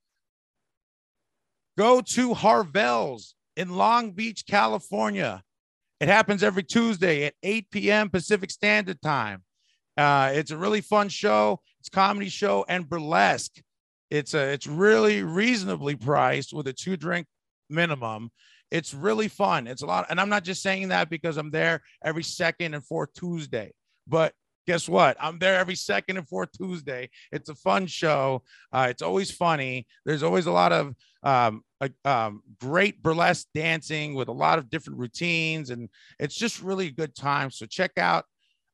go 1.78 2.02
to 2.16 2.34
Harvelle's 2.34 3.36
in 3.56 3.76
Long 3.76 4.14
Beach, 4.14 4.46
California. 4.48 5.44
It 6.00 6.08
happens 6.08 6.42
every 6.42 6.64
Tuesday 6.64 7.26
at 7.26 7.36
8 7.44 7.70
p.m. 7.70 8.10
Pacific 8.10 8.50
Standard 8.50 9.04
Time. 9.04 9.44
Uh, 9.98 10.32
it's 10.34 10.52
a 10.52 10.58
really 10.58 10.82
fun 10.82 11.10
show. 11.10 11.60
It's 11.80 11.90
comedy 11.90 12.30
show 12.30 12.66
and 12.68 12.90
burlesque. 12.90 13.62
It's 14.10 14.34
a 14.34 14.52
it's 14.52 14.68
really 14.68 15.24
reasonably 15.24 15.96
priced 15.96 16.54
with 16.54 16.68
a 16.68 16.74
two 16.74 16.98
drink 16.98 17.28
minimum. 17.70 18.32
It's 18.70 18.94
really 18.94 19.28
fun. 19.28 19.68
It's 19.68 19.82
a 19.82 19.86
lot, 19.86 20.08
and 20.10 20.20
I'm 20.20 20.30
not 20.30 20.44
just 20.44 20.62
saying 20.62 20.90
that 20.90 21.10
because 21.10 21.38
I'm 21.38 21.52
there 21.52 21.82
every 22.04 22.24
second 22.24 22.74
and 22.74 22.86
fourth 22.86 23.14
Tuesday. 23.14 23.74
But 24.08 24.34
guess 24.68 24.88
what? 24.88 25.18
I'm 25.20 25.40
there 25.40 25.58
every 25.58 25.76
second 25.76 26.18
and 26.18 26.28
fourth 26.28 26.50
Tuesday. 26.58 27.10
It's 27.32 27.50
a 27.50 27.56
fun 27.56 27.88
show. 27.88 28.44
Uh, 28.72 28.88
it's 28.90 29.02
always 29.02 29.32
funny. 29.32 29.88
There's 30.06 30.24
always 30.24 30.46
a 30.46 30.52
lot 30.52 30.72
of 30.72 30.94
um, 31.24 31.64
a, 31.82 31.90
um, 32.06 32.42
great 32.60 33.02
burlesque 33.02 33.48
dancing 33.54 34.14
with 34.14 34.28
a 34.28 34.34
lot 34.34 34.60
of 34.60 34.70
different 34.70 35.00
routines, 35.00 35.70
and 35.70 35.90
it's 36.20 36.36
just 36.36 36.62
really 36.62 36.88
a 36.88 36.92
good 36.92 37.16
time. 37.16 37.52
So 37.52 37.66
check 37.66 37.98
out 37.98 38.26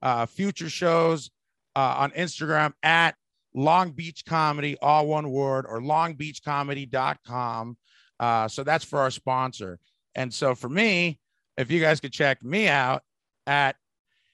uh, 0.02 0.26
future 0.26 0.70
shows 0.70 1.32
uh, 1.76 1.96
on 1.98 2.12
Instagram 2.12 2.74
at 2.84 3.16
Long 3.54 3.92
Beach 3.92 4.24
Comedy, 4.26 4.78
all 4.82 5.08
one 5.08 5.30
word, 5.30 5.66
or 5.68 5.82
longbeachcomedy.com. 5.82 7.78
Uh, 8.20 8.48
so 8.48 8.64
that's 8.64 8.86
for 8.86 9.00
our 9.00 9.12
sponsor. 9.12 9.80
And 10.16 10.34
so 10.34 10.56
for 10.56 10.70
me, 10.70 11.20
if 11.58 11.72
you 11.72 11.80
guys 11.80 12.00
could 12.00 12.14
check 12.14 12.44
me 12.44 12.68
out 12.68 13.02
at 13.46 13.76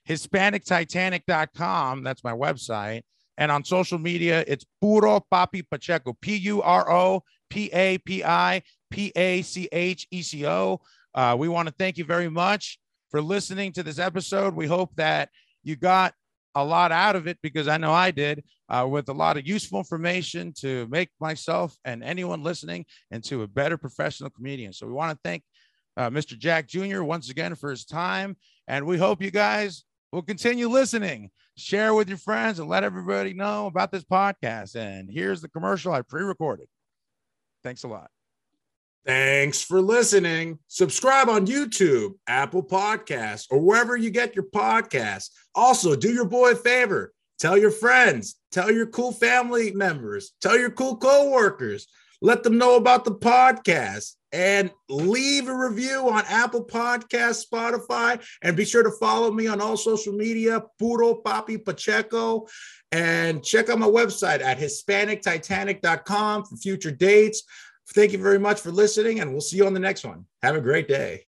HispanicTitanic.com, 0.08 2.02
that's 2.02 2.24
my 2.24 2.32
website. 2.32 3.02
And 3.36 3.50
on 3.50 3.64
social 3.64 3.98
media, 3.98 4.44
it's 4.46 4.64
Puro 4.80 5.24
Papi 5.32 5.68
Pacheco, 5.68 6.16
P 6.20 6.36
U 6.36 6.62
R 6.62 6.90
O 6.90 7.22
P 7.50 7.70
A 7.72 7.98
P 7.98 8.22
I 8.22 8.62
P 8.90 9.12
A 9.16 9.42
C 9.42 9.68
H 9.72 10.06
E 10.10 10.22
C 10.22 10.46
O. 10.46 10.80
Uh, 11.14 11.36
we 11.38 11.48
want 11.48 11.68
to 11.68 11.74
thank 11.78 11.98
you 11.98 12.04
very 12.04 12.28
much 12.28 12.78
for 13.10 13.20
listening 13.20 13.72
to 13.72 13.82
this 13.82 13.98
episode. 13.98 14.54
We 14.54 14.66
hope 14.66 14.94
that 14.96 15.30
you 15.64 15.76
got 15.76 16.14
a 16.54 16.64
lot 16.64 16.92
out 16.92 17.16
of 17.16 17.26
it 17.26 17.38
because 17.42 17.66
I 17.68 17.76
know 17.76 17.92
I 17.92 18.10
did 18.10 18.44
uh, 18.68 18.86
with 18.88 19.08
a 19.08 19.12
lot 19.12 19.36
of 19.36 19.46
useful 19.46 19.78
information 19.78 20.52
to 20.60 20.86
make 20.88 21.10
myself 21.20 21.76
and 21.84 22.02
anyone 22.04 22.42
listening 22.42 22.86
into 23.10 23.42
a 23.42 23.48
better 23.48 23.76
professional 23.76 24.30
comedian. 24.30 24.72
So 24.72 24.86
we 24.86 24.92
want 24.92 25.12
to 25.12 25.18
thank 25.24 25.42
uh, 25.96 26.10
Mr. 26.10 26.38
Jack 26.38 26.68
Jr. 26.68 27.02
once 27.02 27.30
again 27.30 27.54
for 27.54 27.70
his 27.70 27.84
time. 27.84 28.36
And 28.68 28.86
we 28.86 28.98
hope 28.98 29.22
you 29.22 29.30
guys 29.30 29.84
will 30.12 30.22
continue 30.22 30.68
listening. 30.68 31.30
Share 31.56 31.94
with 31.94 32.08
your 32.08 32.18
friends 32.18 32.58
and 32.58 32.68
let 32.68 32.84
everybody 32.84 33.34
know 33.34 33.66
about 33.66 33.92
this 33.92 34.04
podcast. 34.04 34.76
And 34.76 35.08
here's 35.10 35.40
the 35.40 35.48
commercial 35.48 35.92
I 35.92 36.02
pre 36.02 36.22
recorded. 36.22 36.66
Thanks 37.62 37.84
a 37.84 37.88
lot. 37.88 38.13
Thanks 39.06 39.60
for 39.60 39.82
listening. 39.82 40.58
Subscribe 40.68 41.28
on 41.28 41.46
YouTube, 41.46 42.14
Apple 42.26 42.62
Podcasts, 42.62 43.46
or 43.50 43.60
wherever 43.60 43.96
you 43.96 44.10
get 44.10 44.34
your 44.34 44.46
podcasts. 44.46 45.28
Also, 45.54 45.94
do 45.94 46.10
your 46.10 46.24
boy 46.24 46.52
a 46.52 46.56
favor. 46.56 47.12
Tell 47.38 47.58
your 47.58 47.70
friends, 47.70 48.36
tell 48.52 48.70
your 48.70 48.86
cool 48.86 49.12
family 49.12 49.72
members, 49.72 50.32
tell 50.40 50.58
your 50.58 50.70
cool 50.70 50.96
coworkers. 50.96 51.86
Let 52.22 52.42
them 52.42 52.56
know 52.56 52.76
about 52.76 53.04
the 53.04 53.14
podcast 53.14 54.14
and 54.32 54.70
leave 54.88 55.48
a 55.48 55.54
review 55.54 56.08
on 56.08 56.24
Apple 56.26 56.64
Podcasts, 56.64 57.44
Spotify, 57.46 58.24
and 58.40 58.56
be 58.56 58.64
sure 58.64 58.82
to 58.82 58.90
follow 58.92 59.30
me 59.30 59.46
on 59.46 59.60
all 59.60 59.76
social 59.76 60.14
media, 60.14 60.62
Puro 60.78 61.20
Papi 61.22 61.62
Pacheco, 61.62 62.46
and 62.90 63.44
check 63.44 63.68
out 63.68 63.78
my 63.78 63.86
website 63.86 64.40
at 64.40 64.58
HispanicTitanic.com 64.58 66.44
for 66.46 66.56
future 66.56 66.90
dates. 66.90 67.42
Thank 67.88 68.12
you 68.12 68.18
very 68.18 68.38
much 68.38 68.60
for 68.60 68.70
listening, 68.70 69.20
and 69.20 69.30
we'll 69.30 69.40
see 69.40 69.56
you 69.56 69.66
on 69.66 69.74
the 69.74 69.80
next 69.80 70.04
one. 70.04 70.26
Have 70.42 70.56
a 70.56 70.60
great 70.60 70.88
day. 70.88 71.26